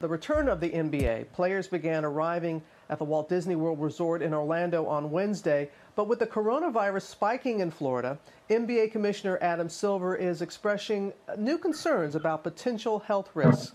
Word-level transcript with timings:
The 0.00 0.08
return 0.08 0.48
of 0.48 0.60
the 0.60 0.70
NBA, 0.70 1.30
players 1.34 1.68
began 1.68 2.06
arriving 2.06 2.62
at 2.88 2.98
the 2.98 3.04
Walt 3.04 3.28
Disney 3.28 3.54
World 3.54 3.78
Resort 3.82 4.22
in 4.22 4.32
Orlando 4.32 4.86
on 4.86 5.10
Wednesday. 5.10 5.68
But 5.94 6.08
with 6.08 6.20
the 6.20 6.26
coronavirus 6.26 7.02
spiking 7.02 7.60
in 7.60 7.70
Florida, 7.70 8.18
NBA 8.48 8.92
Commissioner 8.92 9.36
Adam 9.42 9.68
Silver 9.68 10.16
is 10.16 10.40
expressing 10.40 11.12
new 11.36 11.58
concerns 11.58 12.14
about 12.14 12.42
potential 12.42 13.00
health 13.00 13.28
risks. 13.34 13.74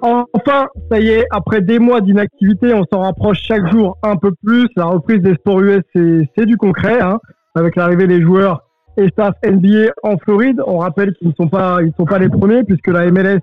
Enfin, 0.00 0.68
ça 0.88 1.00
y 1.00 1.08
est, 1.08 1.26
après 1.32 1.60
des 1.60 1.80
mois 1.80 2.00
d'inactivité, 2.00 2.72
on 2.72 2.84
s'en 2.84 3.00
rapproche 3.00 3.40
chaque 3.42 3.66
jour 3.66 3.98
un 4.04 4.16
peu 4.16 4.30
plus. 4.44 4.68
La 4.76 4.84
reprise 4.84 5.22
des 5.22 5.34
sports 5.34 5.58
US, 5.58 5.82
c'est 5.92 6.46
du 6.46 6.56
concret, 6.56 7.00
hein, 7.00 7.18
avec 7.56 7.74
l'arrivée 7.74 8.06
des 8.06 8.22
joueurs 8.22 8.69
et 9.00 9.08
staff 9.08 9.34
NBA 9.44 9.92
en 10.02 10.16
Floride. 10.18 10.60
On 10.66 10.78
rappelle 10.78 11.14
qu'ils 11.14 11.28
ne 11.28 11.34
sont 11.34 11.48
pas, 11.48 11.78
ils 11.82 11.92
sont 11.96 12.04
pas 12.04 12.18
les 12.18 12.28
premiers 12.28 12.64
puisque 12.64 12.88
la 12.88 13.10
MLS 13.10 13.40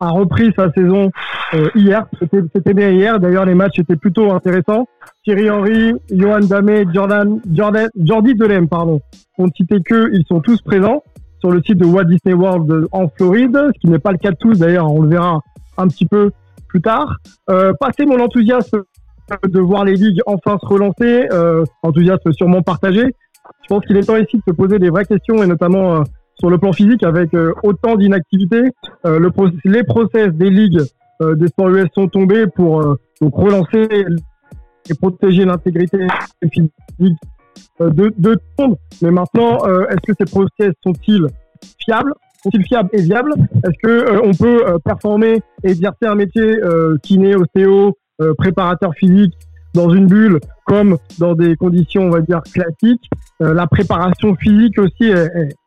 a 0.00 0.10
repris 0.10 0.52
sa 0.54 0.70
saison 0.72 1.10
euh, 1.54 1.70
hier. 1.74 2.06
C'était 2.20 2.74
bien 2.74 2.90
hier. 2.90 3.18
D'ailleurs, 3.18 3.46
les 3.46 3.54
matchs 3.54 3.78
étaient 3.78 3.96
plutôt 3.96 4.30
intéressants. 4.32 4.86
Thierry 5.24 5.48
Henry, 5.50 5.94
Johan 6.10 6.40
Damé, 6.40 6.84
Jordan, 6.92 7.40
Jordan, 7.50 7.88
Jordi 7.98 8.34
Delem, 8.34 8.68
pardon, 8.68 9.00
ont 9.38 9.48
cité 9.56 9.80
que 9.80 10.10
ils 10.12 10.24
sont 10.26 10.40
tous 10.40 10.60
présents 10.60 11.02
sur 11.40 11.50
le 11.50 11.62
site 11.62 11.78
de 11.78 11.86
Walt 11.86 12.04
Disney 12.04 12.34
World 12.34 12.88
en 12.92 13.08
Floride, 13.08 13.58
ce 13.74 13.80
qui 13.80 13.88
n'est 13.88 13.98
pas 13.98 14.12
le 14.12 14.18
cas 14.18 14.30
de 14.30 14.36
tous. 14.36 14.58
D'ailleurs, 14.58 14.92
on 14.92 15.02
le 15.02 15.08
verra 15.08 15.40
un 15.78 15.88
petit 15.88 16.06
peu 16.06 16.30
plus 16.68 16.80
tard. 16.82 17.16
Euh, 17.50 17.72
mon 18.06 18.20
enthousiasme 18.20 18.82
de 19.44 19.60
voir 19.60 19.84
les 19.84 19.94
ligues 19.94 20.20
enfin 20.26 20.56
se 20.60 20.66
relancer, 20.66 21.26
euh, 21.32 21.64
enthousiasme 21.82 22.32
sûrement 22.32 22.62
partagé. 22.62 23.14
Je 23.68 23.74
pense 23.74 23.84
qu'il 23.84 23.96
est 23.96 24.02
temps 24.02 24.16
ici 24.16 24.36
de 24.36 24.42
se 24.46 24.54
poser 24.54 24.78
des 24.78 24.90
vraies 24.90 25.04
questions 25.04 25.42
et 25.42 25.46
notamment 25.46 25.96
euh, 25.96 26.02
sur 26.38 26.50
le 26.50 26.58
plan 26.58 26.72
physique 26.72 27.02
avec 27.02 27.34
euh, 27.34 27.52
autant 27.62 27.96
d'inactivité. 27.96 28.62
Euh, 29.06 29.18
le 29.18 29.30
les 29.64 29.82
process 29.82 30.28
des 30.32 30.50
ligues 30.50 30.82
euh, 31.22 31.34
des 31.34 31.48
sports 31.48 31.70
US 31.70 31.88
sont 31.94 32.08
tombés 32.08 32.46
pour 32.46 32.96
donc 33.20 33.34
relancer 33.34 33.88
et 34.88 34.94
protéger 34.94 35.44
l'intégrité 35.44 36.06
physique 36.52 36.72
de, 37.80 38.08
tout 38.08 38.38
le 38.58 38.64
monde. 38.64 38.76
Mais 39.02 39.10
maintenant, 39.10 39.58
est-ce 39.88 40.12
que 40.12 40.12
ces 40.18 40.30
process 40.30 40.72
sont-ils 40.82 41.26
fiables? 41.82 42.12
Sont-ils 42.42 42.64
fiables 42.64 42.90
et 42.92 43.02
viables? 43.02 43.32
Est-ce 43.64 43.78
que 43.82 44.20
on 44.22 44.32
peut 44.32 44.78
performer 44.84 45.40
et 45.64 45.70
exercer 45.70 46.06
un 46.06 46.14
métier 46.14 46.60
kiné, 47.02 47.34
ostéo, 47.34 47.96
préparateur 48.36 48.92
physique 48.94 49.34
dans 49.74 49.90
une 49.90 50.06
bulle 50.06 50.38
comme 50.66 50.98
dans 51.18 51.34
des 51.34 51.56
conditions, 51.56 52.02
on 52.02 52.10
va 52.10 52.20
dire, 52.20 52.42
classiques. 52.52 53.08
Euh, 53.40 53.54
la 53.54 53.66
préparation 53.66 54.34
physique 54.34 54.78
aussi 54.78 55.10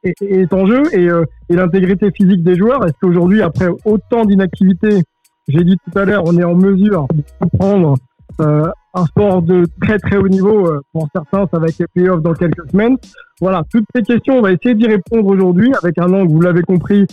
est, 0.03 0.53
en 0.53 0.65
jeu 0.67 0.83
et, 0.93 1.09
euh, 1.09 1.23
et 1.49 1.55
l'intégrité 1.55 2.11
physique 2.11 2.43
des 2.43 2.55
joueurs. 2.55 2.85
Est-ce 2.85 2.95
qu'aujourd'hui, 3.01 3.41
après 3.41 3.69
autant 3.85 4.25
d'inactivité, 4.25 5.01
j'ai 5.47 5.63
dit 5.63 5.77
tout 5.77 5.97
à 5.97 6.05
l'heure, 6.05 6.23
on 6.25 6.37
est 6.37 6.43
en 6.43 6.55
mesure 6.55 7.07
de 7.13 7.57
prendre 7.57 7.95
euh, 8.41 8.67
un 8.93 9.05
sport 9.05 9.41
de 9.41 9.65
très 9.81 9.97
très 9.99 10.17
haut 10.17 10.27
niveau. 10.27 10.69
Pour 10.91 11.07
certains, 11.13 11.47
ça 11.51 11.59
va 11.59 11.67
être 11.67 11.79
les 11.79 11.87
playoffs 11.87 12.21
dans 12.21 12.33
quelques 12.33 12.69
semaines. 12.69 12.97
Voilà, 13.39 13.63
toutes 13.71 13.85
ces 13.95 14.01
questions, 14.01 14.39
on 14.39 14.41
va 14.41 14.51
essayer 14.51 14.75
d'y 14.75 14.87
répondre 14.87 15.27
aujourd'hui 15.27 15.71
avec 15.81 15.97
un 15.97 16.11
angle, 16.11 16.31
vous 16.31 16.41
l'avez 16.41 16.61
compris, 16.61 17.05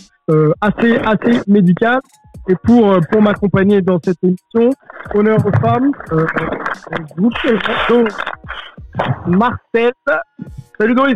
assez 0.59 0.97
assez 0.97 1.39
médical. 1.47 1.99
Et 2.49 2.55
pour, 2.63 2.91
euh, 2.91 2.99
pour 3.11 3.21
m'accompagner 3.21 3.81
dans 3.81 3.99
cette 4.03 4.17
émission, 4.23 4.69
honneur 5.13 5.37
aux 5.45 5.59
femmes, 5.59 5.91
euh, 6.11 6.25
je 7.15 7.21
vous 7.21 7.29
présente 7.29 8.17
Marcel. 9.27 9.91
Salut 10.79 10.95
Doris. 10.95 11.15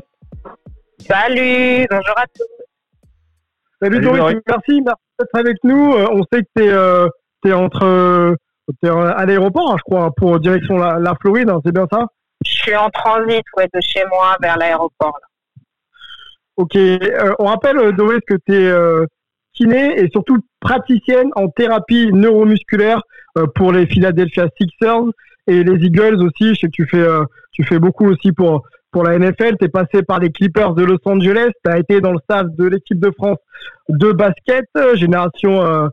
Salut, 0.99 1.87
bonjour 1.89 2.17
à 2.17 2.25
tous. 2.27 2.45
Salut, 3.81 3.95
Salut 3.95 3.99
Doris, 4.01 4.19
Doris, 4.19 4.37
merci, 4.47 4.81
merci 4.81 5.01
d'être 5.19 5.35
avec 5.35 5.57
nous. 5.63 5.93
Euh, 5.93 6.07
on 6.11 6.21
sait 6.31 6.43
que 6.43 6.49
tu 6.55 6.63
es, 6.63 6.69
euh, 6.69 7.07
es, 7.45 7.53
entre 7.53 8.35
es 8.83 8.89
à 8.89 9.25
l'aéroport, 9.25 9.71
hein, 9.71 9.75
je 9.77 9.83
crois, 9.83 10.11
pour 10.15 10.39
direction 10.39 10.77
la, 10.77 10.99
la 10.99 11.15
Floride, 11.15 11.49
hein, 11.49 11.59
c'est 11.65 11.73
bien 11.73 11.87
ça? 11.91 12.05
Je 12.45 12.51
suis 12.51 12.75
en 12.75 12.89
transit 12.89 13.43
ouais, 13.57 13.67
de 13.73 13.79
chez 13.81 14.03
moi 14.11 14.35
vers 14.41 14.57
l'aéroport. 14.57 15.17
Ok, 16.57 16.75
euh, 16.75 17.33
on 17.39 17.45
rappelle 17.45 17.95
Doris 17.95 18.19
que 18.27 18.35
tu 18.45 18.53
es 18.53 18.71
kiné 19.53 19.99
et 19.99 20.09
surtout 20.11 20.37
praticienne 20.59 21.29
en 21.35 21.49
thérapie 21.49 22.11
neuromusculaire 22.11 23.01
euh, 23.37 23.45
pour 23.55 23.71
les 23.71 23.85
Philadelphia 23.85 24.47
Sixers 24.59 25.03
et 25.47 25.63
les 25.63 25.85
Eagles 25.85 26.21
aussi. 26.23 26.53
Je 26.55 26.59
sais 26.59 26.67
que 26.67 26.71
tu 26.71 26.87
fais, 26.87 27.01
euh, 27.01 27.23
tu 27.51 27.63
fais 27.63 27.79
beaucoup 27.79 28.05
aussi 28.07 28.31
pour, 28.31 28.63
pour 28.91 29.03
la 29.03 29.17
NFL. 29.17 29.57
Tu 29.57 29.65
es 29.65 29.69
passé 29.69 30.03
par 30.03 30.19
les 30.19 30.31
Clippers 30.31 30.73
de 30.73 30.83
Los 30.83 30.99
Angeles. 31.05 31.51
Tu 31.63 31.71
as 31.71 31.79
été 31.79 32.01
dans 32.01 32.11
le 32.11 32.19
staff 32.23 32.47
de 32.57 32.65
l'équipe 32.65 32.99
de 32.99 33.11
France 33.11 33.37
de 33.89 34.11
basket, 34.11 34.65
euh, 34.77 34.95
génération 34.95 35.89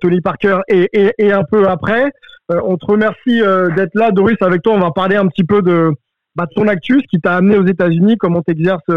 Tony 0.00 0.22
Parker 0.22 0.60
et, 0.68 1.32
un 1.32 1.44
peu 1.44 1.68
après. 1.68 2.10
on 2.48 2.78
te 2.78 2.86
remercie 2.86 3.42
d'être 3.76 3.94
là. 3.94 4.10
Doris, 4.10 4.38
avec 4.40 4.62
toi, 4.62 4.72
on 4.72 4.80
va 4.80 4.90
parler 4.90 5.16
un 5.16 5.26
petit 5.26 5.44
peu 5.44 5.60
de, 5.60 5.90
bah, 6.34 6.46
de 6.46 6.54
ton 6.54 6.66
actus 6.66 7.02
qui 7.10 7.20
t'a 7.20 7.36
amené 7.36 7.58
aux 7.58 7.66
États-Unis, 7.66 8.16
comment 8.16 8.40
tu 8.40 8.52
exerces 8.52 8.90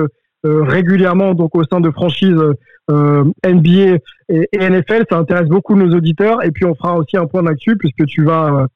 régulièrement 0.43 1.33
donc 1.33 1.55
au 1.55 1.63
sein 1.63 1.81
de 1.81 1.91
franchises 1.91 2.41
euh, 2.91 3.23
NBA 3.45 3.97
et, 4.29 4.47
et, 4.51 4.69
NFL. 4.69 5.05
Ça 5.09 5.17
intéresse 5.17 5.47
beaucoup 5.47 5.75
nos 5.75 5.93
auditeurs. 5.95 6.43
Et 6.43 6.51
puis 6.51 6.65
on 6.65 6.75
fera 6.75 6.95
aussi 6.97 7.17
un 7.17 7.25
point 7.25 7.43
d'actu 7.43 7.77
puisque 7.77 8.05
tu 8.05 8.23
vas 8.23 8.53
euh, 8.53 8.67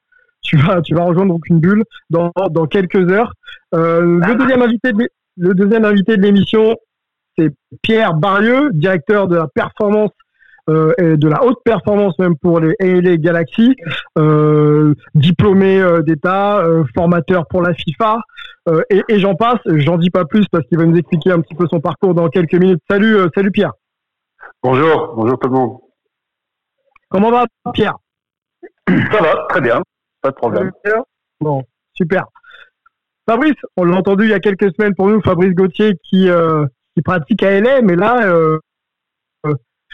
tu 0.42 0.56
vas 0.56 0.82
tu 0.82 0.94
vas 0.94 1.04
rejoindre 1.04 1.32
donc 1.32 1.48
une 1.48 1.60
bulle 1.60 1.84
dans, 2.10 2.30
dans 2.50 2.66
quelques 2.66 3.10
heures. 3.10 3.32
le 3.72 4.36
deuxième 4.36 4.62
invité 4.62 4.92
de, 4.92 5.08
le 5.36 5.54
deuxième 5.54 5.84
invité 5.84 6.16
de 6.16 6.22
l'émission 6.22 6.76
c'est 7.36 7.52
Pierre 7.82 8.14
Barrieux, 8.14 8.70
directeur 8.72 9.26
de 9.26 9.36
la 9.36 9.48
performance 9.48 10.10
euh, 10.68 10.92
et 10.98 11.16
de 11.16 11.28
la 11.28 11.44
haute 11.44 11.58
performance 11.64 12.18
même 12.18 12.36
pour 12.36 12.60
les 12.60 12.74
LA 12.80 13.16
Galaxy, 13.16 13.76
euh, 14.18 14.94
diplômé 15.14 15.80
euh, 15.80 16.02
d'État, 16.02 16.64
formateur 16.94 17.46
pour 17.48 17.62
la 17.62 17.74
FIFA, 17.74 18.20
et, 18.88 19.02
et 19.08 19.18
j'en 19.18 19.34
passe. 19.34 19.60
J'en 19.66 19.98
dis 19.98 20.10
pas 20.10 20.24
plus 20.24 20.46
parce 20.50 20.66
qu'il 20.66 20.78
va 20.78 20.86
nous 20.86 20.96
expliquer 20.96 21.32
un 21.32 21.40
petit 21.40 21.54
peu 21.54 21.66
son 21.70 21.80
parcours 21.80 22.14
dans 22.14 22.28
quelques 22.28 22.54
minutes. 22.54 22.80
Salut, 22.88 23.16
salut 23.34 23.50
Pierre. 23.50 23.72
Bonjour, 24.62 25.14
bonjour 25.16 25.38
tout 25.38 25.48
le 25.48 25.54
monde. 25.54 25.78
Comment 27.10 27.30
va 27.30 27.44
Pierre? 27.74 27.96
Ça 28.88 29.22
va, 29.22 29.46
très 29.48 29.60
bien, 29.60 29.82
pas 30.22 30.30
de 30.30 30.34
problème. 30.34 30.70
Bon, 31.40 31.62
super. 31.92 32.24
Fabrice, 33.28 33.56
on 33.76 33.84
l'a 33.84 33.96
entendu 33.96 34.24
il 34.24 34.30
y 34.30 34.34
a 34.34 34.40
quelques 34.40 34.74
semaines 34.74 34.94
pour 34.94 35.08
nous, 35.08 35.20
Fabrice 35.22 35.54
Gauthier 35.54 35.94
qui, 36.02 36.28
euh, 36.28 36.66
qui 36.94 37.02
pratique 37.02 37.42
à 37.42 37.58
LA, 37.58 37.80
mais 37.80 37.96
là, 37.96 38.26
euh, 38.26 38.58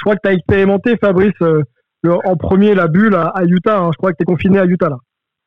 je 0.00 0.04
crois 0.04 0.16
que 0.16 0.20
tu 0.24 0.30
as 0.30 0.32
expérimenté, 0.32 0.96
Fabrice, 0.96 1.34
euh, 1.42 1.62
le, 2.02 2.14
en 2.26 2.34
premier 2.34 2.74
la 2.74 2.88
bulle 2.88 3.14
à, 3.14 3.26
à 3.28 3.44
Utah. 3.44 3.80
Hein. 3.80 3.90
Je 3.92 3.98
crois 3.98 4.12
que 4.12 4.16
tu 4.16 4.22
es 4.22 4.24
confiné 4.24 4.58
à 4.58 4.64
Utah 4.64 4.88
là. 4.88 4.96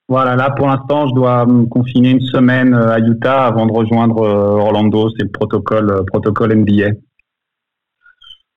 Voilà, 0.07 0.35
là 0.35 0.51
pour 0.51 0.67
l'instant, 0.67 1.07
je 1.07 1.15
dois 1.15 1.47
me 1.47 1.65
confiner 1.65 2.11
une 2.11 2.21
semaine 2.21 2.75
euh, 2.75 2.91
à 2.91 2.99
Utah 2.99 3.47
avant 3.47 3.65
de 3.65 3.71
rejoindre 3.71 4.21
euh, 4.21 4.61
Orlando. 4.61 5.09
C'est 5.17 5.23
le 5.23 5.31
protocole, 5.31 6.05
protocole 6.05 6.53
NBA. 6.53 6.91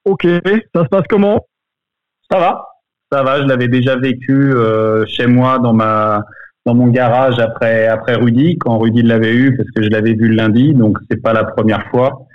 Ok, 0.05 0.27
ça 0.75 0.83
se 0.83 0.89
passe 0.89 1.05
comment? 1.09 1.47
Ça 2.31 2.39
va, 2.39 2.67
ça 3.11 3.23
va. 3.23 3.41
Je 3.41 3.47
l'avais 3.47 3.69
déjà 3.69 3.97
vécu 3.97 4.53
euh, 4.53 5.07
chez 5.07 5.27
moi 5.27 5.59
dans 5.59 5.73
ma 5.73 6.25
dans 6.67 6.75
mon 6.75 6.89
garage 6.89 7.39
après 7.39 7.87
après 7.87 8.17
Rudy 8.17 8.59
quand 8.59 8.77
Rudy 8.77 9.03
l'avait 9.03 9.35
eu 9.35 9.57
parce 9.57 9.71
que 9.71 9.83
je 9.83 9.89
l'avais 9.89 10.13
vu 10.13 10.29
le 10.29 10.35
lundi, 10.35 10.75
donc 10.75 10.99
c'est 11.11 11.23
pas 11.23 11.33
la 11.33 11.45
première 11.45 11.89
fois. 11.89 12.27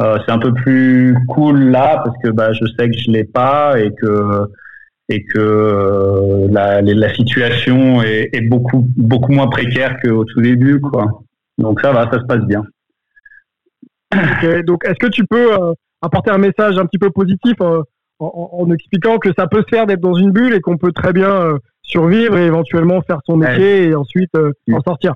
Euh, 0.00 0.18
c'est 0.24 0.32
un 0.32 0.38
peu 0.38 0.54
plus 0.54 1.16
cool 1.28 1.70
là 1.70 2.00
parce 2.02 2.16
que 2.22 2.28
bah, 2.28 2.52
je 2.54 2.64
sais 2.78 2.88
que 2.88 2.96
je 2.96 3.10
l'ai 3.10 3.24
pas 3.24 3.78
et 3.78 3.92
que 3.92 4.46
et 5.08 5.22
que 5.24 5.38
euh, 5.38 6.48
la, 6.50 6.80
la, 6.80 7.14
situation 7.14 8.02
est, 8.02 8.30
est, 8.32 8.40
beaucoup 8.40 8.88
beaucoup 8.96 9.32
moins 9.32 9.48
précaire 9.48 9.98
qu'au 10.02 10.24
tout 10.24 10.40
début 10.40 10.80
quoi. 10.80 11.22
Donc 11.58 11.80
ça 11.82 11.92
va, 11.92 12.10
ça 12.10 12.18
se 12.18 12.24
passe 12.24 12.44
bien. 12.46 12.64
donc 14.66 14.82
est-ce 14.86 14.98
que 14.98 15.08
tu 15.08 15.26
peux 15.26 15.50
apporter 16.00 16.30
un 16.30 16.38
message 16.38 16.78
un 16.78 16.86
petit 16.86 16.98
peu 16.98 17.10
positif 17.10 17.54
en, 17.60 17.82
en, 18.18 18.70
expliquant 18.70 19.18
que 19.18 19.30
ça 19.36 19.46
peut 19.46 19.62
se 19.62 19.76
faire 19.76 19.86
d'être 19.86 20.00
dans 20.00 20.14
une 20.14 20.30
bulle 20.30 20.54
et 20.54 20.60
qu'on 20.60 20.78
peut 20.78 20.92
très 20.92 21.12
bien 21.12 21.58
survivre 21.82 22.38
et 22.38 22.46
éventuellement 22.46 23.02
faire 23.02 23.18
son 23.26 23.36
métier 23.36 23.88
et 23.88 23.94
ensuite 23.94 24.32
en 24.72 24.80
sortir? 24.80 25.14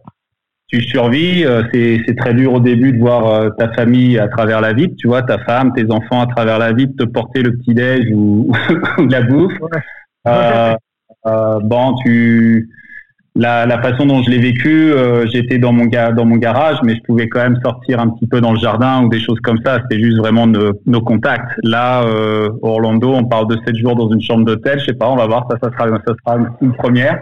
Tu 0.68 0.80
survis. 0.82 1.44
Euh, 1.44 1.62
c'est 1.72 2.16
très 2.16 2.34
dur 2.34 2.54
au 2.54 2.60
début 2.60 2.92
de 2.92 2.98
voir 2.98 3.26
euh, 3.26 3.50
ta 3.50 3.72
famille 3.72 4.18
à 4.18 4.28
travers 4.28 4.60
la 4.60 4.72
vitre, 4.72 4.94
tu 4.98 5.08
vois, 5.08 5.22
ta 5.22 5.38
femme, 5.38 5.72
tes 5.74 5.90
enfants 5.90 6.22
à 6.22 6.26
travers 6.26 6.58
la 6.58 6.72
vitre, 6.72 6.94
te 6.98 7.04
porter 7.04 7.42
le 7.42 7.56
petit 7.56 7.74
déj 7.74 8.10
ou, 8.14 8.50
la 9.08 9.22
bouffe. 9.22 9.52
Euh, 10.26 10.74
bon, 11.62 11.94
tu 12.04 12.68
la, 13.38 13.66
la, 13.66 13.82
façon 13.82 14.06
dont 14.06 14.22
je 14.22 14.30
l'ai 14.30 14.38
vécu, 14.38 14.94
j'étais 15.30 15.58
dans 15.58 15.70
mon 15.72 15.86
dans 15.86 16.24
mon 16.24 16.36
garage, 16.36 16.78
mais 16.82 16.94
je 16.94 17.02
pouvais 17.02 17.28
quand 17.28 17.42
même 17.42 17.60
sortir 17.62 18.00
un 18.00 18.08
petit 18.08 18.26
peu 18.26 18.40
dans 18.40 18.52
le 18.52 18.58
jardin 18.58 19.02
ou 19.02 19.08
des 19.10 19.20
choses 19.20 19.38
comme 19.40 19.58
ça. 19.62 19.78
C'était 19.82 20.02
juste 20.02 20.16
vraiment 20.16 20.46
nos, 20.46 20.72
nos 20.86 21.02
contacts. 21.02 21.52
Là, 21.62 22.02
Orlando, 22.62 23.12
on 23.12 23.24
parle 23.24 23.48
de 23.48 23.58
sept 23.66 23.76
jours 23.76 23.94
dans 23.94 24.10
une 24.10 24.22
chambre 24.22 24.46
d'hôtel. 24.46 24.78
Je 24.80 24.86
sais 24.86 24.94
pas, 24.94 25.10
on 25.10 25.16
va 25.16 25.26
voir. 25.26 25.46
Ça, 25.50 25.58
ça 25.62 25.70
sera, 25.70 25.86
ça 26.06 26.14
sera 26.24 26.38
une 26.62 26.72
première. 26.72 27.20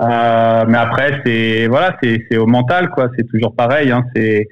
Euh, 0.00 0.64
mais 0.68 0.78
après, 0.78 1.20
c'est 1.24 1.66
voilà, 1.66 1.96
c'est 2.02 2.36
au 2.36 2.46
mental, 2.46 2.90
quoi. 2.90 3.08
C'est 3.16 3.26
toujours 3.28 3.54
pareil. 3.54 3.90
Hein. 3.90 4.04
C'est 4.14 4.46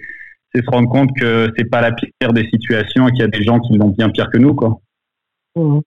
se 0.54 0.70
rendre 0.70 0.88
compte 0.88 1.10
que 1.18 1.52
c'est 1.56 1.68
pas 1.68 1.80
la 1.80 1.92
pire 1.92 2.32
des 2.32 2.48
situations 2.48 3.08
et 3.08 3.10
qu'il 3.10 3.20
y 3.20 3.24
a 3.24 3.28
des 3.28 3.42
gens 3.42 3.58
qui 3.60 3.76
l'ont 3.76 3.90
bien 3.90 4.08
pire 4.08 4.30
que 4.30 4.38
nous, 4.38 4.54
quoi. 4.54 4.78
Mmh. 5.54 5.80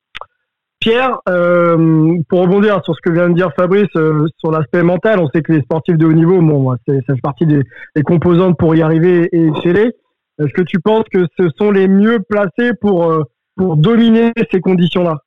Pierre, 0.79 1.19
euh, 1.27 2.17
pour 2.29 2.41
rebondir 2.41 2.79
sur 2.85 2.95
ce 2.95 3.01
que 3.01 3.11
vient 3.11 3.29
de 3.29 3.33
dire 3.33 3.51
Fabrice 3.57 3.89
euh, 3.97 4.27
sur 4.37 4.51
l'aspect 4.51 4.83
mental, 4.83 5.19
on 5.19 5.27
sait 5.29 5.41
que 5.41 5.51
les 5.51 5.61
sportifs 5.61 5.97
de 5.97 6.05
haut 6.05 6.13
niveau, 6.13 6.39
bon, 6.39 6.73
ça 6.87 6.93
fait 7.05 7.21
partie 7.21 7.45
des, 7.45 7.63
composantes 8.03 8.57
pour 8.57 8.75
y 8.75 8.81
arriver 8.81 9.27
et 9.33 9.47
exceller. 9.47 9.91
Est-ce 10.39 10.53
que 10.53 10.61
tu 10.61 10.79
penses 10.79 11.03
que 11.11 11.25
ce 11.37 11.49
sont 11.57 11.71
les 11.71 11.87
mieux 11.87 12.19
placés 12.29 12.71
pour 12.79 13.11
pour 13.57 13.75
dominer 13.75 14.31
ces 14.51 14.61
conditions-là? 14.61 15.17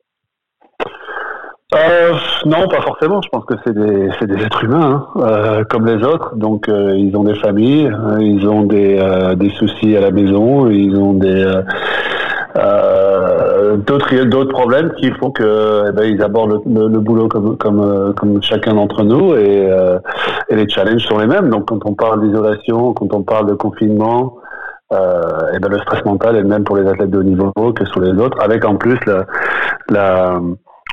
Euh, 1.75 2.13
non, 2.45 2.69
pas 2.69 2.81
forcément. 2.83 3.21
Je 3.23 3.29
pense 3.31 3.45
que 3.45 3.55
c'est 3.65 3.75
des, 3.75 4.11
c'est 4.19 4.27
des 4.27 4.43
êtres 4.43 4.65
humains, 4.65 5.07
hein, 5.15 5.21
euh, 5.21 5.65
comme 5.65 5.87
les 5.87 6.05
autres. 6.05 6.35
Donc, 6.37 6.69
euh, 6.69 6.95
ils 6.97 7.17
ont 7.17 7.25
des 7.25 7.35
familles, 7.37 7.87
hein, 7.87 8.19
ils 8.21 8.47
ont 8.47 8.63
des, 8.65 8.99
euh, 8.99 9.35
des 9.35 9.51
soucis 9.51 9.97
à 9.97 10.01
la 10.01 10.11
maison, 10.11 10.69
ils 10.69 10.97
ont 10.97 11.15
des 11.15 11.63
d'autres 13.87 14.25
d'autres 14.25 14.53
problèmes 14.53 14.93
qui 14.99 15.11
font 15.13 15.31
que 15.31 15.85
eh 15.89 15.93
ben, 15.93 16.05
ils 16.05 16.23
abordent 16.23 16.61
le, 16.67 16.89
le, 16.89 17.01
boulot 17.01 17.27
comme 17.27 17.57
comme 17.57 18.13
comme 18.15 18.43
chacun 18.43 18.75
d'entre 18.75 19.03
nous 19.03 19.35
et, 19.35 19.71
et 20.51 20.55
les 20.55 20.69
challenges 20.69 21.03
sont 21.03 21.19
les 21.19 21.27
mêmes. 21.27 21.49
Donc, 21.49 21.69
quand 21.69 21.81
on 21.87 21.95
parle 21.95 22.21
d'isolation, 22.21 22.93
quand 22.93 23.15
on 23.15 23.23
parle 23.23 23.47
de 23.47 23.55
confinement. 23.55 24.37
et 24.93 25.59
ben 25.59 25.71
le 25.71 25.79
stress 25.79 26.05
mental 26.05 26.37
est 26.37 26.43
le 26.43 26.49
même 26.49 26.65
pour 26.65 26.77
les 26.77 26.87
athlètes 26.87 27.11
de 27.11 27.19
haut 27.19 27.23
niveau 27.23 27.51
que 27.75 27.87
sur 27.87 28.01
les 28.01 28.13
autres, 28.21 28.39
avec 28.43 28.67
en 28.67 28.77
plus 28.77 28.99
la, 29.07 29.25
la 29.89 30.41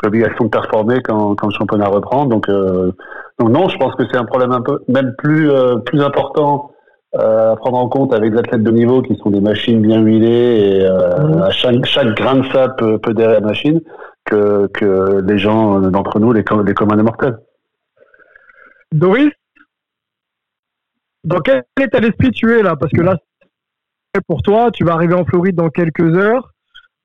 l'obligation 0.04 0.46
de 0.46 0.50
performer 0.50 1.01
quand, 1.01 1.36
quand 1.36 1.48
le 1.48 1.54
championnat 1.54 1.88
reprend. 1.88 2.25
Donc, 2.25 2.50
euh, 2.50 2.92
donc 3.40 3.50
non, 3.50 3.69
je 3.69 3.78
pense 3.78 3.96
que 3.96 4.04
c'est 4.12 4.18
un 4.18 4.25
problème 4.25 4.51
un 4.51 4.62
peu 4.62 4.80
même 4.88 5.13
plus 5.18 5.51
euh, 5.51 5.78
plus 5.78 6.01
important 6.01 6.72
euh, 7.16 7.54
à 7.54 7.56
prendre 7.56 7.78
en 7.78 7.90
compte 7.90 8.13
avec 8.13 8.34
les 8.34 8.40
athlètes 8.40 8.63
de 8.63 8.72
niveau 8.72 9.01
qui 9.01 9.16
sont 9.18 9.30
des 9.30 9.42
machines 9.42 9.81
bien 9.81 10.01
huilées 10.01 10.80
et 10.80 10.90
mmh. 10.90 11.42
à 11.42 11.50
chaque 11.51 11.86
chaque 11.86 12.16
grain 12.16 12.36
de 12.36 12.46
sable 12.48 12.75
peut, 12.78 12.98
peut 13.00 13.13
derrière 13.13 13.42
la 13.42 13.48
machine 13.48 13.81
que 14.25 14.68
que 14.68 15.22
les 15.25 15.38
gens 15.38 15.80
d'entre 15.80 16.19
nous 16.19 16.34
les 16.34 16.44
les 16.66 16.74
communs 16.74 16.98
des 16.98 17.04
mortels. 17.04 17.38
Doris, 18.92 19.31
dans 21.24 21.40
quel 21.40 21.63
état 21.80 22.00
d'esprit 22.00 22.31
tu 22.31 22.57
es 22.57 22.63
là? 22.63 22.75
Parce 22.75 22.92
que 22.92 23.01
là, 23.01 23.18
pour 24.28 24.42
toi, 24.42 24.72
tu 24.72 24.84
vas 24.84 24.94
arriver 24.94 25.13
en 25.13 25.25
Floride 25.25 25.56
dans 25.56 25.69
quelques 25.69 26.16
heures. 26.16 26.51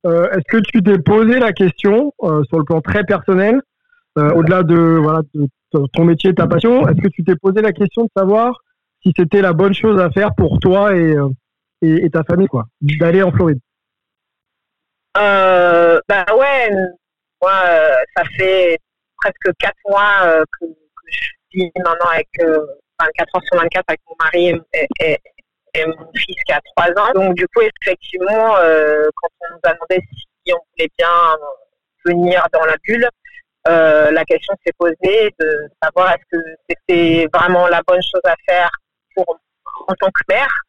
Euh, 0.06 0.30
est-ce 0.30 0.44
que 0.48 0.58
tu 0.58 0.82
t'es 0.82 0.98
posé 0.98 1.38
la 1.38 1.52
question 1.52 2.12
euh, 2.22 2.42
sur 2.44 2.58
le 2.58 2.64
plan 2.64 2.80
très 2.82 3.04
personnel, 3.04 3.60
euh, 4.18 4.30
au-delà 4.32 4.62
de, 4.62 5.00
de, 5.34 5.48
ton 5.92 6.04
métier 6.04 6.30
et 6.30 6.34
ta 6.34 6.46
passion, 6.46 6.86
est-ce 6.86 7.00
que 7.00 7.08
tu 7.08 7.24
t'es 7.24 7.36
posé 7.36 7.62
la 7.62 7.72
question 7.72 8.04
de 8.04 8.10
savoir 8.16 8.60
si 9.02 9.12
c'était 9.16 9.40
la 9.40 9.52
bonne 9.52 9.74
chose 9.74 10.00
à 10.00 10.10
faire 10.10 10.34
pour 10.36 10.58
toi 10.60 10.94
et, 10.94 11.16
et, 11.82 12.10
ta 12.10 12.22
famille, 12.22 12.46
quoi, 12.46 12.66
d'aller 12.80 13.22
en 13.22 13.32
Floride? 13.32 13.58
Euh, 15.16 16.00
Bah 16.08 16.24
ouais, 16.38 16.70
moi, 17.42 17.52
ça 18.16 18.24
fait 18.36 18.78
presque 19.16 19.56
4 19.58 19.74
mois 19.88 20.44
que, 20.60 20.66
je 21.06 21.28
vis 21.52 21.70
maintenant 21.76 22.10
avec 22.12 22.28
24 22.38 23.36
heures 23.36 23.42
sur 23.44 23.60
24 23.60 23.84
avec 23.88 24.00
mon 24.08 24.16
mari 24.24 24.60
et, 24.72 24.86
et, 25.00 25.18
et 25.74 25.86
mon 25.86 26.10
fils 26.14 26.36
qui 26.46 26.52
a 26.52 26.60
3 26.76 26.90
ans. 27.02 27.12
Donc 27.14 27.34
du 27.34 27.46
coup, 27.48 27.62
effectivement, 27.62 28.56
euh, 28.58 29.08
quand 29.16 29.28
on 29.40 29.54
nous 29.54 29.60
a 29.64 29.72
demandé 29.74 30.00
si 30.44 30.52
on 30.52 30.58
voulait 30.72 30.90
bien 30.98 31.36
venir 32.04 32.46
dans 32.52 32.64
la 32.64 32.76
bulle, 32.86 33.08
euh, 33.66 34.10
la 34.10 34.24
question 34.24 34.54
s'est 34.64 34.74
posée 34.78 35.34
de 35.38 35.68
savoir 35.82 36.12
est-ce 36.12 36.38
que 36.38 36.44
c'était 36.68 37.28
vraiment 37.32 37.66
la 37.68 37.80
bonne 37.86 38.02
chose 38.02 38.20
à 38.24 38.34
faire 38.46 38.70
pour 39.14 39.38
en 39.88 39.94
tant 39.94 40.10
que 40.10 40.20
mère, 40.28 40.62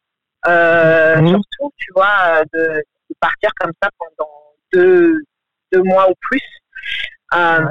euh, 0.48 1.22
mmh. 1.22 1.28
surtout, 1.28 1.74
tu 1.78 1.92
vois, 1.94 2.44
de, 2.54 2.84
partir 3.20 3.50
comme 3.60 3.72
ça 3.82 3.90
pendant 3.98 4.32
deux, 4.74 5.22
deux 5.72 5.84
mois 5.84 6.10
ou 6.10 6.14
plus. 6.20 6.42
Euh, 7.34 7.66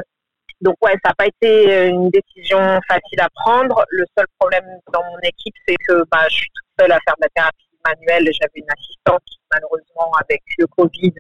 donc 0.65 0.77
ouais, 0.81 0.93
ça 1.05 1.11
n'a 1.11 1.15
pas 1.15 1.27
été 1.27 1.89
une 1.89 2.09
décision 2.09 2.81
facile 2.89 3.21
à 3.21 3.29
prendre. 3.35 3.85
Le 3.91 4.05
seul 4.17 4.27
problème 4.39 4.65
dans 4.95 5.05
mon 5.05 5.19
équipe, 5.19 5.55
c'est 5.69 5.77
que 5.87 6.03
bah, 6.11 6.27
je 6.31 6.37
suis 6.37 6.49
toute 6.55 6.81
seule 6.81 6.93
à 6.93 6.99
faire 7.07 7.15
de 7.19 7.25
la 7.25 7.29
thérapie 7.37 7.69
manuelle. 7.85 8.33
J'avais 8.33 8.51
une 8.55 8.71
assistante 8.71 9.23
qui, 9.27 9.39
malheureusement, 9.53 10.11
avec 10.23 10.43
le 10.57 10.67
Covid, 10.69 11.13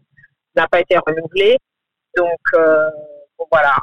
n'a 0.56 0.67
pas 0.67 0.81
été 0.81 0.96
renouvelée. 0.96 1.58
Donc 2.17 2.41
euh, 2.55 2.88
voilà, 3.50 3.76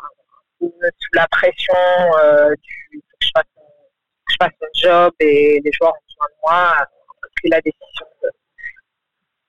sous 0.60 1.14
la 1.14 1.28
pression 1.28 1.76
euh, 2.24 2.50
du 2.64 3.00
que 3.00 3.28
je, 3.28 3.30
fasse 3.36 3.46
mon, 3.56 3.64
que 3.64 4.32
je 4.32 4.38
fasse 4.42 4.54
mon 4.62 4.68
job 4.74 5.14
et 5.20 5.62
les 5.64 5.72
joueurs 5.74 5.94
ont 5.94 6.02
besoin 6.08 6.28
de 6.28 6.42
moi, 6.42 6.82
a 6.82 6.88
pris 7.36 7.50
la 7.50 7.62
décision 7.62 8.06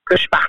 que 0.05 0.15
je 0.15 0.27
parte. 0.27 0.47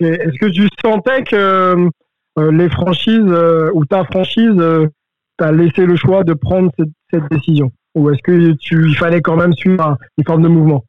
Est-ce 0.00 0.38
que 0.38 0.50
tu 0.50 0.68
sentais 0.82 1.22
que 1.22 1.36
euh, 1.36 1.90
les 2.36 2.68
franchises 2.68 3.20
euh, 3.26 3.70
ou 3.74 3.84
ta 3.84 4.04
franchise 4.04 4.56
euh, 4.58 4.88
t'a 5.36 5.52
laissé 5.52 5.86
le 5.86 5.96
choix 5.96 6.24
de 6.24 6.34
prendre 6.34 6.70
cette, 6.76 7.28
décision. 7.30 7.70
Ou 7.94 8.10
est-ce 8.10 8.22
que 8.22 8.52
tu, 8.54 8.88
il 8.88 8.96
fallait 8.96 9.20
quand 9.20 9.36
même 9.36 9.52
suivre 9.52 9.96
une 10.18 10.24
forme 10.24 10.42
de 10.42 10.48
mouvement? 10.48 10.84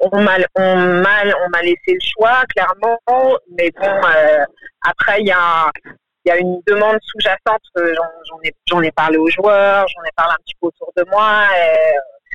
On 0.00 0.22
m'a 0.22 0.36
on 0.56 1.00
m'a 1.00 1.62
laissé 1.62 1.94
le 1.94 2.00
choix 2.00 2.42
clairement. 2.48 2.98
Mais 3.56 3.70
bon 3.80 4.00
après 4.82 5.20
il 5.20 5.28
y 5.28 5.30
a 5.32 6.36
une 6.36 6.60
demande 6.66 6.98
sous-jacente 7.00 7.62
j'en 7.76 8.40
ai 8.42 8.52
j'en 8.68 8.82
ai 8.82 8.90
parlé 8.90 9.16
aux 9.18 9.30
joueurs 9.30 9.86
j'en 9.88 10.02
ai 10.02 10.12
parlé 10.16 10.32
un 10.32 10.42
petit 10.44 10.54
peu 10.60 10.66
autour 10.66 10.92
de 10.96 11.04
moi. 11.10 11.44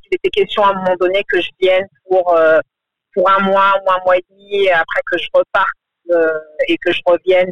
Il 0.10 0.16
était 0.16 0.30
question 0.30 0.64
à 0.64 0.70
un 0.70 0.74
moment 0.74 0.96
donné 1.00 1.24
que 1.28 1.42
je 1.42 1.50
vienne 1.60 1.86
pour 2.08 2.34
pour 3.14 3.30
un 3.30 3.40
mois 3.40 3.76
ou 3.86 3.92
un 3.92 4.00
mois 4.06 4.18
et 4.18 4.26
demi 4.30 4.70
après 4.70 5.02
que 5.12 5.18
je 5.18 5.28
reparte 5.34 6.40
et 6.70 6.78
que 6.78 6.94
je 6.94 7.02
revienne 7.06 7.52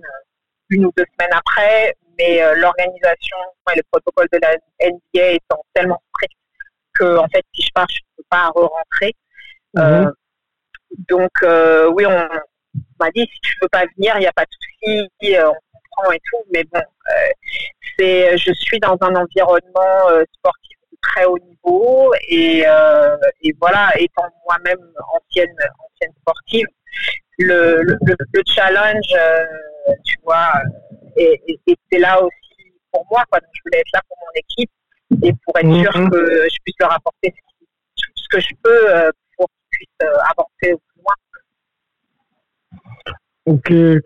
une 0.70 0.86
ou 0.86 0.94
deux 0.96 1.06
semaines 1.18 1.34
après, 1.34 1.96
mais 2.18 2.42
euh, 2.42 2.56
l'organisation 2.56 3.38
et 3.74 3.78
le 3.78 3.84
protocole 3.92 4.28
de 4.32 4.40
la 4.42 4.56
NBA 4.82 5.34
étant 5.34 5.64
tellement 5.74 6.02
strict 6.16 6.38
que, 6.96 7.18
en 7.18 7.28
fait, 7.28 7.44
si 7.54 7.62
je 7.62 7.72
pars, 7.74 7.88
je 7.90 8.00
ne 8.00 8.18
peux 8.18 8.28
pas 8.30 8.50
re-rentrer. 8.50 9.14
Mhm. 9.74 9.84
Euh, 9.84 10.12
donc, 11.10 11.32
euh, 11.44 11.92
oui, 11.94 12.06
on, 12.06 12.28
m'a 13.00 13.12
dit, 13.12 13.28
si 13.32 13.40
tu 13.42 13.56
veux 13.62 13.70
pas 13.70 13.86
venir, 13.98 14.16
il 14.18 14.22
n'y 14.22 14.28
a 14.28 14.34
pas 14.34 14.46
de 14.46 14.50
souci, 14.52 15.10
on 15.40 15.54
comprend 15.54 16.12
et 16.12 16.20
tout, 16.26 16.44
mais 16.52 16.64
bon, 16.64 16.82
c'est, 17.98 18.38
je 18.38 18.54
suis 18.54 18.80
dans 18.80 18.98
un 19.02 19.16
environnement 19.16 20.24
sportif 20.34 20.78
de 20.92 20.98
très 21.02 21.26
haut 21.26 21.38
niveau 21.40 22.14
et, 22.28 22.60
et 23.42 23.54
voilà, 23.60 23.92
étant 23.98 24.28
moi-même 24.46 24.92
ancienne, 25.14 25.56
ancienne 25.80 26.14
sportive, 26.22 26.68
le, 27.46 27.82
le, 27.84 28.16
le 28.34 28.42
challenge, 28.48 29.06
euh, 29.16 29.94
tu 30.04 30.18
vois, 30.24 30.52
et, 31.16 31.42
c'est 31.92 32.00
là 32.00 32.22
aussi 32.22 32.72
pour 32.92 33.06
moi. 33.12 33.24
Quoi. 33.30 33.40
Donc, 33.40 33.50
je 33.54 33.62
voulais 33.66 33.80
être 33.80 33.92
là 33.94 34.02
pour 34.08 34.18
mon 34.18 34.32
équipe 34.36 34.72
et 35.24 35.34
pour 35.46 35.58
être 35.58 35.74
sûr 35.82 36.02
mhm. 36.02 36.10
que 36.10 36.48
je 36.50 36.58
puisse 36.64 36.76
leur 36.80 36.94
apporter 36.94 37.34
ce 37.96 38.28
que 38.30 38.40
je 38.40 38.50
peux 38.62 38.96
euh, 38.96 39.12
pour 39.38 39.48
qu'ils 39.48 39.68
puissent 39.72 40.04
euh, 40.04 40.32
avancer 40.32 40.74
au 40.74 40.78
plus 40.78 41.02
loin. 41.02 41.14
Ok, 43.46 43.72
euh, 43.72 44.02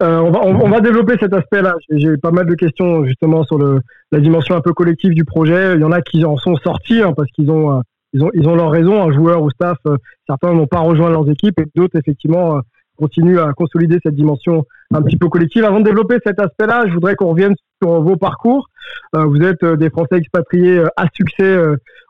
on, 0.00 0.30
va, 0.30 0.40
on, 0.44 0.68
va 0.68 0.80
développer 0.80 1.16
cet 1.18 1.32
aspect-là. 1.32 1.74
J'ai 1.90 2.16
pas 2.18 2.30
mal 2.30 2.46
de 2.46 2.54
questions 2.54 3.04
justement 3.04 3.42
sur 3.42 3.58
le, 3.58 3.80
la 4.12 4.20
dimension 4.20 4.54
un 4.54 4.60
peu 4.60 4.72
collective 4.72 5.12
du 5.12 5.24
projet. 5.24 5.74
Il 5.74 5.80
y 5.80 5.84
en 5.84 5.90
a 5.90 6.00
qui 6.02 6.24
en 6.24 6.36
sont 6.36 6.54
sortis 6.56 7.02
hein, 7.02 7.12
parce 7.16 7.28
qu'ils 7.32 7.50
ont 7.50 7.82
ils 8.16 8.22
ont, 8.22 8.30
ils 8.34 8.48
ont 8.48 8.54
leur 8.54 8.70
raison, 8.70 9.02
un 9.02 9.12
joueur 9.12 9.42
ou 9.42 9.50
staff, 9.50 9.76
euh, 9.86 9.96
certains 10.26 10.52
n'ont 10.52 10.66
pas 10.66 10.80
rejoint 10.80 11.10
leurs 11.10 11.28
équipes 11.30 11.58
et 11.60 11.66
d'autres, 11.74 11.96
effectivement, 11.96 12.56
euh, 12.56 12.60
continuent 12.96 13.38
à 13.38 13.52
consolider 13.52 13.98
cette 14.02 14.14
dimension 14.14 14.64
un 14.92 15.02
petit 15.02 15.16
peu 15.16 15.28
collective. 15.28 15.64
Avant 15.64 15.80
de 15.80 15.84
développer 15.84 16.16
cet 16.24 16.40
aspect-là, 16.40 16.84
je 16.86 16.94
voudrais 16.94 17.14
qu'on 17.14 17.30
revienne 17.30 17.54
sur 17.82 18.00
vos 18.00 18.16
parcours. 18.16 18.68
vous 19.12 19.42
êtes 19.42 19.62
des 19.62 19.90
Français 19.90 20.16
expatriés 20.16 20.82
à 20.96 21.06
succès 21.12 21.58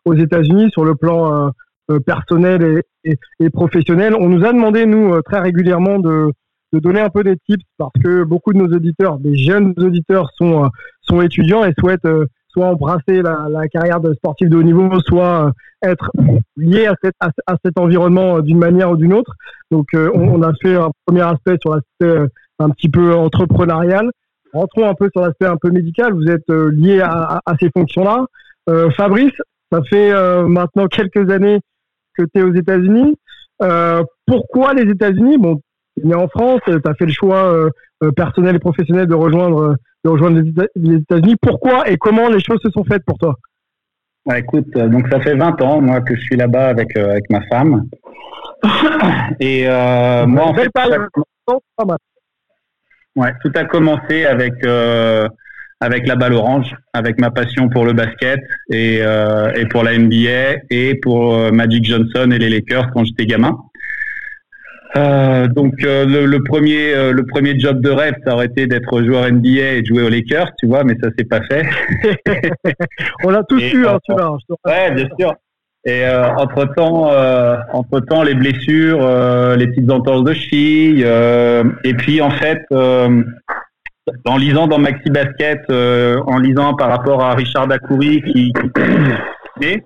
aux 0.04 0.14
États-Unis 0.14 0.70
sur 0.70 0.84
le 0.84 0.94
plan 0.94 1.50
personnel 2.06 2.82
et, 3.02 3.18
et, 3.40 3.50
professionnel. 3.50 4.14
On 4.14 4.28
nous 4.28 4.44
a 4.44 4.52
demandé, 4.52 4.86
nous, 4.86 5.20
très 5.22 5.40
régulièrement, 5.40 5.98
de, 5.98 6.30
de 6.72 6.78
donner 6.78 7.00
un 7.00 7.10
peu 7.10 7.24
des 7.24 7.36
tips 7.48 7.64
parce 7.78 7.92
que 8.04 8.22
beaucoup 8.22 8.52
de 8.52 8.58
nos 8.58 8.72
auditeurs, 8.72 9.18
des 9.18 9.36
jeunes 9.36 9.74
auditeurs, 9.78 10.30
sont, 10.36 10.70
sont 11.00 11.20
étudiants 11.20 11.64
et 11.64 11.72
souhaitent 11.80 12.06
soit 12.56 12.68
embrasser 12.68 13.22
la, 13.22 13.68
carrière 13.68 14.00
de 14.00 14.14
sportif 14.14 14.48
de 14.48 14.56
haut 14.56 14.62
niveau, 14.62 14.88
soit 15.00 15.46
euh, 15.46 15.50
être 15.82 16.10
lié 16.56 16.86
à, 16.86 17.56
cet 17.64 17.78
environnement 17.78 18.38
euh, 18.38 18.40
d'une 18.40 18.58
manière 18.58 18.90
ou 18.90 18.96
d'une 18.96 19.12
autre. 19.12 19.32
Donc, 19.70 19.88
euh, 19.94 20.10
on, 20.14 20.42
a 20.42 20.52
fait 20.62 20.74
un 20.74 20.90
premier 21.04 21.22
aspect 21.22 21.56
sur 21.60 21.74
l'aspect 21.74 22.30
un 22.58 22.70
petit 22.70 22.88
peu 22.88 23.14
entrepreneurial. 23.14 24.10
Rentrons 24.54 24.88
un 24.88 24.94
peu 24.94 25.10
sur 25.12 25.22
l'aspect 25.22 25.46
un 25.46 25.58
peu 25.58 25.70
médical. 25.70 26.14
Vous 26.14 26.30
êtes 26.30 26.48
lié 26.48 27.00
à, 27.00 27.40
à 27.44 27.54
ces 27.60 27.68
fonctions-là. 27.76 28.24
Fabrice, 28.96 29.34
ça 29.70 29.80
fait 29.82 30.12
maintenant 30.48 30.86
quelques 30.86 31.30
années 31.30 31.60
que 32.16 32.22
tu 32.22 32.40
es 32.40 32.42
aux 32.42 32.54
États-Unis. 32.54 33.18
pourquoi 34.26 34.72
les 34.72 34.90
États-Unis? 34.90 35.36
Bon, 35.36 35.60
tu 35.96 36.04
es 36.04 36.08
né 36.08 36.14
en 36.14 36.28
France, 36.28 36.60
tu 36.64 36.72
as 36.72 36.94
fait 36.94 37.04
le 37.04 37.12
choix 37.12 37.68
personnel 38.14 38.56
et 38.56 38.58
professionnel 38.58 39.06
de 39.06 39.14
rejoindre 39.14 39.76
de 40.04 40.10
rejoindre 40.10 40.40
les 40.76 40.96
États-Unis. 40.96 41.36
Pourquoi 41.40 41.90
et 41.90 41.96
comment 41.96 42.28
les 42.28 42.40
choses 42.40 42.60
se 42.62 42.70
sont 42.70 42.84
faites 42.84 43.04
pour 43.04 43.18
toi? 43.18 43.34
Écoute, 44.34 44.66
euh, 44.76 44.88
donc 44.88 45.06
ça 45.10 45.20
fait 45.20 45.36
20 45.36 45.62
ans 45.62 45.80
moi 45.80 46.00
que 46.00 46.16
je 46.16 46.20
suis 46.20 46.36
là-bas 46.36 46.68
avec 46.68 46.96
euh, 46.96 47.10
avec 47.10 47.30
ma 47.30 47.42
femme. 47.42 47.86
Et 49.40 49.68
euh, 49.68 50.26
moi 50.26 50.46
en 50.46 50.54
fait, 50.54 50.68
ouais, 53.14 53.32
tout 53.42 53.52
a 53.54 53.64
commencé 53.64 54.24
avec 54.24 54.54
avec 55.80 56.06
la 56.06 56.16
balle 56.16 56.32
orange, 56.32 56.74
avec 56.92 57.20
ma 57.20 57.30
passion 57.30 57.68
pour 57.68 57.84
le 57.84 57.92
basket 57.92 58.40
et, 58.70 58.96
et 58.96 59.66
pour 59.66 59.84
la 59.84 59.98
NBA 59.98 60.62
et 60.70 60.98
pour 61.02 61.52
Magic 61.52 61.84
Johnson 61.84 62.30
et 62.32 62.38
les 62.38 62.48
Lakers 62.48 62.90
quand 62.92 63.04
j'étais 63.04 63.26
gamin. 63.26 63.58
Euh, 64.96 65.46
donc 65.48 65.74
euh, 65.84 66.06
le, 66.06 66.42
premier 66.42 66.94
euh, 66.94 67.12
le 67.12 67.26
premier 67.26 67.58
job 67.58 67.80
de 67.82 67.90
rêve 67.90 68.14
ça 68.24 68.34
aurait 68.34 68.46
été 68.46 68.66
d'être 68.66 69.02
joueur 69.02 69.30
NBA 69.30 69.72
et 69.74 69.82
de 69.82 69.86
jouer 69.86 70.02
aux 70.02 70.08
Lakers 70.08 70.52
tu 70.58 70.66
vois 70.66 70.84
mais 70.84 70.96
ça 71.02 71.10
s'est 71.18 71.24
pas 71.24 71.42
fait 71.42 71.66
on 73.24 73.30
l'a 73.30 73.42
tous 73.42 73.60
eu 73.60 73.86
hein, 73.86 73.98
tu 74.04 74.12
vois 74.12 74.38
ouais 74.64 74.90
bien 74.92 75.06
sûr 75.18 75.34
et 75.84 76.08
entre 76.08 76.64
temps 76.74 77.10
entre 77.72 78.00
temps 78.00 78.22
les 78.22 78.34
blessures 78.34 79.00
les 79.56 79.66
petites 79.66 79.90
entorses 79.90 80.24
de 80.24 80.32
cheville 80.32 81.06
et 81.84 81.94
puis 81.94 82.22
en 82.22 82.30
fait 82.30 82.62
en 82.72 84.36
lisant 84.36 84.66
dans 84.66 84.78
Maxi 84.78 85.10
Basket 85.10 85.60
en 85.70 86.38
lisant 86.38 86.74
par 86.74 86.88
rapport 86.88 87.22
à 87.22 87.34
Richard 87.34 87.66
Dacoury 87.66 88.22
qui, 88.22 88.52
qui 89.60 89.82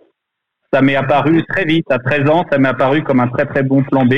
ça 0.72 0.82
m'est 0.82 0.96
apparu 0.96 1.42
très 1.48 1.64
vite 1.64 1.86
à 1.90 1.98
13 1.98 2.30
ans 2.30 2.44
ça 2.50 2.58
m'est 2.58 2.68
apparu 2.68 3.02
comme 3.02 3.20
un 3.20 3.28
très 3.28 3.46
très 3.46 3.62
bon 3.62 3.82
plan 3.82 4.06
B 4.06 4.14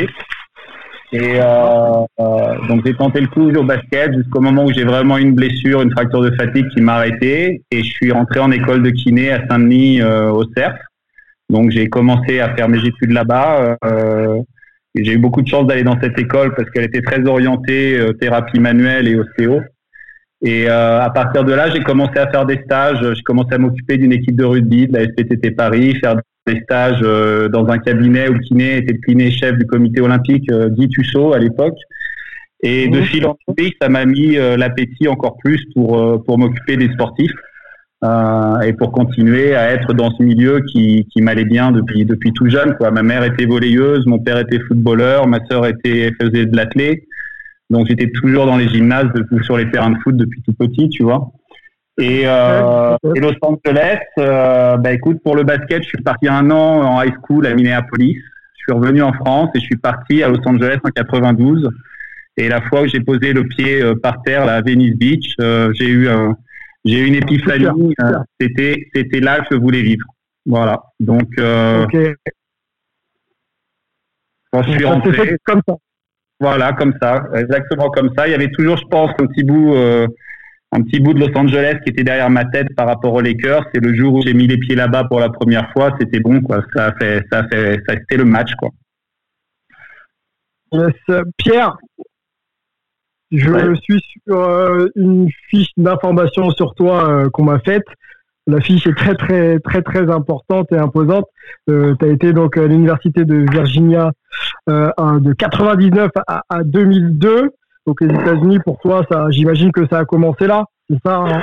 et 1.12 1.40
euh, 1.40 2.04
euh, 2.20 2.66
donc 2.68 2.82
j'ai 2.86 2.94
tenté 2.94 3.20
le 3.20 3.26
coup 3.26 3.50
au 3.50 3.64
basket 3.64 4.14
jusqu'au 4.14 4.40
moment 4.40 4.64
où 4.64 4.72
j'ai 4.72 4.84
vraiment 4.84 5.18
une 5.18 5.34
blessure, 5.34 5.82
une 5.82 5.90
fracture 5.90 6.22
de 6.22 6.34
fatigue 6.36 6.68
qui 6.70 6.80
m'a 6.80 6.94
arrêté. 6.94 7.62
Et 7.70 7.82
je 7.82 7.90
suis 7.90 8.12
rentré 8.12 8.40
en 8.40 8.50
école 8.50 8.82
de 8.82 8.90
kiné 8.90 9.30
à 9.30 9.46
Saint-Denis 9.46 10.00
euh, 10.00 10.30
au 10.30 10.44
CERF. 10.56 10.78
Donc 11.50 11.70
j'ai 11.70 11.88
commencé 11.88 12.40
à 12.40 12.54
faire 12.54 12.68
mes 12.68 12.78
études 12.78 13.10
là-bas. 13.12 13.76
J'ai 14.94 15.12
eu 15.12 15.18
beaucoup 15.18 15.42
de 15.42 15.48
chance 15.48 15.66
d'aller 15.66 15.84
dans 15.84 15.98
cette 16.00 16.18
école 16.18 16.54
parce 16.54 16.68
qu'elle 16.70 16.84
était 16.84 17.02
très 17.02 17.26
orientée 17.26 17.98
thérapie 18.20 18.60
manuelle 18.60 19.08
et 19.08 19.16
ostéo. 19.16 19.60
Et 20.42 20.68
euh, 20.68 21.00
à 21.00 21.08
partir 21.10 21.44
de 21.44 21.52
là, 21.52 21.70
j'ai 21.70 21.82
commencé 21.82 22.18
à 22.18 22.28
faire 22.28 22.44
des 22.44 22.60
stages. 22.64 22.98
J'ai 23.14 23.22
commencé 23.22 23.54
à 23.54 23.58
m'occuper 23.58 23.96
d'une 23.96 24.12
équipe 24.12 24.34
de 24.34 24.44
rugby 24.44 24.88
de 24.88 24.98
la 24.98 25.04
SPTT 25.04 25.52
Paris, 25.52 25.96
faire 26.00 26.16
des 26.46 26.60
stages 26.60 27.00
euh, 27.02 27.48
dans 27.48 27.66
un 27.68 27.78
cabinet 27.78 28.28
où 28.28 28.34
le 28.34 28.40
kiné 28.40 28.78
était 28.78 28.94
le 28.94 29.00
kiné 29.06 29.30
chef 29.30 29.56
du 29.56 29.66
comité 29.66 30.00
olympique 30.00 30.50
euh, 30.50 30.68
Guy 30.68 30.88
Tussaud 30.88 31.32
à 31.32 31.38
l'époque. 31.38 31.78
Et 32.64 32.86
de 32.88 33.00
fil 33.02 33.26
en 33.26 33.36
aiguille, 33.48 33.74
ça 33.80 33.88
m'a 33.88 34.04
mis 34.04 34.36
euh, 34.36 34.56
l'appétit 34.56 35.08
encore 35.08 35.36
plus 35.38 35.60
pour 35.74 36.24
pour 36.24 36.38
m'occuper 36.38 36.76
des 36.76 36.92
sportifs 36.92 37.32
euh, 38.04 38.60
et 38.60 38.72
pour 38.72 38.90
continuer 38.90 39.54
à 39.54 39.70
être 39.70 39.92
dans 39.94 40.10
ce 40.10 40.22
milieu 40.24 40.60
qui, 40.72 41.06
qui 41.12 41.22
m'allait 41.22 41.44
bien 41.44 41.70
depuis 41.70 42.04
depuis 42.04 42.32
tout 42.32 42.48
jeune. 42.48 42.74
Quoi. 42.74 42.90
Ma 42.90 43.02
mère 43.02 43.22
était 43.22 43.46
volleyeuse, 43.46 44.06
mon 44.06 44.18
père 44.18 44.38
était 44.38 44.58
footballeur, 44.58 45.28
ma 45.28 45.38
sœur 45.46 45.66
était 45.66 46.12
faisait 46.20 46.46
de 46.46 46.56
l'athlé. 46.56 47.06
Donc 47.70 47.86
j'étais 47.86 48.10
toujours 48.10 48.46
dans 48.46 48.56
les 48.56 48.68
gymnases, 48.68 49.06
sur 49.44 49.56
les 49.56 49.70
terrains 49.70 49.90
de 49.90 49.98
foot 50.02 50.16
depuis 50.16 50.42
tout 50.42 50.52
petit, 50.52 50.88
tu 50.88 51.04
vois. 51.04 51.30
Et, 51.98 52.22
euh, 52.24 52.96
et, 53.14 53.20
Los 53.20 53.34
Angeles, 53.42 54.00
euh, 54.18 54.76
bah 54.78 54.92
écoute, 54.92 55.18
pour 55.22 55.36
le 55.36 55.44
basket, 55.44 55.82
je 55.82 55.88
suis 55.88 56.02
parti 56.02 56.26
un 56.26 56.50
an 56.50 56.82
en 56.82 57.02
high 57.02 57.12
school 57.22 57.46
à 57.46 57.54
Minneapolis. 57.54 58.16
Je 58.56 58.62
suis 58.64 58.72
revenu 58.72 59.02
en 59.02 59.12
France 59.12 59.50
et 59.54 59.60
je 59.60 59.64
suis 59.64 59.76
parti 59.76 60.22
à 60.22 60.28
Los 60.28 60.40
Angeles 60.46 60.78
en 60.84 60.88
92. 60.90 61.68
Et 62.38 62.48
la 62.48 62.62
fois 62.62 62.82
où 62.82 62.86
j'ai 62.86 63.00
posé 63.00 63.32
le 63.32 63.44
pied 63.44 63.82
euh, 63.82 63.94
par 63.94 64.22
terre 64.22 64.48
à 64.48 64.62
Venice 64.62 64.96
Beach, 64.96 65.34
euh, 65.40 65.70
j'ai 65.74 65.88
eu 65.88 66.08
j'ai 66.84 67.00
eu 67.00 67.06
une 67.06 67.14
épiphanie. 67.14 67.94
Euh, 68.00 68.12
c'était 68.40 68.88
c'était 68.94 69.20
là 69.20 69.40
que 69.40 69.54
je 69.54 69.60
voulais 69.60 69.82
vivre. 69.82 70.06
Voilà. 70.46 70.82
Donc 70.98 71.28
okay. 71.38 72.14
quand 74.50 74.62
je 74.62 74.72
suis 74.72 74.84
rentré, 74.84 75.36
comme 75.44 75.60
ça. 75.68 75.74
Voilà, 76.40 76.72
comme 76.72 76.94
ça, 77.00 77.22
exactement 77.36 77.88
comme 77.90 78.10
ça. 78.16 78.26
Il 78.26 78.32
y 78.32 78.34
avait 78.34 78.50
toujours, 78.50 78.76
je 78.76 78.86
pense, 78.86 79.10
un 79.20 79.26
petit 79.26 79.44
bout 79.44 79.76
un 80.72 80.82
petit 80.82 81.00
bout 81.00 81.12
de 81.12 81.20
Los 81.20 81.36
Angeles 81.36 81.78
qui 81.84 81.90
était 81.90 82.02
derrière 82.02 82.30
ma 82.30 82.46
tête 82.46 82.74
par 82.74 82.86
rapport 82.86 83.12
aux 83.12 83.20
Lakers. 83.20 83.64
C'est 83.72 83.80
le 83.80 83.94
jour 83.94 84.14
où 84.14 84.22
j'ai 84.22 84.32
mis 84.32 84.46
les 84.46 84.56
pieds 84.56 84.74
là-bas 84.74 85.04
pour 85.04 85.20
la 85.20 85.28
première 85.28 85.70
fois, 85.72 85.94
c'était 86.00 86.20
bon, 86.20 86.40
quoi. 86.40 86.62
Ça 86.74 86.86
a 86.86 86.92
fait, 86.94 87.22
ça 87.30 87.40
a 87.40 87.48
fait, 87.48 87.80
ça 87.86 87.94
c'était 87.94 88.16
le 88.16 88.24
match, 88.24 88.52
quoi. 88.58 88.70
Pierre, 91.36 91.76
je 93.30 93.74
suis 93.82 94.00
sur 94.26 94.40
euh, 94.40 94.88
une 94.96 95.28
fiche 95.48 95.70
d'information 95.76 96.50
sur 96.50 96.74
toi 96.74 97.08
euh, 97.08 97.30
qu'on 97.30 97.44
m'a 97.44 97.58
faite. 97.58 97.84
La 98.46 98.60
fiche 98.60 98.86
est 98.86 98.96
très 98.96 99.14
très 99.14 99.60
très 99.60 99.82
très 99.82 100.10
importante 100.10 100.72
et 100.72 100.76
imposante. 100.76 101.26
Euh, 101.68 101.94
tu 102.00 102.06
as 102.06 102.08
été 102.08 102.32
donc 102.32 102.56
à 102.56 102.66
l'université 102.66 103.24
de 103.24 103.46
Virginia 103.50 104.10
de 104.66 105.32
99 105.34 106.10
à, 106.26 106.42
à 106.48 106.64
2002. 106.64 107.50
Donc 107.86 108.00
les 108.00 108.14
États-Unis, 108.14 108.58
pour 108.64 108.78
toi, 108.78 109.02
ça, 109.10 109.30
j'imagine 109.30 109.72
que 109.72 109.86
ça 109.88 109.98
a 109.98 110.04
commencé 110.04 110.46
là, 110.46 110.64
c'est 110.88 110.98
ça 111.04 111.16
hein 111.16 111.42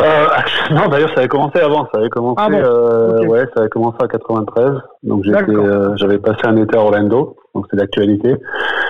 euh, 0.00 0.26
Non, 0.70 0.88
d'ailleurs, 0.88 1.10
ça 1.10 1.20
avait 1.20 1.28
commencé 1.28 1.60
avant. 1.60 1.86
Ça 1.92 1.98
avait 1.98 2.08
commencé, 2.08 2.36
ah 2.38 2.48
euh, 2.50 3.26
ouais, 3.26 3.44
ça 3.54 3.60
avait 3.60 3.68
commencé 3.68 3.96
en 4.00 4.06
93. 4.06 4.72
Donc 5.02 5.24
euh, 5.26 5.94
j'avais 5.96 6.18
passé 6.18 6.40
un 6.44 6.56
été 6.56 6.76
à 6.76 6.80
Orlando, 6.80 7.36
donc 7.54 7.66
c'est 7.70 7.76
l'actualité, 7.76 8.36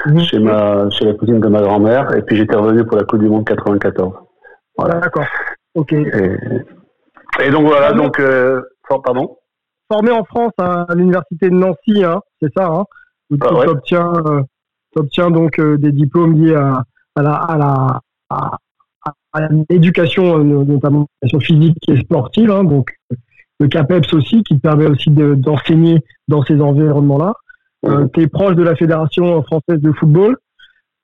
mhm. 0.06 0.20
chez 0.20 0.38
ma, 0.38 0.88
chez 0.90 1.04
la 1.04 1.14
cousine 1.14 1.40
de 1.40 1.48
ma 1.48 1.60
grand-mère, 1.60 2.14
et 2.16 2.22
puis 2.22 2.36
j'étais 2.36 2.56
revenu 2.56 2.84
pour 2.84 2.96
la 2.96 3.04
Coupe 3.04 3.20
du 3.20 3.28
Monde 3.28 3.44
94. 3.44 4.12
Voilà. 4.78 5.00
D'accord. 5.00 5.26
Ok. 5.74 5.92
Et, 5.92 7.50
donc 7.50 7.66
voilà, 7.66 7.92
donc, 7.92 8.20
euh, 8.20 8.62
pardon? 9.02 9.36
Formé 9.92 10.12
en 10.12 10.24
France 10.24 10.52
à 10.58 10.86
l'université 10.94 11.50
de 11.50 11.54
Nancy, 11.54 12.04
hein, 12.04 12.20
c'est 12.40 12.50
ça, 12.56 12.66
hein, 12.66 12.84
où 13.30 13.36
tu 13.36 13.68
obtiens 13.68 14.12
obtient 14.96 15.30
donc 15.30 15.58
euh, 15.58 15.76
des 15.76 15.92
diplômes 15.92 16.42
liés 16.42 16.54
à, 16.54 16.84
à 17.14 17.22
la, 17.22 17.34
à 17.34 17.56
la 17.56 18.00
à, 19.32 19.48
l'éducation, 19.68 20.38
euh, 20.38 20.64
notamment 20.64 21.08
physique 21.40 21.76
et 21.88 21.98
sportive, 21.98 22.50
hein, 22.50 22.64
donc 22.64 22.96
le 23.60 23.68
CAPEPS 23.68 24.12
aussi, 24.14 24.42
qui 24.42 24.56
te 24.56 24.60
permet 24.60 24.86
aussi 24.86 25.10
d'enseigner 25.10 26.02
dans 26.28 26.42
ces 26.44 26.60
environnements-là. 26.60 27.34
Euh, 27.86 28.06
tu 28.14 28.22
es 28.22 28.26
proche 28.28 28.54
de 28.54 28.62
la 28.62 28.74
Fédération 28.76 29.42
française 29.42 29.80
de 29.80 29.92
football. 29.92 30.36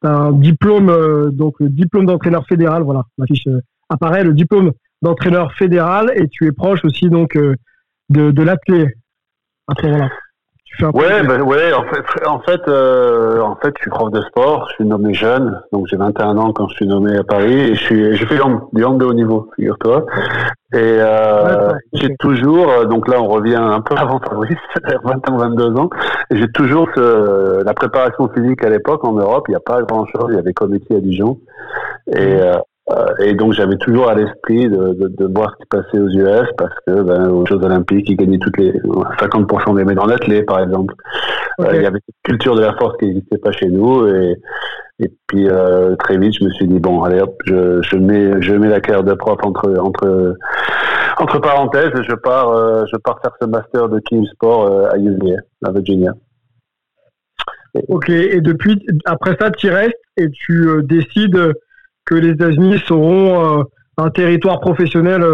Tu 0.02 0.08
as 0.08 0.16
un 0.16 0.32
diplôme, 0.32 1.30
donc 1.32 1.56
le 1.60 1.68
diplôme 1.68 2.06
d'entraîneur 2.06 2.46
fédéral, 2.46 2.82
voilà, 2.82 3.02
ma 3.18 3.26
fiche 3.26 3.46
apparaît, 3.88 4.24
le 4.24 4.32
diplôme 4.32 4.72
d'entraîneur 5.02 5.52
fédéral, 5.54 6.12
et 6.16 6.28
tu 6.28 6.46
es 6.46 6.52
proche 6.52 6.84
aussi 6.84 7.10
donc 7.10 7.36
de, 7.36 8.30
de 8.30 8.42
l'athlète 8.42 8.94
à 9.68 9.74
ce 9.74 9.86
Ouais, 10.78 11.22
ben 11.22 11.42
ouais. 11.42 11.72
En 11.72 11.84
fait, 11.84 12.26
en 12.26 12.40
fait, 12.40 12.60
euh, 12.68 13.40
en 13.40 13.56
fait, 13.56 13.74
je 13.76 13.82
suis 13.82 13.90
prof 13.90 14.10
de 14.10 14.22
sport. 14.22 14.66
Je 14.70 14.74
suis 14.76 14.84
nommé 14.84 15.12
jeune, 15.12 15.60
donc 15.72 15.86
j'ai 15.88 15.96
21 15.96 16.38
ans 16.38 16.52
quand 16.52 16.68
je 16.68 16.74
suis 16.76 16.86
nommé 16.86 17.16
à 17.16 17.24
Paris 17.24 17.52
et 17.52 17.74
je 17.74 17.80
suis, 17.84 18.16
je 18.16 18.26
fais 18.26 18.36
du 18.36 18.84
hand 18.84 18.98
de 18.98 19.04
haut 19.04 19.14
niveau, 19.14 19.50
figure-toi. 19.56 20.06
Et 20.72 20.78
euh, 20.78 21.72
j'ai 21.92 22.14
toujours, 22.16 22.70
euh, 22.70 22.84
donc 22.84 23.08
là, 23.08 23.20
on 23.20 23.28
revient 23.28 23.56
un 23.56 23.80
peu 23.80 23.94
avant 23.98 24.20
Fabrice, 24.20 24.56
20 25.04 25.30
ans, 25.30 25.36
22 25.36 25.76
ans. 25.76 25.90
J'ai 26.30 26.48
toujours 26.52 26.88
ce, 26.94 27.62
la 27.64 27.74
préparation 27.74 28.28
physique 28.28 28.64
à 28.64 28.70
l'époque 28.70 29.04
en 29.04 29.12
Europe. 29.12 29.46
Il 29.48 29.52
n'y 29.52 29.56
a 29.56 29.60
pas 29.60 29.82
grand-chose. 29.82 30.26
Il 30.30 30.36
y 30.36 30.38
avait 30.38 30.52
Comité 30.52 30.96
à 30.96 31.00
Dijon. 31.00 31.38
Et, 32.12 32.18
euh, 32.18 32.54
euh, 32.54 32.58
et 33.20 33.34
donc 33.34 33.52
j'avais 33.52 33.76
toujours 33.76 34.08
à 34.08 34.14
l'esprit 34.14 34.68
de, 34.68 34.94
de, 34.94 35.08
de, 35.08 35.26
voir 35.32 35.52
ce 35.52 35.62
qui 35.62 35.68
passait 35.68 35.98
aux 35.98 36.08
US 36.08 36.48
parce 36.58 36.74
que 36.86 37.02
ben, 37.02 37.28
aux 37.28 37.46
Jeux 37.46 37.62
Olympiques, 37.62 38.08
ils 38.08 38.16
gagnaient 38.16 38.38
toutes 38.38 38.58
les 38.58 38.72
50% 38.72 39.76
des 39.76 39.84
médailles 39.84 40.04
en 40.04 40.08
athlée, 40.08 40.42
par 40.42 40.60
exemple. 40.60 40.94
Euh, 41.60 41.70
il 41.74 41.82
y 41.82 41.86
avait 41.86 41.98
une 41.98 42.14
culture 42.24 42.56
de 42.56 42.62
la 42.62 42.74
force 42.74 42.96
qui 42.98 43.06
n'existait 43.06 43.38
pas 43.38 43.52
chez 43.52 43.68
nous 43.68 44.06
et, 44.08 44.36
et 45.00 45.10
puis 45.26 45.48
euh, 45.48 45.96
très 45.96 46.18
vite 46.18 46.34
je 46.38 46.44
me 46.44 46.50
suis 46.50 46.66
dit 46.66 46.78
bon 46.78 47.02
allez 47.02 47.20
hop 47.20 47.34
je, 47.46 47.82
je 47.82 47.96
mets 47.96 48.40
je 48.42 48.54
mets 48.54 48.68
la 48.68 48.80
carrière 48.80 49.04
de 49.04 49.14
prof 49.14 49.38
entre 49.42 49.74
entre 49.78 50.36
entre 51.18 51.38
parenthèses 51.40 51.90
et 51.98 52.02
je 52.02 52.14
pars 52.14 52.50
euh, 52.50 52.84
je 52.90 52.96
pars 52.98 53.20
faire 53.20 53.32
ce 53.40 53.46
master 53.46 53.88
de 53.88 53.98
King 54.00 54.26
Sport 54.32 54.66
euh, 54.66 54.90
à 54.90 54.98
UVA 54.98 55.36
à 55.64 55.72
Virginia. 55.72 56.12
Ok 57.88 58.10
et 58.10 58.40
depuis 58.40 58.84
après 59.04 59.36
ça 59.40 59.50
tu 59.50 59.70
restes 59.70 59.94
et 60.16 60.28
tu 60.30 60.68
euh, 60.68 60.82
décides 60.82 61.54
que 62.04 62.14
les 62.14 62.30
États-Unis 62.30 62.78
seront 62.86 63.64
un 63.96 64.10
territoire 64.10 64.60
professionnel 64.60 65.24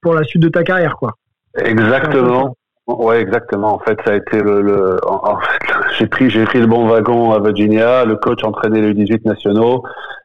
pour 0.00 0.14
la 0.14 0.24
suite 0.24 0.42
de 0.42 0.48
ta 0.48 0.62
carrière 0.62 0.96
quoi. 0.96 1.14
Exactement. 1.56 2.56
Ouais, 2.86 3.20
exactement. 3.20 3.74
En 3.74 3.78
fait, 3.78 3.98
ça 4.04 4.12
a 4.12 4.16
été 4.16 4.40
le. 4.40 4.60
le 4.60 4.96
en, 5.06 5.38
fait, 5.38 5.74
j'ai 5.98 6.06
pris, 6.06 6.30
j'ai 6.30 6.44
pris 6.44 6.60
le 6.60 6.66
bon 6.66 6.86
wagon 6.86 7.32
à 7.32 7.40
Virginia. 7.40 8.04
Le 8.04 8.16
coach 8.16 8.44
entraînait 8.44 8.82
les 8.82 8.94
18 8.94 9.24
nationaux. 9.24 9.82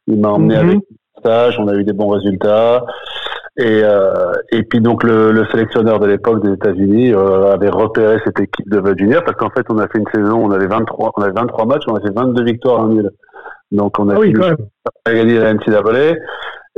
Il 0.07 0.19
m'a 0.19 0.29
emmené 0.29 0.57
avec 0.57 0.79
stage. 1.19 1.57
On 1.59 1.67
a 1.67 1.75
eu 1.75 1.83
des 1.83 1.93
bons 1.93 2.09
résultats. 2.09 2.83
Et, 3.57 3.81
euh, 3.83 4.31
et 4.51 4.63
puis 4.63 4.79
donc 4.79 5.03
le, 5.03 5.33
le 5.33 5.45
sélectionneur 5.47 5.99
de 5.99 6.07
l'époque 6.07 6.41
des 6.45 6.53
États-Unis 6.53 7.13
euh, 7.13 7.53
avait 7.53 7.69
repéré 7.69 8.17
cette 8.23 8.39
équipe 8.39 8.69
de 8.69 8.79
Virginia 8.79 9.21
parce 9.21 9.35
qu'en 9.35 9.49
fait 9.49 9.65
on 9.69 9.77
a 9.79 9.87
fait 9.89 9.97
une 9.97 10.07
saison, 10.13 10.45
on 10.45 10.51
avait 10.51 10.67
23, 10.67 11.11
on 11.17 11.21
avait 11.21 11.33
23 11.33 11.65
matchs, 11.65 11.83
on 11.87 11.95
a 11.95 11.99
fait 11.99 12.13
22 12.15 12.41
victoires 12.45 12.79
en 12.79 12.87
nul. 12.87 13.11
Donc 13.71 13.99
on 13.99 14.09
a 14.09 14.15
ah 14.15 15.13
gagné 15.13 15.39
la 15.39 15.53
NCAA. 15.53 16.15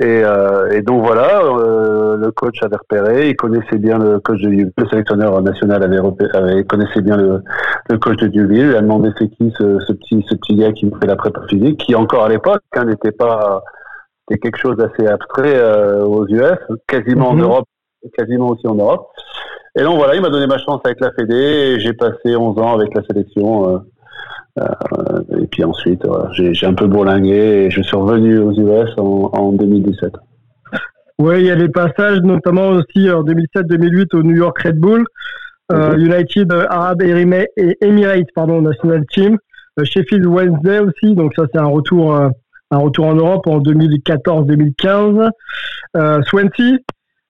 Et, 0.02 0.24
euh, 0.24 0.72
et 0.72 0.82
donc 0.82 1.06
voilà, 1.06 1.44
euh, 1.44 2.18
le 2.18 2.32
coach 2.32 2.64
avait 2.64 2.78
repéré, 2.78 3.30
il 3.30 3.36
connaissait 3.36 3.78
bien 3.78 4.00
le 4.00 4.20
coach 4.20 4.42
de 4.42 4.50
le 4.50 4.90
sélectionneur 4.90 5.40
national 5.42 5.84
avait, 5.84 6.00
repéré, 6.00 6.64
connaissait 6.64 7.02
bien 7.02 7.18
le, 7.18 7.44
le 7.90 7.98
coach 8.00 8.18
de 8.18 8.28
Duville, 8.28 8.70
il 8.70 8.76
a 8.76 8.82
demandé 8.82 9.12
c'est 9.20 9.28
qui 9.28 9.54
ce, 9.60 9.80
ce, 9.82 9.94
petit 9.94 10.26
ce 10.28 10.36
petit 10.36 10.56
gars 10.56 10.72
qui 10.72 10.86
me 10.86 10.98
fait 11.00 11.08
la 11.08 11.18
prépa 11.18 11.42
physique, 11.48 11.82
qui 11.82 11.94
encore 11.94 12.24
à 12.24 12.30
l'époque 12.30 12.62
hein, 12.76 12.86
n'était 12.86 13.12
pas 13.12 13.64
quelque 14.30 14.58
chose 14.58 14.78
d'assez 14.78 15.06
abstrait 15.08 15.56
euh, 15.56 16.04
aux 16.04 16.26
US, 16.28 16.58
quasiment 16.88 17.30
en 17.30 17.36
mhm. 17.36 17.44
Europe, 17.44 17.66
quasiment 18.18 18.48
aussi 18.48 18.66
en 18.68 18.76
Europe. 18.76 19.08
Et 19.76 19.84
donc 19.84 19.98
voilà, 19.98 20.16
il 20.16 20.22
m'a 20.22 20.30
donné 20.30 20.48
ma 20.48 20.58
chance 20.58 20.82
avec 20.86 21.00
la 21.02 21.12
Fédé 21.12 21.36
et 21.36 21.80
j'ai 21.80 21.94
passé 21.94 22.36
11 22.36 22.58
ans 22.60 22.74
avec 22.74 22.96
la 22.96 23.04
sélection. 23.04 23.84
Euh, 24.60 24.64
euh, 24.64 25.42
et 25.42 25.48
puis 25.48 25.64
ensuite, 25.64 26.04
j'ai 26.34 26.66
un 26.66 26.74
peu 26.74 26.88
bourlingué 26.88 27.66
et 27.66 27.72
je 27.72 27.82
suis 27.82 27.96
revenu 27.96 28.40
aux 28.40 28.52
US 28.52 28.90
en, 28.98 29.30
en 29.34 29.52
2017. 29.54 30.14
Oui, 31.20 31.42
il 31.42 31.46
y 31.46 31.52
a 31.52 31.56
les 31.56 31.70
passages, 31.70 32.20
notamment 32.22 32.70
aussi 32.70 33.10
en 33.10 33.24
2007-2008 33.24 34.16
au 34.16 34.24
New 34.24 34.36
York 34.36 34.58
Red 34.60 34.78
Bull, 34.78 35.06
euh. 35.72 35.96
United 35.96 36.52
Arab 36.70 37.02
Emirates, 37.02 38.28
pardon, 38.34 38.62
National 38.62 39.06
Team, 39.14 39.38
Sheffield 39.84 40.26
Wednesday 40.26 40.80
aussi, 40.80 41.16
donc 41.16 41.34
ça 41.36 41.44
c'est 41.54 41.60
un 41.60 41.68
retour 41.68 42.32
un 42.72 42.78
retour 42.78 43.06
en 43.06 43.16
Europe 43.16 43.46
en 43.48 43.60
2014-2015. 43.60 45.30
Euh, 45.98 46.22
Swansea, 46.24 46.78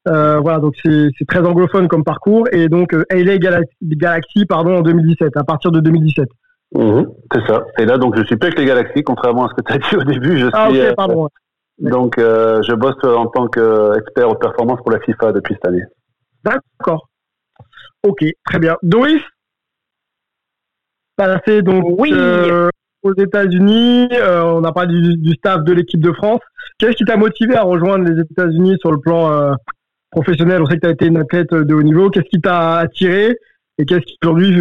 euh, 0.07 0.39
voilà, 0.39 0.59
donc 0.59 0.75
c'est 0.83 1.27
très 1.27 1.39
anglophone 1.39 1.87
comme 1.87 2.03
parcours. 2.03 2.47
Et 2.51 2.69
donc 2.69 2.93
euh, 2.93 3.03
LA 3.11 3.37
Galaxy, 3.37 4.45
pardon, 4.45 4.77
en 4.77 4.81
2017, 4.81 5.35
à 5.35 5.43
partir 5.43 5.71
de 5.71 5.79
2017. 5.79 6.29
Mhm, 6.73 7.07
c'est 7.33 7.45
ça. 7.47 7.65
Et 7.77 7.85
là, 7.85 7.97
donc, 7.97 8.17
je 8.17 8.23
suis 8.23 8.37
plus 8.37 8.47
avec 8.47 8.59
les 8.59 8.65
Galaxies, 8.65 9.03
contrairement 9.03 9.45
à 9.45 9.49
ce 9.49 9.61
que 9.61 9.67
tu 9.67 9.73
as 9.73 9.77
dit 9.89 9.95
au 9.95 10.03
début. 10.03 10.37
Je 10.37 10.49
ah, 10.53 10.69
suis, 10.69 10.81
ok, 10.81 10.95
pardon. 10.95 11.29
donc, 11.79 12.13
je 12.17 12.75
bosse 12.75 13.03
en 13.03 13.27
tant 13.27 13.47
qu'expert 13.47 14.29
aux 14.29 14.35
performances 14.35 14.79
pour 14.79 14.91
la 14.91 14.99
FIFA 14.99 15.33
depuis 15.33 15.55
cette 15.55 15.67
année. 15.67 15.83
D'accord. 16.43 17.09
Ok, 18.03 18.23
très 18.45 18.59
bien. 18.59 18.77
Doris? 18.81 19.21
Passé 21.15 21.61
donc 21.61 21.83
oui 21.99 22.13
aux 23.03 23.13
États-Unis. 23.13 24.09
Euh, 24.13 24.43
on 24.43 24.63
a 24.63 24.71
parlé 24.71 25.15
du, 25.17 25.33
staff 25.33 25.63
de 25.63 25.73
l'équipe 25.73 26.01
de 26.01 26.11
France. 26.11 26.41
Qu'est-ce 26.77 26.95
qui 26.95 27.05
t'a 27.05 27.17
motivé 27.17 27.55
à 27.55 27.63
rejoindre 27.63 28.05
les 28.05 28.19
États-Unis 28.21 28.77
sur 28.79 28.91
le 28.91 28.99
plan 28.99 29.31
euh, 29.31 29.53
professionnel? 30.11 30.61
On 30.61 30.65
sait 30.65 30.75
que 30.75 30.81
tu 30.81 30.87
as 30.87 30.91
été 30.91 31.05
une 31.07 31.17
athlète 31.17 31.53
de 31.53 31.73
haut 31.73 31.83
niveau. 31.83 32.09
Qu'est-ce 32.09 32.29
qui 32.29 32.41
t'a 32.41 32.77
attiré? 32.77 33.37
Et 33.77 33.85
qu'est-ce 33.85 34.01
qui 34.01 34.17
aujourd'hui 34.23 34.55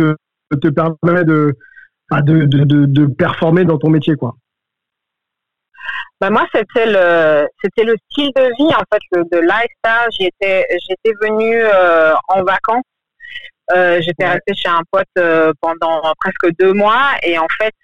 te 0.50 0.68
permet 0.68 1.24
bah, 2.10 2.22
de, 2.22 2.44
de, 2.44 2.64
de, 2.64 2.86
de, 2.86 3.06
performer 3.06 3.64
dans 3.64 3.78
ton 3.78 3.88
métier 3.88 4.16
quoi. 4.16 4.34
Bah 6.20 6.28
moi 6.28 6.46
c'était 6.52 6.86
le 6.86 7.48
c'était 7.62 7.84
le 7.84 7.96
style 8.10 8.30
de 8.36 8.42
vie 8.58 8.74
en 8.74 8.82
fait 8.92 9.00
le, 9.12 9.24
de 9.32 9.38
lifestyle. 9.38 10.10
J'étais 10.18 10.66
j'étais 10.88 11.16
venue 11.22 11.56
euh, 11.62 12.12
en 12.28 12.42
vacances. 12.42 12.84
Euh, 13.72 14.00
j'étais 14.02 14.26
restée 14.26 14.54
chez 14.54 14.68
un 14.68 14.82
pote 14.90 15.06
euh, 15.18 15.52
pendant 15.60 16.02
presque 16.18 16.54
deux 16.58 16.72
mois. 16.72 17.12
Et 17.22 17.38
en 17.38 17.46
fait, 17.58 17.74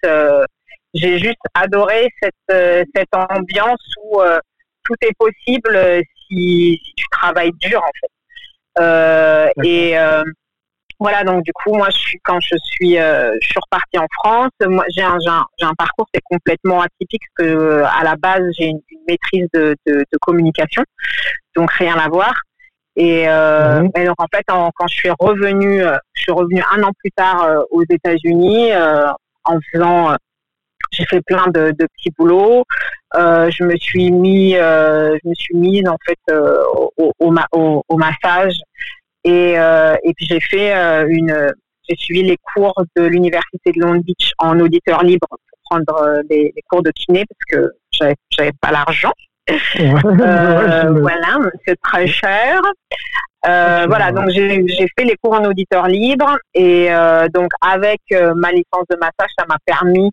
j'ai 0.93 1.17
juste 1.19 1.39
adoré 1.53 2.09
cette, 2.21 2.87
cette 2.93 3.13
ambiance 3.13 3.81
où 4.03 4.21
tout 4.83 4.95
est 5.01 5.15
possible 5.17 6.03
si, 6.27 6.79
tu 6.95 7.05
travailles 7.11 7.53
dur 7.61 7.81
en 7.81 7.91
fait. 7.99 9.51
et 9.63 9.97
voilà, 10.99 11.23
donc 11.23 11.43
du 11.43 11.53
coup, 11.53 11.75
moi, 11.75 11.89
je 11.91 11.97
suis 11.97 12.19
quand 12.23 12.39
je 12.39 12.55
suis, 12.63 12.95
je 12.95 13.37
suis 13.47 13.59
repartie 13.61 13.99
en 13.99 14.07
France. 14.19 14.51
Moi, 14.65 14.83
j'ai 14.95 15.03
un, 15.03 15.17
j'ai 15.19 15.65
un, 15.65 15.73
parcours 15.77 16.07
qui 16.11 16.17
est 16.17 16.23
complètement 16.23 16.81
atypique 16.81 17.21
parce 17.35 17.49
que 17.49 17.83
à 17.83 18.03
la 18.03 18.15
base, 18.15 18.43
j'ai 18.57 18.65
une, 18.65 18.81
maîtrise 19.07 19.47
de, 19.53 19.75
de, 19.85 19.99
de, 19.99 20.17
communication, 20.19 20.83
donc 21.55 21.71
rien 21.71 21.97
à 21.97 22.09
voir. 22.09 22.33
Et, 22.97 23.29
euh, 23.29 23.81
mhm. 23.81 24.05
donc 24.05 24.15
en 24.17 24.25
fait, 24.33 24.43
quand 24.47 24.87
je 24.87 24.93
suis 24.93 25.11
revenue, 25.19 25.83
euh, 25.83 25.97
je 26.13 26.23
suis 26.23 26.31
revenue 26.31 26.63
un 26.73 26.81
an 26.81 26.91
plus 26.97 27.11
tard 27.11 27.43
euh, 27.43 27.61
aux 27.69 27.83
États-Unis 27.87 28.73
euh, 28.73 29.05
en 29.43 29.59
faisant, 29.71 30.15
j'ai 30.91 31.05
fait 31.05 31.21
plein 31.21 31.45
de, 31.47 31.71
de 31.77 31.87
petits 31.95 32.09
boulots. 32.17 32.63
je 33.13 33.63
me 33.63 33.77
suis 33.77 34.11
mis, 34.11 34.53
je 34.53 35.29
me 35.29 35.33
suis 35.35 35.55
mise 35.55 35.87
en 35.87 35.97
fait 36.07 36.35
au, 36.35 36.91
au, 36.97 37.13
au, 37.19 37.83
au, 37.87 37.97
massage 37.97 38.55
et, 39.27 39.53
et 39.53 40.13
puis 40.15 40.25
j'ai 40.25 40.39
fait 40.39 40.73
une, 41.09 41.51
j'ai 41.87 41.95
suivi 41.95 42.23
les 42.23 42.37
cours 42.53 42.73
de 42.95 43.03
l'université 43.03 43.71
de 43.71 43.81
Long 43.81 43.95
Beach 43.95 44.31
en 44.39 44.59
auditeur 44.59 45.03
libre 45.03 45.27
pour 45.29 45.59
prendre 45.69 46.21
les, 46.29 46.53
les 46.55 46.61
cours 46.69 46.81
de 46.81 46.91
kiné 46.91 47.25
parce 47.25 47.61
que 47.63 47.71
j'avais, 47.91 48.15
j'avais 48.31 48.53
pas 48.61 48.71
l'argent. 48.71 49.13
Euh, 49.79 50.91
voilà, 50.99 51.39
c'est 51.65 51.79
très 51.81 52.07
cher. 52.07 52.61
Euh, 53.47 53.85
voilà, 53.87 54.11
donc 54.11 54.29
j'ai 54.29 54.87
fait 54.97 55.05
les 55.05 55.15
cours 55.21 55.33
en 55.33 55.45
auditeur 55.45 55.87
libre 55.87 56.37
et 56.53 56.87
euh, 56.91 57.27
donc 57.29 57.51
avec 57.61 58.01
ma 58.11 58.51
licence 58.51 58.85
de 58.89 58.97
massage, 58.97 59.29
ça 59.37 59.45
m'a 59.47 59.57
permis 59.65 60.11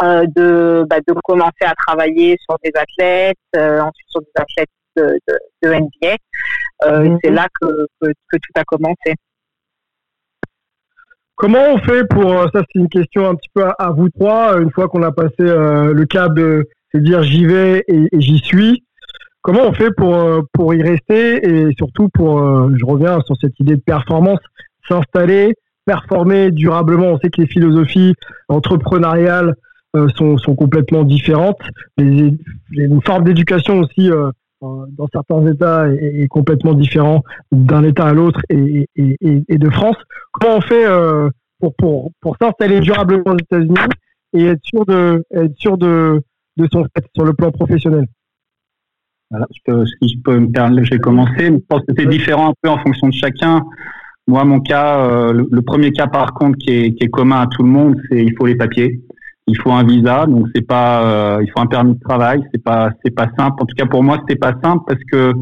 de, 0.00 0.84
bah, 0.88 0.98
de 1.06 1.12
commencer 1.22 1.64
à 1.64 1.74
travailler 1.74 2.36
sur 2.48 2.56
des 2.64 2.72
athlètes, 2.74 3.36
ensuite 3.54 4.08
sur 4.08 4.20
des 4.22 4.32
athlètes 4.36 4.70
de, 4.96 5.18
de, 5.62 5.74
NBA. 5.74 6.16
Mhm. 6.86 7.18
C'est 7.22 7.30
là 7.30 7.46
que, 7.60 7.86
que, 8.00 8.10
tout 8.30 8.52
a 8.54 8.64
commencé. 8.64 9.14
Comment 11.34 11.72
on 11.74 11.78
fait 11.78 12.04
pour, 12.08 12.30
ça 12.52 12.62
c'est 12.72 12.80
une 12.80 12.88
question 12.88 13.28
un 13.28 13.34
petit 13.34 13.50
peu 13.54 13.64
à, 13.78 13.90
vous 13.90 14.08
trois, 14.08 14.60
une 14.60 14.70
fois 14.70 14.88
qu'on 14.88 15.02
a 15.02 15.12
passé 15.12 15.34
le 15.38 16.04
cap 16.04 16.34
de 16.34 16.68
c'est 16.92 17.02
dire 17.02 17.22
j'y 17.22 17.46
vais 17.46 17.84
et, 17.88 18.08
j'y 18.14 18.38
suis. 18.38 18.84
Comment 19.42 19.66
on 19.66 19.72
fait 19.72 19.90
pour, 19.96 20.14
euh, 20.14 20.42
pour 20.52 20.74
y 20.74 20.82
rester 20.82 21.46
et 21.46 21.72
surtout 21.76 22.08
pour, 22.08 22.40
euh, 22.40 22.70
je 22.76 22.84
reviens 22.84 23.20
sur 23.20 23.36
cette 23.40 23.58
idée 23.60 23.76
de 23.76 23.80
performance, 23.80 24.40
s'installer, 24.88 25.54
performer 25.86 26.50
durablement. 26.50 27.06
On 27.06 27.18
sait 27.18 27.30
que 27.30 27.40
les 27.40 27.46
philosophies 27.46 28.14
entrepreneuriales 28.48 29.54
euh, 29.96 30.08
sont, 30.16 30.36
sont 30.38 30.54
complètement 30.54 31.04
différentes. 31.04 31.60
Les, 31.96 32.36
une 32.72 33.02
forme 33.02 33.24
d'éducation 33.24 33.78
aussi 33.78 34.10
dans 34.60 35.08
certains 35.12 35.46
États 35.46 35.88
est, 35.88 36.26
complètement 36.28 36.74
différent 36.74 37.22
d'un 37.52 37.84
État 37.84 38.06
à 38.06 38.12
l'autre 38.12 38.40
et, 38.50 38.88
de 38.96 39.70
France. 39.70 39.96
Comment 40.32 40.56
on 40.56 40.60
fait 40.60 40.84
pour, 41.60 41.74
pour, 41.76 42.10
pour 42.20 42.36
s'installer 42.40 42.80
durablement 42.80 43.32
aux 43.32 43.38
États-Unis 43.38 43.74
et 44.34 44.44
être 44.46 44.64
sûr 44.64 44.84
de, 44.84 45.24
être 45.32 45.56
sûr 45.56 45.78
de, 45.78 46.20
de 46.56 46.68
son 46.72 46.84
fait 46.84 47.04
sur 47.14 47.24
le 47.24 47.34
plan 47.34 47.50
professionnel? 47.50 48.06
Voilà, 49.30 49.46
je 49.54 49.60
peux, 49.64 49.84
si 49.86 50.08
je 50.08 50.18
peux 50.22 50.38
me 50.38 50.50
permettre, 50.50 50.86
je 50.86 50.90
vais 50.94 50.98
commencer. 50.98 51.46
Je 51.46 51.58
pense 51.68 51.82
que 51.82 51.92
c'est 51.96 52.06
différent 52.06 52.50
un 52.50 52.54
peu 52.62 52.70
en 52.70 52.78
fonction 52.78 53.08
de 53.08 53.12
chacun. 53.12 53.62
Moi, 54.26 54.44
mon 54.44 54.60
cas, 54.60 55.06
euh, 55.06 55.44
le, 55.50 55.62
premier 55.62 55.90
cas 55.92 56.06
par 56.06 56.34
contre 56.34 56.58
qui 56.58 56.70
est, 56.70 56.94
qui 56.94 57.04
est 57.04 57.08
commun 57.08 57.40
à 57.40 57.46
tout 57.46 57.62
le 57.62 57.68
monde, 57.68 57.96
c'est 58.08 58.22
il 58.22 58.34
faut 58.36 58.46
les 58.46 58.56
papiers, 58.56 59.00
il 59.48 59.56
faut 59.56 59.72
un 59.72 59.84
visa, 59.84 60.26
donc 60.26 60.46
c'est 60.54 60.66
pas, 60.66 61.02
euh, 61.02 61.42
il 61.42 61.50
faut 61.50 61.60
un 61.60 61.66
permis 61.66 61.94
de 61.94 62.00
travail, 62.00 62.42
c'est 62.52 62.62
pas, 62.62 62.90
c'est 63.04 63.14
pas 63.14 63.28
simple. 63.36 63.62
En 63.62 63.66
tout 63.66 63.74
cas 63.76 63.86
pour 63.86 64.02
moi, 64.02 64.18
c'était 64.20 64.38
pas 64.38 64.54
simple 64.62 64.84
parce 64.86 65.00
que 65.10 65.32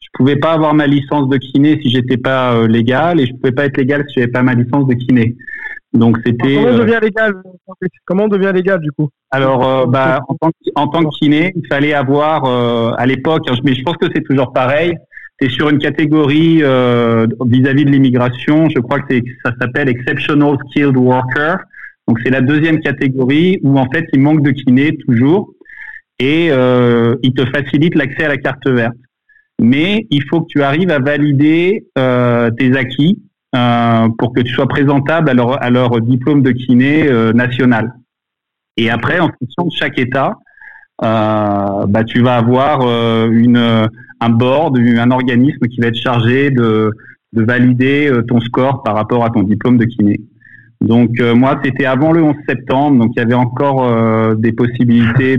je 0.00 0.08
pouvais 0.12 0.36
pas 0.36 0.52
avoir 0.52 0.74
ma 0.74 0.86
licence 0.86 1.28
de 1.28 1.36
kiné 1.38 1.80
si 1.82 1.90
j'étais 1.90 2.16
pas 2.18 2.54
euh, 2.54 2.66
légal 2.66 3.20
et 3.20 3.26
je 3.26 3.32
pouvais 3.34 3.52
pas 3.52 3.64
être 3.64 3.76
légal 3.76 4.04
si 4.08 4.14
j'avais 4.16 4.30
pas 4.30 4.42
ma 4.42 4.54
licence 4.54 4.86
de 4.86 4.94
kiné. 4.94 5.36
Donc 5.94 6.18
c'était. 6.26 6.56
Comment 6.56 6.74
on 6.74 6.78
devient 6.78 6.98
légal 7.00 7.34
Comment 8.04 8.24
on 8.24 8.28
devient 8.28 8.50
légal 8.52 8.80
du 8.80 8.90
coup? 8.92 9.08
Alors, 9.30 9.66
euh, 9.66 9.86
bah, 9.86 10.20
en, 10.28 10.34
tant 10.34 10.50
que, 10.50 10.70
en 10.74 10.88
tant 10.88 11.04
que 11.04 11.16
kiné, 11.18 11.52
il 11.56 11.66
fallait 11.68 11.94
avoir, 11.94 12.44
euh, 12.44 12.92
à 12.98 13.06
l'époque, 13.06 13.44
hein, 13.48 13.54
mais 13.64 13.74
je 13.74 13.82
pense 13.82 13.96
que 13.96 14.06
c'est 14.14 14.22
toujours 14.22 14.52
pareil, 14.52 14.94
c'est 15.40 15.48
sur 15.48 15.70
une 15.70 15.78
catégorie 15.78 16.58
euh, 16.62 17.26
vis-à-vis 17.46 17.84
de 17.84 17.90
l'immigration, 17.90 18.68
je 18.68 18.78
crois 18.80 19.00
que 19.00 19.14
ça 19.44 19.52
s'appelle 19.60 19.88
Exceptional 19.88 20.56
Skilled 20.68 20.96
Worker. 20.96 21.56
Donc 22.06 22.18
c'est 22.22 22.30
la 22.30 22.40
deuxième 22.40 22.80
catégorie 22.80 23.58
où 23.62 23.78
en 23.78 23.88
fait 23.90 24.06
il 24.12 24.20
manque 24.20 24.42
de 24.42 24.50
kiné 24.50 24.96
toujours 25.06 25.54
et 26.18 26.48
euh, 26.50 27.16
il 27.22 27.32
te 27.32 27.44
facilite 27.46 27.94
l'accès 27.94 28.24
à 28.24 28.28
la 28.28 28.36
carte 28.36 28.68
verte. 28.68 28.96
Mais 29.60 30.06
il 30.10 30.22
faut 30.24 30.42
que 30.42 30.48
tu 30.48 30.62
arrives 30.62 30.90
à 30.90 30.98
valider 30.98 31.86
euh, 31.98 32.50
tes 32.50 32.76
acquis 32.76 33.22
euh, 33.54 34.08
pour 34.18 34.32
que 34.32 34.40
tu 34.40 34.52
sois 34.52 34.66
présentable 34.66 35.30
à 35.30 35.70
leur, 35.70 36.00
diplôme 36.00 36.42
de 36.42 36.50
kiné 36.50 37.08
national. 37.34 37.94
Et 38.76 38.90
après, 38.90 39.20
en 39.20 39.28
fonction 39.28 39.64
de 39.64 39.72
chaque 39.72 39.98
État, 39.98 40.34
bah, 41.00 42.04
tu 42.06 42.20
vas 42.20 42.36
avoir 42.36 42.80
un 42.82 44.28
board, 44.30 44.78
un 44.78 45.10
organisme 45.10 45.66
qui 45.68 45.80
va 45.80 45.88
être 45.88 46.00
chargé 46.00 46.50
de, 46.50 46.90
de 47.32 47.42
valider 47.44 48.10
ton 48.26 48.40
score 48.40 48.82
par 48.82 48.96
rapport 48.96 49.24
à 49.24 49.30
ton 49.30 49.44
diplôme 49.44 49.78
de 49.78 49.84
kiné. 49.84 50.20
Donc 50.84 51.18
moi, 51.20 51.60
c'était 51.64 51.86
avant 51.86 52.12
le 52.12 52.22
11 52.22 52.34
septembre, 52.48 52.98
donc 53.04 53.12
il 53.16 53.20
y 53.20 53.22
avait 53.22 53.34
encore 53.34 54.36
des 54.36 54.52
possibilités 54.52 55.38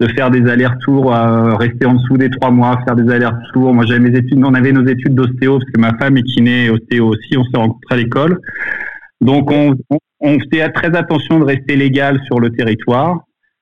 de 0.00 0.08
faire 0.08 0.30
des 0.30 0.50
allers-retours, 0.50 1.14
euh, 1.14 1.54
rester 1.54 1.86
en 1.86 1.94
dessous 1.94 2.16
des 2.16 2.30
trois 2.30 2.50
mois, 2.50 2.80
faire 2.84 2.96
des 2.96 3.10
allers-retours. 3.12 3.72
Moi, 3.72 3.84
j'avais 3.86 4.00
mes 4.00 4.16
études, 4.16 4.42
on 4.44 4.54
avait 4.54 4.72
nos 4.72 4.86
études 4.86 5.14
d'ostéo 5.14 5.58
parce 5.58 5.70
que 5.70 5.80
ma 5.80 5.96
femme 5.98 6.16
est 6.16 6.22
kiné 6.22 6.70
ostéo 6.70 7.08
aussi. 7.08 7.36
On 7.36 7.44
s'est 7.44 7.56
rencontrés 7.56 7.94
à 7.94 7.96
l'école. 7.96 8.40
Donc, 9.20 9.50
on, 9.50 9.74
on, 10.20 10.38
faisait 10.40 10.68
très 10.70 10.96
attention 10.96 11.38
de 11.38 11.44
rester 11.44 11.76
légal 11.76 12.20
sur 12.26 12.40
le 12.40 12.50
territoire. 12.50 13.20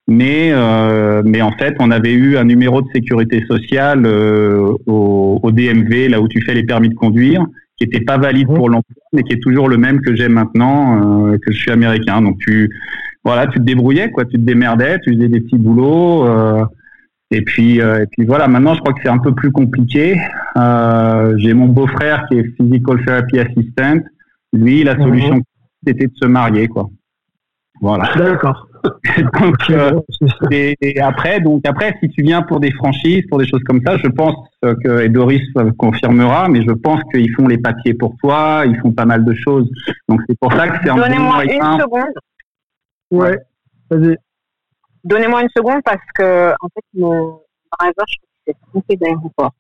Mais, 0.09 0.51
euh, 0.53 1.23
mais 1.25 1.43
en 1.43 1.53
fait, 1.53 1.77
on 1.79 1.91
avait 1.91 2.13
eu 2.13 2.37
un 2.37 2.45
numéro 2.45 2.83
de 2.83 2.89
sécurité 2.93 3.45
sociale 3.49 4.05
euh, 4.05 4.75
au, 4.87 5.39
au, 5.41 5.53
DMV, 5.53 6.09
là 6.09 6.21
où 6.21 6.27
tu 6.27 6.43
fais 6.43 6.55
les 6.55 6.65
permis 6.65 6.89
de 6.89 6.95
conduire, 6.95 7.47
qui 7.83 7.97
était 7.97 8.05
pas 8.05 8.19
valide 8.19 8.47
pour 8.47 8.69
l'emploi, 8.69 9.03
mais 9.13 9.23
qui 9.23 9.33
est 9.33 9.43
toujours 9.43 9.69
le 9.69 9.77
même 9.77 10.01
que 10.01 10.15
j'ai 10.15 10.29
maintenant, 10.29 11.33
euh, 11.33 11.39
que 11.39 11.53
je 11.53 11.59
suis 11.59 11.71
américain. 11.71 12.23
Donc, 12.23 12.39
tu 12.39 12.71
voilà, 13.25 13.47
tu 13.47 13.59
te 13.59 13.65
débrouillais, 13.65 14.11
quoi, 14.11 14.25
tu 14.25 14.37
te 14.37 14.43
démerdais, 14.43 14.99
tu 15.01 15.15
faisais 15.15 15.29
des 15.29 15.41
petits 15.41 15.59
boulots. 15.59 16.27
Euh, 16.27 16.65
et 17.31 17.43
puis, 17.43 17.81
euh, 17.81 18.03
et 18.03 18.07
puis 18.07 18.27
voilà. 18.27 18.47
Maintenant, 18.47 18.75
je 18.75 18.81
crois 18.81 18.93
que 18.93 19.01
c'est 19.03 19.09
un 19.09 19.19
peu 19.19 19.35
plus 19.35 19.51
compliqué. 19.51 20.21
Euh, 20.57 21.35
J'ai 21.39 21.55
mon 21.55 21.67
beau-frère 21.67 22.27
qui 22.29 22.39
est 22.39 22.57
physical 22.57 23.05
therapy 23.05 23.39
assistant. 23.39 24.01
Lui, 24.53 24.85
la 24.85 24.97
solution 24.97 25.37
mhm. 25.37 25.43
c'était 25.87 26.07
de 26.07 26.15
se 26.15 26.27
marier, 26.27 26.69
quoi. 26.69 26.89
Voilà. 27.81 28.11
D'accord. 28.17 28.69
donc, 29.41 29.71
euh, 29.71 30.01
et, 30.51 31.01
après, 31.01 31.41
donc 31.41 31.63
après, 31.67 31.97
si 32.03 32.09
tu 32.11 32.23
viens 32.23 32.43
pour 32.43 32.61
des 32.61 32.73
franchises, 32.73 33.23
pour 33.29 33.39
des 33.39 33.47
choses 33.47 33.63
comme 33.65 33.81
ça, 33.87 33.97
je 33.99 34.09
pense 34.09 34.35
que 34.63 35.03
et 35.03 35.09
Doris 35.09 35.43
confirmera, 35.79 36.49
mais 36.49 36.63
je 36.63 36.73
pense 36.73 37.01
qu'ils 37.13 37.33
font 37.35 37.47
les 37.47 37.59
papiers 37.59 37.95
pour 37.95 38.17
toi, 38.23 38.65
ils 38.67 38.79
font 38.81 38.93
pas 38.93 39.05
mal 39.05 39.25
de 39.25 39.35
choses. 39.35 39.71
Donc 40.09 40.21
c'est 40.29 40.39
pour 40.39 40.53
ça 40.53 40.69
que 40.69 40.79
c'est 40.83 40.91
un 40.91 40.97
Donnez-moi 40.97 41.45
une 41.45 41.81
seconde. 41.81 42.15
Ouais, 43.11 43.39
vas-y. 43.91 44.17
Donnez-moi 45.05 45.43
une 45.43 45.49
seconde 45.57 45.83
parce 45.85 46.05
que, 46.15 46.53
en 46.53 46.69
fait, 46.75 46.85
mon 46.95 47.41
driver, 47.79 48.05
je 48.09 48.17
s'est 48.47 48.57
trompé 48.71 48.97
d'aéroport. 48.97 49.53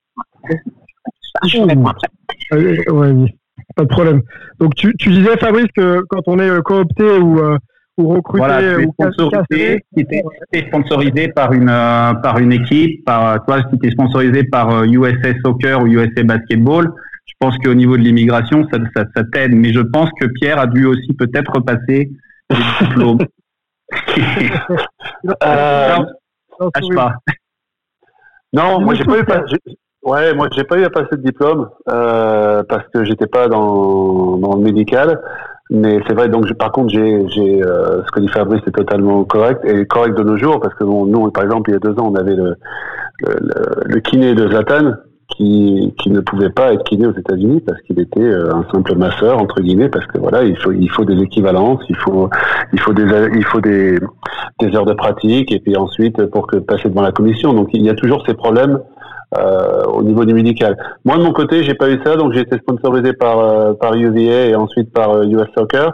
Je 1.46 1.58
vais 1.58 2.90
ouais, 2.90 3.34
pas 3.74 3.82
de 3.82 3.88
problème. 3.88 4.22
Donc, 4.60 4.74
tu, 4.74 4.94
tu, 4.96 5.10
disais, 5.10 5.36
Fabrice, 5.38 5.66
que 5.74 6.02
quand 6.08 6.22
on 6.26 6.38
est 6.38 6.48
euh, 6.48 6.62
coopté 6.62 7.18
ou, 7.18 7.38
euh, 7.40 7.58
ou 7.98 8.08
recruté 8.14 8.46
voilà, 8.46 8.78
ou 8.78 8.92
sponsorisé, 8.92 9.84
si 9.96 10.06
tu 10.06 10.66
sponsorisé 10.66 11.28
par 11.28 11.52
une, 11.52 11.68
euh, 11.68 12.14
par 12.14 12.38
une 12.38 12.52
équipe, 12.52 13.04
par, 13.04 13.44
toi, 13.44 13.62
si 13.70 13.78
tu 13.78 13.88
es 13.88 13.90
sponsorisé 13.90 14.44
par 14.44 14.84
USA 14.84 15.34
Soccer 15.44 15.82
ou 15.82 15.86
USA 15.86 16.22
Basketball, 16.22 16.90
je 17.26 17.34
pense 17.38 17.56
qu'au 17.58 17.74
niveau 17.74 17.96
de 17.96 18.02
l'immigration, 18.02 18.66
ça, 18.72 18.78
ça, 18.96 19.04
ça 19.14 19.24
t'aide. 19.32 19.52
Mais 19.54 19.72
je 19.72 19.80
pense 19.80 20.10
que 20.20 20.26
Pierre 20.26 20.58
a 20.58 20.66
dû 20.66 20.86
aussi 20.86 21.12
peut-être 21.12 21.52
repasser 21.54 22.10
des 22.50 22.56
diplômes. 22.80 23.18
euh, 25.42 25.98
pas. 26.94 27.14
Non, 28.52 28.80
moi 28.80 28.94
j'ai 28.94 29.04
pas 29.04 29.18
eu 29.18 29.24
ouais, 30.02 30.34
moi 30.34 30.48
j'ai 30.54 30.64
pas 30.64 30.78
eu 30.78 30.84
à 30.84 30.90
passer 30.90 31.16
de 31.16 31.22
diplôme 31.22 31.70
euh, 31.88 32.62
parce 32.68 32.86
que 32.88 33.04
j'étais 33.04 33.26
pas 33.26 33.48
dans, 33.48 34.36
dans 34.38 34.56
le 34.56 34.62
médical. 34.62 35.20
Mais 35.74 36.00
c'est 36.06 36.12
vrai, 36.12 36.28
donc 36.28 36.52
par 36.54 36.70
contre, 36.70 36.90
j'ai, 36.90 37.00
euh, 37.00 38.02
ce 38.04 38.10
que 38.12 38.20
dit 38.20 38.28
Fabrice 38.28 38.60
est 38.66 38.72
totalement 38.72 39.24
correct 39.24 39.64
et 39.64 39.86
correct 39.86 40.18
de 40.18 40.22
nos 40.22 40.36
jours 40.36 40.60
parce 40.60 40.74
que 40.74 40.84
nous, 40.84 41.30
par 41.30 41.44
exemple, 41.44 41.70
il 41.70 41.72
y 41.72 41.76
a 41.76 41.78
deux 41.78 41.98
ans, 41.98 42.12
on 42.12 42.14
avait 42.14 42.36
le, 42.36 42.56
le, 43.86 44.00
kiné 44.00 44.34
de 44.34 44.48
Zlatan 44.48 44.96
qui, 45.28 45.94
qui 45.98 46.10
ne 46.10 46.20
pouvait 46.20 46.50
pas 46.50 46.74
être 46.74 46.84
kiné 46.84 47.06
aux 47.06 47.16
États-Unis 47.16 47.62
parce 47.66 47.80
qu'il 47.82 47.98
était 48.00 48.20
euh, 48.20 48.54
un 48.54 48.66
simple 48.70 48.96
masseur 48.96 49.38
entre 49.38 49.62
guillemets 49.62 49.88
parce 49.88 50.06
que 50.08 50.18
voilà 50.18 50.44
il 50.44 50.58
faut 50.58 50.72
il 50.72 50.90
faut 50.90 51.06
des 51.06 51.18
équivalences 51.22 51.80
il 51.88 51.96
faut 51.96 52.28
il 52.74 52.80
faut 52.80 52.92
des 52.92 53.06
il 53.34 53.44
faut 53.44 53.60
des 53.62 53.98
heures 54.74 54.84
de 54.84 54.92
pratique 54.92 55.50
et 55.52 55.58
puis 55.58 55.74
ensuite 55.78 56.26
pour 56.26 56.48
que 56.48 56.58
passer 56.58 56.90
devant 56.90 57.00
la 57.00 57.12
commission. 57.12 57.54
Donc 57.54 57.70
il 57.72 57.82
y 57.82 57.88
a 57.88 57.94
toujours 57.94 58.22
ces 58.26 58.34
problèmes 58.34 58.78
euh, 59.36 59.84
au 59.84 60.02
niveau 60.02 60.24
du 60.24 60.34
médical. 60.34 60.76
Moi 61.04 61.16
de 61.16 61.22
mon 61.22 61.32
côté 61.32 61.62
j'ai 61.62 61.74
pas 61.74 61.90
eu 61.90 61.98
ça 62.04 62.16
donc 62.16 62.32
j'ai 62.32 62.40
été 62.40 62.58
sponsorisé 62.58 63.12
par 63.12 63.38
euh, 63.38 63.72
par 63.74 63.94
UVA 63.94 64.46
et 64.46 64.54
ensuite 64.54 64.92
par 64.92 65.22
US 65.22 65.48
Soccer 65.56 65.92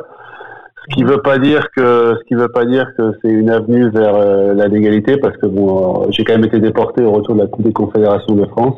ce 0.88 0.94
qui 0.94 1.04
veut 1.04 1.20
pas 1.20 1.38
dire 1.38 1.68
que 1.76 2.16
ce 2.18 2.24
qui 2.24 2.34
veut 2.34 2.48
pas 2.48 2.64
dire 2.64 2.86
que 2.96 3.12
c'est 3.22 3.30
une 3.30 3.50
avenue 3.50 3.90
vers 3.90 4.18
la 4.54 4.68
légalité 4.68 5.18
parce 5.18 5.36
que 5.36 5.46
bon 5.46 6.10
j'ai 6.10 6.24
quand 6.24 6.34
même 6.34 6.46
été 6.46 6.60
déporté 6.60 7.04
au 7.04 7.12
retour 7.12 7.34
de 7.34 7.40
la 7.40 7.46
Coupe 7.46 7.64
des 7.64 7.72
Confédérations 7.72 8.34
de 8.34 8.46
France 8.46 8.76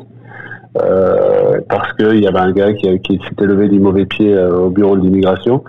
euh, 0.79 1.59
parce 1.67 1.91
qu'il 1.93 2.23
y 2.23 2.27
avait 2.27 2.39
un 2.39 2.51
gars 2.53 2.71
qui, 2.71 3.19
s'était 3.27 3.45
levé 3.45 3.67
du 3.67 3.79
mauvais 3.79 4.05
pied 4.05 4.33
euh, 4.33 4.55
au 4.55 4.69
bureau 4.69 4.95
de 4.95 5.01
l'immigration. 5.01 5.65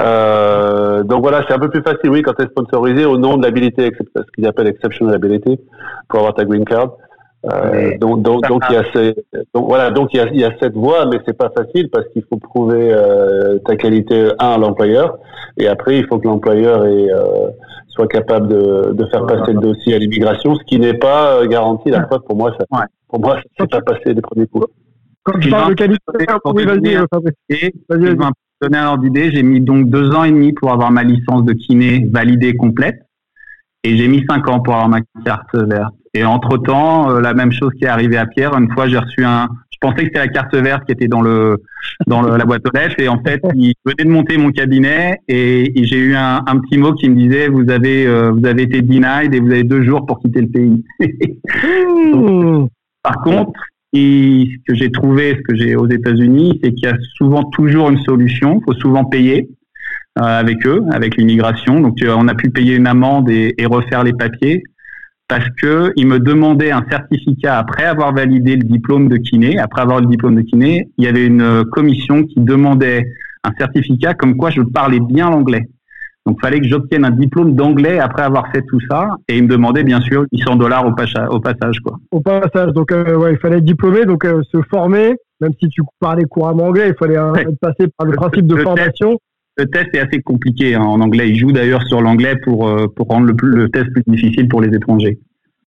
Euh, 0.00 1.04
donc 1.04 1.22
voilà, 1.22 1.44
c'est 1.46 1.54
un 1.54 1.60
peu 1.60 1.68
plus 1.68 1.82
facile, 1.82 2.10
oui, 2.10 2.22
quand 2.22 2.32
tu 2.32 2.42
es 2.42 2.46
sponsorisé 2.46 3.04
au 3.04 3.18
nom 3.18 3.36
de 3.36 3.44
l'habilité, 3.44 3.92
ce 4.16 4.22
qu'ils 4.34 4.46
appellent 4.46 4.66
exceptional 4.66 5.14
ability, 5.14 5.60
pour 6.08 6.18
avoir 6.20 6.34
ta 6.34 6.44
green 6.44 6.64
card. 6.64 6.90
Euh, 7.44 7.98
donc, 7.98 8.22
donc, 8.22 8.46
donc, 8.46 8.62
il 8.70 8.74
y 8.74 8.76
a 8.76 8.84
ces, 8.92 9.14
donc, 9.52 9.66
voilà, 9.66 9.90
donc 9.90 10.14
il 10.14 10.18
y 10.18 10.20
a, 10.20 10.28
il 10.28 10.38
y 10.38 10.44
a 10.44 10.52
cette 10.60 10.74
voie, 10.74 11.06
mais 11.06 11.18
c'est 11.26 11.36
pas 11.36 11.50
facile 11.50 11.90
parce 11.90 12.06
qu'il 12.10 12.22
faut 12.30 12.36
prouver 12.36 12.92
euh, 12.92 13.58
ta 13.64 13.74
qualité 13.74 14.30
un 14.38 14.50
à 14.52 14.58
l'employeur, 14.58 15.18
et 15.58 15.66
après 15.66 15.98
il 15.98 16.06
faut 16.06 16.20
que 16.20 16.28
l'employeur 16.28 16.82
euh, 16.82 17.50
soit 17.88 18.06
capable 18.06 18.46
de, 18.46 18.92
de 18.92 19.06
faire 19.06 19.26
passer 19.26 19.54
le 19.54 19.60
dossier 19.60 19.96
à 19.96 19.98
l'immigration, 19.98 20.54
ce 20.54 20.62
qui 20.64 20.78
n'est 20.78 20.94
pas 20.94 21.44
garanti. 21.48 21.90
La 21.90 22.02
preuve 22.02 22.20
pour 22.20 22.36
moi, 22.36 22.54
ça, 22.56 22.64
pour 23.08 23.18
moi, 23.18 23.40
c'est 23.58 23.68
pas 23.68 23.80
passé 23.80 24.14
les 24.14 24.20
premiers 24.20 24.46
coups. 24.46 24.66
Quand 25.24 25.38
tu 25.40 25.50
parles 25.50 25.70
de 25.70 25.74
qualité, 25.74 26.04
oui, 26.54 26.64
vas-y, 26.64 26.94
vas-y. 27.88 28.14
Vas 28.14 28.30
donner 28.62 28.78
un 28.78 28.86
ordre 28.86 29.02
d'idée, 29.02 29.32
j'ai 29.32 29.42
mis 29.42 29.60
donc 29.60 29.90
deux 29.90 30.14
ans 30.14 30.22
et 30.22 30.30
demi 30.30 30.52
pour 30.52 30.70
avoir 30.72 30.92
ma 30.92 31.02
licence 31.02 31.44
de 31.44 31.54
kiné 31.54 32.06
validée 32.08 32.54
complète, 32.56 33.00
et 33.82 33.96
j'ai 33.96 34.06
mis 34.06 34.24
cinq 34.30 34.48
ans 34.48 34.60
pour 34.60 34.74
avoir 34.74 34.88
ma 34.88 35.00
carte 35.24 35.56
verte. 35.56 35.94
Et 36.14 36.24
entre 36.24 36.58
temps, 36.58 37.10
euh, 37.10 37.20
la 37.20 37.32
même 37.32 37.52
chose 37.52 37.72
qui 37.78 37.84
est 37.84 37.88
arrivée 37.88 38.18
à 38.18 38.26
Pierre. 38.26 38.54
Une 38.56 38.70
fois, 38.72 38.86
j'ai 38.88 38.98
reçu 38.98 39.24
un. 39.24 39.48
Je 39.72 39.78
pensais 39.80 40.02
que 40.02 40.04
c'était 40.04 40.18
la 40.18 40.28
carte 40.28 40.54
verte 40.54 40.84
qui 40.84 40.92
était 40.92 41.08
dans 41.08 41.22
le 41.22 41.56
dans 42.06 42.22
le, 42.22 42.36
la 42.36 42.44
boîte 42.44 42.62
aux 42.66 42.76
lettres, 42.76 42.94
et 42.98 43.08
en 43.08 43.20
fait, 43.22 43.40
il 43.54 43.74
venait 43.84 44.04
de 44.04 44.10
monter 44.10 44.36
mon 44.36 44.50
cabinet, 44.50 45.18
et, 45.26 45.80
et 45.80 45.84
j'ai 45.84 45.98
eu 45.98 46.14
un, 46.14 46.42
un, 46.46 46.58
petit 46.60 46.78
mot 46.78 46.92
qui 46.92 47.08
me 47.10 47.16
disait 47.16 47.48
vous 47.48 47.68
avez 47.70 48.06
euh, 48.06 48.30
vous 48.30 48.46
avez 48.46 48.62
été 48.62 48.82
denied 48.82 49.34
et 49.34 49.40
vous 49.40 49.50
avez 49.50 49.64
deux 49.64 49.82
jours 49.82 50.06
pour 50.06 50.20
quitter 50.20 50.42
le 50.42 50.48
pays. 50.48 50.84
Donc, 52.12 52.70
par 53.02 53.16
contre, 53.22 53.60
et 53.92 54.48
ce 54.50 54.72
que 54.72 54.78
j'ai 54.78 54.90
trouvé, 54.90 55.36
ce 55.36 55.42
que 55.42 55.56
j'ai 55.56 55.76
aux 55.76 55.88
États-Unis, 55.88 56.60
c'est 56.62 56.72
qu'il 56.72 56.88
y 56.88 56.92
a 56.92 56.96
souvent 57.16 57.44
toujours 57.44 57.90
une 57.90 57.98
solution. 57.98 58.60
Il 58.60 58.64
faut 58.64 58.78
souvent 58.80 59.04
payer 59.04 59.48
euh, 60.18 60.22
avec 60.22 60.66
eux, 60.66 60.82
avec 60.90 61.16
l'immigration. 61.16 61.80
Donc, 61.80 62.02
euh, 62.02 62.14
on 62.16 62.28
a 62.28 62.34
pu 62.34 62.50
payer 62.50 62.76
une 62.76 62.86
amende 62.86 63.28
et, 63.28 63.54
et 63.58 63.66
refaire 63.66 64.04
les 64.04 64.12
papiers 64.12 64.62
parce 65.28 65.48
que 65.60 65.92
ils 65.96 66.06
me 66.06 66.18
demandaient 66.18 66.72
un 66.72 66.84
certificat 66.90 67.58
après 67.58 67.84
avoir 67.84 68.14
validé 68.14 68.56
le 68.56 68.64
diplôme 68.64 69.08
de 69.08 69.16
kiné. 69.16 69.58
Après 69.58 69.82
avoir 69.82 70.00
le 70.00 70.06
diplôme 70.06 70.36
de 70.36 70.42
kiné, 70.42 70.88
il 70.98 71.04
y 71.04 71.08
avait 71.08 71.26
une 71.26 71.64
commission 71.72 72.24
qui 72.24 72.40
demandait 72.40 73.06
un 73.44 73.52
certificat 73.58 74.14
comme 74.14 74.36
quoi 74.36 74.50
je 74.50 74.60
parlais 74.60 75.00
bien 75.00 75.30
l'anglais. 75.30 75.68
Donc, 76.24 76.36
il 76.38 76.40
fallait 76.40 76.60
que 76.60 76.68
j'obtienne 76.68 77.04
un 77.04 77.10
diplôme 77.10 77.54
d'anglais 77.56 77.98
après 77.98 78.22
avoir 78.22 78.50
fait 78.52 78.62
tout 78.62 78.78
ça. 78.88 79.16
Et 79.28 79.38
il 79.38 79.44
me 79.44 79.48
demandait, 79.48 79.82
bien 79.82 80.00
sûr, 80.00 80.24
800 80.32 80.56
dollars 80.56 80.86
au, 80.86 80.90
au, 80.90 81.40
passage. 81.40 81.80
Quoi. 81.80 81.98
Au 82.12 82.20
passage. 82.20 82.72
Donc, 82.72 82.92
euh, 82.92 83.16
ouais, 83.16 83.32
il 83.32 83.38
fallait 83.38 83.58
être 83.58 83.64
diplômé, 83.64 84.04
donc 84.04 84.24
euh, 84.24 84.40
se 84.52 84.58
former. 84.70 85.16
Même 85.40 85.52
si 85.60 85.68
tu 85.68 85.82
parlais 85.98 86.24
couramment 86.24 86.66
anglais, 86.66 86.90
il 86.90 86.94
fallait 86.94 87.18
euh, 87.18 87.32
passer 87.60 87.88
par 87.96 88.06
le, 88.06 88.12
principe 88.12 88.46
de 88.46 88.56
formation. 88.56 89.18
Le 89.56 89.66
test 89.66 89.94
est 89.94 90.00
assez 90.00 90.20
compliqué 90.22 90.74
hein, 90.74 90.82
en 90.82 91.00
anglais. 91.00 91.28
Il 91.28 91.38
joue 91.38 91.52
d'ailleurs 91.52 91.82
sur 91.84 92.00
l'anglais 92.00 92.36
pour, 92.42 92.70
pour 92.94 93.06
rendre 93.08 93.26
le, 93.26 93.34
le, 93.48 93.68
test 93.68 93.90
plus 93.92 94.02
difficile 94.06 94.48
pour 94.48 94.60
les 94.60 94.74
étrangers. 94.74 95.18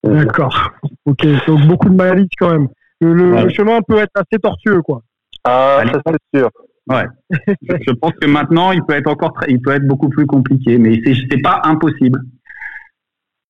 D'accord. 0.03 0.71
Ok. 1.05 1.25
Donc, 1.47 1.67
beaucoup 1.67 1.89
de 1.89 1.95
maladies 1.95 2.29
quand 2.37 2.51
même. 2.51 2.67
Le, 3.01 3.13
le 3.13 3.49
chemin 3.49 3.79
peut 3.87 3.97
être 3.97 4.11
assez 4.15 4.39
tortueux, 4.41 4.81
quoi. 4.81 5.01
Ah, 5.43 5.83
ça 5.91 6.01
c'est 6.05 6.39
sûr. 6.39 6.49
Ouais. 6.87 7.05
je 7.31 7.91
pense 7.93 8.13
que 8.21 8.27
maintenant, 8.27 8.71
il 8.71 8.83
peut 8.83 8.93
être 8.93 9.07
encore, 9.09 9.33
très, 9.33 9.51
il 9.51 9.61
peut 9.61 9.71
être 9.71 9.87
beaucoup 9.87 10.09
plus 10.09 10.25
compliqué, 10.25 10.77
mais 10.77 11.01
c'est, 11.03 11.13
c'est 11.29 11.41
pas 11.41 11.61
impossible. 11.63 12.19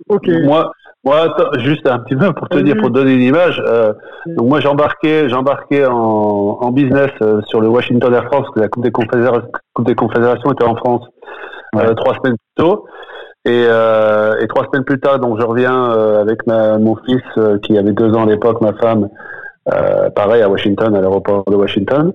Ok. 0.08 0.28
Moi, 0.44 0.72
moi, 1.06 1.36
juste 1.60 1.88
un 1.88 2.00
petit 2.00 2.16
peu 2.16 2.34
pour 2.34 2.50
te 2.50 2.58
dire, 2.58 2.76
pour 2.78 2.88
te 2.90 2.94
donner 2.94 3.14
une 3.14 3.22
image. 3.22 3.62
Euh, 3.68 3.94
donc 4.26 4.50
moi, 4.50 4.60
j'embarquais, 4.60 5.30
j'embarquais 5.30 5.86
en, 5.86 5.94
en 6.62 6.72
business 6.72 7.12
euh, 7.22 7.42
sur 7.48 7.62
le 7.62 7.68
Washington 7.68 8.12
Air 8.14 8.26
France, 8.26 8.48
que 8.56 8.60
la 8.60 8.68
Coupe 8.68 8.84
des 8.84 8.92
Confédérations, 8.92 9.52
Coupe 9.74 9.86
des 9.86 9.96
Confédérations 9.96 10.52
était 10.52 10.64
en 10.66 10.76
France. 10.76 11.04
euh, 11.78 11.94
trois 11.94 12.16
semaines 12.16 12.36
plus 12.38 12.64
tôt. 12.64 12.86
Et, 13.46 13.66
euh, 13.70 14.40
et, 14.42 14.48
trois 14.48 14.66
semaines 14.66 14.84
plus 14.84 15.00
tard, 15.00 15.20
donc 15.20 15.40
je 15.40 15.46
reviens 15.46 15.92
euh, 15.92 16.22
avec 16.22 16.48
ma, 16.48 16.80
mon 16.80 16.96
fils 17.06 17.22
qui 17.62 17.78
avait 17.78 17.92
deux 17.92 18.12
ans 18.16 18.24
à 18.24 18.26
l'époque, 18.26 18.60
ma 18.62 18.74
femme, 18.74 19.08
pareil 20.16 20.42
à 20.42 20.50
Washington, 20.50 20.96
à 20.96 21.02
l'aéroport 21.02 21.44
de 21.46 21.56
Washington. 21.56 22.12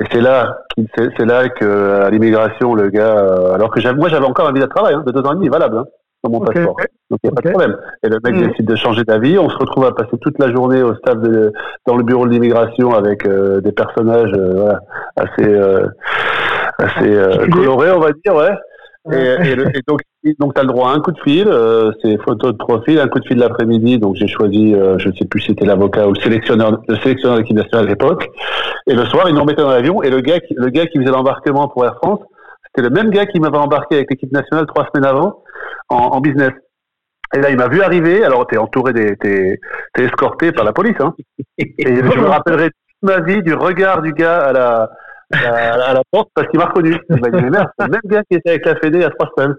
Et 0.00 0.04
c'est 0.12 0.20
là, 0.20 0.60
c'est 0.96 1.26
là 1.26 1.48
que 1.48 2.02
à 2.02 2.10
l'immigration, 2.10 2.74
le 2.74 2.90
gars, 2.90 3.18
alors 3.54 3.70
que 3.70 3.92
moi 3.96 4.08
j'avais 4.08 4.26
encore 4.26 4.48
un 4.48 4.52
visa 4.52 4.66
de 4.66 4.70
travail 4.70 4.94
hein, 4.94 5.02
de 5.04 5.10
deux 5.10 5.26
ans 5.26 5.32
et 5.32 5.34
demi, 5.34 5.48
valable. 5.48 5.78
Hein 5.78 5.86
mon 6.28 6.40
passeport. 6.40 6.76
Donc 7.10 7.20
il 7.24 7.30
n'y 7.30 7.32
a 7.32 7.34
pas 7.34 7.42
de 7.42 7.50
problème. 7.50 7.76
Et 8.04 8.08
le 8.08 8.18
mec 8.22 8.34
mm. 8.34 8.48
décide 8.48 8.66
de 8.66 8.76
changer 8.76 9.04
d'avis. 9.04 9.38
On 9.38 9.48
se 9.48 9.56
retrouve 9.56 9.86
à 9.86 9.92
passer 9.92 10.16
toute 10.20 10.38
la 10.38 10.52
journée 10.52 10.82
au 10.82 10.94
staff 10.96 11.18
de, 11.18 11.52
dans 11.86 11.96
le 11.96 12.02
bureau 12.02 12.26
de 12.26 12.30
l'immigration 12.30 12.92
avec 12.92 13.26
euh, 13.26 13.60
des 13.60 13.72
personnages 13.72 14.32
euh, 14.34 14.52
voilà, 14.54 14.80
assez, 15.16 15.48
euh, 15.48 15.86
assez 16.78 17.48
colorés, 17.50 17.92
on 17.92 18.00
va 18.00 18.10
dire, 18.12 18.34
ouais. 18.34 18.52
Et, 19.10 19.16
et, 19.16 19.52
et, 19.52 19.82
donc, 19.86 20.00
donc 20.38 20.54
tu 20.54 20.60
as 20.60 20.64
le 20.64 20.68
droit 20.68 20.90
à 20.90 20.92
un 20.92 21.00
coup 21.00 21.12
de 21.12 21.20
fil, 21.20 21.48
c'est 22.02 22.20
photo 22.24 22.52
de 22.52 22.58
profil, 22.58 23.00
un 23.00 23.08
coup 23.08 23.20
de 23.20 23.26
fil 23.26 23.38
l'après-midi. 23.38 23.98
Donc 23.98 24.16
j'ai 24.16 24.26
choisi, 24.26 24.74
je 24.74 25.08
ne 25.08 25.14
sais 25.14 25.24
plus 25.24 25.40
si 25.40 25.46
c'était 25.48 25.64
l'avocat 25.64 26.06
ou 26.06 26.12
le 26.12 26.20
sélectionneur, 26.20 26.78
le 26.86 26.96
sélectionneur 26.96 27.36
de 27.36 27.42
l'équipe 27.42 27.56
nationale 27.56 27.86
à 27.86 27.88
l'époque. 27.88 28.28
Et 28.86 28.94
le 28.94 29.06
soir, 29.06 29.26
ils 29.28 29.34
nous 29.34 29.40
remettaient 29.40 29.62
dans 29.62 29.70
l'avion. 29.70 30.02
Et 30.02 30.10
le 30.10 30.20
gars, 30.20 30.40
qui, 30.40 30.52
le 30.54 30.68
gars 30.68 30.86
qui 30.86 30.98
faisait 30.98 31.10
l'embarquement 31.10 31.68
pour 31.68 31.86
Air 31.86 31.94
France, 32.02 32.20
c'était 32.66 32.86
le 32.86 32.94
même 32.94 33.10
gars 33.10 33.24
qui 33.24 33.40
m'avait 33.40 33.56
embarqué 33.56 33.96
avec 33.96 34.10
l'équipe 34.10 34.32
nationale 34.32 34.66
trois 34.66 34.86
semaines 34.92 35.08
avant 35.08 35.42
en, 35.88 35.96
en 35.96 36.20
business. 36.20 36.52
Et 37.34 37.40
là, 37.40 37.50
il 37.50 37.56
m'a 37.56 37.68
vu 37.68 37.82
arriver. 37.82 38.24
Alors, 38.24 38.46
t'es 38.46 38.56
entouré, 38.56 38.92
des, 38.92 39.16
t'es, 39.16 39.58
t'es 39.92 40.04
escorté 40.04 40.50
par 40.52 40.64
la 40.64 40.72
police. 40.72 40.96
Hein. 41.00 41.14
Et 41.58 41.74
je 41.78 42.18
me 42.20 42.26
rappellerai 42.26 42.70
toute 42.70 43.02
ma 43.02 43.20
vie 43.20 43.42
du 43.42 43.52
regard 43.54 44.00
du 44.00 44.12
gars 44.12 44.38
à 44.46 44.52
la, 44.52 44.90
à, 45.34 45.92
la 45.92 46.02
porte 46.10 46.30
parce 46.34 46.48
qu'il 46.48 46.58
m'a 46.58 46.66
reconnu. 46.66 46.96
Il 47.10 47.20
m'a 47.20 47.28
dit, 47.28 47.42
mais 47.42 47.50
merde, 47.50 47.68
c'est 47.78 47.84
le 47.84 47.90
même 47.92 48.00
gars 48.06 48.22
qui 48.30 48.38
était 48.38 48.50
avec 48.50 48.64
la 48.64 48.76
Fédé 48.76 48.98
il 49.00 49.04
y 49.04 49.10
trois 49.10 49.30
semaines. 49.36 49.54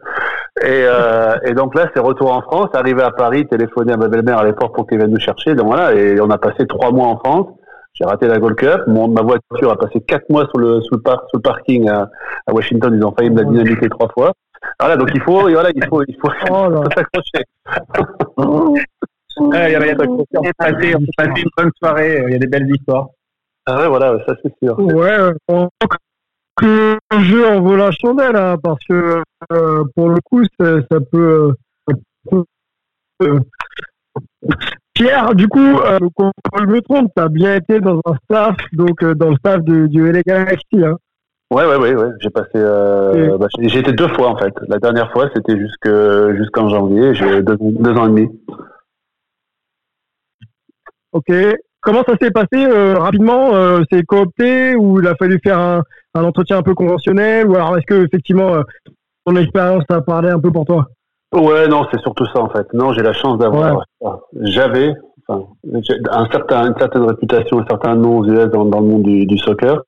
Et, 0.64 0.84
euh, 0.84 1.36
et 1.46 1.54
donc 1.54 1.76
là, 1.76 1.90
c'est 1.94 2.00
retour 2.00 2.34
en 2.34 2.42
France, 2.42 2.70
arrivé 2.74 3.04
à 3.04 3.12
Paris, 3.12 3.48
téléphoné 3.48 3.94
à 3.94 3.98
ma 3.98 4.08
belle-mère 4.08 4.40
à 4.40 4.44
l'époque 4.44 4.74
pour 4.74 4.88
qu'elle 4.88 4.98
vienne 4.98 5.12
nous 5.12 5.20
chercher. 5.20 5.54
Donc 5.54 5.68
voilà, 5.68 5.94
et 5.94 6.20
on 6.20 6.30
a 6.32 6.40
passé 6.40 6.66
trois 6.68 6.92
mois 6.92 7.08
en 7.08 7.18
France. 7.18 7.48
J'ai 7.94 8.06
raté 8.06 8.28
la 8.28 8.40
Gold 8.40 8.56
Cup. 8.56 8.82
Mon, 8.88 9.10
ma 9.10 9.22
voiture 9.22 9.72
a 9.72 9.78
passé 9.78 10.02
quatre 10.02 10.28
mois 10.30 10.48
sur 10.48 10.58
le, 10.58 10.82
sur 10.82 10.96
le, 10.96 11.02
par, 11.02 11.24
sur 11.28 11.38
le 11.38 11.42
parking 11.42 11.88
à, 11.88 12.10
à 12.48 12.54
Washington. 12.54 12.94
Ils 12.96 13.06
ont 13.06 13.14
failli 13.16 13.30
me 13.30 13.38
la 13.38 13.44
dynamiter 13.44 13.90
trois 13.90 14.08
fois. 14.10 14.32
Voilà, 14.80 14.96
donc 14.96 15.10
il 15.14 15.22
faut, 15.22 15.42
voilà, 15.42 15.72
il 15.76 15.86
faut, 15.86 16.04
il 16.08 16.16
faut, 16.16 16.32
oh 16.50 16.84
s'accrocher. 16.96 17.46
il 19.38 19.54
y 19.54 19.56
a, 19.56 19.70
y 19.70 19.76
a 19.76 19.96
on 20.08 20.18
peut 20.18 20.52
passer 20.58 20.92
une 20.92 21.50
bonne 21.58 21.72
soirée, 21.78 22.24
il 22.28 22.32
y 22.32 22.36
a 22.36 22.40
des 22.40 22.48
belles 22.48 22.70
histoires. 22.74 23.08
Ah 23.66 23.82
ouais, 23.82 23.88
voilà, 23.88 24.18
ça 24.26 24.34
c'est 24.42 24.54
sûr. 24.64 24.80
Ouais, 24.80 25.18
que 26.60 26.98
le 27.12 27.20
jeu 27.24 27.48
en 27.48 27.62
vaut 27.62 27.76
la 27.76 27.92
chandelle, 27.92 28.36
hein, 28.36 28.58
parce 28.62 28.84
que 28.86 29.22
euh, 29.52 29.84
pour 29.96 30.10
le 30.10 30.20
coup, 30.22 30.44
ça, 30.60 30.82
ça 30.92 31.00
peut. 31.12 31.54
Euh, 33.22 33.40
Pierre, 34.94 35.36
du 35.36 35.48
coup, 35.48 35.60
euh, 35.60 36.00
je 36.00 36.66
me 36.66 36.82
trompe, 36.82 37.12
tu 37.16 37.22
as 37.22 37.30
bien 37.30 37.56
été 37.56 37.80
dans 37.80 38.02
un 38.06 38.16
staff, 38.26 38.58
donc 38.74 39.02
euh, 39.04 39.14
dans 39.14 39.30
le 39.30 39.36
staff 39.38 39.62
du, 39.62 39.88
du 39.90 40.12
LA 40.12 40.22
Galaxy. 40.24 40.84
Hein. 40.84 40.98
Ouais, 41.52 41.66
ouais, 41.66 41.78
ouais, 41.78 41.96
ouais. 41.96 42.10
J'ai 42.20 42.30
passé. 42.30 42.52
Euh, 42.56 43.38
bah, 43.38 43.48
j'ai 43.60 43.80
été 43.80 43.92
deux 43.92 44.08
fois 44.10 44.30
en 44.30 44.38
fait. 44.38 44.54
La 44.68 44.78
dernière 44.78 45.12
fois, 45.12 45.30
c'était 45.36 45.58
jusque 45.58 45.90
jusqu'en 46.38 46.70
janvier. 46.70 47.16
J'ai 47.16 47.42
deux, 47.42 47.58
deux, 47.60 47.92
ans 47.94 48.06
et 48.06 48.10
demi. 48.10 48.30
Ok. 51.12 51.32
Comment 51.82 52.04
ça 52.04 52.16
s'est 52.22 52.32
passé 52.32 52.56
euh, 52.56 52.96
rapidement 53.00 53.56
euh, 53.56 53.82
C'est 53.92 54.04
coopté 54.04 54.76
ou 54.76 55.00
il 55.00 55.08
a 55.08 55.16
fallu 55.16 55.40
faire 55.42 55.58
un, 55.58 55.82
un, 56.14 56.24
entretien 56.24 56.58
un 56.58 56.62
peu 56.62 56.76
conventionnel 56.76 57.48
ou 57.48 57.56
alors 57.56 57.78
est-ce 57.78 57.86
que 57.86 58.06
effectivement 58.06 58.58
ton 59.26 59.36
expérience 59.38 59.86
a 59.90 60.02
parlé 60.02 60.30
un 60.30 60.40
peu 60.40 60.52
pour 60.52 60.66
toi? 60.66 60.88
Ouais, 61.34 61.68
non, 61.68 61.88
c'est 61.92 62.02
surtout 62.02 62.26
ça 62.26 62.42
en 62.42 62.50
fait. 62.50 62.68
Non, 62.74 62.94
j'ai 62.94 63.02
la 63.02 63.14
chance 63.14 63.38
d'avoir. 63.40 63.86
J'avais, 64.42 64.94
un 65.30 66.26
certain, 66.32 66.68
une 66.68 66.78
certaine 66.78 67.04
réputation, 67.04 67.60
un 67.60 67.66
certain 67.68 67.96
nom 67.96 68.20
aux 68.20 68.26
US 68.26 68.50
dans, 68.52 68.66
dans 68.66 68.80
le 68.80 68.88
monde 68.88 69.04
du, 69.04 69.26
du 69.26 69.38
soccer. 69.38 69.84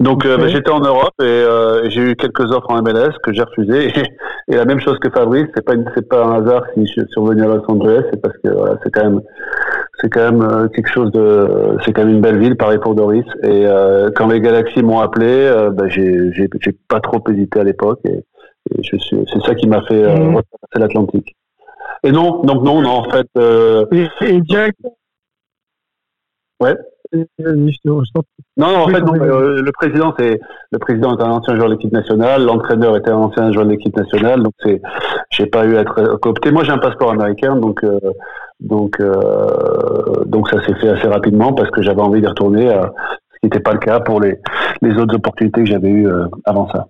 Donc 0.00 0.26
euh, 0.26 0.36
bah, 0.36 0.48
j'étais 0.48 0.70
en 0.70 0.80
Europe 0.80 1.14
et 1.20 1.24
euh, 1.24 1.88
j'ai 1.88 2.00
eu 2.00 2.16
quelques 2.16 2.50
offres 2.50 2.70
en 2.70 2.82
MLS 2.82 3.12
que 3.22 3.32
j'ai 3.32 3.42
refusées. 3.42 3.92
Et, 4.48 4.52
et, 4.52 4.56
la 4.56 4.66
même 4.66 4.80
chose 4.80 4.98
que 4.98 5.08
Fabrice, 5.08 5.46
c'est 5.54 5.64
pas 5.64 5.72
c'est 5.94 6.06
pas 6.06 6.22
un 6.22 6.42
hasard 6.42 6.64
si 6.74 6.86
je 6.86 6.92
suis 6.92 7.06
revenu 7.16 7.44
à 7.44 7.46
Los 7.46 7.62
Angeles, 7.66 8.02
c'est 8.12 8.20
parce 8.20 8.36
que 8.38 8.48
voilà, 8.48 8.78
c'est 8.82 8.90
quand 8.90 9.04
même 9.04 9.22
c'est 10.00 10.10
quand 10.10 10.32
même 10.32 10.42
euh, 10.42 10.68
quelque 10.68 10.90
chose 10.90 11.10
de 11.12 11.78
c'est 11.84 11.94
quand 11.94 12.04
même 12.04 12.16
une 12.16 12.20
belle 12.20 12.38
ville 12.38 12.56
pareil 12.56 12.78
pour 12.78 12.94
Doris. 12.94 13.24
Et 13.42 13.66
euh, 13.66 14.10
quand 14.14 14.28
les 14.28 14.40
Galaxies 14.40 14.82
m'ont 14.82 14.98
appelé, 14.98 15.50
bah, 15.72 15.88
j'ai 15.88 16.30
j'ai 16.32 16.48
pas 16.88 17.00
trop 17.00 17.22
hésité 17.30 17.60
à 17.60 17.64
l'époque 17.64 18.00
et, 18.04 18.18
et 18.70 18.82
je 18.82 18.98
suis 18.98 19.16
c'est 19.32 19.40
ça 19.46 19.54
qui 19.54 19.66
m'a 19.66 19.80
fait 19.82 20.14
mmh. 20.14 20.40
l'Atlantique. 20.74 21.34
Et 22.04 22.12
non, 22.12 22.42
donc 22.42 22.62
non, 22.62 22.82
non, 22.82 22.90
en 22.90 23.10
fait. 23.10 23.26
Euh... 23.38 23.86
Et, 23.90 24.40
Jack. 24.44 24.74
Ouais. 26.60 26.76
Non, 28.56 28.68
non, 28.68 28.78
en 28.84 28.88
fait, 28.88 29.00
non, 29.00 29.14
euh, 29.14 29.62
le 29.62 29.72
président, 29.72 30.14
c'est 30.18 30.40
le 30.70 30.78
président 30.78 31.16
est 31.16 31.22
un 31.22 31.30
ancien 31.30 31.54
joueur 31.54 31.68
de 31.68 31.74
l'équipe 31.74 31.92
nationale, 31.92 32.44
l'entraîneur 32.44 32.96
était 32.96 33.10
un 33.10 33.16
ancien 33.16 33.52
joueur 33.52 33.66
de 33.66 33.70
l'équipe 33.70 33.96
nationale, 33.96 34.42
donc 34.42 34.52
c'est, 34.62 34.80
j'ai 35.30 35.46
pas 35.46 35.64
eu 35.66 35.76
à 35.76 35.80
être 35.80 36.18
coopté. 36.20 36.50
Moi, 36.50 36.64
j'ai 36.64 36.72
un 36.72 36.78
passeport 36.78 37.10
américain, 37.10 37.56
donc 37.56 37.84
euh, 37.84 37.98
donc 38.60 39.00
euh, 39.00 40.24
donc 40.26 40.48
ça 40.48 40.64
s'est 40.64 40.74
fait 40.76 40.88
assez 40.88 41.08
rapidement 41.08 41.52
parce 41.52 41.70
que 41.70 41.82
j'avais 41.82 42.02
envie 42.02 42.20
d'y 42.20 42.26
retourner, 42.26 42.68
ce 42.68 43.38
qui 43.40 43.46
n'était 43.46 43.60
pas 43.60 43.72
le 43.72 43.80
cas 43.80 44.00
pour 44.00 44.20
les 44.20 44.38
les 44.82 44.96
autres 44.96 45.16
opportunités 45.16 45.62
que 45.62 45.70
j'avais 45.70 45.90
eues 45.90 46.08
avant 46.44 46.68
ça. 46.70 46.86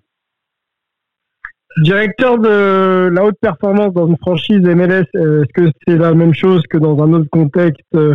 Directeur 1.78 2.38
de 2.38 3.08
la 3.08 3.24
haute 3.24 3.38
performance 3.40 3.92
dans 3.94 4.06
une 4.06 4.16
franchise 4.18 4.60
MLS, 4.60 5.06
euh, 5.16 5.42
est-ce 5.42 5.52
que 5.52 5.70
c'est 5.86 5.96
la 5.96 6.14
même 6.14 6.32
chose 6.32 6.62
que 6.70 6.78
dans 6.78 7.02
un 7.02 7.12
autre 7.14 7.28
contexte 7.30 7.82
euh, 7.96 8.14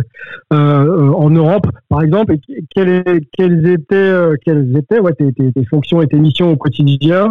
euh 0.52 1.12
en 1.12 1.28
Europe, 1.28 1.66
par 1.90 2.02
exemple? 2.02 2.34
Et 2.34 2.64
quelles, 2.74 3.20
quelles 3.36 3.68
étaient, 3.68 3.94
euh, 3.96 4.34
quelles 4.44 4.74
étaient 4.76 5.00
ouais, 5.00 5.12
tes, 5.12 5.32
tes, 5.32 5.52
tes, 5.52 5.64
fonctions 5.66 6.00
et 6.00 6.06
tes 6.06 6.18
missions 6.18 6.50
au 6.50 6.56
quotidien? 6.56 7.30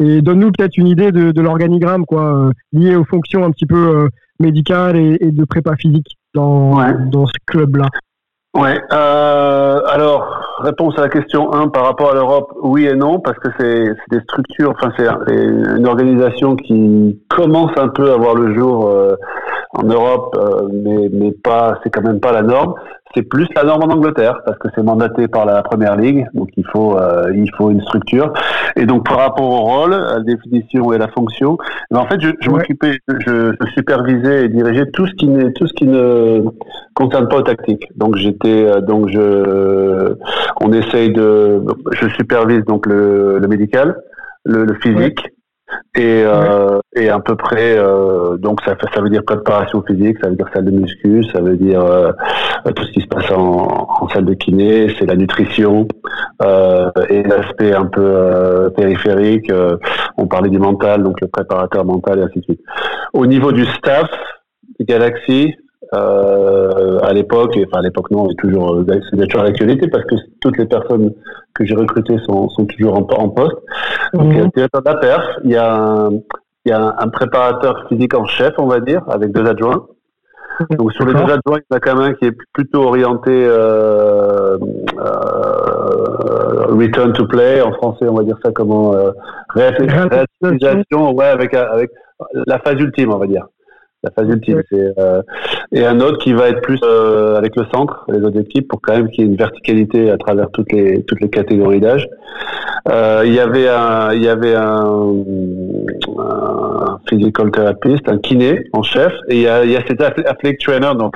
Et 0.00 0.22
donne-nous 0.22 0.52
peut-être 0.52 0.78
une 0.78 0.88
idée 0.88 1.12
de, 1.12 1.32
de 1.32 1.40
l'organigramme 1.42 2.06
quoi, 2.06 2.50
lié 2.72 2.96
aux 2.96 3.04
fonctions 3.04 3.44
un 3.44 3.50
petit 3.50 3.66
peu 3.66 4.08
médicales 4.40 4.96
et, 4.96 5.18
et, 5.20 5.32
de 5.32 5.44
prépa 5.44 5.76
physique 5.76 6.16
dans, 6.34 6.78
ouais. 6.78 6.94
dans 7.10 7.26
ce 7.26 7.32
club-là. 7.46 7.88
Ouais. 8.54 8.78
Euh, 8.92 9.80
alors, 9.86 10.58
réponse 10.58 10.98
à 10.98 11.02
la 11.02 11.08
question 11.08 11.54
1 11.54 11.68
par 11.68 11.84
rapport 11.84 12.10
à 12.10 12.14
l'Europe, 12.14 12.52
oui 12.60 12.86
et 12.86 12.94
non, 12.94 13.18
parce 13.18 13.38
que 13.38 13.48
c'est 13.58 13.84
des 14.10 14.20
structures, 14.24 14.74
enfin 14.76 14.92
c'est 14.98 15.06
une 15.06 15.86
organisation 15.86 16.56
qui 16.56 17.18
commence 17.30 17.70
un 17.78 17.88
peu 17.88 18.12
à 18.12 18.16
voir 18.16 18.34
le 18.34 18.54
jour 18.54 18.88
euh, 18.88 19.16
en 19.74 19.84
Europe, 19.84 20.36
euh, 20.38 20.68
mais, 20.70 21.08
mais 21.12 21.32
pas, 21.32 21.78
c'est 21.82 21.90
quand 21.90 22.02
même 22.02 22.20
pas 22.20 22.32
la 22.32 22.42
norme. 22.42 22.74
C'est 23.14 23.22
plus 23.22 23.46
la 23.54 23.64
norme 23.64 23.82
en 23.82 23.94
Angleterre 23.94 24.40
parce 24.46 24.58
que 24.58 24.68
c'est 24.74 24.82
mandaté 24.82 25.28
par 25.28 25.44
la 25.44 25.62
Première 25.62 25.96
Ligue, 25.96 26.26
donc 26.32 26.48
il 26.56 26.64
faut 26.66 26.98
euh, 26.98 27.30
il 27.34 27.50
faut 27.56 27.70
une 27.70 27.80
structure. 27.82 28.32
Et 28.76 28.86
donc 28.86 29.06
par 29.06 29.18
rapport 29.18 29.50
au 29.50 29.60
rôle, 29.60 29.92
à 29.92 30.18
la 30.18 30.20
définition 30.20 30.92
et 30.94 30.98
la 30.98 31.08
fonction, 31.08 31.58
ben, 31.90 32.00
en 32.00 32.06
fait 32.06 32.20
je, 32.20 32.30
je 32.40 32.48
m'occupais, 32.48 32.98
je, 33.08 33.52
je, 33.60 33.66
supervisais 33.74 34.46
et 34.46 34.48
dirigeais 34.48 34.86
tout 34.92 35.06
ce 35.06 35.12
qui 35.14 35.28
n'est 35.28 35.52
tout 35.52 35.66
ce 35.66 35.74
qui 35.74 35.86
ne 35.86 36.42
concerne 36.94 37.28
pas 37.28 37.36
aux 37.36 37.42
tactiques. 37.42 37.86
Donc 37.96 38.16
j'étais 38.16 38.64
euh, 38.64 38.80
donc 38.80 39.08
je 39.08 40.14
on 40.62 40.72
essaye 40.72 41.12
de 41.12 41.62
je 41.92 42.08
supervise 42.10 42.64
donc 42.64 42.86
le, 42.86 43.38
le 43.38 43.48
médical, 43.48 44.02
le, 44.44 44.64
le 44.64 44.74
physique 44.76 45.20
et, 45.96 46.22
euh, 46.24 46.78
et 46.94 47.08
à 47.08 47.20
peu 47.20 47.36
près 47.36 47.76
euh, 47.76 48.36
donc 48.36 48.60
ça 48.62 48.76
ça 48.94 49.00
veut 49.00 49.10
dire 49.10 49.22
préparation 49.24 49.82
physique 49.82 50.16
ça 50.22 50.28
veut 50.28 50.36
dire 50.36 50.48
salle 50.52 50.64
de 50.64 50.70
muscu 50.70 51.22
ça 51.32 51.40
veut 51.40 51.56
dire 51.56 51.82
euh, 51.82 52.12
tout 52.74 52.84
ce 52.84 52.92
qui 52.92 53.00
se 53.00 53.06
passe 53.06 53.30
en, 53.30 53.86
en 54.00 54.08
salle 54.08 54.24
de 54.24 54.34
kiné 54.34 54.94
c'est 54.98 55.06
la 55.06 55.16
nutrition 55.16 55.86
euh, 56.42 56.90
et 57.08 57.22
l'aspect 57.22 57.72
un 57.72 57.86
peu 57.86 58.02
euh, 58.02 58.70
périphérique 58.70 59.50
euh, 59.50 59.76
on 60.16 60.26
parlait 60.26 60.50
du 60.50 60.58
mental 60.58 61.02
donc 61.02 61.20
le 61.20 61.28
préparateur 61.28 61.84
mental 61.84 62.18
et 62.18 62.22
ainsi 62.22 62.40
de 62.40 62.44
suite. 62.44 62.60
Au 63.12 63.26
niveau 63.26 63.52
du 63.52 63.64
staff 63.66 64.10
Galaxy 64.80 65.54
euh, 65.94 66.98
à 67.02 67.12
l'époque, 67.12 67.58
enfin 67.66 67.80
à 67.80 67.82
l'époque 67.82 68.10
non, 68.10 68.26
toujours, 68.38 68.74
euh, 68.74 68.84
c'est 69.10 69.26
toujours 69.26 69.44
l'actualité 69.44 69.88
parce 69.88 70.04
que 70.04 70.14
toutes 70.40 70.56
les 70.58 70.66
personnes 70.66 71.12
que 71.54 71.64
j'ai 71.64 71.74
recrutées 71.74 72.18
sont, 72.26 72.48
sont 72.48 72.64
toujours 72.66 72.94
en, 72.94 73.06
en 73.18 73.28
poste. 73.28 73.56
Donc 74.14 74.26
il 74.30 74.36
y 74.36 74.40
a 74.40 74.44
un 74.44 74.50
directeur 74.54 74.82
d'affaires, 74.82 75.40
il 75.44 75.50
y 75.50 75.56
a 75.56 75.74
un, 75.74 76.10
il 76.64 76.70
y 76.70 76.72
a 76.72 76.80
un, 76.80 76.94
un, 76.98 77.08
préparateur 77.08 77.86
physique 77.88 78.14
en 78.14 78.24
chef, 78.26 78.54
on 78.58 78.66
va 78.66 78.80
dire, 78.80 79.02
avec 79.08 79.32
deux 79.32 79.46
adjoints. 79.46 79.86
Donc 80.70 80.92
sur 80.92 81.04
les 81.06 81.14
deux 81.14 81.20
adjoints, 81.20 81.58
il 81.58 81.64
y 81.70 81.74
en 81.74 81.76
a 81.76 81.80
quand 81.80 81.96
même 81.96 82.10
un 82.10 82.14
qui 82.14 82.26
est 82.26 82.36
plutôt 82.52 82.82
orienté 82.84 83.30
euh, 83.30 84.56
euh, 84.98 86.66
return 86.68 87.12
to 87.12 87.26
play 87.26 87.60
en 87.60 87.72
français, 87.72 88.06
on 88.08 88.14
va 88.14 88.22
dire 88.22 88.38
ça 88.44 88.52
comment 88.52 88.94
euh, 88.94 89.10
réalisation, 89.54 91.14
ouais, 91.14 91.26
avec 91.26 91.54
avec 91.54 91.90
la 92.46 92.58
phase 92.58 92.78
ultime, 92.80 93.12
on 93.12 93.18
va 93.18 93.26
dire 93.26 93.46
la 94.02 94.10
phase 94.10 94.28
ultime. 94.28 94.62
C'est, 94.70 94.98
euh, 94.98 95.22
et 95.72 95.84
un 95.86 96.00
autre 96.00 96.18
qui 96.18 96.32
va 96.32 96.48
être 96.48 96.60
plus 96.60 96.80
euh, 96.84 97.36
avec 97.36 97.56
le 97.56 97.64
centre, 97.72 98.04
les 98.08 98.20
autres 98.22 98.40
équipes, 98.40 98.68
pour 98.68 98.80
quand 98.80 98.94
même 98.94 99.08
qu'il 99.10 99.24
y 99.24 99.26
ait 99.26 99.30
une 99.30 99.36
verticalité 99.36 100.10
à 100.10 100.18
travers 100.18 100.50
toutes 100.50 100.72
les 100.72 101.02
toutes 101.04 101.20
les 101.20 101.30
catégories 101.30 101.80
d'âge. 101.80 102.08
Euh, 102.88 103.22
il 103.24 103.32
y 103.32 103.40
avait 103.40 103.68
un, 103.68 104.12
il 104.12 104.22
y 104.22 104.28
avait 104.28 104.54
un, 104.56 105.14
un 106.18 106.98
physical 107.08 107.50
therapist, 107.52 108.08
un 108.08 108.18
kiné 108.18 108.64
en 108.72 108.82
chef, 108.82 109.12
et 109.28 109.36
il 109.36 109.42
y 109.42 109.48
a, 109.48 109.64
il 109.64 109.70
y 109.70 109.76
a 109.76 109.86
cet 109.86 110.00
ath- 110.00 110.26
athletic 110.26 110.60
trainer, 110.60 110.92
donc 110.98 111.14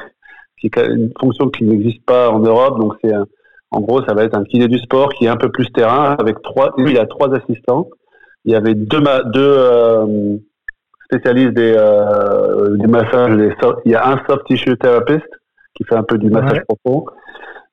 qui 0.61 0.69
est 0.69 0.87
une 0.87 1.11
fonction 1.21 1.49
qui 1.49 1.65
n'existe 1.65 2.05
pas 2.07 2.31
en 2.31 2.39
Europe. 2.39 2.79
Donc 2.81 2.95
c'est 3.03 3.13
un- 3.13 3.27
en 3.73 3.81
gros, 3.81 4.01
ça 4.05 4.15
va 4.15 4.23
être 4.23 4.37
un 4.39 4.45
kiné 4.45 4.69
du 4.69 4.79
sport 4.79 5.13
qui 5.15 5.25
est 5.25 5.29
un 5.29 5.37
peu 5.37 5.51
plus 5.51 5.69
terrain 5.73 6.15
avec 6.21 6.41
trois. 6.43 6.73
Lui, 6.79 6.93
il 6.93 6.99
a 6.99 7.07
trois 7.07 7.35
assistants. 7.35 7.89
Il 8.45 8.53
y 8.53 8.55
avait 8.55 8.75
deux 8.75 9.03
deux 9.35 9.59
spécialistes 11.07 11.55
des 11.55 11.75
euh, 11.77 12.77
du 12.77 12.87
massage. 12.87 13.37
Des 13.37 13.53
soft- 13.63 13.81
il 13.85 13.93
y 13.93 13.95
a 13.95 14.07
un 14.09 14.19
soft 14.29 14.45
tissue 14.47 14.77
therapist 14.77 15.27
qui 15.75 15.85
fait 15.85 15.97
un 15.97 16.03
peu 16.03 16.19
du 16.19 16.29
massage 16.31 16.59
profond. 16.69 17.05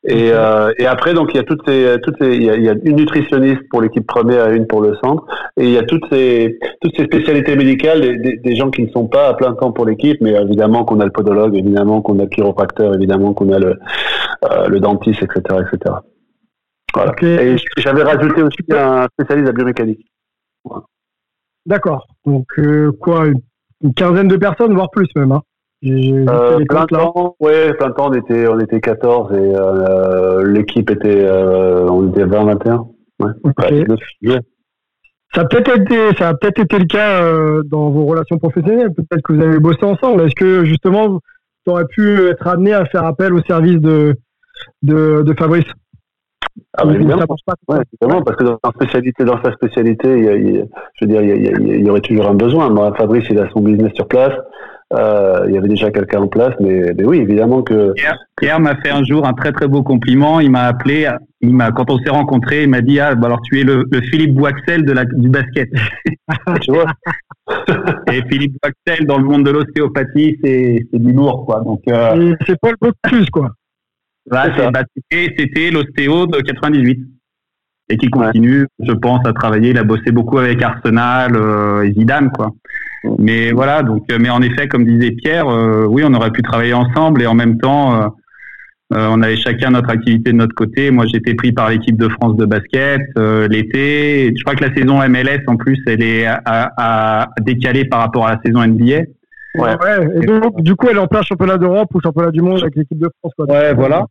Et, 0.06 0.32
euh, 0.34 0.74
et 0.78 0.86
après, 0.86 1.14
donc 1.14 1.34
il 1.34 1.38
y 1.38 1.40
a 1.40 1.44
toutes 1.44 1.62
ces, 1.66 1.96
toutes 2.04 2.18
ces, 2.20 2.36
il 2.36 2.44
y 2.44 2.50
a, 2.50 2.56
il 2.58 2.64
y 2.64 2.68
a 2.70 2.74
une 2.84 2.98
nutritionniste 2.98 3.62
pour 3.70 3.82
l'équipe 3.82 4.06
première 4.06 4.50
et 4.50 4.58
une 4.58 4.68
pour 4.68 4.82
le 4.82 4.96
centre, 5.02 5.24
et 5.56 5.64
il 5.64 5.70
y 5.72 5.78
a 5.78 5.84
toutes 5.84 6.04
ces, 6.12 6.60
toutes 6.82 6.94
ces 6.98 7.06
spécialités 7.06 7.56
médicales, 7.56 8.02
des, 8.02 8.18
des- 8.18 8.36
des 8.36 8.56
gens 8.58 8.70
qui 8.70 8.84
ne 8.84 8.90
sont 8.90 9.08
pas 9.08 9.30
à 9.30 9.34
plein 9.34 9.54
temps 9.54 9.72
pour 9.72 9.86
l'équipe, 9.86 10.20
mais 10.20 10.32
évidemment 10.34 10.84
qu'on 10.84 11.00
a 11.00 11.06
le 11.06 11.12
podologue, 11.12 11.56
évidemment 11.56 12.02
qu'on 12.02 12.20
a 12.20 12.24
le 12.24 12.30
chiropracteur, 12.30 12.94
évidemment 12.94 13.34
qu'on 13.34 13.54
a 13.54 13.60
le, 13.60 13.76
euh, 14.52 14.68
le 14.68 14.80
dentiste, 14.82 15.24
etc., 15.24 15.62
etc. 15.72 15.96
Voilà. 16.94 17.14
Et 17.42 17.56
j'avais 17.78 18.04
rajouté 18.04 18.44
aussi 18.44 18.58
un 18.72 19.08
spécialiste 19.14 19.46
de 19.48 19.52
la 19.52 19.56
biomécanique. 19.56 20.06
D'accord. 21.66 22.08
Donc, 22.26 22.48
euh, 22.58 22.92
quoi, 23.00 23.28
une, 23.28 23.94
quinzaine 23.94 24.28
de 24.28 24.38
personnes, 24.38 24.74
voire 24.74 24.90
plus 24.90 25.08
même. 25.16 25.32
Hein. 25.32 25.42
Euh, 25.86 26.64
plein 26.70 26.86
temps, 26.86 27.36
ouais, 27.42 27.74
plein 27.74 27.92
temps, 27.92 28.10
on 28.10 28.14
était, 28.14 28.48
on 28.48 28.58
était 28.60 28.80
14 28.80 29.34
et 29.34 29.36
euh, 29.36 30.48
l'équipe 30.50 30.90
était, 30.90 31.26
euh, 31.26 31.90
on 31.90 32.10
était 32.10 32.26
20-21. 32.26 32.88
Ouais. 33.20 33.32
Ouais, 33.44 33.86
neuf, 33.86 34.00
ouais. 34.24 34.40
Ça 35.36 35.42
a 35.42 35.46
peut-être 35.46 35.76
été, 35.76 36.16
ça 36.18 36.30
a 36.30 36.34
peut-être 36.36 36.60
été 36.60 36.80
le 36.80 36.86
cas 36.86 37.22
dans 37.66 37.90
vos 37.90 38.06
relations 38.06 38.38
professionnelles. 38.38 38.94
Peut-être 38.94 39.22
que 39.24 39.34
vous 39.34 39.42
avez 39.42 39.60
bossé 39.60 39.84
ensemble. 39.84 40.22
Est-ce 40.22 40.36
que 40.36 40.64
justement, 40.64 41.20
tu 41.66 41.72
aurais 41.72 41.88
pu 41.88 42.28
être 42.28 42.48
amené 42.48 42.72
à 42.74 42.86
faire 42.86 43.04
appel 43.04 43.34
au 43.34 43.42
service 43.42 43.80
de 43.80 44.16
de, 44.84 45.24
de 45.24 45.34
Fabrice? 45.34 45.66
Ah, 46.78 46.86
bah, 46.86 46.94
évidemment. 46.94 47.24
pas 47.46 47.54
Ouais, 47.68 47.80
évidemment, 48.00 48.22
parce 48.24 48.38
que 48.38 48.44
dans 48.44 48.60
sa 48.64 48.72
spécialité, 48.72 49.24
dans 49.26 49.42
sa 49.44 49.52
spécialité, 49.54 50.18
il 50.18 50.24
y, 50.24 50.30
a- 50.30 50.36
il 50.36 50.66
je 51.00 51.06
veux 51.06 51.12
dire, 51.12 51.22
il 51.22 51.44
y, 51.44 51.48
a- 51.48 51.76
il 51.78 51.90
aurait 51.90 52.02
toujours 52.02 52.28
un 52.28 52.34
besoin. 52.36 52.70
Moi, 52.70 52.94
Fabrice, 52.96 53.26
il 53.30 53.40
a 53.40 53.50
son 53.52 53.62
business 53.62 53.92
sur 53.96 54.08
place. 54.08 54.34
Euh, 54.94 55.46
il 55.48 55.56
y 55.56 55.58
avait 55.58 55.70
déjà 55.70 55.90
quelqu'un 55.90 56.22
en 56.22 56.28
place, 56.28 56.54
mais, 56.60 56.94
mais 56.96 57.04
oui, 57.06 57.18
évidemment 57.18 57.64
que. 57.64 57.94
Pierre, 57.94 58.18
Pierre 58.40 58.60
m'a 58.60 58.76
fait 58.76 58.92
un 58.92 59.04
jour 59.04 59.26
un 59.26 59.34
très 59.34 59.52
très 59.52 59.68
beau 59.68 59.82
compliment. 59.82 60.40
Il 60.40 60.52
m'a 60.52 60.66
appelé, 60.66 61.10
il 61.42 61.52
m'a 61.56 61.72
quand 61.72 61.90
on 61.90 61.98
s'est 61.98 62.12
rencontrés, 62.12 62.64
il 62.64 62.70
m'a 62.70 62.82
dit 62.82 63.00
ah 63.00 63.16
bah 63.16 63.26
alors 63.26 63.42
tu 63.42 63.60
es 63.60 63.64
le, 63.64 63.86
le 63.92 64.02
Philippe 64.02 64.36
Boixel 64.36 64.86
de 64.86 64.92
la 64.94 65.06
du 65.06 65.30
basket. 65.30 65.70
tu 66.62 66.72
vois. 66.72 66.86
Et 68.12 68.22
Philippe 68.30 68.56
Boixel 68.62 69.08
dans 69.08 69.18
le 69.18 69.24
monde 69.24 69.44
de 69.46 69.52
l'ostéopathie, 69.52 70.38
c'est 70.44 70.86
c'est 70.92 71.00
du 71.00 71.12
lourd 71.12 71.46
quoi. 71.48 71.62
Donc 71.62 71.82
euh, 71.88 72.36
c'est 72.46 72.60
Paul 72.60 72.76
Bocuse, 72.80 73.30
quoi. 73.32 73.44
là, 73.46 73.50
C'est 73.50 73.50
ça. 73.50 73.52
c'est- 73.52 73.63
bah, 74.72 74.84
c'était 75.12 75.72
l'ostéo 75.72 76.28
de 76.28 76.40
98 76.40 77.00
et 77.90 77.98
qui 77.98 78.10
continue, 78.10 78.66
je 78.80 78.94
pense, 78.94 79.20
à 79.26 79.34
travailler. 79.34 79.72
Il 79.72 79.78
a 79.78 79.84
bossé 79.84 80.12
beaucoup 80.12 80.38
avec 80.40 80.62
Arsenal 80.62 81.36
euh, 81.36 81.84
et 81.84 81.94
Zidane 81.94 82.32
quoi. 82.32 82.52
Mais 83.20 83.52
voilà, 83.52 83.84
donc, 83.84 84.04
euh, 84.12 84.18
mais 84.20 84.30
en 84.30 84.42
effet, 84.42 84.68
comme 84.70 84.86
disait 84.86 85.12
Pierre, 85.12 85.48
euh, 85.50 85.86
oui, 85.90 86.04
on 86.06 86.14
aurait 86.14 86.32
pu 86.32 86.42
travailler 86.42 86.74
ensemble 86.74 87.22
et 87.22 87.28
en 87.28 87.34
même 87.34 87.58
temps, 87.60 88.02
euh, 88.02 88.08
euh, 88.94 89.08
on 89.12 89.22
avait 89.22 89.36
chacun 89.36 89.72
notre 89.72 89.90
activité 89.90 90.32
de 90.32 90.38
notre 90.38 90.56
côté. 90.56 90.92
Moi, 90.92 91.06
j'étais 91.12 91.34
pris 91.34 91.52
par 91.52 91.70
l'équipe 91.70 91.98
de 91.98 92.08
France 92.10 92.38
de 92.38 92.46
basket 92.46 93.02
euh, 93.18 93.48
l'été. 93.50 94.32
Je 94.38 94.44
crois 94.44 94.56
que 94.56 94.64
la 94.64 94.74
saison 94.74 95.00
MLS, 95.10 95.42
en 95.48 95.58
plus, 95.58 95.78
elle 95.88 96.02
est 96.04 96.26
à, 96.26 96.42
à- 96.46 97.24
à 97.24 97.30
décalée 97.42 97.86
par 97.86 98.00
rapport 98.00 98.28
à 98.28 98.36
la 98.36 98.42
saison 98.46 98.62
NBA. 98.66 99.02
Ouais. 99.56 99.76
Et 100.22 100.26
donc, 100.26 100.62
du 100.62 100.76
coup, 100.76 100.88
elle 100.90 100.98
est 100.98 101.00
en 101.00 101.08
plein 101.08 101.22
championnat 101.22 101.58
d'Europe 101.58 101.90
ou 101.94 102.02
championnat 102.02 102.32
du 102.32 102.42
monde 102.42 102.62
avec 102.62 102.76
l'équipe 102.76 102.98
de 102.98 103.10
France, 103.20 103.34
quoi. 103.38 103.46
Ouais, 103.48 103.74
voilà. 103.74 104.06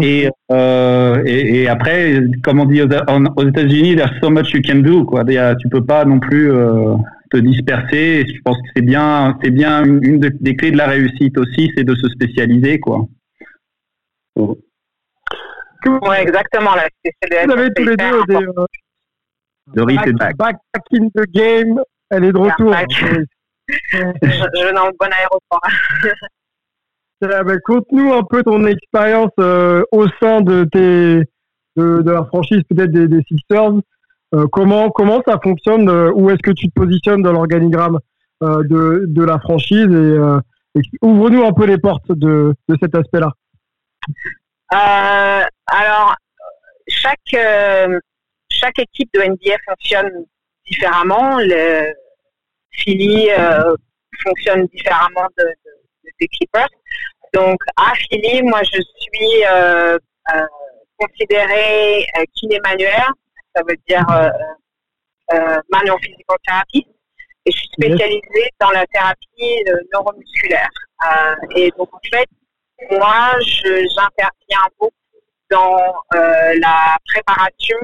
Et, 0.00 0.30
euh, 0.52 1.22
et, 1.26 1.62
et 1.62 1.68
après, 1.68 2.18
comme 2.42 2.60
on 2.60 2.64
dit 2.64 2.80
aux, 2.80 2.86
États-Unis, 2.86 3.94
there's 3.96 4.18
so 4.22 4.30
much 4.30 4.50
you 4.54 4.62
can 4.66 4.76
do. 4.76 5.04
Quoi. 5.04 5.20
A- 5.20 5.54
Tu 5.56 5.68
peux 5.68 5.84
pas 5.84 6.06
non 6.06 6.18
plus 6.18 6.50
euh, 6.50 6.94
te 7.30 7.36
disperser. 7.36 8.24
Et 8.24 8.26
je 8.34 8.40
pense 8.42 8.56
que 8.56 8.68
c'est 8.74 8.80
bien, 8.82 9.36
c'est 9.42 9.50
bien 9.50 9.84
une, 9.84 10.02
une 10.02 10.18
de- 10.20 10.32
des 10.40 10.56
clés 10.56 10.70
de 10.70 10.78
la 10.78 10.86
réussite 10.86 11.36
aussi, 11.36 11.70
c'est 11.76 11.84
de 11.84 11.94
se 11.94 12.08
spécialiser, 12.08 12.80
quoi. 12.80 13.04
Ouais, 14.36 16.22
exactement. 16.22 16.74
Là, 16.74 16.88
Vous 17.46 17.52
avez 17.52 17.70
tous 17.74 17.84
les 17.84 17.96
deux 17.96 18.24
des 18.28 18.34
euh, 18.36 18.64
Doris 19.74 19.96
back, 19.96 20.06
est 20.08 20.12
back. 20.14 20.36
back 20.38 20.56
in 20.94 21.08
the 21.14 21.30
game. 21.32 21.80
Elle 22.10 22.24
est 22.24 22.32
de 22.32 22.38
retour. 22.38 22.72
Je, 23.68 24.64
vais 24.64 24.72
dans 24.72 24.86
le 24.86 24.96
bon 24.98 25.12
aéroport. 25.12 25.60
Euh, 27.24 27.42
ben, 27.44 27.58
Conte-nous 27.64 28.12
un 28.12 28.22
peu 28.24 28.42
ton 28.42 28.66
expérience 28.66 29.32
euh, 29.40 29.82
au 29.90 30.06
sein 30.20 30.42
de 30.42 30.64
tes 30.64 31.24
de, 31.76 32.02
de 32.02 32.10
la 32.10 32.24
franchise 32.24 32.60
peut-être 32.68 32.90
des, 32.90 33.08
des 33.08 33.22
Sixers. 33.22 33.72
Euh, 34.34 34.46
comment 34.52 34.90
comment 34.90 35.22
ça 35.26 35.38
fonctionne 35.42 35.88
euh, 35.88 36.12
Où 36.12 36.30
est-ce 36.30 36.42
que 36.42 36.50
tu 36.50 36.68
te 36.68 36.74
positionnes 36.74 37.22
dans 37.22 37.32
l'organigramme 37.32 38.00
euh, 38.42 38.62
de, 38.64 39.04
de 39.06 39.24
la 39.24 39.38
franchise 39.38 39.88
et, 39.90 40.78
et 40.78 40.82
ouvre-nous 41.00 41.44
un 41.44 41.52
peu 41.52 41.64
les 41.64 41.78
portes 41.78 42.10
de, 42.10 42.54
de 42.68 42.76
cet 42.82 42.94
aspect-là. 42.94 43.32
Alors, 44.68 46.14
chaque, 46.88 47.36
chaque 48.50 48.78
équipe 48.78 49.08
de 49.14 49.20
NBA 49.20 49.56
fonctionne 49.66 50.10
différemment. 50.66 51.38
Le 51.38 51.94
Philly 52.78 53.30
euh, 53.30 53.74
fonctionne 54.24 54.66
différemment 54.66 55.28
de, 55.38 55.44
de- 55.44 56.10
des 56.20 56.28
Clippers. 56.28 56.68
Donc, 57.34 57.58
à 57.76 57.94
Philly, 57.94 58.42
moi, 58.42 58.60
je 58.62 58.80
suis 58.80 59.44
euh, 59.46 59.98
euh, 60.34 60.46
considérée 60.98 62.06
kiné 62.34 62.58
manuel. 62.64 63.02
Ça 63.54 63.62
veut 63.68 63.76
dire 63.88 64.06
manual 65.70 65.96
physical 66.02 66.36
therapy. 66.46 66.86
Et 67.44 67.52
je 67.52 67.56
suis 67.58 67.68
spécialisée 67.68 68.48
dans 68.60 68.70
la 68.70 68.86
thérapie 68.86 69.64
neuromusculaire. 69.92 70.70
Euh, 71.06 71.34
et 71.54 71.70
donc, 71.78 71.88
en 71.94 72.00
fait, 72.12 72.28
moi, 72.90 73.32
j'interviens 73.40 74.66
beaucoup 74.78 74.92
dans 75.50 75.78
euh, 76.14 76.54
la 76.60 76.98
préparation, 77.06 77.78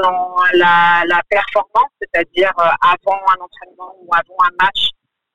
dans 0.00 0.34
la, 0.54 1.22
performance, 1.28 1.90
c'est-à-dire 2.00 2.52
euh, 2.58 2.68
avant 2.82 3.20
un 3.28 3.44
entraînement 3.44 3.94
ou 4.00 4.08
avant 4.12 4.36
un 4.44 4.64
match, 4.64 4.90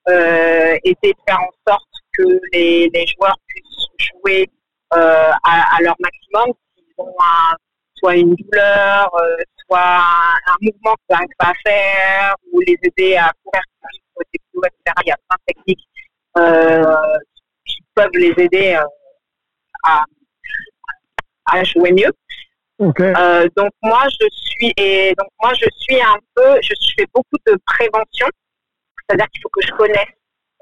euh, 0.09 0.77
essayer 0.83 1.13
de 1.13 1.19
faire 1.27 1.39
en 1.39 1.51
sorte 1.67 1.89
que 2.17 2.23
les, 2.53 2.89
joueurs 3.15 3.37
puissent 3.47 3.87
jouer 4.11 4.49
euh, 4.93 5.31
à, 5.43 5.77
leur 5.81 5.95
maximum, 5.99 6.53
s'ils 6.75 6.85
ont 6.97 7.13
soit 7.95 8.15
une 8.15 8.35
douleur, 8.35 9.09
euh, 9.15 9.37
soit 9.67 10.03
un, 10.47 10.57
mouvement 10.61 10.95
qu'ils 10.95 11.15
n'arrivent 11.15 11.27
pas 11.37 11.49
à 11.49 11.53
faire, 11.65 12.35
ou 12.51 12.59
les 12.61 12.77
aider 12.83 13.15
à 13.17 13.31
courir 13.43 13.63
plus 14.15 14.25
etc. 14.65 14.95
Il 15.05 15.09
y 15.09 15.11
a 15.11 15.17
plein 15.27 15.37
de 15.37 15.53
techniques 15.53 15.87
qui 17.65 17.77
peuvent 17.93 18.09
les 18.13 18.33
aider 18.43 18.79
à 19.83 21.63
jouer 21.63 21.91
mieux. 21.91 22.11
Euh, 22.81 23.47
donc 23.55 23.71
moi 23.81 24.03
je 24.09 24.27
suis 24.31 24.73
et 24.75 25.13
donc 25.17 25.29
moi 25.41 25.53
je 25.53 25.65
suis 25.77 26.01
un 26.01 26.17
peu 26.35 26.59
je 26.61 26.73
fais 26.97 27.05
beaucoup 27.13 27.37
de 27.47 27.57
prévention, 27.65 28.27
c'est-à-dire 28.97 29.27
qu'il 29.29 29.41
faut 29.41 29.49
que 29.49 29.65
je 29.65 29.71
connaisse 29.71 30.13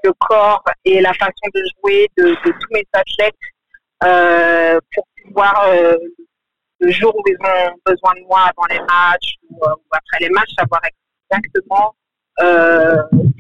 le 0.04 0.12
corps 0.20 0.64
et 0.86 1.02
la 1.02 1.14
façon 1.14 1.48
de 1.56 1.62
jouer 1.80 2.08
de, 2.18 2.36
tous 2.44 2.68
mes 2.72 2.86
athlètes 2.94 3.34
euh, 4.04 4.80
pour 4.94 5.08
pouvoir 5.24 5.66
euh, 5.70 5.96
le 6.82 6.92
jour 6.92 7.16
où 7.16 7.24
ils 7.26 7.38
ont 7.42 7.76
besoin 7.86 8.14
de 8.16 8.28
moi 8.28 8.42
avant 8.42 8.68
les 8.70 8.80
matchs 8.80 9.36
ou, 9.50 9.60
après 9.66 10.18
les 10.20 10.30
matchs 10.30 10.54
savoir 10.60 10.82
exactement 11.32 11.96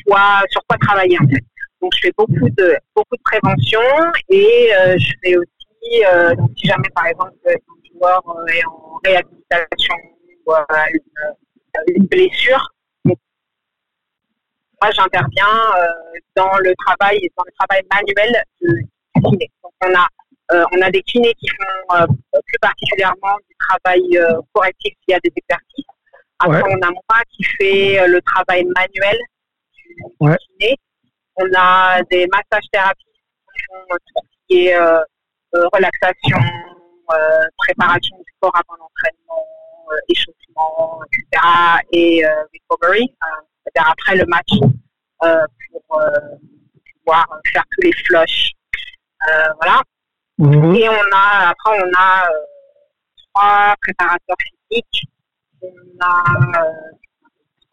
quoi, 0.07 0.41
sur 0.49 0.61
quoi 0.67 0.77
travailler 0.81 1.17
en 1.21 1.27
fait. 1.27 1.43
Donc 1.79 1.91
je 1.95 2.07
fais 2.07 2.13
beaucoup 2.17 2.49
de 2.57 2.75
beaucoup 2.95 3.17
de 3.17 3.23
prévention 3.23 3.81
et 4.29 4.71
je 4.97 5.13
fais 5.21 5.35
aussi 5.37 6.37
donc, 6.37 6.49
si 6.57 6.67
jamais 6.67 6.89
par 6.95 7.05
exemple 7.05 7.33
joueur 7.93 8.21
euh, 8.27 8.45
est 8.47 8.65
en 8.65 8.99
réhabilitation 9.05 9.95
ou 10.45 10.51
a 10.53 10.65
une, 10.91 11.95
une 11.95 12.05
blessure, 12.07 12.69
donc, 13.05 13.17
moi 14.81 14.91
j'interviens 14.91 15.57
euh, 15.77 15.87
dans 16.35 16.57
le 16.57 16.73
travail 16.85 17.19
dans 17.37 17.43
le 17.45 17.51
travail 17.59 17.81
manuel 17.93 18.43
de 18.61 18.67
du 19.15 19.21
kiné. 19.21 19.51
Donc 19.63 19.71
on 19.85 19.93
a 19.95 20.07
euh, 20.51 20.65
on 20.73 20.81
a 20.81 20.91
des 20.91 21.01
kinés 21.03 21.33
qui 21.35 21.47
font 21.47 21.95
euh, 21.95 22.05
plus 22.31 22.59
particulièrement 22.61 23.37
du 23.49 23.55
travail 23.67 24.17
euh, 24.17 24.41
correctif 24.53 24.93
via 25.07 25.17
des 25.23 25.31
exercices. 25.35 25.85
Après, 26.39 26.61
Ouais. 26.61 26.73
on 26.77 26.81
a 26.85 26.91
moi 26.91 27.21
qui 27.31 27.97
euh, 27.99 28.07
le 28.07 28.21
travail 28.21 28.65
manuel 28.65 29.17
du, 29.73 29.95
Ouais. 30.19 30.35
kiné. 30.59 30.75
On 31.37 31.45
a 31.55 32.01
des 32.11 32.27
massages 32.27 32.67
thérapies 32.71 33.05
qui 33.05 33.61
font 33.67 33.93
euh, 33.93 33.97
tout 34.05 34.23
ce 34.25 34.37
qui 34.47 34.67
est 34.67 34.75
euh, 34.75 34.99
euh, 35.55 35.67
relaxation, 35.71 36.37
euh, 36.37 36.72
préparation 37.57 38.17
du 38.17 38.33
corps 38.39 38.55
avant 38.55 38.77
l'entraînement, 38.79 39.45
euh, 39.91 39.95
échauffement, 40.09 40.99
etc. 41.05 41.83
et 41.91 42.25
euh, 42.25 42.43
recovery, 42.69 43.03
euh, 43.03 43.41
c'est-à-dire 43.63 43.91
après 43.91 44.15
le 44.15 44.25
match, 44.25 44.51
euh, 45.23 45.45
pour 45.71 45.99
euh, 45.99 46.09
pouvoir 47.05 47.27
faire 47.51 47.63
tous 47.71 47.81
les 47.81 47.93
flushs. 47.93 48.51
Euh, 49.29 49.53
voilà. 49.61 49.81
Mhm. 50.37 50.75
Et 50.75 50.89
on 50.89 51.15
a, 51.15 51.49
après, 51.49 51.79
on 51.81 51.91
a 51.95 52.27
euh, 52.29 52.45
trois 53.33 53.75
préparateurs 53.81 54.37
physiques. 54.69 55.07
On 55.61 55.67
a, 56.01 56.23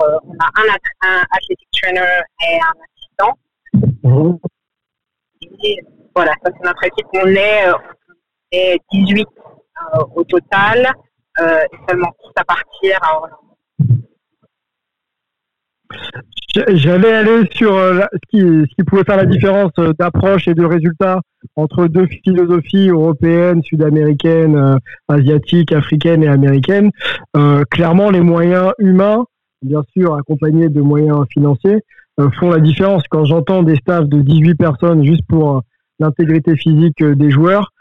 euh, 0.00 0.18
on 0.26 0.36
a 0.38 0.50
un, 0.56 1.08
un 1.08 1.22
athletic 1.30 1.68
trainer 1.72 2.20
et 2.46 2.58
un 2.60 2.74
assistant. 2.84 3.38
Mhm. 4.04 4.38
Et 5.62 5.78
voilà, 6.14 6.32
ça 6.44 6.50
c'est 6.54 6.64
notre 6.64 6.84
équipe. 6.84 7.06
On 7.14 7.26
est, 7.26 7.68
euh, 7.68 7.74
est 8.52 8.80
18 8.92 9.26
euh, 9.94 9.98
au 10.14 10.24
total 10.24 10.92
euh, 11.40 11.60
et 11.72 11.76
seulement 11.88 12.14
6 12.22 12.30
à 12.36 12.44
partir 12.44 12.98
à 13.02 13.16
Orlando. 13.16 13.36
J'allais 16.72 17.12
aller 17.12 17.48
sur 17.52 17.74
euh, 17.74 18.00
ce, 18.12 18.18
qui, 18.28 18.40
ce 18.40 18.74
qui 18.74 18.84
pouvait 18.84 19.04
faire 19.04 19.16
la 19.16 19.26
différence 19.26 19.72
d'approche 19.98 20.48
et 20.48 20.54
de 20.54 20.64
résultat 20.64 21.20
entre 21.56 21.86
deux 21.86 22.06
philosophies 22.24 22.88
européennes, 22.88 23.62
sud-américaines, 23.62 24.78
asiatiques, 25.08 25.72
africaines 25.72 26.22
et 26.22 26.28
américaines. 26.28 26.90
Clairement, 27.70 28.10
les 28.10 28.20
moyens 28.20 28.72
humains, 28.78 29.24
bien 29.62 29.82
sûr 29.96 30.14
accompagnés 30.14 30.68
de 30.68 30.82
moyens 30.82 31.24
financiers, 31.32 31.82
font 32.38 32.50
la 32.50 32.60
différence. 32.60 33.04
Quand 33.08 33.24
j'entends 33.24 33.62
des 33.62 33.76
staffs 33.76 34.06
de 34.06 34.20
18 34.20 34.56
personnes 34.56 35.02
juste 35.02 35.24
pour 35.26 35.62
l'intégrité 35.98 36.56
physique 36.56 37.02
des 37.02 37.30
joueurs, 37.30 37.72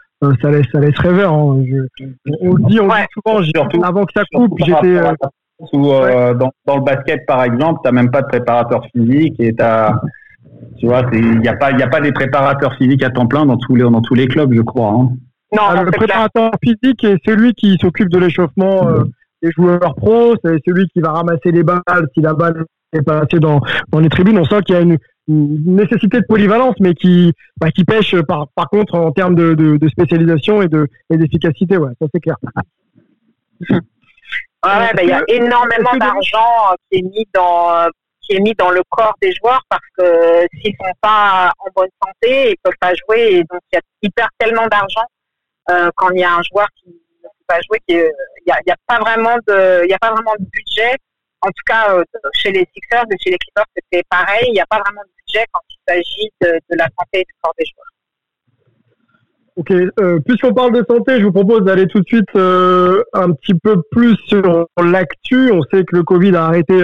ça 0.42 0.50
laisse 0.50 0.66
ça 0.72 0.80
laisse 0.80 0.98
rêveur. 0.98 1.32
hein. 1.32 1.62
Je- 1.66 2.04
on 2.40 2.54
le 2.54 2.62
dit, 2.64 2.80
on 2.80 2.86
le 2.86 2.92
dit 2.92 3.06
souvent. 3.14 3.42
j'ai- 3.42 3.52
Surtout- 3.54 3.82
avant 3.84 4.04
que 4.04 4.12
ça 4.14 4.22
coupe, 4.34 4.52
j'étais 4.58 4.96
euh, 4.98 5.12
euh, 5.74 6.34
dans, 6.34 6.50
dans 6.66 6.76
le 6.76 6.82
basket, 6.82 7.24
par 7.26 7.42
exemple, 7.44 7.80
tu 7.84 7.92
même 7.92 8.10
pas 8.10 8.22
de 8.22 8.26
préparateur 8.28 8.82
physique 8.94 9.34
et 9.38 9.54
t'as, 9.54 9.94
tu 10.78 10.86
vois, 10.86 11.02
il 11.12 11.40
n'y 11.40 11.48
a 11.48 11.54
pas, 11.54 11.70
il 11.70 11.82
a 11.82 11.88
pas 11.88 12.00
des 12.00 12.12
préparateurs 12.12 12.74
physiques 12.76 13.02
à 13.04 13.10
temps 13.10 13.26
plein 13.26 13.46
dans 13.46 13.56
tous 13.56 13.74
les, 13.74 13.82
dans 13.82 14.00
tous 14.02 14.14
les 14.14 14.26
clubs, 14.28 14.52
je 14.54 14.62
crois. 14.62 14.90
hein. 14.90 15.08
Non, 15.52 15.62
Ah, 15.68 15.82
le 15.82 15.90
préparateur 15.90 16.50
physique 16.62 17.02
est 17.04 17.16
celui 17.26 17.54
qui 17.54 17.76
s'occupe 17.80 18.08
de 18.08 18.18
l'échauffement 18.18 18.88
euh, 18.88 19.02
des 19.42 19.50
joueurs 19.52 19.94
pros, 19.96 20.34
c'est 20.44 20.58
celui 20.66 20.86
qui 20.88 21.00
va 21.00 21.12
ramasser 21.12 21.50
les 21.50 21.62
balles 21.64 21.80
si 22.14 22.20
la 22.20 22.34
balle 22.34 22.64
est 22.92 23.02
pas 23.02 23.20
assez 23.20 23.38
dans, 23.38 23.60
dans 23.88 24.00
les 24.00 24.08
tribunes. 24.08 24.38
On 24.38 24.44
sent 24.44 24.62
qu'il 24.62 24.74
y 24.74 24.78
a 24.78 24.82
une, 24.82 24.98
une 25.28 25.76
nécessité 25.76 26.20
de 26.20 26.26
polyvalence, 26.26 26.74
mais 26.80 26.94
qui, 26.94 27.32
bah, 27.58 27.70
qui 27.70 27.84
pêche 27.84 28.14
par, 28.22 28.48
par 28.54 28.68
contre 28.68 28.94
en 28.94 29.12
termes 29.12 29.34
de, 29.34 29.54
de, 29.54 29.76
de 29.76 29.88
spécialisation 29.88 30.62
et 30.62 30.68
de 30.68 30.88
et 31.10 31.16
d'efficacité. 31.16 31.76
Ouais, 31.76 31.92
ça 32.00 32.06
c'est 32.12 32.20
clair. 32.20 32.36
Ouais, 33.70 34.92
ben, 34.94 35.02
il 35.02 35.08
y 35.08 35.12
a 35.12 35.22
énormément 35.28 35.96
d'argent 35.96 36.74
qui 36.90 36.98
est 36.98 37.02
mis 37.02 37.26
dans 37.32 37.88
qui 38.20 38.36
est 38.36 38.40
mis 38.40 38.54
dans 38.54 38.70
le 38.70 38.82
corps 38.90 39.14
des 39.22 39.32
joueurs 39.32 39.62
parce 39.68 39.82
que 39.96 40.46
s'ils 40.54 40.74
sont 40.74 40.92
pas 41.00 41.52
en 41.58 41.68
bonne 41.74 41.88
santé, 42.02 42.50
ils 42.50 42.56
peuvent 42.62 42.72
pas 42.80 42.92
jouer 42.94 43.36
et 43.36 43.44
donc 43.50 43.60
il 43.72 43.78
y 44.02 44.10
perdent 44.10 44.28
tellement 44.38 44.66
d'argent 44.66 45.06
euh, 45.70 45.90
quand 45.96 46.10
il 46.10 46.20
y 46.20 46.24
a 46.24 46.34
un 46.34 46.42
joueur 46.42 46.68
qui 46.76 46.88
ne 46.88 47.28
peut 47.28 47.44
pas 47.46 47.60
jouer 47.62 47.78
a, 48.52 48.58
il 48.66 48.68
y 48.68 48.72
a 48.72 48.76
pas 48.86 48.98
vraiment 48.98 49.36
de 49.48 49.84
il 49.84 49.90
y 49.90 49.94
a 49.94 49.98
pas 49.98 50.12
vraiment 50.12 50.34
de 50.38 50.44
budget. 50.44 50.96
En 51.42 51.48
tout 51.48 51.64
cas, 51.66 51.96
euh, 51.96 52.04
chez 52.34 52.52
les 52.52 52.66
Sixers 52.74 53.04
et 53.10 53.16
chez 53.18 53.30
les 53.30 53.38
Clippers, 53.38 53.64
c'était 53.74 54.02
pareil. 54.10 54.44
Il 54.48 54.52
n'y 54.52 54.60
a 54.60 54.66
pas 54.66 54.80
vraiment 54.84 55.00
de 55.02 55.10
budget 55.24 55.46
quand 55.52 55.60
il 55.70 55.78
s'agit 55.88 56.30
de, 56.42 56.76
la 56.76 56.86
santé 56.98 57.24
du 57.26 57.34
corps 57.40 57.54
des 57.58 57.64
joueurs. 57.64 57.86
Ok, 59.56 59.70
euh, 59.72 60.20
puisqu'on 60.20 60.54
parle 60.54 60.72
de 60.72 60.84
santé, 60.88 61.18
je 61.18 61.24
vous 61.24 61.32
propose 61.32 61.64
d'aller 61.64 61.86
tout 61.86 62.00
de 62.00 62.06
suite 62.06 62.28
euh, 62.36 63.02
un 63.14 63.32
petit 63.32 63.54
peu 63.54 63.82
plus 63.90 64.16
sur 64.26 64.66
l'actu. 64.82 65.50
On 65.50 65.62
sait 65.62 65.84
que 65.84 65.96
le 65.96 66.02
Covid 66.02 66.36
a 66.36 66.46
arrêté 66.46 66.78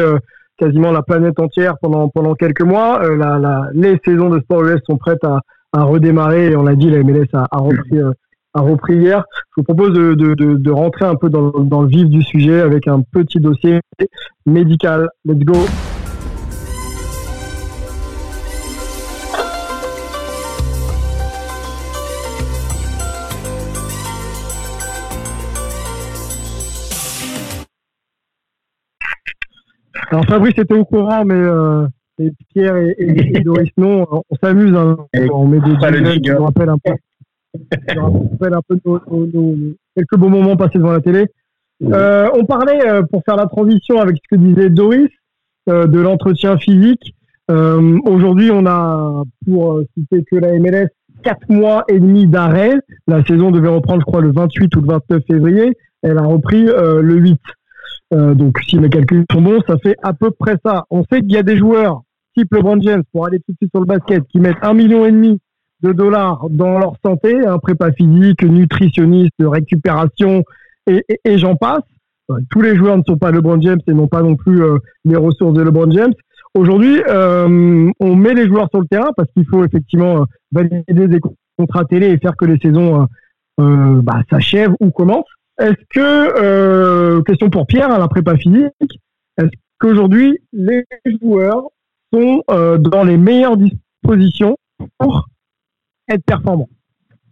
quasiment 0.58 0.90
la 0.90 1.02
planète 1.02 1.38
entière 1.38 1.74
pendant 1.80 2.08
pendant 2.08 2.34
quelques 2.34 2.62
mois. 2.62 3.02
La, 3.14 3.68
les 3.72 3.98
saisons 4.04 4.30
de 4.30 4.40
sport 4.40 4.64
US 4.64 4.80
sont 4.86 4.96
prêtes 4.96 5.24
à, 5.24 5.40
à 5.72 5.82
redémarrer 5.84 6.46
et 6.46 6.56
on 6.56 6.62
l'a 6.62 6.74
dit, 6.74 6.90
la 6.90 7.02
MLS 7.02 7.28
a, 7.34 7.46
a 7.50 7.58
repris 7.58 8.00
a 8.56 8.60
repris 8.60 8.96
hier. 8.96 9.24
Je 9.50 9.60
vous 9.60 9.64
propose 9.64 9.92
de, 9.92 10.14
de, 10.14 10.34
de, 10.34 10.54
de 10.56 10.70
rentrer 10.70 11.04
un 11.04 11.14
peu 11.14 11.28
dans, 11.28 11.50
dans 11.50 11.82
le 11.82 11.88
vif 11.88 12.08
du 12.08 12.22
sujet 12.22 12.60
avec 12.60 12.88
un 12.88 13.02
petit 13.02 13.38
dossier 13.38 13.80
médical. 14.46 15.08
Let's 15.24 15.44
go. 15.44 15.54
Alors 30.10 30.24
Fabrice 30.26 30.56
était 30.56 30.72
au 30.72 30.84
courant, 30.84 31.24
mais 31.24 31.34
euh, 31.34 31.86
et 32.18 32.32
Pierre 32.54 32.76
et, 32.76 32.94
et, 32.98 33.36
et 33.36 33.40
Doris 33.40 33.70
non, 33.76 34.06
on 34.10 34.36
s'amuse, 34.42 34.74
hein. 34.74 34.96
on 35.32 35.46
met 35.46 35.60
des 35.60 35.76
jingles 35.78 36.20
qui 36.20 36.30
nous 36.30 36.44
rappellent 36.44 36.70
un 36.70 36.78
peu, 36.78 36.92
qui 37.56 37.96
nous 37.96 38.28
rappellent 38.30 38.54
un 38.54 38.60
peu 38.68 38.78
nos, 38.84 39.00
nos- 39.10 39.26
nos- 39.26 39.74
quelques 39.94 40.16
beaux 40.16 40.28
moments 40.28 40.56
passés 40.56 40.78
devant 40.78 40.92
la 40.92 41.00
télé. 41.00 41.26
Euh, 41.84 42.28
on 42.34 42.44
parlait, 42.44 42.86
euh, 42.88 43.02
pour 43.02 43.22
faire 43.24 43.36
la 43.36 43.46
transition 43.46 44.00
avec 44.00 44.16
ce 44.16 44.36
que 44.36 44.40
disait 44.40 44.70
Doris, 44.70 45.08
euh, 45.68 45.86
de 45.86 46.00
l'entretien 46.00 46.56
physique. 46.58 47.14
Aujourd'hui, 47.48 48.50
on 48.50 48.66
a, 48.66 49.22
pour 49.44 49.80
citer 49.96 50.24
que 50.30 50.36
la 50.36 50.58
MLS, 50.58 50.88
quatre 51.22 51.48
mois 51.48 51.84
et 51.88 51.98
demi 52.00 52.26
d'arrêt. 52.26 52.74
La 53.06 53.24
saison 53.24 53.50
devait 53.50 53.68
reprendre, 53.68 54.00
je 54.00 54.06
crois, 54.06 54.20
le 54.20 54.32
28 54.32 54.74
ou 54.76 54.80
le 54.80 54.86
29 54.88 55.22
février. 55.26 55.72
Elle 56.02 56.18
a 56.18 56.22
repris 56.22 56.64
le 56.64 57.14
8. 57.14 57.40
Euh, 58.14 58.34
donc, 58.34 58.58
si 58.68 58.78
mes 58.78 58.88
calculs 58.88 59.24
sont 59.32 59.40
bons, 59.42 59.60
ça 59.66 59.76
fait 59.78 59.96
à 60.02 60.12
peu 60.12 60.30
près 60.30 60.56
ça. 60.64 60.84
On 60.90 61.02
sait 61.04 61.20
qu'il 61.20 61.32
y 61.32 61.36
a 61.36 61.42
des 61.42 61.56
joueurs, 61.56 62.02
type 62.36 62.52
LeBron 62.54 62.80
James, 62.80 63.02
pour 63.12 63.26
aller 63.26 63.38
tout 63.38 63.52
de 63.52 63.56
suite 63.56 63.70
sur 63.72 63.80
le 63.80 63.86
basket, 63.86 64.22
qui 64.28 64.38
mettent 64.38 64.62
un 64.62 64.74
million 64.74 65.04
et 65.06 65.10
demi 65.12 65.38
de 65.82 65.92
dollars 65.92 66.46
dans 66.50 66.78
leur 66.78 66.94
santé, 67.04 67.34
un 67.46 67.58
prépa 67.58 67.92
physique, 67.92 68.42
nutritionniste, 68.42 69.34
récupération, 69.40 70.44
et, 70.86 71.38
j'en 71.38 71.56
passe. 71.56 71.82
Tous 72.50 72.60
les 72.60 72.76
joueurs 72.76 72.96
ne 72.96 73.02
sont 73.06 73.18
pas 73.18 73.30
LeBron 73.30 73.60
James 73.60 73.80
et 73.86 73.92
n'ont 73.92 74.08
pas 74.08 74.22
non 74.22 74.36
plus 74.36 74.62
euh, 74.62 74.78
les 75.04 75.16
ressources 75.16 75.54
de 75.54 75.62
LeBron 75.62 75.90
James. 75.92 76.12
Aujourd'hui, 76.54 77.00
euh, 77.08 77.90
on 78.00 78.16
met 78.16 78.34
les 78.34 78.46
joueurs 78.46 78.68
sur 78.70 78.80
le 78.80 78.86
terrain 78.86 79.10
parce 79.16 79.30
qu'il 79.32 79.46
faut 79.46 79.64
effectivement 79.64 80.22
euh, 80.22 80.24
valider 80.52 81.08
des 81.08 81.20
contrats 81.56 81.84
télé 81.84 82.08
et 82.08 82.18
faire 82.18 82.36
que 82.36 82.46
les 82.46 82.58
saisons 82.58 83.06
bah, 83.58 84.22
s'achèvent 84.30 84.74
ou 84.80 84.90
commencent. 84.90 85.24
Est-ce 85.58 85.82
que, 85.90 87.22
question 87.22 87.48
pour 87.48 87.66
Pierre, 87.66 87.90
à 87.90 87.98
la 87.98 88.08
prépa 88.08 88.36
physique, 88.36 88.72
est-ce 89.38 89.48
qu'aujourd'hui, 89.78 90.38
les 90.52 90.84
joueurs 91.22 91.62
sont 92.12 92.42
dans 92.48 93.04
les 93.04 93.16
meilleures 93.16 93.56
dispositions 93.56 94.56
pour 94.98 95.26
être 96.08 96.24
performants 96.24 96.68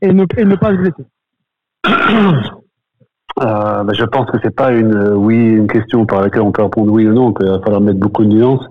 et 0.00 0.12
ne, 0.12 0.24
et 0.36 0.44
ne 0.44 0.56
pas 0.56 0.70
se 0.70 0.76
blesser 0.76 1.04
Euh, 3.42 3.82
bah, 3.82 3.92
je 3.98 4.04
pense 4.04 4.30
que 4.30 4.36
c'est 4.44 4.54
pas 4.54 4.70
une 4.70 4.94
euh, 4.94 5.14
oui 5.14 5.36
une 5.36 5.66
question 5.66 6.06
par 6.06 6.20
laquelle 6.20 6.42
on 6.42 6.52
peut 6.52 6.62
répondre 6.62 6.92
oui 6.92 7.08
ou 7.08 7.12
non. 7.12 7.34
Il 7.40 7.46
va 7.48 7.58
falloir 7.60 7.80
mettre 7.80 7.98
beaucoup 7.98 8.24
de 8.24 8.28
nuances. 8.28 8.64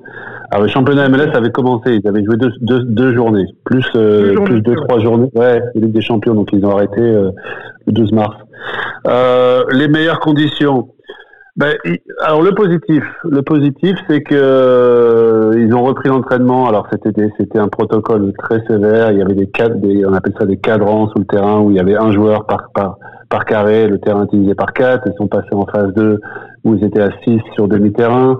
Alors 0.51 0.63
le 0.63 0.69
championnat 0.69 1.09
MLS 1.09 1.35
avait 1.35 1.51
commencé, 1.51 1.99
ils 2.01 2.07
avaient 2.07 2.23
joué 2.23 2.37
deux, 2.37 2.51
deux, 2.61 2.83
deux 2.83 3.13
journées, 3.13 3.45
plus 3.65 3.85
euh, 3.95 4.21
Deux 4.21 4.33
journées, 4.35 4.45
plus 4.45 4.61
deux 4.61 4.75
trois 4.75 4.99
journées. 4.99 5.29
Ouais, 5.35 5.61
Ligue 5.75 5.91
des 5.91 6.01
Champions, 6.01 6.33
donc 6.33 6.49
ils 6.53 6.65
ont 6.65 6.69
arrêté 6.69 7.01
euh, 7.01 7.31
le 7.87 7.91
12 7.91 8.13
mars. 8.13 8.37
Les 9.73 9.87
meilleures 9.89 10.21
conditions. 10.21 10.89
Ben, 11.55 11.75
alors 12.21 12.41
le 12.41 12.51
positif, 12.55 13.03
le 13.25 13.43
positif, 13.43 13.95
c'est 14.09 14.21
que 14.21 14.33
euh, 14.33 15.53
ils 15.55 15.71
ont 15.75 15.83
repris 15.83 16.09
l'entraînement. 16.09 16.67
Alors 16.67 16.87
c'était 16.91 17.11
des- 17.11 17.31
c'était 17.37 17.59
un 17.59 17.67
protocole 17.67 18.33
très 18.39 18.65
sévère. 18.67 19.11
Il 19.11 19.19
y 19.19 19.21
avait 19.21 19.35
des 19.35 19.45
cadres, 19.47 19.75
des, 19.75 20.03
on 20.03 20.13
appelle 20.13 20.33
ça 20.39 20.47
des 20.47 20.57
cadrans 20.57 21.09
sous 21.09 21.19
le 21.19 21.25
terrain 21.25 21.59
où 21.59 21.69
il 21.69 21.77
y 21.77 21.79
avait 21.79 21.95
un 21.95 22.11
joueur 22.11 22.47
par 22.47 22.71
par 22.73 22.97
par 23.29 23.45
carré, 23.45 23.87
le 23.87 23.99
terrain 23.99 24.25
divisé 24.25 24.55
par 24.55 24.73
quatre. 24.73 25.03
Ils 25.07 25.13
sont 25.17 25.27
passés 25.27 25.53
en 25.53 25.65
phase 25.67 25.93
2 25.93 26.19
où 26.63 26.73
ils 26.73 26.83
étaient 26.83 27.01
à 27.01 27.09
6 27.23 27.39
sur 27.53 27.67
demi-terrain 27.67 28.35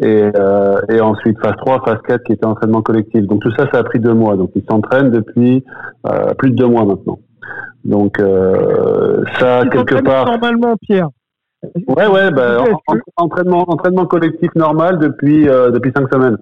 et 0.00 0.30
euh, 0.36 0.76
et 0.88 1.00
ensuite 1.00 1.38
phase 1.42 1.56
3, 1.56 1.82
phase 1.84 1.98
4 2.06 2.22
qui 2.22 2.32
était 2.34 2.46
entraînement 2.46 2.82
collectif. 2.82 3.22
Donc 3.26 3.40
tout 3.40 3.50
ça, 3.58 3.66
ça 3.72 3.80
a 3.80 3.82
pris 3.82 3.98
deux 3.98 4.14
mois. 4.14 4.36
Donc 4.36 4.50
ils 4.54 4.64
s'entraînent 4.70 5.10
depuis 5.10 5.64
euh, 6.06 6.32
plus 6.38 6.50
de 6.52 6.56
deux 6.56 6.68
mois 6.68 6.84
maintenant. 6.84 7.18
Donc 7.84 8.20
euh, 8.20 9.24
ça 9.40 9.62
quelque 9.70 10.00
part. 10.04 10.26
Normalement, 10.26 10.76
Pierre. 10.80 11.08
Ouais, 11.88 12.06
ouais, 12.06 12.30
bah, 12.30 12.58
en- 12.60 12.94
en- 12.94 13.24
entraînement, 13.24 13.64
entraînement 13.68 14.06
collectif 14.06 14.50
normal 14.54 14.98
depuis 14.98 15.48
euh, 15.48 15.70
depuis 15.70 15.92
cinq 15.96 16.12
semaines. 16.12 16.38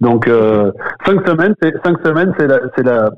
Donc 0.00 0.28
euh, 0.28 0.72
cinq 1.06 1.26
semaines, 1.26 1.54
c'est 1.62 1.74
cinq 1.84 1.96
semaines, 2.04 2.32
c'est 2.38 2.46
la, 2.46 2.58
c'est 2.76 2.82
la, 2.82 3.10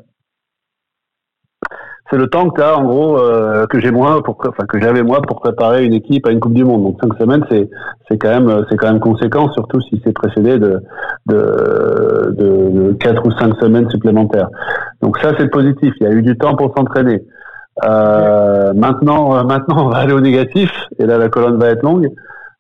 c'est 2.11 2.17
le 2.17 2.29
temps 2.29 2.49
que 2.51 2.63
as 2.63 2.77
en 2.79 2.85
gros 2.85 3.19
euh, 3.19 3.67
que 3.67 3.81
j'ai 3.81 3.91
moi 3.91 4.23
pour, 4.23 4.39
enfin 4.47 4.65
que 4.67 4.81
j'avais 4.81 5.03
moi 5.03 5.21
pour 5.21 5.41
préparer 5.41 5.85
une 5.85 5.93
équipe 5.93 6.27
à 6.27 6.31
une 6.31 6.41
Coupe 6.41 6.55
du 6.55 6.65
Monde. 6.65 6.83
Donc 6.83 6.99
cinq 7.03 7.19
semaines, 7.19 7.45
c'est 7.51 7.69
c'est 8.09 8.17
quand 8.17 8.29
même 8.41 8.65
c'est 8.71 8.77
quand 8.77 8.91
même 8.93 9.01
conséquent, 9.01 9.51
surtout 9.53 9.81
si 9.83 10.01
c'est 10.05 10.13
précédé 10.13 10.59
de 10.59 10.81
de, 11.27 12.35
de 12.39 12.93
quatre 12.95 13.27
ou 13.27 13.33
cinq 13.33 13.55
semaines 13.61 13.91
supplémentaires. 13.91 14.49
Donc 15.03 15.19
ça, 15.19 15.33
c'est 15.39 15.49
positif. 15.51 15.93
Il 16.01 16.05
y 16.05 16.11
a 16.11 16.13
eu 16.13 16.23
du 16.23 16.37
temps 16.39 16.57
pour 16.57 16.73
s'entraîner. 16.77 17.25
Euh, 17.85 18.73
maintenant, 18.75 19.37
euh, 19.37 19.45
maintenant, 19.45 19.87
on 19.87 19.89
va 19.91 19.99
aller 19.99 20.13
au 20.13 20.21
négatif, 20.21 20.71
et 20.99 21.07
là, 21.07 21.19
la 21.19 21.29
colonne 21.29 21.59
va 21.59 21.69
être 21.69 21.83
longue. 21.83 22.09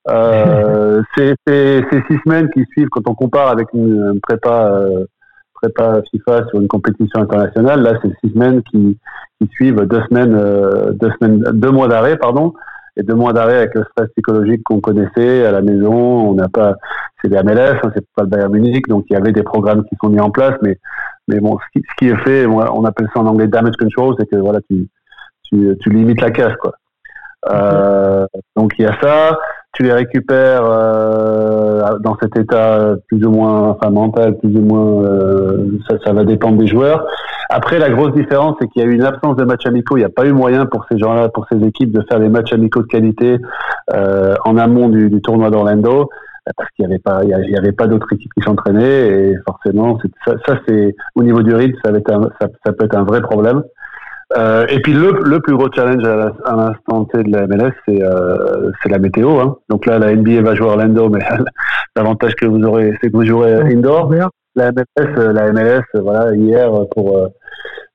Euh, 0.09 1.03
c'est 1.16 1.85
six 1.91 2.19
semaines 2.25 2.49
qui 2.51 2.64
suivent 2.73 2.89
quand 2.91 3.09
on 3.09 3.14
compare 3.14 3.49
avec 3.49 3.69
une, 3.75 4.21
prépa 4.23 4.71
euh, 4.73 5.05
prépa 5.55 6.01
FIFA 6.11 6.47
sur 6.49 6.61
une 6.61 6.69
compétition 6.69 7.21
internationale. 7.21 7.83
Là, 7.83 7.99
c'est 8.03 8.12
six 8.23 8.33
semaines 8.33 8.62
qui, 8.71 8.99
qui 9.41 9.49
suivent 9.49 9.83
deux 9.87 10.03
semaines, 10.09 10.35
euh, 10.35 10.93
deux 10.93 11.11
semaines, 11.21 11.43
deux 11.53 11.71
mois 11.71 11.89
d'arrêt, 11.89 12.16
pardon, 12.16 12.55
et 12.97 13.03
deux 13.03 13.14
mois 13.14 13.33
d'arrêt 13.33 13.59
avec 13.59 13.75
le 13.75 13.85
stress 13.91 14.09
psychologique 14.11 14.62
qu'on 14.64 14.81
connaissait 14.81 15.45
à 15.45 15.51
la 15.51 15.62
maison. 15.62 15.93
On 15.93 16.35
n'a 16.35 16.49
pas, 16.49 16.75
c'est 17.21 17.29
des 17.29 17.43
MLS, 17.43 17.79
hein, 17.83 17.91
c'est 17.95 18.07
pas 18.14 18.23
le 18.23 18.29
Bayern 18.29 18.53
Munich, 18.53 18.87
donc 18.89 19.05
il 19.11 19.14
y 19.14 19.16
avait 19.16 19.33
des 19.33 19.43
programmes 19.43 19.85
qui 19.85 19.97
sont 20.01 20.09
mis 20.09 20.21
en 20.21 20.31
place, 20.31 20.55
mais 20.62 20.79
mais 21.29 21.41
bon, 21.41 21.59
ce 21.59 21.79
qui, 21.79 21.87
ce 21.87 21.95
qui 21.99 22.09
est 22.11 22.16
fait, 22.25 22.47
on 22.47 22.85
appelle 22.87 23.07
ça 23.12 23.21
en 23.21 23.27
anglais 23.27 23.49
damage 23.49 23.77
control, 23.79 24.14
c'est 24.19 24.27
que 24.31 24.37
voilà, 24.37 24.61
tu, 24.62 24.89
tu, 25.51 25.90
limites 25.90 26.20
la 26.20 26.30
casse, 26.30 26.57
quoi. 26.57 26.72
Euh, 27.51 28.26
donc 28.57 28.72
il 28.78 28.82
y 28.82 28.86
a 28.88 29.01
ça 29.01 29.38
tu 29.74 29.84
les 29.84 29.92
récupères 29.92 30.64
euh, 30.64 31.99
dans 32.01 32.16
cet 32.20 32.36
état 32.36 32.96
plus 33.07 33.24
ou 33.24 33.30
moins 33.30 33.76
mental, 33.92 34.36
plus 34.38 34.57
ou 34.57 34.62
moins 34.62 35.05
euh, 35.05 35.78
ça, 35.88 35.96
ça, 36.05 36.12
va 36.12 36.24
dépendre 36.24 36.59
des 36.59 36.66
joueurs. 36.66 37.07
Après, 37.49 37.78
la 37.78 37.88
grosse 37.90 38.12
différence, 38.12 38.57
c'est 38.61 38.66
qu'il 38.68 38.82
y 38.82 38.84
a 38.84 38.88
eu 38.88 38.94
une 38.94 39.05
absence 39.05 39.36
de 39.36 39.44
matchs 39.44 39.66
amicaux. 39.66 39.96
Il 39.96 40.01
n'y 40.01 40.07
a 40.07 40.11
pas 40.11 40.26
eu 40.26 40.32
moyen 40.32 40.66
pour 40.66 40.84
ces 40.90 40.99
gens-là, 40.99 41.28
pour 41.28 41.46
ces 41.53 41.62
équipes, 41.64 41.92
de 41.92 42.03
faire 42.09 42.18
des 42.18 42.28
matchs 42.28 42.53
amicaux 42.53 42.82
de 42.82 42.88
qualité 42.88 43.38
en 43.94 44.57
amont 44.57 44.88
du, 44.88 45.20
tournoi 45.20 45.51
d'Orlando 45.51 46.09
parce 46.57 46.70
qu'il 46.70 46.86
n'y 46.86 46.92
avait 46.92 47.01
pas, 47.01 47.20
il 47.22 47.51
y 47.51 47.57
avait 47.57 47.72
pas 47.72 47.86
d'autres 47.86 48.12
équipes 48.12 48.32
qui 48.34 48.42
s'entraînaient 48.42 49.30
et 49.30 49.36
forcément, 49.46 49.99
ça, 50.26 50.59
c'est 50.66 50.96
au 51.14 51.22
niveau 51.22 51.42
du 51.42 51.55
rythme, 51.55 51.78
ça 51.84 52.72
peut 52.72 52.84
être 52.84 52.96
un 52.96 53.05
vrai 53.05 53.20
problème. 53.20 53.62
Euh, 54.37 54.66
et 54.68 54.81
puis 54.81 54.93
le, 54.93 55.20
le, 55.24 55.41
plus 55.41 55.57
gros 55.57 55.68
challenge 55.74 56.05
à 56.05 56.55
l'instant 56.55 57.07
T 57.07 57.22
de 57.22 57.33
la 57.33 57.47
MLS, 57.47 57.72
c'est 57.87 58.03
euh, 58.03 58.70
la 58.85 58.99
météo. 58.99 59.41
Hein. 59.41 59.57
Donc 59.70 59.87
là, 59.87 59.99
la 59.99 60.14
NBA 60.14 60.43
va 60.43 60.55
jouer 60.55 60.66
Orlando, 60.66 61.09
mais 61.09 61.20
l'avantage 61.97 62.35
que 62.35 62.45
vous 62.45 62.62
aurez, 62.62 62.93
c'est 63.01 63.11
que 63.11 63.16
vous 63.16 63.24
jouerez 63.24 63.72
indoor. 63.72 64.12
La 64.55 64.72
MLS, 64.72 64.85
euh, 64.99 65.33
la 65.33 65.53
MLS, 65.53 65.83
voilà, 65.95 66.35
hier 66.35 66.70
pour 66.95 67.16
euh, 67.16 67.29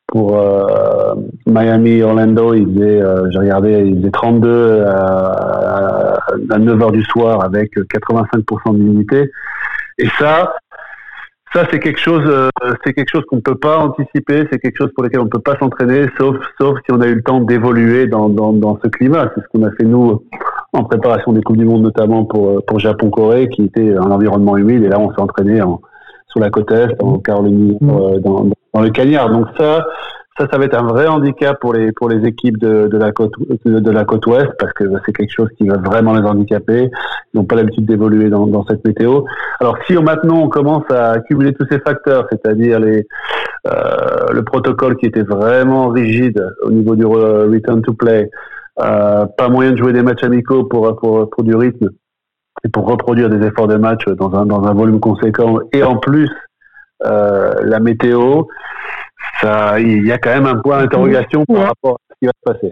pour 0.07 0.37
euh, 0.37 1.15
Miami, 1.45 2.01
Orlando, 2.01 2.53
il 2.53 2.67
faisait, 2.67 3.01
j'ai 3.31 3.39
regardé, 3.39 3.83
il 3.85 3.97
faisait 3.97 4.11
32 4.11 4.83
à, 4.85 6.19
à 6.51 6.57
9 6.59 6.77
h 6.77 6.91
du 6.91 7.03
soir 7.03 7.43
avec 7.43 7.75
85% 7.75 8.75
d'humidité. 8.75 9.31
Et 9.97 10.07
ça, 10.19 10.53
ça 11.53 11.65
c'est 11.71 11.79
quelque 11.79 11.99
chose 11.99 12.23
euh, 12.25 12.49
c'est 12.83 12.93
quelque 12.93 13.09
chose 13.09 13.23
qu'on 13.27 13.37
ne 13.37 13.41
peut 13.41 13.55
pas 13.55 13.77
anticiper 13.77 14.47
c'est 14.51 14.59
quelque 14.59 14.77
chose 14.77 14.91
pour 14.93 15.03
lequel 15.03 15.19
on 15.21 15.25
ne 15.25 15.29
peut 15.29 15.39
pas 15.39 15.57
s'entraîner 15.59 16.07
sauf 16.17 16.35
sauf 16.59 16.77
si 16.85 16.91
on 16.91 17.01
a 17.01 17.07
eu 17.07 17.15
le 17.15 17.23
temps 17.23 17.41
d'évoluer 17.41 18.07
dans, 18.07 18.29
dans, 18.29 18.53
dans 18.53 18.79
ce 18.83 18.87
climat. 18.89 19.31
C'est 19.35 19.41
ce 19.41 19.47
qu'on 19.53 19.63
a 19.65 19.71
fait 19.71 19.85
nous 19.85 20.23
en 20.73 20.83
préparation 20.83 21.31
des 21.33 21.41
coupes 21.41 21.57
du 21.57 21.65
monde 21.65 21.83
notamment 21.83 22.25
pour 22.25 22.65
pour 22.65 22.79
Japon 22.79 23.09
Corée 23.09 23.49
qui 23.49 23.65
était 23.65 23.95
un 23.95 24.11
environnement 24.11 24.57
humide 24.57 24.83
et 24.83 24.89
là 24.89 24.99
on 24.99 25.11
s'est 25.11 25.21
entraîné 25.21 25.61
en, 25.61 25.81
sur 26.27 26.39
la 26.39 26.49
côte 26.49 26.71
est 26.71 27.01
en 27.01 27.19
Caroline 27.19 27.77
euh, 27.83 28.19
dans, 28.19 28.49
dans 28.73 28.81
le 28.81 28.89
Cagnard. 28.89 29.29
Donc 29.29 29.47
ça 29.57 29.85
ça, 30.37 30.47
ça 30.51 30.57
va 30.57 30.65
être 30.65 30.77
un 30.77 30.87
vrai 30.87 31.07
handicap 31.07 31.59
pour 31.59 31.73
les 31.73 31.91
pour 31.91 32.09
les 32.09 32.27
équipes 32.27 32.57
de, 32.57 32.87
de 32.87 32.97
la 32.97 33.11
côte 33.11 33.33
de, 33.65 33.91
la 33.91 34.03
côte 34.03 34.25
ouest 34.25 34.49
parce 34.57 34.73
que 34.73 34.85
c'est 35.05 35.13
quelque 35.13 35.31
chose 35.31 35.49
qui 35.57 35.67
va 35.67 35.77
vraiment 35.77 36.13
les 36.13 36.27
handicaper. 36.27 36.89
Ils 37.33 37.37
n'ont 37.37 37.45
pas 37.45 37.55
l'habitude 37.55 37.85
d'évoluer 37.85 38.29
dans, 38.29 38.47
dans 38.47 38.65
cette 38.65 38.85
météo. 38.85 39.23
Alors 39.59 39.77
si 39.85 39.95
on, 39.95 40.01
maintenant 40.01 40.39
on 40.39 40.49
commence 40.49 40.89
à 40.89 41.11
accumuler 41.11 41.53
tous 41.53 41.67
ces 41.69 41.79
facteurs, 41.79 42.27
c'est-à-dire 42.31 42.79
les 42.79 43.05
euh, 43.67 44.33
le 44.33 44.43
protocole 44.43 44.97
qui 44.97 45.05
était 45.05 45.21
vraiment 45.21 45.89
rigide 45.89 46.43
au 46.63 46.71
niveau 46.71 46.95
du 46.95 47.05
return 47.05 47.81
to 47.81 47.93
play, 47.93 48.29
euh, 48.81 49.25
pas 49.37 49.49
moyen 49.49 49.71
de 49.71 49.77
jouer 49.77 49.93
des 49.93 50.01
matchs 50.01 50.23
amicaux 50.23 50.63
pour 50.63 50.95
pour 50.95 51.29
pour 51.29 51.43
du 51.43 51.55
rythme 51.55 51.89
et 52.65 52.69
pour 52.69 52.87
reproduire 52.87 53.29
des 53.29 53.45
efforts 53.45 53.67
de 53.67 53.77
match 53.77 54.05
dans 54.07 54.33
un 54.33 54.47
dans 54.47 54.63
un 54.63 54.73
volume 54.73 54.99
conséquent 54.99 55.59
et 55.71 55.83
en 55.83 55.97
plus 55.97 56.29
euh, 57.05 57.53
la 57.63 57.79
météo 57.79 58.45
ça, 59.43 59.79
il 59.79 60.05
y 60.05 60.11
a 60.11 60.17
quand 60.17 60.29
même 60.29 60.45
un 60.45 60.55
point 60.55 60.79
d'interrogation 60.79 61.45
par 61.45 61.67
rapport 61.67 61.95
à 61.95 62.13
ce 62.13 62.19
qui 62.19 62.25
va 62.25 62.31
se 62.31 62.53
passer. 62.53 62.71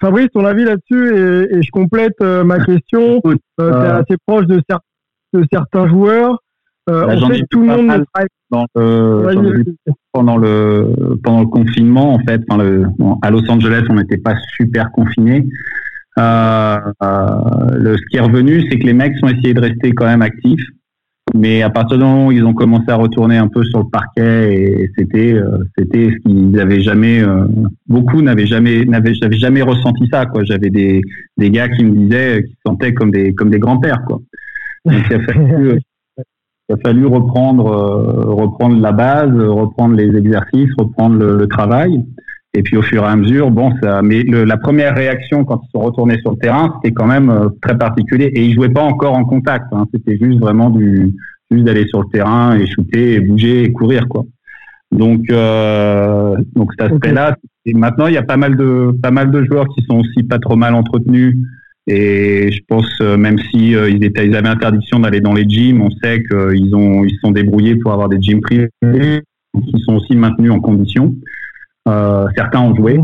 Fabrice, 0.00 0.28
ton 0.32 0.44
avis 0.44 0.64
là-dessus, 0.64 1.14
et, 1.16 1.62
je 1.62 1.70
complète 1.70 2.16
euh, 2.22 2.44
ma 2.44 2.58
question. 2.64 3.20
Euh, 3.60 3.70
tu 3.70 3.76
es 3.76 3.86
euh, 3.86 4.00
assez 4.00 4.16
proche 4.26 4.46
de, 4.46 4.62
certains 5.52 5.86
joueurs. 5.86 6.38
Euh, 6.88 7.06
bah, 7.06 7.14
en 7.22 7.28
fait, 7.28 7.44
tout 7.50 7.60
le 7.60 7.66
monde 7.66 8.04
dans 8.50 8.66
le, 8.74 9.76
pendant 10.12 10.36
le 10.36 11.18
pendant 11.22 11.40
le 11.40 11.46
confinement 11.46 12.14
en 12.14 12.18
fait 12.18 12.42
le, 12.58 12.86
à 13.22 13.30
Los 13.30 13.48
Angeles 13.48 13.84
on 13.88 13.94
n'était 13.94 14.18
pas 14.18 14.34
super 14.56 14.90
confinés 14.90 15.46
euh, 16.18 16.78
le 17.72 17.96
ce 17.96 18.02
qui 18.10 18.16
est 18.16 18.20
revenu 18.20 18.68
c'est 18.68 18.78
que 18.78 18.84
les 18.84 18.92
mecs 18.94 19.14
ont 19.22 19.28
essayé 19.28 19.54
de 19.54 19.60
rester 19.60 19.92
quand 19.92 20.06
même 20.06 20.22
actifs 20.22 20.66
mais 21.34 21.62
à 21.62 21.70
partir 21.70 21.98
du 21.98 22.04
moment 22.04 22.26
où 22.26 22.32
ils 22.32 22.44
ont 22.44 22.52
commencé 22.52 22.86
à 22.88 22.96
retourner 22.96 23.36
un 23.36 23.48
peu 23.48 23.64
sur 23.64 23.78
le 23.78 23.88
parquet, 23.90 24.54
et 24.54 24.90
c'était 24.96 25.32
euh, 25.32 25.58
c'était 25.78 26.10
ce 26.10 26.16
qu'ils 26.16 26.50
n'avaient 26.50 26.82
jamais, 26.82 27.22
euh, 27.22 27.46
beaucoup 27.86 28.20
n'avaient 28.22 28.46
jamais 28.46 28.84
n'avaient 28.84 29.14
jamais 29.14 29.62
ressenti 29.62 30.08
ça 30.12 30.26
quoi. 30.26 30.44
J'avais 30.44 30.70
des 30.70 31.00
des 31.38 31.50
gars 31.50 31.68
qui 31.68 31.84
me 31.84 31.94
disaient 31.94 32.42
qu'ils 32.42 32.54
se 32.54 32.60
sentaient 32.66 32.92
comme 32.92 33.10
des 33.10 33.34
comme 33.34 33.50
des 33.50 33.60
grands 33.60 33.78
pères 33.78 34.02
quoi. 34.06 34.20
Donc 34.84 35.02
il 35.08 35.14
a 35.14 35.20
fallu 35.20 35.80
il 36.68 36.74
a 36.74 36.76
fallu 36.78 37.06
reprendre 37.06 37.66
euh, 37.66 38.34
reprendre 38.34 38.80
la 38.80 38.92
base, 38.92 39.32
reprendre 39.32 39.94
les 39.94 40.14
exercices, 40.16 40.70
reprendre 40.76 41.16
le, 41.16 41.36
le, 41.36 41.46
travail. 41.46 42.04
Et 42.54 42.62
puis 42.62 42.76
au 42.76 42.82
fur 42.82 43.02
et 43.02 43.06
à 43.06 43.16
mesure, 43.16 43.50
bon, 43.50 43.72
ça. 43.82 44.02
Mais 44.02 44.22
le, 44.22 44.44
la 44.44 44.58
première 44.58 44.94
réaction 44.94 45.44
quand 45.44 45.62
ils 45.64 45.70
sont 45.70 45.80
retournés 45.80 46.18
sur 46.20 46.32
le 46.32 46.36
terrain, 46.36 46.74
c'était 46.76 46.92
quand 46.94 47.06
même 47.06 47.30
euh, 47.30 47.48
très 47.62 47.78
particulier. 47.78 48.26
Et 48.34 48.44
ils 48.44 48.54
jouaient 48.54 48.68
pas 48.68 48.82
encore 48.82 49.14
en 49.14 49.24
contact. 49.24 49.66
Hein. 49.72 49.86
C'était 49.92 50.18
juste 50.18 50.38
vraiment 50.38 50.68
du 50.68 51.14
juste 51.50 51.64
d'aller 51.64 51.86
sur 51.86 52.00
le 52.00 52.08
terrain 52.12 52.56
et 52.58 52.66
shooter, 52.66 53.14
et 53.14 53.20
bouger 53.20 53.64
et 53.64 53.72
courir 53.72 54.08
quoi. 54.08 54.24
Donc 54.90 55.30
euh, 55.30 56.36
donc 56.54 56.72
cet 56.78 56.92
aspect-là. 56.92 57.36
Et 57.64 57.74
maintenant, 57.74 58.08
il 58.08 58.14
y 58.14 58.18
a 58.18 58.22
pas 58.22 58.36
mal 58.36 58.56
de 58.56 58.94
pas 59.02 59.10
mal 59.10 59.30
de 59.30 59.44
joueurs 59.44 59.66
qui 59.68 59.82
sont 59.84 60.00
aussi 60.00 60.22
pas 60.22 60.38
trop 60.38 60.56
mal 60.56 60.74
entretenus. 60.74 61.36
Et 61.86 62.52
je 62.52 62.60
pense 62.68 62.88
euh, 63.00 63.16
même 63.16 63.38
si 63.50 63.74
euh, 63.74 63.90
ils 63.90 64.04
étaient 64.04 64.26
ils 64.26 64.36
avaient 64.36 64.48
interdiction 64.48 65.00
d'aller 65.00 65.20
dans 65.20 65.32
les 65.32 65.48
gyms, 65.48 65.80
on 65.80 65.90
sait 65.90 66.22
qu'ils 66.22 66.76
ont 66.76 67.04
ils 67.04 67.14
se 67.14 67.20
sont 67.20 67.32
débrouillés 67.32 67.76
pour 67.76 67.92
avoir 67.92 68.08
des 68.08 68.20
gyms 68.20 68.40
privés 68.40 68.68
qui 69.64 69.80
sont 69.80 69.96
aussi 69.96 70.14
maintenus 70.14 70.52
en 70.52 70.60
condition. 70.60 71.14
Euh, 71.88 72.26
certains 72.36 72.60
ont 72.60 72.74
joué. 72.74 73.00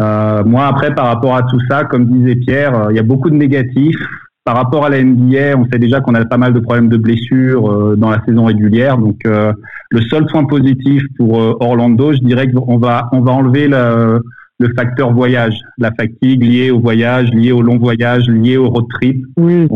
Euh, 0.00 0.44
moi, 0.44 0.66
après, 0.66 0.94
par 0.94 1.06
rapport 1.06 1.36
à 1.36 1.42
tout 1.42 1.60
ça, 1.68 1.84
comme 1.84 2.06
disait 2.06 2.36
Pierre, 2.36 2.74
euh, 2.74 2.92
il 2.92 2.96
y 2.96 2.98
a 2.98 3.04
beaucoup 3.04 3.30
de 3.30 3.36
négatifs. 3.36 4.00
Par 4.44 4.56
rapport 4.56 4.86
à 4.86 4.88
la 4.88 5.02
NBA, 5.02 5.56
on 5.56 5.66
sait 5.70 5.78
déjà 5.78 6.00
qu'on 6.00 6.14
a 6.14 6.24
pas 6.24 6.38
mal 6.38 6.54
de 6.54 6.60
problèmes 6.60 6.88
de 6.88 6.96
blessures 6.96 7.96
dans 7.96 8.10
la 8.10 8.24
saison 8.24 8.46
régulière. 8.46 8.96
Donc, 8.96 9.20
le 9.24 10.00
seul 10.08 10.24
point 10.26 10.44
positif 10.44 11.02
pour 11.18 11.34
Orlando, 11.62 12.14
je 12.14 12.20
dirais 12.20 12.50
qu'on 12.50 12.78
va 12.78 13.10
on 13.12 13.20
va 13.20 13.32
enlever 13.32 13.68
le, 13.68 14.22
le 14.60 14.72
facteur 14.74 15.12
voyage, 15.12 15.54
la 15.78 15.90
fatigue 15.92 16.42
liée 16.42 16.70
au 16.70 16.80
voyage, 16.80 17.30
liée 17.32 17.52
au 17.52 17.62
long 17.62 17.78
voyage, 17.78 18.28
liée 18.28 18.56
au 18.56 18.68
road 18.68 18.86
trip. 18.94 19.24
Oui. 19.36 19.66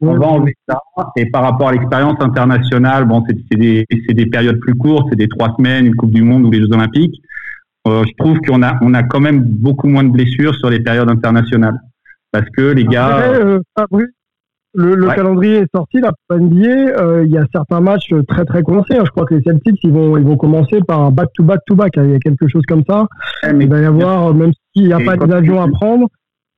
On 0.00 0.16
va 0.16 0.26
enlever 0.26 0.54
ça. 0.68 0.78
Et 1.16 1.26
par 1.26 1.42
rapport 1.42 1.68
à 1.68 1.72
l'expérience 1.72 2.16
internationale, 2.20 3.06
bon, 3.06 3.24
c'est 3.26 3.58
des, 3.58 3.86
des 3.90 4.26
périodes 4.26 4.58
plus 4.60 4.74
courtes, 4.74 5.06
c'est 5.10 5.16
des 5.16 5.28
trois 5.28 5.54
semaines, 5.56 5.86
une 5.86 5.94
Coupe 5.94 6.10
du 6.10 6.22
Monde 6.22 6.44
ou 6.44 6.50
les 6.50 6.60
Jeux 6.60 6.72
Olympiques. 6.72 7.20
Euh, 7.86 8.02
je 8.06 8.12
trouve 8.18 8.38
qu'on 8.40 8.62
a, 8.62 8.78
on 8.80 8.94
a 8.94 9.02
quand 9.02 9.20
même 9.20 9.40
beaucoup 9.40 9.88
moins 9.88 10.04
de 10.04 10.10
blessures 10.10 10.54
sur 10.54 10.70
les 10.70 10.80
périodes 10.80 11.10
internationales. 11.10 11.78
Parce 12.32 12.48
que 12.56 12.62
les 12.62 12.84
gars. 12.84 13.18
Euh, 13.18 13.60
le, 14.76 14.96
le 14.96 15.06
calendrier 15.06 15.58
est 15.58 15.70
sorti, 15.72 16.00
la 16.00 16.10
NBA, 16.36 16.66
euh, 16.66 17.24
il 17.24 17.30
y 17.30 17.38
a 17.38 17.44
certains 17.52 17.80
matchs 17.80 18.12
très 18.26 18.44
très 18.44 18.64
commencés. 18.64 18.96
Je 18.96 19.10
crois 19.10 19.24
que 19.24 19.36
les 19.36 19.42
Celtics, 19.42 19.78
ils 19.84 19.92
vont, 19.92 20.16
ils 20.16 20.24
vont 20.24 20.36
commencer 20.36 20.80
par 20.80 21.00
un 21.00 21.10
back-to-back-to-back. 21.12 21.92
Il 21.98 22.10
y 22.10 22.14
a 22.14 22.18
quelque 22.18 22.48
chose 22.48 22.64
comme 22.66 22.82
ça. 22.88 23.06
il 23.44 23.68
va 23.68 23.80
y 23.80 23.84
avoir, 23.84 24.34
même 24.34 24.50
s'il 24.72 24.86
n'y 24.86 24.92
a 24.92 24.98
pas 24.98 25.16
d'avion 25.16 25.62
à 25.62 25.68
prendre. 25.68 26.08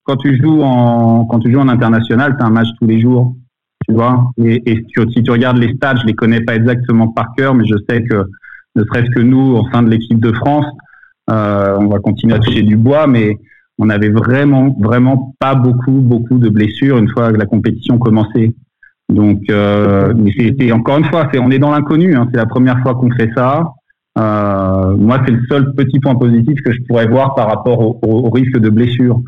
Quand 0.05 0.17
tu 0.17 0.41
joues 0.41 0.63
en, 0.63 1.27
quand 1.27 1.41
tu 1.41 1.53
joues 1.53 1.59
en 1.59 1.69
international, 1.69 2.37
tu 2.39 2.43
as 2.43 2.47
un 2.47 2.51
match 2.51 2.69
tous 2.81 2.87
les 2.87 3.01
jours. 3.03 3.35
Tu 3.87 3.95
vois. 3.95 4.31
Et, 4.39 4.63
et 4.65 4.87
si 5.13 5.23
tu 5.23 5.31
regardes 5.31 5.59
les 5.59 5.75
stats, 5.75 5.97
je 5.97 6.07
les 6.07 6.15
connais 6.15 6.41
pas 6.41 6.55
exactement 6.55 7.09
par 7.09 7.35
cœur, 7.37 7.55
mais 7.55 7.67
je 7.67 7.75
sais 7.89 8.03
que, 8.03 8.25
ne 8.77 8.85
serait-ce 8.85 9.11
que 9.11 9.21
nous, 9.21 9.57
au 9.57 9.69
sein 9.71 9.83
de 9.83 9.91
l'équipe 9.91 10.21
de 10.21 10.33
France, 10.33 10.65
euh, 10.65 10.73
on 11.29 11.87
va 11.87 11.99
continuer 11.99 12.35
à 12.35 12.39
toucher 12.39 12.63
du 12.63 12.77
bois, 12.77 13.07
mais 13.07 13.39
on 13.79 13.91
avait 13.91 14.09
vraiment, 14.09 14.75
vraiment 14.79 15.35
pas 15.39 15.55
beaucoup, 15.55 16.01
beaucoup 16.01 16.39
de 16.39 16.49
blessures 16.49 16.99
une 16.99 17.09
fois 17.09 17.33
que 17.33 17.37
la 17.37 17.47
compétition 17.47 17.99
commençait. 17.99 18.55
Donc, 19.09 19.43
euh, 19.51 20.13
encore 20.73 20.99
une 20.99 21.05
fois, 21.05 21.29
c'est 21.33 21.39
on 21.39 21.51
est 21.51 21.59
dans 21.59 21.71
l'inconnu. 21.71 22.17
Hein, 22.17 22.29
c'est 22.31 22.39
la 22.39 22.47
première 22.47 22.81
fois 22.81 22.95
qu'on 22.95 23.11
fait 23.11 23.31
ça. 23.37 23.73
Euh, 24.19 24.97
moi, 24.97 25.21
c'est 25.25 25.33
le 25.33 25.43
seul 25.49 25.75
petit 25.75 26.01
point 26.01 26.15
positif 26.15 26.61
que 26.65 26.73
je 26.73 26.81
pourrais 26.89 27.07
voir 27.07 27.35
par 27.35 27.49
rapport 27.49 27.81
au, 27.81 28.31
risque 28.31 28.59
de 28.59 28.71
blessure. 28.71 29.21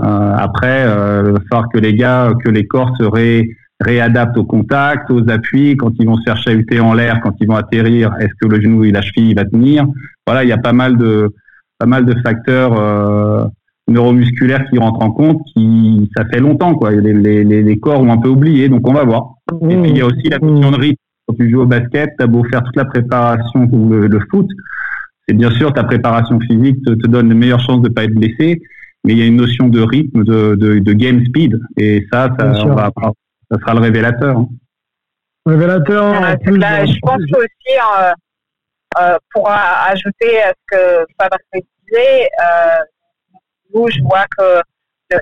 Euh, 0.00 0.34
après, 0.36 0.84
euh, 0.86 1.34
il 1.36 1.42
va 1.50 1.64
que 1.72 1.78
les 1.78 1.94
gars, 1.94 2.32
que 2.44 2.48
les 2.48 2.66
corps 2.66 2.96
se 2.98 3.04
réadaptent 3.80 4.36
au 4.36 4.44
contact, 4.44 5.10
aux 5.10 5.28
appuis, 5.30 5.76
quand 5.76 5.92
ils 5.98 6.06
vont 6.06 6.16
se 6.16 6.22
faire 6.24 6.36
chahuter 6.36 6.80
en 6.80 6.94
l'air, 6.94 7.20
quand 7.22 7.34
ils 7.40 7.46
vont 7.46 7.56
atterrir, 7.56 8.12
est-ce 8.20 8.32
que 8.40 8.48
le 8.48 8.60
genou 8.60 8.84
et 8.84 8.90
la 8.90 9.02
cheville 9.02 9.34
va 9.34 9.44
tenir? 9.44 9.86
Voilà, 10.26 10.44
il 10.44 10.48
y 10.48 10.52
a 10.52 10.58
pas 10.58 10.72
mal 10.72 10.96
de 10.96 11.32
pas 11.78 11.86
mal 11.86 12.04
de 12.04 12.14
facteurs 12.22 12.76
euh, 12.76 13.44
neuromusculaire 13.86 14.68
qui 14.68 14.78
rentre 14.78 15.00
en 15.00 15.12
compte, 15.12 15.40
qui 15.54 16.10
ça 16.16 16.24
fait 16.24 16.40
longtemps 16.40 16.74
quoi. 16.74 16.90
Les, 16.90 17.14
les, 17.14 17.44
les 17.44 17.78
corps 17.78 18.00
ont 18.00 18.12
un 18.12 18.18
peu 18.18 18.28
oublié, 18.28 18.68
donc 18.68 18.88
on 18.88 18.92
va 18.92 19.04
voir. 19.04 19.34
Et 19.62 19.76
puis 19.76 19.90
il 19.90 19.96
y 19.96 20.00
a 20.00 20.06
aussi 20.06 20.28
la 20.28 20.38
question 20.38 20.70
de 20.70 20.76
rythme. 20.76 21.02
Quand 21.26 21.34
tu 21.34 21.50
joues 21.50 21.60
au 21.60 21.66
basket, 21.66 22.14
t'as 22.18 22.26
beau 22.26 22.42
faire 22.44 22.62
toute 22.64 22.76
la 22.76 22.86
préparation 22.86 23.68
ou 23.70 23.90
le, 23.90 24.20
foot, 24.30 24.48
c'est 25.28 25.34
bien 25.34 25.50
sûr 25.50 25.72
ta 25.74 25.84
préparation 25.84 26.40
physique 26.40 26.82
te, 26.84 26.94
te 26.94 27.06
donne 27.06 27.28
les 27.28 27.34
meilleures 27.34 27.60
chances 27.60 27.82
de 27.82 27.90
pas 27.90 28.04
être 28.04 28.14
blessé, 28.14 28.62
mais 29.04 29.12
il 29.12 29.18
y 29.18 29.22
a 29.22 29.26
une 29.26 29.36
notion 29.36 29.68
de 29.68 29.80
rythme, 29.80 30.24
de, 30.24 30.54
de, 30.54 30.78
de 30.78 30.92
game 30.94 31.22
speed, 31.26 31.60
et 31.76 32.06
ça, 32.10 32.34
ça, 32.38 32.52
on 32.64 32.74
va, 32.74 32.90
ça 33.50 33.58
sera 33.58 33.74
le 33.74 33.80
révélateur. 33.80 34.36
Hein. 34.36 34.48
Révélateur. 35.46 36.14
je 36.44 36.98
pense 37.00 37.22
aussi, 37.36 37.78
euh, 38.00 38.12
euh, 39.00 39.18
pour 39.32 39.48
ajouter 39.50 40.42
à 40.42 40.50
ce 40.50 40.76
que 40.76 41.06
Fabrice 41.20 41.66
disait, 41.86 42.28
euh, 42.42 42.78
nous, 43.74 43.88
je 43.88 44.00
vois 44.02 44.24
que 44.36 44.62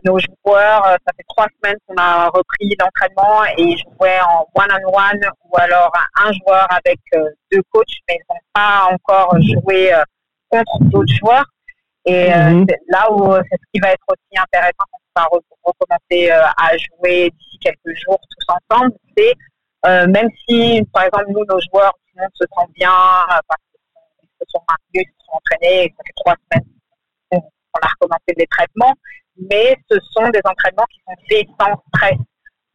nos 0.04 0.18
joueurs, 0.18 0.86
euh, 0.86 0.96
ça 1.06 1.12
fait 1.16 1.24
trois 1.28 1.46
semaines 1.56 1.76
qu'on 1.86 1.94
a 1.96 2.26
repris 2.28 2.74
l'entraînement 2.78 3.44
et 3.56 3.76
jouaient 3.76 4.20
en 4.20 4.46
one-on-one 4.54 5.20
ou 5.44 5.56
alors 5.58 5.92
un 6.24 6.32
joueur 6.32 6.66
avec 6.70 6.98
euh, 7.14 7.30
deux 7.52 7.62
coachs, 7.70 7.86
mais 8.08 8.18
ils 8.18 8.24
n'ont 8.28 8.40
pas 8.52 8.88
encore 8.92 9.36
joué 9.40 9.94
euh, 9.94 10.02
contre 10.48 10.78
d'autres 10.80 11.14
joueurs. 11.14 11.46
Et 12.04 12.30
mhm. 12.30 12.66
là 12.88 13.10
où 13.10 13.34
c'est 13.34 13.56
ce 13.56 13.66
qui 13.74 13.80
va 13.80 13.90
être 13.90 14.04
aussi 14.08 14.40
intéressant 14.40 14.84
recommencer 15.62 16.30
à 16.30 16.76
jouer 16.76 17.30
d'ici 17.30 17.58
quelques 17.60 17.96
jours 18.04 18.18
tous 18.30 18.54
ensemble, 18.54 18.92
c'est 19.16 19.34
même 20.08 20.28
si, 20.48 20.82
par 20.92 21.04
exemple, 21.04 21.26
nous, 21.28 21.44
nos 21.44 21.60
joueurs, 21.70 21.92
tout 21.92 22.16
le 22.16 22.22
monde 22.22 22.30
se 22.34 22.44
sent 22.44 22.72
bien 22.74 22.90
parce 23.48 23.62
qu'ils 24.20 24.28
se 24.40 24.44
sont 24.48 24.62
maintenus, 24.68 25.06
ils 25.06 25.20
se 25.20 25.26
sont 25.26 25.32
entraînés, 25.32 25.84
et 25.84 25.94
ça 25.96 26.02
fait 26.04 26.12
trois 26.16 26.34
semaines 26.50 26.68
qu'on 27.30 27.80
a 27.82 27.88
recommencé 28.00 28.34
les 28.36 28.46
traitements, 28.46 28.94
mais 29.50 29.76
ce 29.90 29.98
sont 30.12 30.28
des 30.30 30.40
entraînements 30.44 30.86
qui 30.90 31.00
sont 31.06 31.16
faits 31.28 31.46
sans 31.60 31.74
stress, 31.88 32.18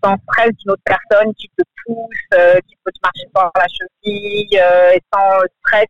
sans 0.04 0.16
stress 0.30 0.52
d'une 0.58 0.72
autre 0.72 0.84
personne 0.86 1.34
qui 1.36 1.50
te 1.58 1.64
pousse, 1.86 2.08
euh, 2.34 2.60
qui 2.68 2.76
peut 2.84 2.92
te 2.92 3.00
marcher 3.04 3.28
par 3.34 3.52
la 3.56 3.68
cheville, 3.68 4.60
euh, 4.60 4.92
et 4.94 5.02
sans 5.14 5.40
stress 5.60 5.88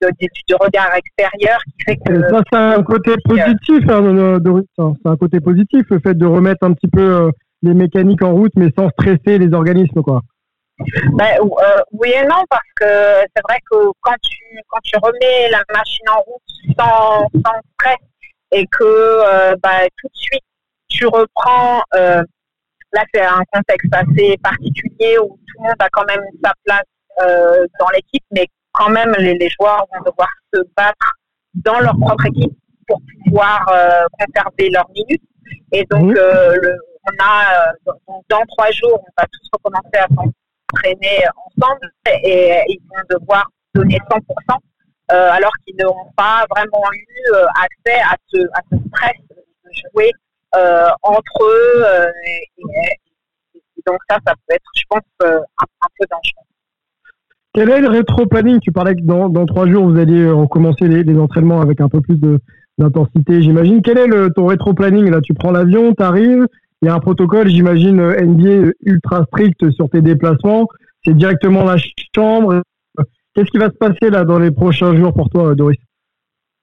de, 0.00 0.08
de, 0.48 0.54
regard 0.60 0.94
extérieur 0.94 1.58
qui 1.64 1.84
fait 1.84 1.96
que. 1.96 2.20
ça, 2.28 2.42
c'est 2.52 2.58
un 2.58 2.82
côté 2.82 3.14
positif, 3.24 3.88
hein, 3.88 4.38
Doris. 4.38 4.66
C'est 4.76 5.08
un 5.08 5.16
côté 5.16 5.40
positif, 5.40 5.84
le 5.90 6.00
fait 6.00 6.14
de 6.14 6.26
remettre 6.26 6.64
un 6.64 6.72
petit 6.72 6.88
peu 6.88 7.00
euh, 7.02 7.30
les 7.62 7.74
mécaniques 7.74 8.22
en 8.22 8.32
route, 8.32 8.52
mais 8.56 8.70
sans 8.76 8.88
stresser 8.90 9.38
les 9.38 9.52
organismes, 9.52 10.02
quoi. 10.02 10.22
Ben, 11.12 11.36
oui 11.92 12.08
et 12.08 12.26
non, 12.26 12.42
parce 12.48 12.62
que 12.80 12.86
c'est 12.86 13.42
vrai 13.46 13.58
que 13.70 13.76
quand 14.00 14.14
tu, 14.22 14.38
quand 14.68 14.80
tu 14.82 14.96
remets 14.96 15.50
la 15.50 15.62
machine 15.74 16.08
en 16.08 16.20
route 16.20 16.74
sans, 16.78 17.26
sans 17.34 17.60
stress, 17.74 17.98
et 18.52 18.66
que 18.66 18.84
euh, 18.84 19.54
bah, 19.62 19.82
tout 19.96 20.08
de 20.08 20.16
suite 20.16 20.42
tu 20.88 21.06
reprends. 21.06 21.82
Euh, 21.94 22.22
là, 22.92 23.04
c'est 23.14 23.22
un 23.22 23.42
contexte 23.52 23.92
assez 23.92 24.36
particulier 24.42 25.18
où 25.18 25.28
tout 25.28 25.62
le 25.62 25.68
monde 25.68 25.76
a 25.78 25.88
quand 25.92 26.04
même 26.06 26.22
sa 26.44 26.52
place 26.64 26.82
euh, 27.22 27.66
dans 27.78 27.88
l'équipe, 27.90 28.24
mais 28.32 28.46
quand 28.72 28.90
même 28.90 29.14
les, 29.18 29.34
les, 29.34 29.48
joueurs 29.50 29.86
vont 29.92 30.02
devoir 30.04 30.28
se 30.52 30.60
battre 30.76 31.12
dans 31.54 31.80
leur 31.80 31.98
propre 31.98 32.26
équipe 32.26 32.56
pour 32.86 33.00
pouvoir 33.24 33.66
conserver 34.18 34.70
leurs 34.70 34.88
minutes. 34.90 35.22
Et 35.72 35.84
donc, 35.90 36.12
le, 36.12 36.78
on 37.06 37.24
a 37.24 37.72
dans 38.28 38.44
trois 38.46 38.70
jours, 38.70 39.00
on 39.00 39.22
va 39.22 39.26
tous 39.26 39.48
recommencer 39.52 39.96
à 39.96 40.06
s'entraîner 40.08 41.24
ensemble 41.46 41.90
et 42.06 42.62
ils 42.68 42.80
vont 42.88 43.18
devoir 43.18 43.46
donner 43.74 43.98
100%. 44.10 44.58
Euh, 45.12 45.30
alors 45.32 45.50
qu'ils 45.66 45.74
n'ont 45.76 46.12
pas 46.16 46.46
vraiment 46.50 46.84
eu 46.92 47.34
euh, 47.34 47.46
accès 47.48 48.00
à 48.00 48.14
ce, 48.28 48.38
à 48.52 48.60
ce 48.70 48.78
stress 48.88 49.16
de 49.28 49.70
jouer 49.90 50.12
euh, 50.54 50.88
entre 51.02 51.42
eux. 51.42 51.84
donc 53.86 53.98
ça, 54.08 54.18
ça 54.24 54.34
peut 54.46 54.54
être, 54.54 54.70
je 54.76 54.82
pense, 54.88 55.02
un, 55.20 55.88
peu 55.98 56.06
dangereux. 56.08 56.46
Quel 57.52 57.70
est 57.70 57.80
le 57.80 57.88
rétro-planning 57.88 58.60
Tu 58.60 58.70
parlais 58.72 58.94
que 58.94 59.02
dans, 59.02 59.46
trois 59.46 59.66
jours, 59.66 59.88
vous 59.88 59.98
alliez 59.98 60.30
recommencer 60.30 60.86
les, 60.86 61.18
entraînements 61.18 61.60
avec 61.60 61.80
un 61.80 61.88
peu 61.88 62.00
plus 62.00 62.18
d'intensité, 62.78 63.42
j'imagine. 63.42 63.82
Quel 63.82 63.98
est 63.98 64.06
le, 64.06 64.30
ton 64.30 64.46
rétro-planning 64.46 65.10
Là, 65.10 65.20
tu 65.20 65.34
prends 65.34 65.50
l'avion, 65.50 65.92
tu 65.94 66.02
arrives, 66.02 66.46
il 66.82 66.86
y 66.86 66.88
a 66.88 66.94
un 66.94 67.00
protocole, 67.00 67.48
j'imagine, 67.48 68.00
NBA 68.00 68.72
ultra 68.82 69.24
strict 69.24 69.70
sur 69.72 69.90
tes 69.90 70.00
déplacements. 70.00 70.68
C'est 71.04 71.14
directement 71.14 71.64
la 71.64 71.76
chambre, 72.14 72.62
Qu'est-ce 73.34 73.50
qui 73.50 73.58
va 73.58 73.66
se 73.66 73.76
passer 73.76 74.10
là 74.10 74.24
dans 74.24 74.38
les 74.38 74.50
prochains 74.50 74.96
jours 74.96 75.14
pour 75.14 75.30
toi, 75.30 75.54
Doris? 75.54 75.78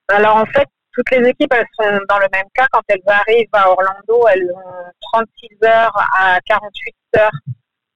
Alors 0.09 0.37
en 0.37 0.45
fait, 0.45 0.67
toutes 0.93 1.09
les 1.11 1.29
équipes 1.29 1.53
elles 1.53 1.65
sont 1.79 1.99
dans 2.09 2.19
le 2.19 2.27
même 2.33 2.45
cas. 2.53 2.67
Quand 2.71 2.81
elles 2.89 3.01
arrivent 3.07 3.47
à 3.53 3.69
Orlando, 3.69 4.27
elles 4.33 4.51
ont 4.53 4.91
36 5.13 5.47
heures 5.65 5.97
à 6.19 6.39
48 6.45 6.95
heures 7.17 7.29
euh, 7.47 7.51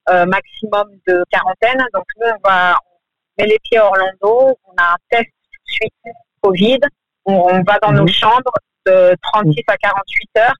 maximum 0.08 0.88
de 1.06 1.24
quarantaine. 1.30 1.84
Donc 1.94 2.04
nous, 2.20 2.28
on 2.28 2.48
va 2.48 2.76
on 2.82 3.42
met 3.42 3.48
les 3.48 3.58
pieds 3.64 3.78
à 3.78 3.86
Orlando, 3.86 4.56
on 4.64 4.74
a 4.76 4.92
un 4.92 4.96
test 5.10 5.26
tout 5.26 5.60
de 5.66 5.72
suite 5.72 5.94
Covid, 6.42 6.80
on, 7.24 7.62
va 7.62 7.78
dans 7.80 7.92
nos 7.92 8.02
mhm. 8.02 8.08
chambres 8.08 8.52
de 8.86 9.16
36 9.32 9.62
à 9.68 9.76
48 9.76 10.30
heures. 10.38 10.54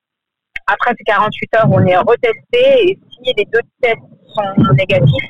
Après 0.67 0.93
ces 0.97 1.05
48 1.05 1.57
heures, 1.57 1.69
on 1.71 1.85
est 1.87 1.97
retesté 1.97 2.91
et 2.91 2.99
si 3.11 3.33
les 3.37 3.45
deux 3.47 3.61
tests 3.83 3.99
sont 4.35 4.73
négatifs, 4.75 5.29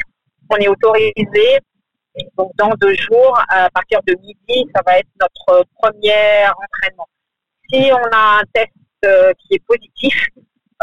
on 0.50 0.56
est 0.56 0.68
autorisé 0.68 1.58
donc 2.36 2.50
dans 2.56 2.70
deux 2.80 2.94
jours, 2.94 3.40
à 3.48 3.70
partir 3.70 4.00
de 4.06 4.14
midi, 4.20 4.70
ça 4.74 4.82
va 4.86 4.98
être 4.98 5.08
notre 5.20 5.64
premier 5.80 6.44
entraînement. 6.46 7.08
Si 7.70 7.90
on 7.92 8.16
a 8.16 8.40
un 8.40 8.42
test 8.52 8.72
euh, 9.04 9.32
qui 9.38 9.54
est 9.54 9.64
positif, 9.66 10.26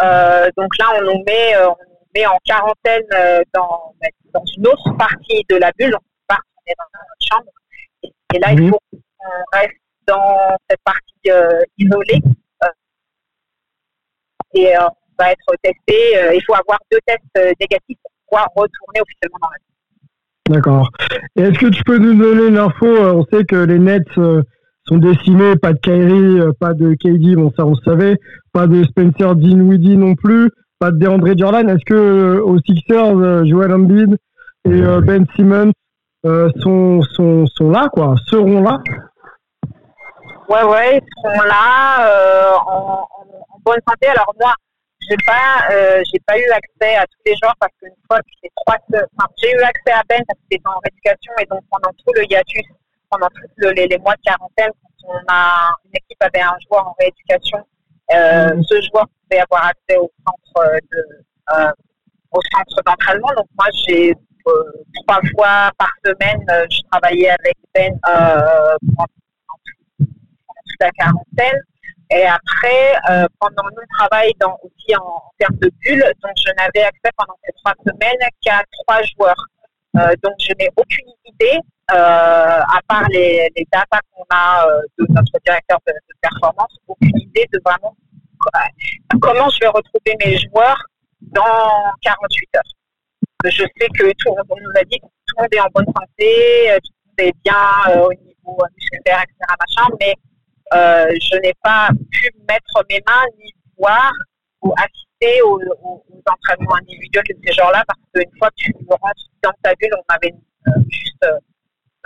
euh, 0.02 0.50
donc 0.58 0.70
là 0.80 0.86
on 0.96 1.02
nous 1.04 1.24
met, 1.26 1.56
euh, 1.56 1.70
on 1.70 1.76
met 2.16 2.26
en 2.26 2.38
quarantaine 2.44 3.04
dans, 3.54 3.94
dans 4.34 4.44
une 4.58 4.68
autre 4.68 4.98
partie 4.98 5.44
de 5.50 5.58
la 5.58 5.72
bulle. 5.78 5.96
On 6.30 6.72
est 6.72 6.76
dans 6.78 6.86
notre 6.94 7.28
chambre. 7.32 7.52
Et, 8.34 8.40
là, 8.40 8.52
il 8.54 8.64
mhm. 8.64 8.70
faut 8.70 8.80
qu'on 8.90 9.58
reste 9.58 9.78
dans 10.08 10.56
cette 10.70 10.82
partie 10.84 11.64
isolée. 11.78 12.22
et 14.54 14.74
on 14.78 14.90
va 15.18 15.32
être 15.32 15.54
testé. 15.64 16.36
il 16.36 16.42
faut 16.46 16.56
avoir 16.56 16.80
deux 16.92 17.00
tests 17.06 17.58
négatifs 17.60 17.98
pour 18.02 18.12
pouvoir 18.28 18.48
retourner 18.56 19.02
officiellement 19.02 19.40
dans 19.42 19.50
la 19.50 19.58
bulle. 19.58 19.70
D'accord. 20.50 20.90
Est-ce 21.36 21.60
que 21.60 21.68
tu 21.68 21.84
peux 21.84 22.00
nous 22.00 22.16
donner 22.16 22.50
l'info 22.50 22.88
euh, 22.88 23.14
On 23.14 23.26
sait 23.32 23.44
que 23.46 23.56
les 23.56 23.78
Nets 23.78 24.02
euh, 24.18 24.42
sont 24.84 24.98
décimés, 24.98 25.56
pas 25.56 25.74
de 25.74 25.80
Kyrie, 25.80 26.40
euh, 26.40 26.52
pas 26.60 26.74
de 26.74 26.96
KD, 26.96 27.36
bon 27.36 27.52
ça 27.56 27.68
on 27.68 27.76
le 27.76 27.84
savait, 27.86 28.18
pas 28.52 28.66
de 28.66 28.84
Spencer 28.84 29.36
Dinwiddie 29.36 29.98
non 29.98 30.16
plus, 30.16 30.50
pas 30.80 30.92
de 30.92 30.98
DeAndre 30.98 31.38
Jordan. 31.38 31.70
Est-ce 31.70 31.86
que 31.86 32.40
aux 32.40 32.60
Sixers, 32.60 33.46
Joel 33.46 33.74
Embiid 33.74 34.18
et 34.66 34.82
Ben 35.04 35.26
Simmons 35.36 35.74
sont, 36.24 37.02
sont, 37.02 37.46
sont 37.46 37.70
là, 37.70 37.90
quoi, 37.92 38.16
seront 38.28 38.62
là? 38.62 38.80
Ouais, 40.50 40.64
ouais, 40.64 40.98
ils 40.98 41.22
seront 41.22 41.44
là 41.44 42.58
en, 42.66 43.08
bonne 43.64 43.80
santé. 43.88 44.08
Alors 44.08 44.34
moi, 44.40 44.54
j'ai 45.08 45.18
pas, 45.26 45.72
euh, 45.72 46.02
j'ai 46.12 46.20
pas 46.26 46.38
eu 46.40 46.50
accès 46.50 46.96
à 46.96 47.06
tous 47.06 47.22
les 47.26 47.36
joueurs 47.36 47.56
parce 47.60 47.72
qu'une 47.80 47.94
fois 48.08 48.20
que 48.20 48.30
les 48.44 48.50
trois, 48.56 48.78
j'ai 49.38 49.52
eu 49.52 49.62
accès 49.62 49.92
à 49.92 50.02
Ben 50.10 50.22
parce 50.28 50.40
qu'il 50.40 50.58
était 50.58 50.68
en 50.68 50.80
rééducation 50.84 51.34
et 51.40 51.46
donc 51.46 51.62
pendant 51.70 51.92
tout 51.92 52.14
le 52.16 52.24
hiatus, 52.30 52.66
pendant 53.10 53.28
tous 53.28 53.70
les, 53.76 53.88
les, 53.88 53.98
mois 54.00 54.16
de 54.16 54.22
quarantaine, 54.22 54.72
quand 54.82 55.10
on 55.14 55.34
a 55.34 55.72
une 55.86 55.92
équipe 55.94 56.22
avait 56.22 56.42
un 56.42 56.58
joueur 56.68 56.88
en 56.88 56.96
rééducation, 57.00 57.60
euh, 58.12 58.62
ce 58.68 58.82
joueur 58.82 59.06
pouvait 59.08 59.42
avoir 59.42 59.68
accès 59.68 59.98
au 59.98 60.12
centre 60.26 60.80
euh, 61.54 61.72
au 62.32 62.40
centre 62.52 62.84
d'entraînement. 62.86 63.30
Donc 63.38 63.48
moi, 63.58 63.68
j'ai 63.86 64.14
euh, 64.48 64.64
trois 64.96 65.20
fois 65.36 65.72
par 65.78 65.92
semaine, 66.04 66.44
je 66.70 66.80
travaillais 66.92 67.30
avec 67.30 67.58
Ben 67.74 67.94
pendant, 68.04 69.14
toute 69.98 70.80
la 70.80 70.92
quarantaine. 70.92 71.62
Et 72.12 72.26
après, 72.26 72.96
pendant 73.40 73.64
mon 73.64 73.86
travail 74.00 74.32
dans, 74.40 74.58
aussi 74.64 74.96
en, 74.96 75.22
termes 75.38 75.58
de 75.58 75.72
bulles, 75.82 76.12
donc 76.24 76.32
je 76.38 76.52
n'avais 76.58 76.88
accès 76.88 77.12
pendant 77.16 77.38
ces 77.44 77.52
trois 77.64 77.74
semaines 77.86 78.30
qu'à 78.42 78.64
trois 78.80 79.02
joueurs. 79.04 79.46
Donc 79.94 80.34
je 80.40 80.54
n'ai 80.58 80.70
aucune 80.76 81.14
idée, 81.26 81.60
à 81.96 82.80
part 82.88 83.08
les, 83.10 83.50
les 83.56 83.68
datas 83.72 84.00
qu'on 84.12 84.26
a 84.30 84.68
euh, 84.68 84.82
de 84.98 85.06
notre 85.10 85.32
directeur 85.46 85.80
de, 85.88 85.94
performance, 86.22 86.76
aucune 86.88 87.18
idée 87.20 87.46
de 87.54 87.60
vraiment 87.64 87.96
comment 89.22 89.50
je 89.50 89.60
vais 89.60 89.68
retrouver 89.68 90.16
mes 90.26 90.38
joueurs 90.38 90.82
dans 91.22 91.94
48 92.02 92.50
heures. 92.56 92.64
Je 93.46 93.64
sais 93.64 93.88
que 93.98 94.12
tout 94.18 94.36
le 94.36 94.44
monde 94.48 94.60
nous 94.62 94.80
a 94.80 94.84
dit 94.84 95.00
que 95.00 95.06
tout 95.06 95.36
le 95.38 95.44
monde 95.44 95.54
est 95.54 95.60
en 95.60 95.68
bonne 95.74 95.86
santé, 95.86 96.78
tout 96.84 96.92
le 96.94 97.24
monde 97.24 97.34
est 97.34 97.36
bien 97.44 98.02
au 98.02 98.14
niveau 98.14 98.58
musculaire, 98.76 99.24
etc. 99.24 99.38
Machin, 99.60 99.96
mais 100.00 100.14
euh, 100.74 101.12
je 101.22 101.38
n'ai 101.38 101.54
pas 101.64 101.90
pu 102.12 102.30
mettre 102.48 102.86
mes 102.90 103.02
mains 103.08 103.26
ni 103.40 103.52
voir 103.78 104.12
ou 104.62 104.74
assister 104.78 105.42
aux, 105.42 105.60
entraînements 106.28 106.76
individuels 106.76 107.24
de 107.30 107.36
ces 107.44 107.54
gens-là 107.54 107.84
parce 107.88 108.00
qu'une 108.14 108.38
fois 108.38 108.50
que 108.50 108.56
tu 108.58 108.74
rentres 108.90 109.30
dans 109.44 109.54
ta 109.64 109.74
bulle, 109.76 109.96
on 109.98 110.14
avait 110.14 110.34
euh, 110.68 110.72
juste 110.90 111.26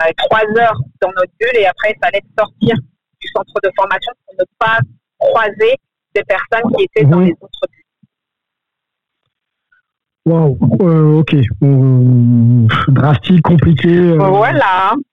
on 0.00 0.04
avait 0.04 0.14
trois 0.14 0.42
heures 0.62 0.78
dans 1.00 1.08
notre 1.16 1.32
bulle 1.40 1.56
et 1.60 1.66
après 1.66 1.92
il 1.94 1.98
fallait 2.04 2.22
sortir 2.38 2.74
du 3.20 3.28
centre 3.34 3.54
de 3.62 3.70
formation 3.76 4.12
pour 4.26 4.34
ne 4.38 4.44
pas 4.58 4.78
croisé 5.18 5.76
des 6.14 6.22
personnes 6.24 6.70
qui 6.76 6.84
étaient 6.84 7.04
dans 7.04 7.20
les 7.20 7.32
autres 7.40 7.60
buts. 7.70 7.80
Waouh, 10.26 10.56
euh, 10.82 11.18
ok. 11.18 11.34
Euh, 11.62 12.66
drastique, 12.88 13.42
compliqué. 13.42 13.88
euh, 13.94 14.16
Voilà. 14.16 14.94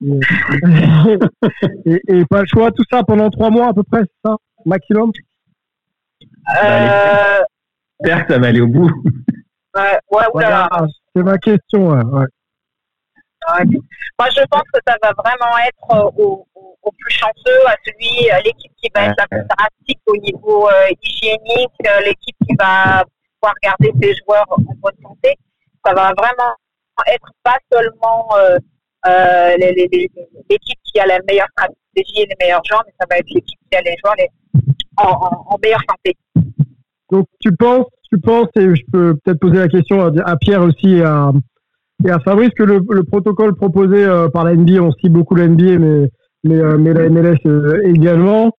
et, 1.84 2.00
et 2.08 2.24
pas 2.24 2.40
le 2.40 2.46
choix, 2.46 2.70
tout 2.72 2.84
ça 2.90 3.02
pendant 3.04 3.28
trois 3.28 3.50
mois 3.50 3.68
à 3.68 3.74
peu 3.74 3.82
près, 3.82 4.00
c'est 4.00 4.28
ça 4.30 4.36
Maximum? 4.64 5.10
Euh, 6.64 7.40
J'espère 8.00 8.26
que 8.26 8.32
ça 8.32 8.38
va 8.38 8.46
aller 8.46 8.60
au 8.62 8.66
bout. 8.68 8.90
ouais, 9.76 9.98
ouais, 10.12 10.24
oulala. 10.34 10.68
Voilà, 10.70 10.86
C'est 11.14 11.22
ma 11.22 11.36
question, 11.38 11.88
ouais. 11.90 12.26
Moi, 13.48 14.28
je 14.36 14.42
pense 14.50 14.62
que 14.72 14.80
ça 14.86 14.96
va 15.02 15.12
vraiment 15.16 15.58
être 15.66 15.96
euh, 15.96 16.22
au, 16.22 16.46
plus 16.98 17.14
chanceux, 17.14 17.66
à 17.66 17.74
celui, 17.84 18.30
à 18.30 18.40
l'équipe 18.40 18.72
qui 18.82 18.90
va 18.94 19.06
être 19.06 19.16
la 19.18 19.26
plus 19.26 19.46
drastique 19.48 20.00
au 20.06 20.16
niveau 20.16 20.68
euh, 20.68 20.88
hygiénique, 21.02 21.72
euh, 21.86 22.00
l'équipe 22.04 22.36
qui 22.46 22.54
va 22.58 23.04
pouvoir 23.40 23.54
garder 23.62 23.92
ses 24.00 24.14
joueurs 24.24 24.46
en 24.50 24.56
bonne 24.58 24.96
santé. 25.02 25.36
Ça 25.84 25.94
va 25.94 26.12
vraiment 26.16 26.54
être 27.08 27.30
pas 27.42 27.58
seulement 27.72 28.28
euh, 28.36 28.58
euh, 29.06 29.56
l'équipe 29.58 30.78
qui 30.84 31.00
a 31.00 31.06
la 31.06 31.18
meilleure 31.28 31.48
stratégie 31.52 32.22
et 32.22 32.26
les 32.26 32.36
meilleurs 32.40 32.62
joueurs, 32.64 32.82
mais 32.86 32.94
ça 33.00 33.06
va 33.10 33.18
être 33.18 33.28
l'équipe 33.30 33.58
qui 33.70 33.76
a 33.76 33.82
les 33.82 33.96
joueurs 34.04 34.16
en, 34.96 35.56
meilleure 35.62 35.82
santé. 35.88 36.16
Donc 37.10 37.26
tu 37.40 37.54
penses, 37.56 37.86
tu 38.10 38.18
penses, 38.20 38.48
et 38.56 38.74
je 38.74 38.82
peux 38.92 39.16
peut-être 39.24 39.40
poser 39.40 39.58
la 39.58 39.68
question 39.68 40.00
à, 40.00 40.30
à 40.30 40.36
Pierre 40.36 40.62
aussi 40.62 41.00
à, 41.02 41.32
et 42.04 42.10
à 42.10 42.18
Fabrice, 42.20 42.50
que 42.56 42.62
le, 42.62 42.80
le 42.90 43.04
protocole 43.04 43.54
proposé 43.54 44.04
euh, 44.04 44.28
par 44.28 44.44
la 44.44 44.54
NBA, 44.54 44.80
on 44.82 44.92
cite 44.92 45.12
beaucoup 45.12 45.34
la 45.34 45.46
NBA, 45.48 45.78
mais, 45.78 46.10
mais, 46.44 46.56
euh, 46.58 46.76
mais 46.78 46.92
la 46.92 47.08
MLS 47.08 47.38
euh, 47.46 47.80
également, 47.84 48.52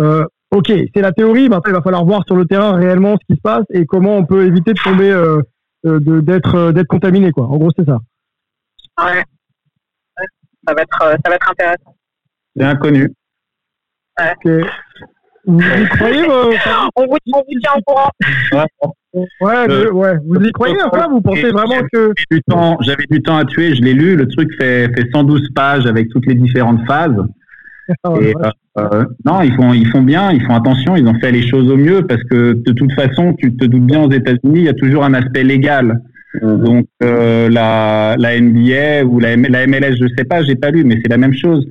euh, 0.00 0.24
ok, 0.50 0.72
c'est 0.94 1.00
la 1.00 1.12
théorie, 1.12 1.48
maintenant 1.48 1.70
il 1.72 1.74
va 1.76 1.82
falloir 1.82 2.04
voir 2.04 2.22
sur 2.26 2.36
le 2.36 2.46
terrain 2.46 2.76
réellement 2.76 3.16
ce 3.20 3.26
qui 3.26 3.36
se 3.36 3.42
passe 3.42 3.64
et 3.70 3.86
comment 3.86 4.16
on 4.16 4.24
peut 4.26 4.44
éviter 4.46 4.72
de 4.72 4.80
tomber, 4.82 5.10
de- 5.84 6.20
d'être 6.20 6.54
euh, 6.54 6.72
d'être 6.72 6.86
contaminé, 6.88 7.30
quoi. 7.32 7.44
En 7.46 7.56
gros, 7.58 7.70
c'est 7.76 7.84
ça. 7.84 7.98
Ouais. 8.98 9.16
Ouais. 9.18 10.26
Ça 10.66 10.74
va 10.74 10.82
être, 10.82 10.98
ça 11.00 11.28
va 11.28 11.34
être 11.34 11.50
intéressant. 11.50 11.96
C'est 12.56 12.64
inconnu. 12.64 13.12
Ok. 14.20 14.50
Vous 15.46 15.60
y 15.60 15.88
croyez 15.90 16.22
euh, 16.22 16.52
On 16.96 17.02
vous, 17.06 17.16
on 17.34 17.38
vous 17.38 17.60
tient 17.60 17.72
au 17.76 17.82
courant. 17.86 18.10
ouais, 19.14 19.24
Euh, 19.70 19.84
je- 19.86 19.90
ouais, 19.92 20.12
vous 20.26 20.42
y 20.42 20.52
croyez 20.52 20.76
ça 20.78 21.06
Vous 21.08 21.20
pensez 21.20 21.50
vraiment 21.50 21.80
que 21.92 22.12
J'avais 22.16 22.38
du 22.38 22.42
temps, 22.48 22.78
j'avais 22.80 23.06
du 23.10 23.22
temps 23.22 23.36
à 23.36 23.44
tuer, 23.44 23.74
je 23.74 23.82
l'ai 23.82 23.94
lu. 23.94 24.16
Le 24.16 24.26
truc 24.28 24.50
fait, 24.58 24.88
fait 24.96 25.06
112 25.12 25.48
pages 25.54 25.86
avec 25.86 26.08
toutes 26.10 26.26
les 26.26 26.34
différentes 26.34 26.84
phases. 26.86 27.16
Oh, 28.02 28.18
Et, 28.18 28.34
ouais. 28.34 28.42
euh, 28.78 29.04
non, 29.26 29.42
ils 29.42 29.52
font, 29.54 29.74
ils 29.74 29.86
font 29.88 30.00
bien, 30.00 30.32
ils 30.32 30.42
font 30.42 30.54
attention, 30.54 30.96
ils 30.96 31.06
ont 31.06 31.18
fait 31.20 31.30
les 31.30 31.46
choses 31.46 31.70
au 31.70 31.76
mieux 31.76 32.00
parce 32.06 32.22
que 32.24 32.54
de 32.54 32.72
toute 32.72 32.90
façon, 32.94 33.34
tu 33.34 33.54
te 33.54 33.66
doutes 33.66 33.84
bien 33.84 34.00
aux 34.04 34.10
États-Unis, 34.10 34.60
il 34.60 34.62
y 34.64 34.68
a 34.70 34.72
toujours 34.72 35.04
un 35.04 35.12
aspect 35.12 35.44
légal. 35.44 36.00
Donc 36.42 36.86
euh, 37.02 37.50
la, 37.50 38.16
la 38.18 38.40
NBA 38.40 39.04
ou 39.04 39.20
la, 39.20 39.36
la 39.36 39.66
MLS, 39.66 39.96
je 40.00 40.06
sais 40.16 40.24
pas, 40.24 40.42
j'ai 40.44 40.56
pas 40.56 40.70
lu, 40.70 40.82
mais 40.82 40.98
c'est 41.02 41.10
la 41.10 41.18
même 41.18 41.34
chose. 41.34 41.66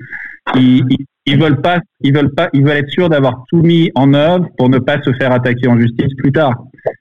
Ils, 0.56 0.86
ils, 0.92 1.06
ils 1.26 1.40
veulent 1.40 1.62
pas, 1.62 1.80
ils 2.02 2.14
veulent 2.14 2.34
pas, 2.34 2.50
ils 2.54 2.64
veulent 2.64 2.78
être 2.78 2.90
sûrs 2.90 3.10
d'avoir 3.10 3.44
tout 3.50 3.62
mis 3.62 3.92
en 3.96 4.14
œuvre 4.14 4.48
pour 4.58 4.70
ne 4.70 4.80
pas 4.80 5.02
se 5.02 5.14
faire 5.14 5.32
attaquer 5.32 5.68
en 5.68 5.80
justice 5.80 6.14
plus 6.18 6.32
tard. 6.32 6.54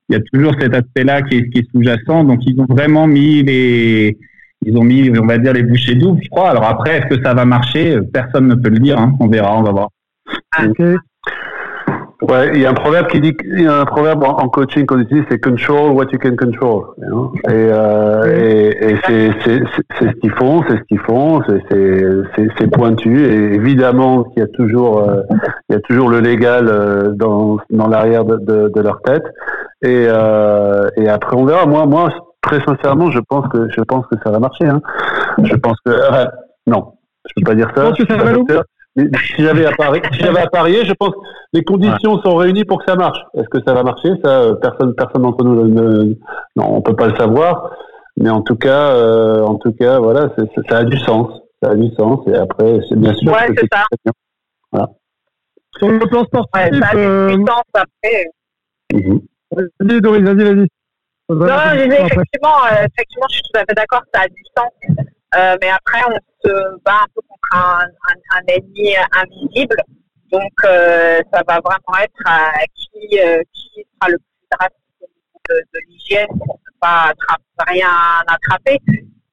Il 0.08 0.14
y 0.14 0.16
a 0.16 0.20
toujours 0.32 0.54
cet 0.60 0.74
aspect-là 0.74 1.22
qui 1.22 1.38
est, 1.38 1.50
qui 1.50 1.58
est 1.60 1.70
sous-jacent. 1.72 2.24
Donc 2.24 2.40
ils 2.46 2.60
ont 2.60 2.66
vraiment 2.68 3.06
mis 3.06 3.42
les, 3.42 4.16
ils 4.64 4.76
ont 4.76 4.84
mis, 4.84 5.10
on 5.18 5.26
va 5.26 5.38
dire, 5.38 5.52
les 5.52 5.64
bouchées 5.64 5.96
doubles, 5.96 6.20
je 6.22 6.28
crois. 6.28 6.50
Alors 6.50 6.64
après, 6.64 6.98
est-ce 6.98 7.16
que 7.16 7.22
ça 7.22 7.34
va 7.34 7.44
marcher? 7.44 7.98
Personne 8.12 8.46
ne 8.46 8.54
peut 8.54 8.70
le 8.70 8.78
dire. 8.78 8.98
hein. 8.98 9.14
On 9.18 9.26
verra, 9.26 9.58
on 9.58 9.62
va 9.62 9.70
voir. 9.72 9.88
Ok. 10.64 10.80
Ouais, 12.28 12.52
il 12.54 12.60
y 12.60 12.66
a 12.66 12.70
un 12.70 12.74
proverbe 12.74 13.08
qui 13.08 13.20
dit, 13.20 13.36
il 13.44 13.62
y 13.62 13.66
a 13.66 13.80
un 13.80 13.84
proverbe 13.84 14.22
en, 14.22 14.38
en 14.38 14.48
coaching 14.48 14.86
qu'on 14.86 15.00
utilise, 15.00 15.24
c'est 15.28 15.40
control 15.40 15.90
what 15.90 16.06
you 16.12 16.18
can 16.20 16.36
control. 16.36 16.94
you 16.98 17.06
know. 17.08 17.32
Et, 17.48 17.50
euh, 17.50 18.24
et, 18.26 18.92
et 18.92 18.96
c'est, 19.04 19.32
c'est, 19.44 19.62
c'est, 19.74 19.84
c'est 19.98 20.06
ce 20.08 20.14
qu'ils 20.20 20.30
font, 20.32 20.62
c'est 20.68 20.76
ce 20.76 20.82
qu'ils 20.82 21.00
font, 21.00 21.42
c'est, 21.48 21.60
c'est, 21.68 22.06
c'est, 22.36 22.48
c'est 22.58 22.70
pointu. 22.70 23.24
Et 23.24 23.54
évidemment 23.54 24.22
qu'il 24.22 24.40
y 24.40 24.44
a 24.44 24.48
toujours, 24.48 25.08
euh, 25.08 25.22
il 25.68 25.74
y 25.74 25.76
a 25.76 25.80
toujours 25.80 26.08
le 26.10 26.20
légal 26.20 26.68
euh, 26.68 27.10
dans, 27.12 27.58
dans 27.70 27.88
l'arrière 27.88 28.24
de, 28.24 28.36
de, 28.36 28.68
de 28.68 28.80
leur 28.80 29.00
tête. 29.02 29.24
Et, 29.82 30.06
euh, 30.08 30.88
et 30.96 31.08
après 31.08 31.36
on 31.36 31.44
verra. 31.44 31.66
Moi, 31.66 31.86
moi, 31.86 32.08
très 32.40 32.60
sincèrement, 32.60 33.10
je 33.10 33.18
pense 33.18 33.48
que, 33.48 33.68
je 33.76 33.80
pense 33.82 34.06
que 34.06 34.14
ça 34.24 34.30
va 34.30 34.38
marcher. 34.38 34.66
Hein. 34.66 34.80
Je 35.42 35.56
pense 35.56 35.76
que, 35.84 35.90
non, 36.68 36.92
je 37.26 37.32
peux 37.36 37.50
pas 37.50 37.56
dire 37.56 37.68
ça. 37.74 37.90
que 37.98 38.52
va 38.52 38.62
si 38.96 39.42
j'avais 39.42 39.66
à 39.66 39.72
parier, 39.72 40.02
si 40.12 40.18
j'avais 40.20 40.40
à 40.40 40.46
parier, 40.48 40.84
je 40.84 40.92
pense 40.92 41.10
que 41.10 41.20
les 41.52 41.64
conditions 41.64 42.20
sont 42.22 42.36
réunies 42.36 42.64
pour 42.64 42.78
que 42.78 42.84
ça 42.90 42.96
marche. 42.96 43.18
Est-ce 43.34 43.48
que 43.48 43.58
ça 43.66 43.72
va 43.74 43.82
marcher? 43.82 44.10
Ça, 44.24 44.40
euh, 44.40 44.54
personne, 44.54 44.94
personne 44.94 45.22
d'entre 45.22 45.44
nous 45.44 45.66
ne, 45.66 46.14
non, 46.56 46.76
on 46.76 46.82
peut 46.82 46.96
pas 46.96 47.08
le 47.08 47.16
savoir. 47.16 47.70
Mais 48.18 48.28
en 48.30 48.42
tout 48.42 48.56
cas, 48.56 48.90
euh, 48.94 49.42
en 49.42 49.54
tout 49.56 49.72
cas, 49.72 49.98
voilà, 49.98 50.28
c'est- 50.36 50.44
c'est- 50.54 50.68
ça 50.70 50.78
a 50.78 50.84
du 50.84 50.98
sens. 50.98 51.28
Ça 51.62 51.70
a 51.70 51.74
du 51.74 51.88
sens. 51.94 52.20
Et 52.26 52.34
après, 52.34 52.80
c'est 52.88 52.98
bien 52.98 53.14
sûr. 53.14 53.32
Ouais, 53.32 53.46
c'est 53.56 53.68
ça. 53.72 53.84
bien. 54.04 54.12
Voilà. 54.70 54.88
Sur 55.78 55.88
le 55.88 55.98
plan 56.00 56.24
sportif, 56.24 56.50
Ouais, 56.54 56.78
ça 56.78 56.88
a 56.88 56.96
euh, 56.96 57.36
du 57.36 57.44
sens 57.46 57.62
après. 57.72 58.26
Vas-y 59.80 60.00
Doris, 60.00 60.22
vas-y, 60.22 60.44
vas-y. 60.44 60.66
Non, 61.30 61.36
non, 61.36 61.46
je 61.72 61.84
disais, 61.84 62.02
effectivement, 62.02 62.56
euh, 62.70 62.84
effectivement, 62.84 63.26
je 63.30 63.34
suis 63.36 63.42
tout 63.44 63.58
à 63.58 63.60
fait 63.60 63.74
d'accord, 63.74 64.02
ça 64.12 64.20
a 64.22 64.28
du 64.28 64.42
sens. 64.56 65.06
Euh, 65.34 65.56
mais 65.62 65.70
après, 65.70 66.00
on 66.08 66.18
se 66.44 66.52
bat 66.84 67.00
un 67.02 67.06
peu 67.14 67.22
contre 67.26 67.48
un, 67.52 67.80
un, 68.08 68.38
un 68.38 68.42
ennemi 68.48 68.94
invisible. 69.12 69.76
Donc, 70.30 70.52
euh, 70.64 71.20
ça 71.32 71.42
va 71.46 71.60
vraiment 71.60 72.02
être 72.02 72.22
à 72.26 72.52
qui, 72.74 73.18
euh, 73.18 73.42
qui 73.52 73.84
sera 73.94 74.10
le 74.10 74.18
plus 74.18 74.46
drastique 74.50 75.10
de, 75.48 75.54
de 75.54 75.78
l'hygiène 75.88 76.28
pour 76.28 76.58
ne 76.58 76.78
pas 76.80 77.10
attraper, 77.10 77.42
rien 77.66 77.88
attraper. 78.26 78.78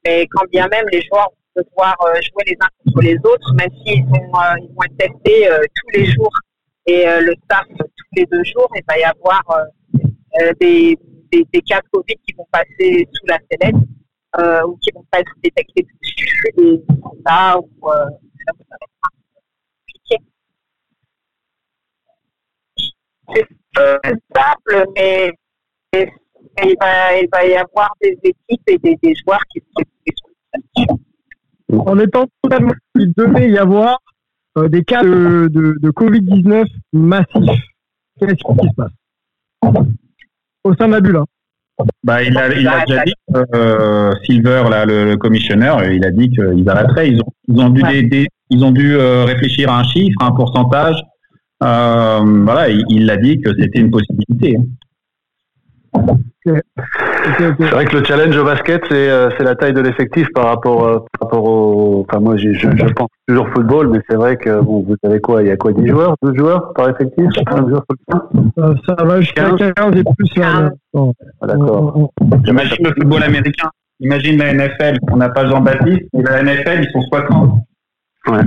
Mais 0.05 0.27
quand 0.31 0.45
bien 0.51 0.67
même 0.69 0.85
les 0.91 1.01
joueurs 1.01 1.29
vont 1.55 1.63
devoir 1.63 1.95
euh, 2.01 2.13
jouer 2.15 2.43
les 2.47 2.57
uns 2.61 2.69
contre 2.83 3.01
les 3.01 3.17
autres, 3.17 3.53
même 3.55 3.69
s'ils 3.83 4.05
vont, 4.05 4.31
euh, 4.39 4.55
ils 4.61 4.73
vont 4.75 4.83
être 4.83 4.97
testés 4.97 5.49
tous 5.75 5.99
les 5.99 6.05
jours 6.05 6.33
et 6.85 7.05
le 7.19 7.33
staff 7.43 7.65
tous 7.77 8.07
les 8.15 8.25
deux 8.25 8.43
jours, 8.43 8.69
il 8.75 8.83
va 8.87 8.97
y 8.97 9.03
avoir 9.03 9.43
des, 10.59 10.97
des, 11.31 11.45
des 11.53 11.61
cas 11.61 11.79
de 11.81 11.87
Covid 11.91 12.15
qui 12.25 12.33
vont 12.35 12.47
passer 12.51 13.07
sous 13.13 13.25
la 13.27 13.37
sellette 13.51 13.75
euh, 14.37 14.63
ou 14.67 14.77
qui 14.77 14.91
vont 14.93 15.05
pas 15.11 15.19
être 15.19 15.31
détectés 15.43 15.83
tout 15.83 15.97
de 16.01 16.05
suite 16.05 16.57
ou 16.57 16.61
euh, 16.63 17.15
ça 17.25 17.57
être 17.57 18.95
compliqué. 19.81 20.17
C'est 23.33 23.47
simple, 24.35 24.85
mais, 24.95 25.31
il, 25.93 26.75
va, 27.31 27.45
y 27.45 27.55
avoir 27.55 27.91
des 28.01 28.17
équipes 28.23 28.61
et 28.67 28.77
des, 28.77 29.15
joueurs 29.15 29.43
qui, 29.51 29.61
sont 29.73 30.99
En 31.71 31.97
étant 31.99 32.25
totalement, 32.41 32.73
il 32.95 33.13
devait 33.13 33.49
y 33.49 33.57
avoir 33.57 33.99
euh, 34.57 34.67
des 34.67 34.83
cas 34.83 35.03
de 35.03 35.89
Covid-19 35.91 36.67
massifs. 36.93 37.63
Qu'est-ce 38.19 38.33
qui 38.33 38.67
se 38.67 38.75
passe? 38.75 38.91
Au 40.63 40.75
sein 40.75 40.87
de 40.87 40.93
la 40.93 41.01
bulle. 41.01 41.17
hein. 41.17 41.25
Bah, 42.03 42.23
il 42.23 42.37
a, 42.37 42.47
il 42.53 42.67
a 42.67 42.85
déjà 42.85 43.03
dit, 43.05 43.13
euh, 43.55 44.11
Silver, 44.25 44.63
là, 44.69 44.85
le, 44.85 45.05
le 45.05 45.17
commissionneur, 45.17 45.83
il 45.85 46.03
a 46.05 46.11
dit 46.11 46.29
qu'ils 46.29 46.67
arrêteraient. 46.69 47.09
Ils 47.11 47.21
ont, 47.21 47.31
ils 47.47 47.59
ont 47.61 47.69
dû, 47.69 47.81
des- 47.83 48.03
des- 48.03 48.27
ils 48.49 48.63
ont 48.65 48.71
dû 48.71 48.95
euh, 48.95 49.25
réfléchir 49.25 49.69
à 49.71 49.79
un 49.79 49.83
chiffre, 49.83 50.17
à 50.21 50.27
un 50.27 50.31
pourcentage. 50.31 50.95
Euh, 51.63 52.19
voilà, 52.45 52.69
il 52.69 52.83
il 52.89 53.09
a 53.09 53.17
dit 53.17 53.39
que 53.41 53.51
c'était 53.59 53.79
une 53.79 53.91
possibilité. 53.91 54.57
C'est 56.45 57.49
vrai 57.49 57.85
que 57.85 57.97
le 57.97 58.03
challenge 58.05 58.37
au 58.37 58.45
basket, 58.45 58.81
c'est 58.89 59.09
euh, 59.09 59.29
la 59.39 59.55
taille 59.55 59.73
de 59.73 59.81
l'effectif 59.81 60.27
par 60.33 60.45
rapport 60.45 60.85
euh, 60.85 60.99
par 60.99 61.27
rapport 61.27 61.43
au. 61.43 62.05
Enfin, 62.07 62.21
moi, 62.21 62.37
je, 62.37 62.53
je 62.53 62.93
pense 62.93 63.09
toujours 63.27 63.49
football, 63.49 63.89
mais 63.89 63.99
c'est 64.09 64.15
vrai 64.15 64.37
que 64.37 64.61
bon, 64.61 64.83
vous 64.83 64.95
savez 65.03 65.19
quoi, 65.19 65.41
il 65.41 65.49
y 65.49 65.51
a 65.51 65.57
quoi, 65.57 65.73
10 65.73 65.87
joueurs, 65.87 66.15
12 66.21 66.37
joueurs 66.37 66.73
par 66.73 66.89
effectif, 66.89 67.25
15 67.45 67.67
joueurs 67.67 67.83
sur 67.89 67.97
le 67.97 68.55
terrain 68.55 68.75
Ça, 68.87 69.03
va 69.03 69.21
jusqu'à 69.21 69.49
15 69.49 69.97
et 69.97 70.03
plus 70.17 70.37
là. 70.37 70.71
Ah, 70.95 71.47
D'accord. 71.47 72.11
Imagine 72.45 72.85
le 72.85 72.93
football 72.93 73.23
américain. 73.23 73.69
Imagine 73.99 74.37
la 74.37 74.53
NFL. 74.53 74.97
On 75.11 75.17
n'a 75.17 75.29
pas 75.29 75.45
Jean-Baptiste, 75.45 76.07
mais 76.13 76.23
la 76.23 76.41
NFL, 76.41 76.83
ils 76.83 76.91
sont 76.91 77.01
60. 77.01 77.59
Ouais. 78.27 78.39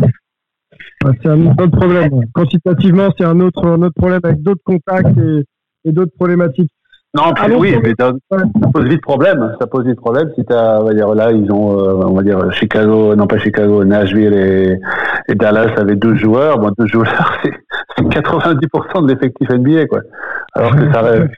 C'est 1.23 1.29
un 1.29 1.47
autre 1.47 1.67
problème. 1.67 2.11
Quantitativement, 2.33 3.09
c'est 3.19 3.25
un 3.25 3.39
autre, 3.41 3.67
un 3.67 3.83
autre 3.83 3.95
problème 3.97 4.21
avec 4.25 4.41
d'autres 4.43 4.63
contacts 4.65 5.19
et, 5.19 5.45
et 5.85 5.93
d'autres 5.93 6.15
problématiques. 6.17 6.71
Non, 7.15 7.33
Allons 7.37 7.59
oui, 7.59 7.77
mais 7.83 7.93
ça, 7.99 8.13
ça 8.31 8.69
pose 8.73 8.89
vite 8.89 9.03
problème. 9.03 9.55
Ça 9.61 9.67
pose 9.67 9.85
vite 9.85 10.01
problème 10.01 10.31
si 10.35 10.45
t'as, 10.47 10.81
on 10.81 10.85
va 10.85 10.95
dire 10.95 11.15
là, 11.15 11.31
ils 11.31 11.53
ont, 11.53 11.79
euh, 11.79 12.07
on 12.07 12.15
va 12.15 12.23
dire 12.23 12.51
Chicago, 12.53 13.15
non 13.15 13.27
pas 13.27 13.39
Chicago, 13.39 13.85
Nashville 13.85 14.33
et, 14.33 14.79
et 15.29 15.35
Dallas 15.35 15.75
avaient 15.77 15.97
deux 15.97 16.15
joueurs. 16.15 16.59
Bon, 16.59 16.71
deux 16.79 16.87
joueurs, 16.87 17.39
c'est 17.43 17.53
c'est 17.97 18.05
90% 18.05 19.03
de 19.03 19.13
l'effectif 19.13 19.49
NBA, 19.51 19.87
quoi. 19.87 20.01
Alors 20.55 20.75
que 20.75 20.93
ça 20.93 21.03
rêve. 21.03 21.29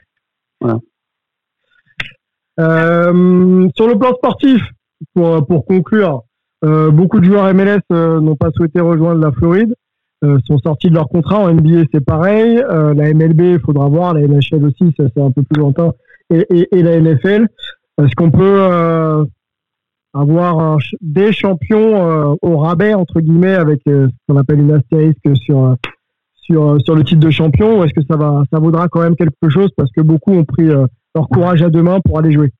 Euh, 2.57 3.67
sur 3.75 3.87
le 3.87 3.97
plan 3.99 4.13
sportif, 4.13 4.61
pour, 5.13 5.45
pour 5.45 5.65
conclure, 5.65 6.23
euh, 6.63 6.89
beaucoup 6.89 7.19
de 7.19 7.25
joueurs 7.25 7.53
MLS 7.53 7.81
n'ont 7.91 8.35
pas 8.35 8.51
souhaité 8.51 8.79
rejoindre 8.79 9.21
la 9.21 9.31
Floride. 9.31 9.73
Euh, 10.23 10.39
sont 10.45 10.57
sortis 10.59 10.89
de 10.89 10.95
leur 10.95 11.09
contrat. 11.09 11.39
En 11.39 11.53
NBA, 11.53 11.83
c'est 11.93 12.03
pareil. 12.03 12.57
Euh, 12.57 12.93
la 12.93 13.13
MLB, 13.13 13.41
il 13.41 13.59
faudra 13.59 13.87
voir. 13.87 14.13
La 14.13 14.21
NHL 14.21 14.65
aussi, 14.65 14.93
ça 14.97 15.03
c'est 15.13 15.21
un 15.21 15.31
peu 15.31 15.43
plus 15.43 15.59
lointain. 15.59 15.91
Et, 16.29 16.67
la 16.71 16.99
NFL. 16.99 17.47
Est-ce 18.01 18.15
qu'on 18.15 18.31
peut 18.31 18.57
euh, 18.59 19.23
avoir 20.13 20.77
des 21.01 21.31
champions 21.31 22.37
au 22.41 22.57
rabais, 22.57 22.93
entre 22.93 23.21
guillemets, 23.21 23.55
avec 23.55 23.81
ce 23.85 24.07
qu'on 24.27 24.37
appelle 24.37 24.59
une 24.59 24.73
astérisque 24.73 25.35
sur, 25.35 25.75
sur, 26.35 26.81
sur 26.81 26.95
le 26.95 27.03
titre 27.03 27.21
de 27.21 27.29
champion 27.29 27.79
Ou 27.79 27.83
est-ce 27.83 27.93
que 27.93 28.05
ça, 28.09 28.17
va, 28.17 28.43
ça 28.51 28.59
vaudra 28.59 28.87
quand 28.89 29.01
même 29.01 29.15
quelque 29.15 29.49
chose 29.49 29.69
parce 29.77 29.91
que 29.91 30.01
beaucoup 30.01 30.33
ont 30.33 30.43
pris 30.43 30.65
leur 30.65 31.29
courage 31.29 31.61
à 31.61 31.69
deux 31.69 31.83
mains 31.83 31.99
pour 32.03 32.19
aller 32.19 32.31
jouer? 32.31 32.51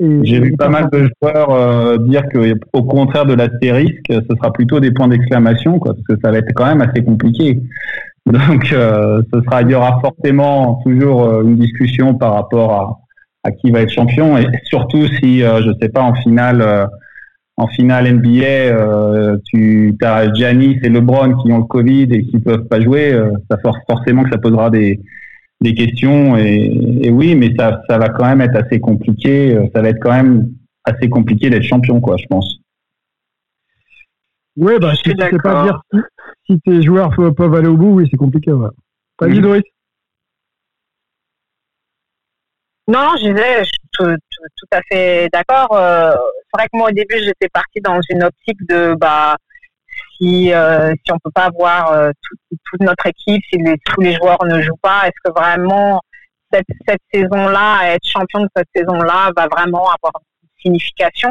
J'ai 0.00 0.40
vu 0.40 0.56
pas 0.56 0.68
mal 0.68 0.88
de 0.92 1.08
joueurs 1.22 1.50
euh, 1.50 1.98
dire 1.98 2.28
que, 2.28 2.54
au 2.72 2.82
contraire 2.82 3.26
de 3.26 3.34
l'astérisque, 3.34 4.06
ce 4.10 4.36
sera 4.36 4.52
plutôt 4.52 4.80
des 4.80 4.90
points 4.90 5.06
d'exclamation, 5.08 5.78
quoi, 5.78 5.94
parce 5.94 6.04
que 6.06 6.14
ça 6.22 6.32
va 6.32 6.38
être 6.38 6.52
quand 6.54 6.66
même 6.66 6.80
assez 6.80 7.04
compliqué. 7.04 7.60
Donc, 8.26 8.72
euh, 8.72 9.22
ce 9.32 9.40
sera, 9.42 9.62
il 9.62 9.70
y 9.70 9.74
aura 9.74 10.00
forcément 10.00 10.80
toujours 10.84 11.24
euh, 11.24 11.42
une 11.42 11.56
discussion 11.56 12.14
par 12.14 12.34
rapport 12.34 12.72
à, 12.72 13.48
à 13.48 13.52
qui 13.52 13.70
va 13.70 13.82
être 13.82 13.90
champion, 13.90 14.36
et 14.36 14.46
surtout 14.64 15.06
si, 15.06 15.42
euh, 15.44 15.62
je 15.62 15.70
sais 15.80 15.88
pas, 15.90 16.02
en 16.02 16.14
finale, 16.14 16.60
euh, 16.60 16.86
en 17.56 17.68
finale 17.68 18.06
NBA, 18.08 18.44
euh, 18.46 19.36
tu 19.44 19.96
as 20.02 20.32
Giannis 20.34 20.78
et 20.82 20.88
LeBron 20.88 21.34
qui 21.36 21.52
ont 21.52 21.58
le 21.58 21.64
Covid 21.64 22.08
et 22.10 22.24
qui 22.24 22.40
peuvent 22.40 22.66
pas 22.66 22.80
jouer, 22.80 23.12
euh, 23.12 23.30
ça 23.48 23.58
for- 23.58 23.78
forcément 23.88 24.24
que 24.24 24.30
ça 24.30 24.38
posera 24.38 24.70
des 24.70 24.98
des 25.64 25.74
questions 25.74 26.36
et, 26.36 26.70
et 27.02 27.10
oui, 27.10 27.34
mais 27.34 27.52
ça, 27.58 27.80
ça 27.88 27.98
va 27.98 28.08
quand 28.10 28.24
même 28.26 28.40
être 28.40 28.56
assez 28.56 28.78
compliqué. 28.78 29.54
euh, 29.56 29.66
Ça 29.74 29.82
va 29.82 29.88
être 29.88 29.98
quand 30.00 30.12
même 30.12 30.50
assez 30.84 31.08
compliqué 31.08 31.50
d'être 31.50 31.64
champion, 31.64 32.00
quoi, 32.00 32.16
je 32.16 32.26
pense. 32.26 32.58
Ouais, 34.56 34.78
bah, 34.78 34.94
si 34.94 35.02
tu 35.02 35.10
sais 35.18 35.38
pas 35.42 35.64
dire 35.64 35.80
si, 35.92 35.98
si 36.54 36.60
tes 36.60 36.82
joueurs 36.82 37.10
pe- 37.16 37.30
peuvent 37.32 37.54
aller 37.54 37.66
au 37.68 37.76
bout, 37.76 37.94
oui, 37.94 38.08
c'est 38.10 38.16
compliqué. 38.16 38.52
Ouais. 38.52 38.68
Vas-y, 39.18 39.36
Mhm. 39.38 39.40
Doris? 39.42 39.62
Non, 42.86 43.08
je 43.18 43.30
disais, 43.30 43.60
je 43.60 43.64
suis 43.64 43.88
tout, 43.92 44.04
tout- 44.04 44.48
tout 44.58 44.66
à 44.72 44.80
fait 44.90 45.28
d'accord. 45.32 45.74
Euh, 45.76 46.12
c'est 46.12 46.58
vrai 46.60 46.66
que 46.70 46.76
moi, 46.78 46.88
au 46.90 46.92
début, 46.92 47.16
j'étais 47.18 47.48
partie 47.48 47.80
dans 47.80 47.98
une 48.10 48.22
optique 48.22 48.58
de, 48.68 48.94
bah, 48.94 49.36
si, 50.16 50.52
euh, 50.52 50.92
si 51.04 51.12
on 51.12 51.18
peut 51.18 51.30
pas 51.34 51.44
avoir 51.46 51.92
euh, 51.92 52.10
tout- 52.22 52.56
toute 52.70 52.80
notre 52.80 53.06
équipe, 53.06 53.42
si 53.52 53.58
les- 53.58 53.78
tous 53.86 54.00
les 54.00 54.14
joueurs 54.14 54.44
ne 54.44 54.60
jouent 54.62 54.78
pas, 54.82 55.02
est-ce 55.06 55.20
que 55.24 55.32
vraiment 55.38 56.00
cette, 56.52 56.66
cette 56.88 57.00
saison-là, 57.12 57.94
être 57.94 58.06
champion 58.06 58.40
de 58.42 58.48
cette 58.56 58.68
saison-là, 58.74 59.30
va 59.36 59.46
vraiment 59.48 59.84
avoir 59.88 60.12
une 60.42 60.48
signification? 60.62 61.30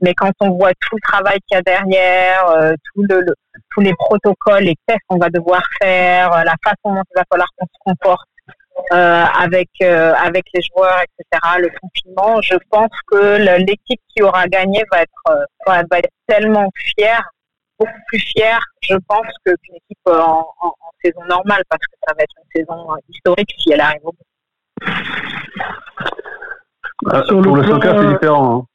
Mais 0.00 0.14
quand 0.14 0.32
on 0.40 0.50
voit 0.50 0.72
tout 0.80 0.96
le 0.96 1.00
travail 1.02 1.38
qu'il 1.46 1.56
y 1.56 1.58
a 1.58 1.62
derrière, 1.62 2.48
euh, 2.48 2.72
tout 2.92 3.02
le, 3.08 3.20
le- 3.20 3.34
tous 3.72 3.80
les 3.80 3.94
protocoles, 3.94 4.64
les 4.64 4.76
tests 4.86 5.00
qu'on 5.08 5.18
va 5.18 5.28
devoir 5.30 5.62
faire, 5.80 6.32
euh, 6.32 6.42
la 6.44 6.54
façon 6.64 6.94
dont 6.94 7.02
il 7.10 7.16
va 7.16 7.24
falloir 7.30 7.48
qu'on 7.56 7.66
se 7.66 7.78
comporte 7.84 8.26
euh, 8.92 9.24
avec 9.40 9.68
euh, 9.82 10.12
avec 10.14 10.44
les 10.52 10.60
joueurs, 10.62 11.00
etc. 11.02 11.58
Le 11.60 11.70
confinement, 11.80 12.40
je 12.42 12.56
pense 12.70 12.90
que 13.06 13.36
l'équipe 13.64 14.00
qui 14.08 14.20
aura 14.22 14.48
gagné 14.48 14.82
va 14.90 15.02
être 15.02 15.22
euh, 15.30 15.44
va 15.68 15.98
être 15.98 16.10
tellement 16.26 16.68
fière, 16.74 17.22
beaucoup 17.78 17.92
plus 18.08 18.18
fière, 18.20 18.60
je 18.82 18.96
pense, 19.08 19.26
que 19.44 19.50
qu'une 19.62 19.76
équipe 19.76 19.98
euh, 20.08 20.18
en, 20.20 20.46
en, 20.60 20.68
en 20.68 20.90
saison 21.04 21.20
normale, 21.28 21.62
parce 21.68 21.82
que 21.86 21.96
ça 22.06 22.14
va 22.16 22.22
être 22.22 22.34
une 22.38 22.60
saison 22.62 22.92
euh, 22.92 22.96
historique 23.08 23.50
si 23.58 23.72
elle 23.72 23.80
arrive 23.80 24.00
au 24.04 24.12
bout. 24.12 24.90
Ah, 27.10 27.22
Sur 27.26 27.36
le 27.38 27.42
pour 27.42 27.56
le 27.56 27.64
soccer, 27.64 27.98
c'est 27.98 28.06
euh, 28.06 28.12
différent. 28.12 28.58
hein. 28.60 28.66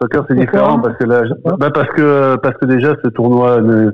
Soccer, 0.00 0.24
c'est 0.28 0.34
différent 0.36 0.80
parce 0.80 0.96
que 0.96 1.04
là, 1.04 1.22
bah 1.58 1.70
parce 1.72 1.88
que 1.90 2.36
parce 2.36 2.56
que 2.56 2.64
déjà 2.66 2.94
ce 3.04 3.08
tournoi 3.08 3.60
ne- 3.60 3.90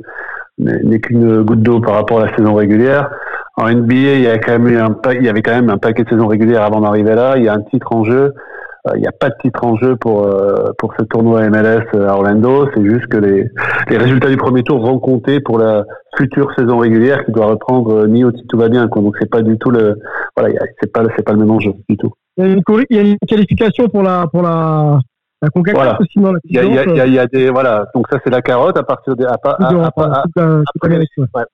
n'est 0.59 1.01
qu'une 1.01 1.43
goutte 1.43 1.63
d'eau 1.63 1.81
par 1.81 1.95
rapport 1.95 2.21
à 2.21 2.27
la 2.27 2.37
saison 2.37 2.55
régulière. 2.55 3.11
En 3.57 3.69
NBA, 3.69 3.95
il 3.95 4.21
y 4.23 4.29
a 4.29 4.39
quand 4.39 4.53
même 4.53 4.69
eu 4.69 4.79
un 4.79 4.93
pa- 4.93 5.15
il 5.15 5.25
y 5.25 5.29
avait 5.29 5.43
quand 5.43 5.53
même 5.55 5.71
un 5.71 5.79
paquet 5.79 6.05
de 6.05 6.09
saisons 6.11 6.27
régulières 6.29 6.63
avant 6.63 6.81
d'arriver 6.81 7.15
là. 7.15 7.37
Il 7.39 7.45
y 7.45 7.49
a 7.49 7.55
un 7.55 7.63
titre 7.63 7.93
en 7.93 8.05
jeu. 8.05 8.33
Euh, 8.87 8.93
Il 8.97 9.01
n'y 9.01 9.07
a 9.09 9.13
pas 9.13 9.31
de 9.31 9.35
titre 9.43 9.65
en 9.65 9.77
jeu 9.77 9.97
pour 9.97 10.25
euh, 10.25 10.73
pour 10.79 10.93
ce 10.99 11.05
tournoi 11.05 11.49
MLS 11.51 11.85
à 11.95 12.15
Orlando. 12.15 12.69
C'est 12.75 12.85
juste 12.85 13.07
que 13.09 13.17
les 13.19 13.49
les 13.89 13.97
résultats 13.99 14.29
du 14.29 14.37
premier 14.37 14.63
tour 14.63 14.79
vont 14.81 14.99
compter 14.99 15.41
pour 15.41 15.59
la 15.59 15.85
future 16.17 16.53
saison 16.57 16.79
régulière 16.79 17.25
qui 17.25 17.33
doit 17.33 17.47
reprendre 17.47 17.93
euh, 18.05 18.07
mi-août 18.07 18.35
si 18.39 18.47
tout 18.47 18.59
va 18.59 18.69
bien. 18.69 18.87
Quoi. 18.89 19.03
Donc 19.03 19.17
c'est 19.21 19.31
pas 19.31 19.43
du 19.43 19.59
tout 19.59 19.71
le 19.71 19.99
voilà, 20.37 20.55
c'est 20.81 20.93
pas 20.93 21.03
c'est 21.17 21.25
pas 21.25 21.33
le 21.33 21.39
même 21.39 21.51
enjeu 21.51 21.73
du 21.89 21.97
tout. 21.97 22.13
Il 22.37 22.45
y, 22.47 22.49
a 22.49 22.53
une, 22.53 22.61
corri- 22.63 22.87
il 22.91 22.97
y 22.97 23.01
a 23.01 23.03
une 23.03 23.17
qualification 23.27 23.89
pour 23.89 24.03
la, 24.03 24.27
pour 24.31 24.43
la, 24.43 25.01
la 25.43 25.49
Voilà. 25.73 25.99
aussi 26.01 26.19
dans 26.21 26.33
la 26.33 26.39
Il 26.45 26.55
y 26.55 26.59
a, 26.59 26.65
il 26.65 26.75
y 26.75 26.79
a- 26.79 26.85
il 26.85 26.97
y 26.97 27.01
a- 27.01 27.07
il 27.07 27.13
y 27.15 27.19
a 27.19 27.27
des 27.27 27.49
voilà 27.51 27.87
donc 27.95 28.07
ça 28.11 28.19
c'est 28.23 28.31
la 28.31 28.43
carotte 28.43 28.77
à 28.79 28.83
partir 28.83 29.17
des 29.17 29.25
à, 29.25 29.37
à- 29.43 29.51
à- 29.51 29.87
à- 29.87 30.23
après, 30.75 30.99
ouais. 30.99 31.45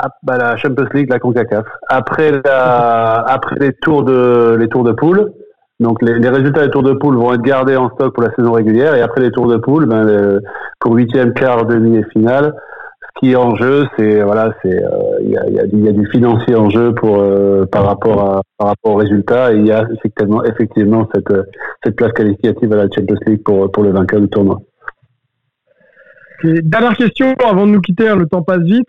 Ah, 0.00 0.10
bah, 0.22 0.36
la 0.38 0.56
Champions 0.56 0.86
League, 0.94 1.10
la 1.10 1.18
Concacaf. 1.18 1.66
Après 1.88 2.30
la, 2.44 3.14
après 3.26 3.56
les 3.58 3.72
tours 3.72 4.04
de 4.04 4.54
les 4.56 4.68
tours 4.68 4.84
de 4.84 4.92
poule, 4.92 5.32
donc 5.80 6.02
les, 6.02 6.18
les 6.18 6.28
résultats 6.28 6.64
des 6.64 6.70
tours 6.70 6.82
de 6.82 6.92
poule 6.92 7.16
vont 7.16 7.32
être 7.34 7.42
gardés 7.42 7.76
en 7.76 7.88
stock 7.90 8.12
pour 8.14 8.22
la 8.22 8.34
saison 8.34 8.52
régulière 8.52 8.94
et 8.94 9.00
après 9.02 9.20
les 9.20 9.30
tours 9.30 9.46
de 9.46 9.56
poule, 9.56 9.86
ben, 9.86 10.04
le- 10.04 10.42
pour 10.80 10.94
huitième, 10.94 11.32
quart, 11.34 11.66
demi 11.66 11.96
et 11.98 12.04
finale, 12.12 12.54
ce 13.02 13.20
qui 13.20 13.32
est 13.32 13.36
en 13.36 13.54
jeu, 13.56 13.86
c'est 13.96 14.22
voilà, 14.22 14.52
c'est 14.62 14.74
euh, 14.82 14.88
il 15.22 15.30
y, 15.30 15.36
a, 15.38 15.48
y, 15.50 15.60
a 15.60 15.64
y 15.66 15.88
a 15.88 15.92
du 15.92 16.06
financier 16.10 16.54
en 16.56 16.68
jeu 16.70 16.94
pour 16.94 17.18
euh, 17.20 17.64
par 17.66 17.84
rapport 17.84 18.20
à 18.22 18.42
par 18.58 18.68
rapport 18.68 18.92
aux 18.92 18.96
résultats 18.96 19.52
et 19.52 19.56
il 19.56 19.66
y 19.66 19.72
a 19.72 19.84
effectivement 19.96 20.44
effectivement 20.44 21.08
cette 21.14 21.30
euh, 21.30 21.42
cette 21.84 21.96
place 21.96 22.12
qualificative 22.12 22.72
à 22.72 22.76
la 22.76 22.88
Champions 22.94 23.16
League 23.26 23.42
pour 23.44 23.70
pour 23.72 23.82
le 23.82 23.90
vainqueur 23.92 24.20
du 24.20 24.28
tournoi. 24.28 24.60
Dernière 26.44 26.96
question 26.96 27.34
avant 27.44 27.66
de 27.66 27.72
nous 27.72 27.80
quitter, 27.80 28.08
hein, 28.08 28.14
le 28.16 28.26
temps 28.26 28.42
passe 28.42 28.60
vite. 28.62 28.86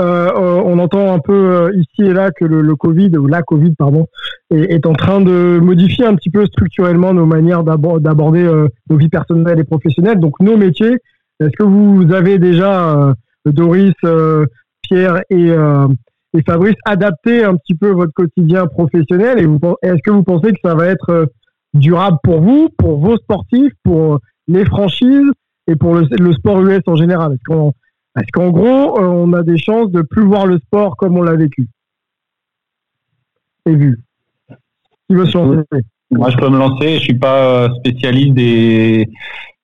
Euh, 0.00 0.28
euh, 0.28 0.62
on 0.64 0.78
entend 0.78 1.12
un 1.12 1.18
peu 1.18 1.32
euh, 1.32 1.72
ici 1.74 2.02
et 2.02 2.12
là 2.12 2.30
que 2.30 2.44
le, 2.44 2.76
Covid, 2.76 3.16
ou 3.18 3.26
la 3.26 3.42
Covid, 3.42 3.74
pardon, 3.74 4.06
est, 4.50 4.86
en 4.86 4.92
train 4.92 5.20
de 5.20 5.58
modifier 5.60 6.06
un 6.06 6.14
petit 6.14 6.30
peu 6.30 6.46
structurellement 6.46 7.12
nos 7.12 7.26
manières 7.26 7.64
d'abor- 7.64 8.00
d'aborder 8.00 8.44
euh, 8.44 8.68
nos 8.88 8.96
vies 8.96 9.08
personnelles 9.08 9.58
et 9.58 9.64
professionnelles, 9.64 10.20
donc 10.20 10.38
nos 10.40 10.56
métiers. 10.56 10.98
Est-ce 11.40 11.56
que 11.58 11.64
vous 11.64 12.12
avez 12.12 12.38
déjà, 12.38 13.14
Doris, 13.46 13.94
Pierre 14.82 15.20
et, 15.30 15.52
Fabrice, 16.44 16.74
adapté 16.84 17.44
un 17.44 17.54
petit 17.54 17.76
peu 17.76 17.90
votre 17.90 18.12
quotidien 18.12 18.66
professionnel? 18.66 19.38
Et 19.38 19.86
est-ce 19.86 20.02
que 20.04 20.10
vous 20.10 20.24
pensez 20.24 20.50
que 20.50 20.58
ça 20.64 20.74
va 20.74 20.86
être 20.86 21.28
durable 21.74 22.18
pour 22.24 22.40
vous, 22.40 22.70
pour 22.76 22.98
vos 22.98 23.16
sportifs, 23.18 23.72
pour 23.84 24.18
les 24.48 24.64
franchises 24.64 25.30
et 25.68 25.76
pour 25.76 25.94
le, 25.94 26.32
sport 26.32 26.60
US 26.62 26.82
en 26.88 26.96
général? 26.96 27.36
Est-ce 28.16 28.30
qu'en 28.32 28.50
gros, 28.50 28.98
euh, 28.98 29.06
on 29.06 29.32
a 29.32 29.42
des 29.42 29.58
chances 29.58 29.90
de 29.90 30.02
plus 30.02 30.24
voir 30.24 30.46
le 30.46 30.58
sport 30.58 30.96
comme 30.96 31.16
on 31.16 31.22
l'a 31.22 31.36
vécu 31.36 31.68
et 33.68 33.76
vu 33.76 34.00
Qui 35.08 35.14
veut 35.14 35.26
se 35.26 35.36
lancer? 35.36 35.64
Moi, 36.10 36.30
je 36.30 36.36
peux 36.36 36.48
me 36.48 36.58
lancer. 36.58 36.94
Je 36.94 37.02
suis 37.02 37.18
pas 37.18 37.64
euh, 37.64 37.68
spécialiste 37.76 38.34
des 38.34 39.08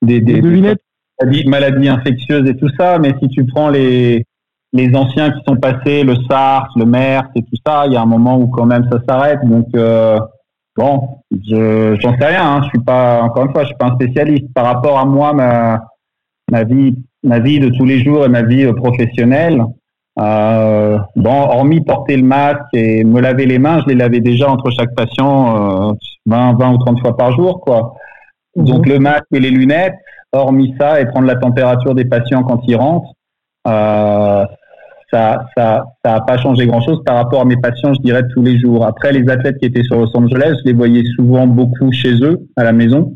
des, 0.03 0.21
des, 0.21 0.43
devinettes 0.43 0.83
maladies, 1.19 1.49
maladies 1.49 1.89
infectieuses 1.89 2.47
et 2.49 2.57
tout 2.57 2.69
ça, 2.79 2.99
mais 2.99 3.15
si 3.23 3.29
tu 3.29 3.47
prends 3.47 3.71
les 3.71 4.27
les 4.75 4.95
anciens 4.95 5.31
qui 5.31 5.41
sont 5.47 5.57
passés, 5.57 6.03
le 6.03 6.17
SARS, 6.29 6.69
le 6.77 6.85
MERS 6.85 7.29
et 7.37 7.43
tout 7.43 7.57
ça, 7.65 7.85
il 7.87 7.93
y 7.93 7.97
a 7.97 8.03
un 8.03 8.07
moment 8.07 8.37
où 8.39 8.49
quand 8.49 8.67
même 8.67 8.87
ça 8.91 8.99
s'arrête. 9.09 9.39
Donc 9.45 9.69
euh, 9.75 10.21
bon, 10.77 11.21
je 11.31 11.97
j'en 12.01 12.19
sais 12.19 12.27
rien. 12.27 12.57
Hein. 12.57 12.63
Je 12.65 12.69
suis 12.71 12.85
pas 12.85 13.23
encore 13.23 13.47
une 13.47 13.53
fois, 13.53 13.63
je 13.63 13.69
suis 13.69 13.77
pas 13.77 13.87
un 13.87 13.95
spécialiste. 13.95 14.53
Par 14.53 14.67
rapport 14.67 14.99
à 14.99 15.07
moi, 15.07 15.33
ma 15.33 15.81
ma 16.51 16.65
vie 16.65 16.95
ma 17.25 17.39
vie 17.41 17.59
de 17.59 17.71
tous 17.71 17.85
les 17.85 18.05
jours 18.05 18.25
et 18.25 18.29
ma 18.29 18.43
vie 18.43 18.65
euh, 18.65 18.73
professionnelle. 18.73 19.65
Euh, 20.21 20.99
bon, 21.17 21.43
hormis 21.43 21.81
porter 21.81 22.17
le 22.17 22.23
masque 22.23 22.61
et 22.73 23.03
me 23.03 23.21
laver 23.21 23.47
les 23.47 23.59
mains, 23.59 23.81
je 23.83 23.89
les 23.89 23.97
lavais 23.97 24.21
déjà 24.21 24.49
entre 24.49 24.71
chaque 24.71 24.95
patient 24.95 25.91
euh, 25.91 25.93
20, 26.27 26.57
20 26.57 26.73
ou 26.73 26.79
30 26.79 27.01
fois 27.01 27.17
par 27.17 27.33
jour, 27.33 27.61
quoi. 27.61 27.95
Donc 28.55 28.87
le 28.87 29.01
masque 29.01 29.27
et 29.33 29.41
les 29.41 29.51
lunettes, 29.51 29.97
hormis 30.33 30.75
ça, 30.79 31.01
et 31.01 31.07
prendre 31.07 31.27
la 31.27 31.35
température 31.35 31.95
des 31.97 32.05
patients 32.05 32.45
quand 32.45 32.61
ils 32.69 32.77
rentrent, 32.77 33.11
euh, 33.67 34.45
ça, 35.13 35.47
ça, 35.57 35.85
ça 36.05 36.15
a 36.15 36.21
pas 36.21 36.37
changé 36.39 36.67
grand-chose 36.67 37.03
par 37.05 37.17
rapport 37.17 37.41
à 37.41 37.45
mes 37.45 37.57
patients, 37.57 37.95
je 37.95 38.01
dirais, 38.01 38.23
tous 38.33 38.43
les 38.43 38.59
jours. 38.59 38.87
Après, 38.87 39.13
les 39.13 39.29
athlètes 39.29 39.59
qui 39.59 39.67
étaient 39.67 39.83
sur 39.83 39.97
Los 39.97 40.17
Angeles, 40.17 40.55
je 40.61 40.67
les 40.67 40.73
voyais 40.73 41.03
souvent 41.17 41.47
beaucoup 41.47 41.91
chez 41.93 42.15
eux, 42.23 42.41
à 42.57 42.65
la 42.65 42.73
maison. 42.73 43.15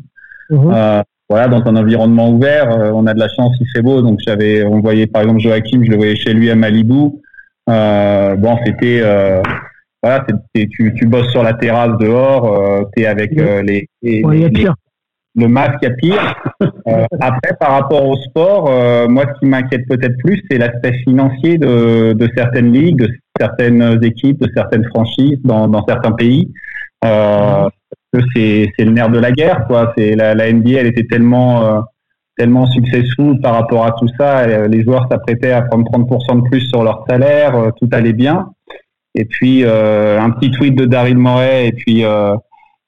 Euh, 0.51 1.01
voilà, 1.29 1.47
dans 1.47 1.63
un 1.65 1.75
environnement 1.75 2.29
ouvert, 2.29 2.71
euh, 2.71 2.91
on 2.93 3.05
a 3.05 3.13
de 3.13 3.19
la 3.19 3.29
chance, 3.29 3.55
il 3.59 3.67
fait 3.73 3.81
beau, 3.81 4.01
donc 4.01 4.19
j'avais, 4.25 4.63
on 4.65 4.79
voyait 4.79 5.07
par 5.07 5.21
exemple 5.21 5.39
Joachim, 5.41 5.83
je 5.83 5.91
le 5.91 5.97
voyais 5.97 6.15
chez 6.15 6.33
lui 6.33 6.49
à 6.49 6.55
Malibu. 6.55 7.11
Euh, 7.69 8.35
bon, 8.35 8.57
c'était, 8.65 8.99
euh, 9.03 9.41
voilà, 10.01 10.25
tu, 10.55 10.93
tu 10.95 11.05
bosses 11.05 11.29
sur 11.31 11.43
la 11.43 11.53
terrasse 11.53 11.97
dehors, 11.99 12.45
euh, 12.51 12.83
t'es 12.95 13.05
avec 13.05 13.37
euh, 13.37 13.61
les, 13.61 13.87
les- 14.01 14.23
Ouais, 14.23 14.37
il 14.37 14.41
y 14.41 14.45
a 14.45 14.47
les- 14.47 14.53
pire. 14.53 14.73
le 15.35 15.47
masque 15.47 15.83
à 15.83 15.91
pire. 15.91 16.35
Euh, 16.87 17.05
après, 17.21 17.51
par 17.59 17.71
rapport 17.73 18.03
au 18.07 18.15
sport, 18.17 18.67
euh, 18.67 19.07
moi, 19.07 19.23
ce 19.27 19.39
qui 19.39 19.45
m'inquiète 19.45 19.87
peut-être 19.87 20.17
plus, 20.17 20.41
c'est 20.49 20.57
l'aspect 20.57 20.93
financier 21.03 21.59
de, 21.59 22.13
de 22.13 22.29
certaines 22.35 22.73
ligues, 22.73 22.97
de 23.01 23.09
certaines 23.39 23.99
équipes, 24.03 24.41
de 24.41 24.49
certaines 24.55 24.85
franchises 24.85 25.37
dans, 25.43 25.67
dans 25.67 25.85
certains 25.85 26.13
pays. 26.13 26.51
Euh, 27.05 27.69
que 28.13 28.19
c'est 28.33 28.71
c'est 28.77 28.85
le 28.85 28.91
nerf 28.91 29.09
de 29.09 29.19
la 29.19 29.31
guerre, 29.31 29.65
quoi. 29.67 29.93
C'est 29.97 30.15
la, 30.15 30.33
la 30.33 30.51
NBA, 30.51 30.79
elle 30.79 30.87
était 30.87 31.05
tellement 31.05 31.65
euh, 31.65 31.81
tellement 32.37 32.67
successful 32.67 33.39
par 33.41 33.53
rapport 33.53 33.85
à 33.85 33.91
tout 33.99 34.07
ça. 34.17 34.67
Les 34.67 34.83
joueurs 34.83 35.07
s'apprêtaient 35.11 35.51
à 35.51 35.61
prendre 35.63 35.89
30% 35.91 36.43
de 36.43 36.49
plus 36.49 36.61
sur 36.69 36.83
leur 36.83 37.05
salaire, 37.09 37.71
tout 37.77 37.89
allait 37.91 38.13
bien. 38.13 38.49
Et 39.15 39.25
puis 39.25 39.65
un 39.65 40.29
petit 40.31 40.51
tweet 40.51 40.75
de 40.75 40.85
Daryl 40.85 41.17
Morey 41.17 41.67
et 41.67 41.71
puis 41.73 42.05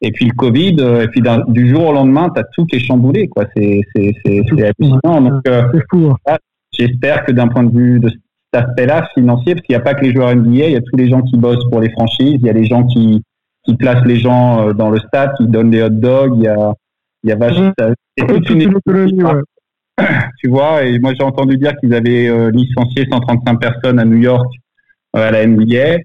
et 0.04 0.12
puis 0.12 0.26
le 0.26 0.34
Covid, 0.34 0.78
et 1.04 1.08
puis 1.10 1.22
du 1.50 1.70
jour 1.70 1.90
au 1.90 1.94
lendemain, 1.94 2.30
tu 2.34 2.40
as 2.40 2.46
tout 2.56 2.66
qui 2.66 2.78
est 2.78 2.80
chamboulé. 2.80 3.28
quoi. 3.28 3.46
C'est 3.56 3.82
hallucinant. 4.26 5.22
Donc. 5.22 5.48
Hein. 5.48 6.38
J'espère 6.74 7.26
que 7.26 7.32
d'un 7.32 7.48
point 7.48 7.64
de 7.64 7.78
vue 7.78 8.00
de 8.00 8.10
cet 8.10 8.64
aspect-là, 8.64 9.10
financier, 9.14 9.56
parce 9.56 9.66
qu'il 9.66 9.76
n'y 9.76 9.82
a 9.82 9.84
pas 9.84 9.94
que 9.94 10.06
les 10.06 10.14
joueurs 10.14 10.36
NBA, 10.36 10.68
il 10.68 10.72
y 10.72 10.76
a 10.76 10.82
tous 10.82 10.96
les 10.96 11.10
gens 11.10 11.22
qui 11.22 11.38
bossent 11.38 11.70
pour 11.70 11.82
les 11.82 11.90
franchises, 11.92 12.38
il 12.40 12.46
y 12.46 12.50
a 12.50 12.54
les 12.54 12.66
gens 12.66 12.86
qui, 12.86 13.22
qui 13.64 13.76
placent 13.76 14.06
les 14.06 14.20
gens 14.20 14.68
euh, 14.68 14.74
dans 14.74 14.90
le 14.90 15.00
stade, 15.00 15.34
qui 15.38 15.48
donnent 15.48 15.70
des 15.70 15.84
hot 15.84 15.90
dogs, 15.90 16.34
il 16.38 16.44
y 16.44 16.48
a, 16.48 16.74
il 17.24 17.30
y 17.30 17.34
a 17.34 17.36
vachement, 17.36 17.72
mmh. 17.80 18.26
toute 18.28 18.50
une 18.50 18.62
économie, 18.62 19.24
ouais. 19.24 19.42
Tu 20.40 20.50
vois, 20.50 20.84
et 20.84 20.98
moi 21.00 21.14
j'ai 21.14 21.24
entendu 21.24 21.58
dire 21.58 21.74
qu'ils 21.78 21.94
avaient 21.94 22.28
euh, 22.28 22.50
licencié 22.50 23.06
135 23.12 23.60
personnes 23.60 24.00
à 24.00 24.06
New 24.06 24.18
York 24.18 24.52
euh, 25.16 25.28
à 25.28 25.32
la 25.32 25.46
NBA. 25.46 25.98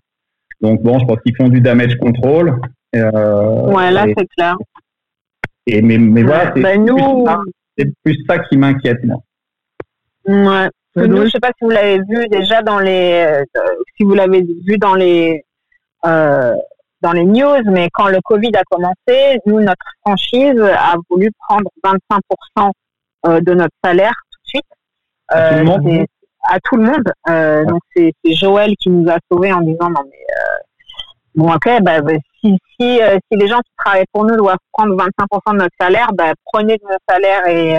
Donc 0.60 0.82
bon, 0.82 0.98
je 0.98 1.06
pense 1.06 1.18
qu'ils 1.24 1.36
font 1.36 1.48
du 1.48 1.60
damage 1.60 1.96
control. 1.96 2.60
ouais, 2.92 3.90
là 3.90 4.06
c'est 4.16 4.26
clair. 4.36 4.56
Et 5.66 5.82
mais, 5.82 5.98
mais 5.98 6.22
voilà, 6.22 6.52
c'est 6.54 6.62
ben, 6.62 6.84
plus, 6.84 7.92
plus, 8.04 8.24
ça 8.28 8.38
qui 8.38 8.56
m'inquiète 8.56 9.02
moi. 9.04 9.22
Ouais. 10.26 10.68
Nous, 10.96 11.24
je 11.24 11.28
sais 11.28 11.40
pas 11.40 11.52
si 11.58 11.64
vous 11.64 11.70
l'avez 11.70 11.98
vu 11.98 12.26
déjà 12.28 12.62
dans 12.62 12.78
les, 12.78 13.44
euh, 13.56 13.60
si 13.96 14.04
vous 14.04 14.14
l'avez 14.14 14.42
vu 14.42 14.78
dans 14.78 14.94
les, 14.94 15.44
euh, 16.06 16.54
dans 17.06 17.12
les 17.12 17.24
news, 17.24 17.62
mais 17.66 17.88
quand 17.92 18.08
le 18.08 18.18
Covid 18.24 18.50
a 18.56 18.64
commencé, 18.68 19.38
nous, 19.46 19.60
notre 19.60 19.86
franchise 20.04 20.60
a 20.60 20.94
voulu 21.08 21.30
prendre 21.48 21.70
25% 21.84 22.70
euh, 23.26 23.40
de 23.40 23.54
notre 23.54 23.74
salaire 23.84 24.12
tout 24.30 24.38
de 24.42 24.48
suite. 24.48 24.64
À 25.28 25.50
tout 25.50 25.58
le 25.58 25.64
monde. 25.64 25.86
Euh, 25.86 26.04
à 26.48 26.58
tout 26.60 26.76
le 26.76 26.82
monde. 26.82 27.12
Euh, 27.28 27.64
Donc 27.64 27.80
c'est 27.94 28.12
Joël 28.24 28.74
qui 28.80 28.90
nous 28.90 29.08
a 29.10 29.18
sauvés 29.30 29.52
en 29.52 29.60
disant 29.60 29.88
non 29.90 30.02
mais 30.10 30.24
bon 31.34 31.52
ok 31.52 31.82
bah, 31.82 32.00
bah 32.00 32.12
si 32.40 32.56
si, 32.78 33.00
si 33.00 33.38
les 33.38 33.48
gens 33.48 33.58
qui 33.58 33.72
travaillent 33.76 34.04
pour 34.12 34.24
nous 34.24 34.36
doivent 34.36 34.58
prendre 34.72 34.94
25% 34.94 35.52
de 35.52 35.58
notre 35.58 35.74
salaire, 35.80 36.08
bah, 36.14 36.32
prenez 36.52 36.76
de 36.76 36.84
notre 36.84 37.04
salaire 37.08 37.46
et 37.46 37.76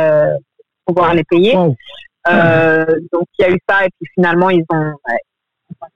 pouvoir 0.86 1.14
les 1.14 1.24
payer. 1.24 1.58
Euh, 2.30 2.86
donc 3.14 3.24
il 3.40 3.44
y 3.44 3.46
a 3.46 3.52
eu 3.52 3.60
ça 3.70 3.86
et 3.86 3.90
puis 3.98 4.10
finalement 4.14 4.50
ils 4.50 4.66
ont, 4.70 4.94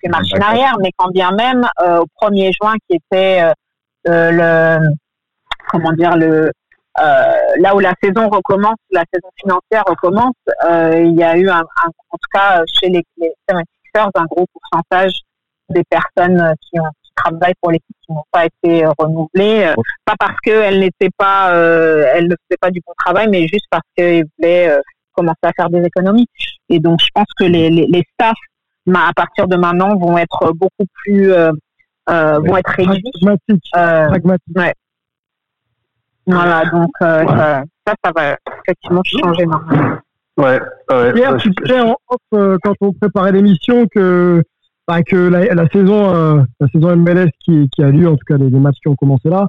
fait 0.02 0.10
machine 0.10 0.42
arrière, 0.42 0.76
mais 0.82 0.92
quand 0.98 1.10
bien 1.12 1.32
même 1.32 1.68
euh, 1.82 2.02
au 2.02 2.28
1er 2.28 2.52
juin 2.62 2.76
qui 2.88 2.98
était 2.98 3.52
euh, 4.08 4.32
le 4.32 4.90
comment 5.70 5.94
dire 5.94 6.16
le 6.18 6.52
là 6.98 7.76
où 7.76 7.80
la 7.80 7.94
saison 8.04 8.30
recommence, 8.30 8.78
la 8.92 9.04
saison 9.14 9.30
financière 9.38 9.84
recommence, 9.88 10.36
il 10.94 11.16
y 11.18 11.24
a 11.24 11.38
eu 11.38 11.50
un, 11.50 11.62
en 11.62 12.18
tout 12.18 12.30
cas 12.34 12.62
chez 12.68 12.90
les, 12.90 13.04
les 13.18 13.34
un 13.54 14.26
gros 14.26 14.46
pourcentage 14.54 15.22
des 15.70 15.84
personnes 15.90 16.54
qui 16.62 16.80
ont 16.80 16.90
travaillent 17.14 17.54
pour 17.62 17.72
l'équipe 17.72 17.96
qui 18.06 18.14
n'ont 18.14 18.24
pas 18.32 18.46
été 18.46 18.86
renouvelées, 18.98 19.74
pas 20.06 20.16
parce 20.18 20.40
qu'elles 20.42 20.80
n'étaient 20.80 21.12
pas, 21.18 21.52
elles 21.54 22.28
ne 22.28 22.36
faisaient 22.36 22.58
pas 22.60 22.72
du 22.72 22.82
bon 22.86 22.94
travail, 22.98 23.28
mais 23.30 23.48
juste 23.48 23.66
parce 23.70 23.84
qu'elles 23.96 24.26
voulaient 24.38 24.76
commencer 25.14 25.40
à 25.44 25.52
faire 25.56 25.70
des 25.70 25.84
économies. 25.86 26.28
Et 26.70 26.80
donc, 26.80 27.00
je 27.02 27.10
pense 27.14 27.28
que 27.38 27.44
les, 27.44 27.70
les, 27.70 27.86
les 27.88 28.04
staffs, 28.14 28.34
à 28.94 29.14
partir 29.14 29.48
de 29.48 29.56
maintenant, 29.56 29.96
vont 29.98 30.18
être 30.18 30.54
beaucoup 30.54 30.86
plus, 31.04 31.32
euh, 31.32 31.52
euh, 32.10 32.40
vont 32.40 32.58
être 32.58 32.72
réduits. 32.72 33.04
Pragmatiques. 33.22 33.72
Euh, 33.76 34.10
Ouais. 34.56 34.74
Voilà, 36.28 36.64
donc 36.70 36.92
euh, 37.02 37.26
ça, 37.26 37.64
ça, 37.88 37.94
ça, 38.04 38.12
va 38.16 38.38
effectivement 38.64 39.02
changer 39.04 39.46
normalement. 39.46 39.98
Ouais, 40.38 40.60
ouais. 40.92 41.14
Hier, 41.16 41.36
tu 41.38 41.50
disais 41.50 41.80
en 41.80 41.96
off, 42.10 42.20
euh, 42.34 42.58
quand 42.64 42.74
on 42.82 42.94
préparait 42.94 43.32
l'émission 43.32 43.88
que, 43.88 44.44
bah, 44.88 45.02
que 45.04 45.16
la, 45.16 45.54
la 45.54 45.68
saison, 45.70 46.14
euh, 46.14 46.42
la 46.60 46.68
saison 46.68 46.96
MLS 46.96 47.30
qui, 47.44 47.70
qui, 47.70 47.84
a 47.84 47.90
lieu, 47.90 48.08
en 48.08 48.16
tout 48.16 48.26
cas 48.28 48.38
les, 48.38 48.50
les 48.50 48.60
matchs 48.60 48.78
qui 48.82 48.88
ont 48.88 48.96
commencé 48.96 49.30
là, 49.30 49.48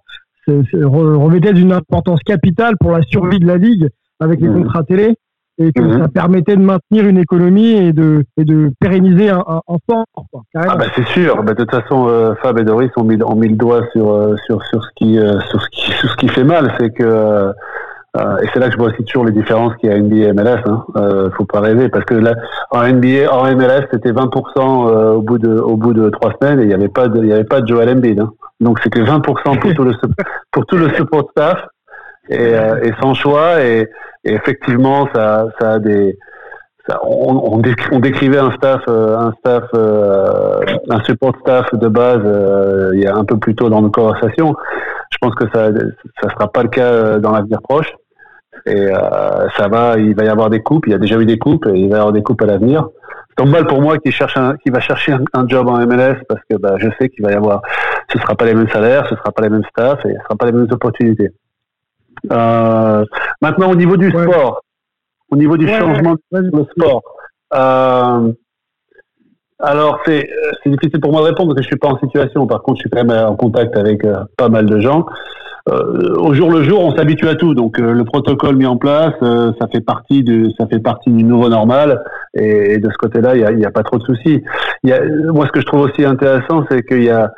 revêtait 0.49 1.53
d'une 1.53 1.72
importance 1.72 2.20
capitale 2.24 2.76
pour 2.80 2.91
la 2.91 3.03
survie 3.03 3.39
de 3.39 3.47
la 3.47 3.59
ligue 3.59 3.89
avec 4.18 4.41
les 4.41 4.49
mmh. 4.49 4.62
contrats 4.62 4.85
télé 4.85 5.14
et 5.59 5.72
que 5.72 5.82
mhm. 5.82 6.00
ça 6.00 6.09
permettait 6.09 6.57
de 6.57 6.62
maintenir 6.62 7.07
une 7.07 7.18
économie 7.18 7.72
et 7.72 7.92
de, 7.92 8.24
et 8.36 8.44
de 8.44 8.72
pérenniser 8.80 9.28
un, 9.28 9.44
un, 9.46 9.61
un 9.68 9.76
sport. 9.78 10.05
ah 10.55 10.76
bah 10.76 10.86
c'est 10.94 11.07
sûr. 11.09 11.42
Bah, 11.42 11.53
de 11.53 11.64
toute 11.64 11.70
façon, 11.70 12.09
euh, 12.09 12.34
Fab 12.42 12.59
et 12.59 12.64
Doris 12.64 12.90
ont 12.96 13.05
mis, 13.05 13.22
ont 13.22 13.36
mis 13.36 13.48
le 13.48 13.57
doigt 13.57 13.82
sur, 13.92 14.11
euh, 14.11 14.34
sur, 14.46 14.62
sur, 14.64 14.82
ce 14.82 14.88
qui, 14.96 15.18
euh, 15.18 15.40
sur, 15.50 15.61
ce 15.62 15.68
qui, 15.70 15.90
sur 16.00 16.11
ce 16.11 16.16
qui 16.16 16.28
fait 16.28 16.44
mal. 16.44 16.72
C'est 16.80 16.90
que 16.90 17.05
euh, 17.05 17.53
et 18.42 18.46
c'est 18.53 18.59
là 18.59 18.66
que 18.66 18.72
je 18.72 18.78
vois 18.78 18.88
aussi 18.88 19.03
toujours 19.05 19.24
les 19.24 19.32
différences 19.32 19.74
qu'il 19.76 19.90
y 19.90 19.92
a 19.92 19.98
NBA 19.98 20.16
et 20.16 20.32
MLS. 20.32 20.61
Hein. 20.66 20.84
faut 21.36 21.46
pas 21.46 21.61
rêver 21.61 21.88
parce 21.88 22.05
que 22.05 22.14
là, 22.14 22.34
en 22.70 22.86
NBA, 22.86 23.32
en 23.32 23.44
MLS, 23.57 23.86
c'était 23.90 24.12
20% 24.12 25.14
au 25.14 25.22
bout 25.22 25.38
de 25.38 25.59
au 25.59 25.78
bout 25.78 25.94
de 25.94 26.11
trois 26.11 26.32
semaines 26.38 26.61
et 26.61 26.64
il 26.64 26.68
n'y 26.68 26.74
avait 26.74 26.90
pas 26.90 27.09
de 27.09 27.22
il 27.22 27.28
y 27.28 27.32
avait 27.32 27.44
pas 27.44 27.62
de 27.62 27.68
Joel 27.68 27.88
Embiid. 27.88 28.20
Hein. 28.20 28.30
Donc 28.61 28.80
c'était 28.82 29.03
20% 29.03 29.22
pour 29.22 29.38
tout 29.74 29.84
le 29.84 29.92
pour 30.50 30.66
tout 30.66 30.76
le 30.76 30.90
support 30.90 31.30
staff 31.30 31.59
et, 32.29 32.53
et 32.53 32.93
sans 33.01 33.14
choix 33.14 33.62
et 33.62 33.89
et 34.25 34.35
effectivement, 34.35 35.09
ça, 35.14 35.47
ça 35.61 35.73
a 35.73 35.79
des, 35.79 36.16
ça, 36.89 37.01
on, 37.05 37.61
on, 37.91 37.99
décrivait 38.01 38.39
un 38.39 38.53
staff, 38.53 38.83
euh, 38.89 39.16
un 39.16 39.33
staff, 39.39 39.64
euh, 39.75 40.61
un 40.91 41.03
support 41.03 41.35
staff 41.41 41.66
de 41.75 41.89
base 41.89 42.23
euh, 42.25 42.91
il 42.95 43.01
y 43.01 43.07
a 43.07 43.14
un 43.14 43.25
peu 43.25 43.37
plus 43.39 43.55
tôt 43.55 43.68
dans 43.68 43.83
nos 43.83 43.91
conversations. 43.91 44.55
Je 45.11 45.18
pense 45.20 45.35
que 45.35 45.45
ça, 45.53 45.70
ça 46.20 46.31
sera 46.31 46.51
pas 46.51 46.62
le 46.62 46.68
cas 46.68 47.18
dans 47.18 47.33
l'avenir 47.33 47.61
proche. 47.62 47.93
Et 48.66 48.87
ça 49.57 49.66
va, 49.68 49.99
il 49.99 50.14
va 50.14 50.25
y 50.25 50.29
avoir 50.29 50.49
des 50.49 50.61
coupes. 50.61 50.87
Il 50.87 50.93
y 50.93 50.95
a 50.95 50.99
déjà 50.99 51.18
eu 51.18 51.27
des 51.27 51.39
coupes 51.39 51.66
et 51.66 51.79
il 51.79 51.91
va 51.91 51.97
y 51.97 51.99
avoir 51.99 52.12
des 52.12 52.23
coupes 52.23 52.41
à 52.43 52.47
l'avenir. 52.47 52.89
C'est 53.37 53.45
mal 53.45 53.66
pour 53.66 53.81
moi 53.83 53.99
qui 53.99 54.12
cherche 54.12 54.37
un, 54.37 54.57
qui 54.57 54.70
va 54.70 54.81
chercher 54.81 55.14
un, 55.33 55.49
job 55.49 55.68
en 55.68 55.79
MLS 55.87 56.16
parce 56.29 56.41
que 56.49 56.57
bah, 56.57 56.77
je 56.79 56.89
sais 56.99 57.09
qu'il 57.09 57.25
va 57.25 57.33
y 57.33 57.35
avoir, 57.35 57.62
ce 58.12 58.18
sera 58.18 58.35
pas 58.35 58.45
les 58.45 58.55
mêmes 58.55 58.68
salaires, 58.68 59.07
ce 59.09 59.16
sera 59.16 59.33
pas 59.33 59.43
les 59.43 59.49
mêmes 59.49 59.64
staffs 59.70 60.05
et 60.07 60.12
ce 60.12 60.23
sera 60.23 60.37
pas 60.37 60.47
les 60.47 60.53
mêmes 60.53 60.68
opportunités. 60.70 61.31
Euh, 62.31 63.05
maintenant, 63.41 63.70
au 63.70 63.75
niveau 63.75 63.97
du 63.97 64.11
sport, 64.11 64.62
au 65.31 65.37
niveau 65.37 65.57
du 65.57 65.66
changement 65.68 66.16
de 66.33 66.66
sport, 66.70 67.03
euh, 67.55 68.33
alors 69.59 70.01
c'est 70.05 70.29
c'est 70.62 70.70
difficile 70.70 71.01
pour 71.01 71.12
moi 71.12 71.23
de 71.23 71.27
répondre 71.27 71.55
parce 71.55 71.59
que 71.59 71.62
je 71.62 71.68
suis 71.68 71.77
pas 71.77 71.89
en 71.89 71.99
situation. 71.99 72.47
Par 72.47 72.62
contre, 72.62 72.79
je 72.79 72.83
suis 72.83 72.91
quand 72.91 73.05
même 73.05 73.27
en 73.27 73.37
contact 73.37 73.77
avec 73.77 74.05
euh, 74.05 74.25
pas 74.37 74.49
mal 74.49 74.66
de 74.66 74.81
gens. 74.81 75.07
Euh, 75.68 76.16
au 76.16 76.35
jour 76.35 76.51
le 76.51 76.64
jour, 76.64 76.83
on 76.83 76.97
s'habitue 76.97 77.29
à 77.29 77.37
tout. 77.37 77.55
Donc 77.55 77.79
le 77.79 78.05
protocole 78.05 78.57
mis 78.57 78.66
en 78.66 78.77
place, 78.77 79.14
ça 79.20 79.68
fait 79.73 79.81
partie 79.81 80.23
du 80.25 80.51
ça 80.59 80.66
fait 80.66 80.81
partie 80.81 81.11
du 81.11 81.23
nouveau 81.23 81.49
normal. 81.49 82.03
Et, 82.35 82.79
de 82.79 82.89
ce 82.91 82.97
côté-là, 82.97 83.37
il 83.37 83.43
y 83.43 83.45
a, 83.45 83.53
y 83.53 83.64
a, 83.66 83.70
pas 83.70 83.83
trop 83.83 83.99
de 83.99 84.05
soucis. 84.05 84.43
Y 84.85 84.93
a, 84.93 85.01
moi, 85.33 85.47
ce 85.47 85.53
que 85.53 85.61
je 85.61 85.66
trouve 85.66 85.83
aussi 85.83 86.05
intéressant, 86.05 86.64
c'est 86.70 86.83
qu'il 86.83 87.05
y 87.05 87.11
a 87.11 87.31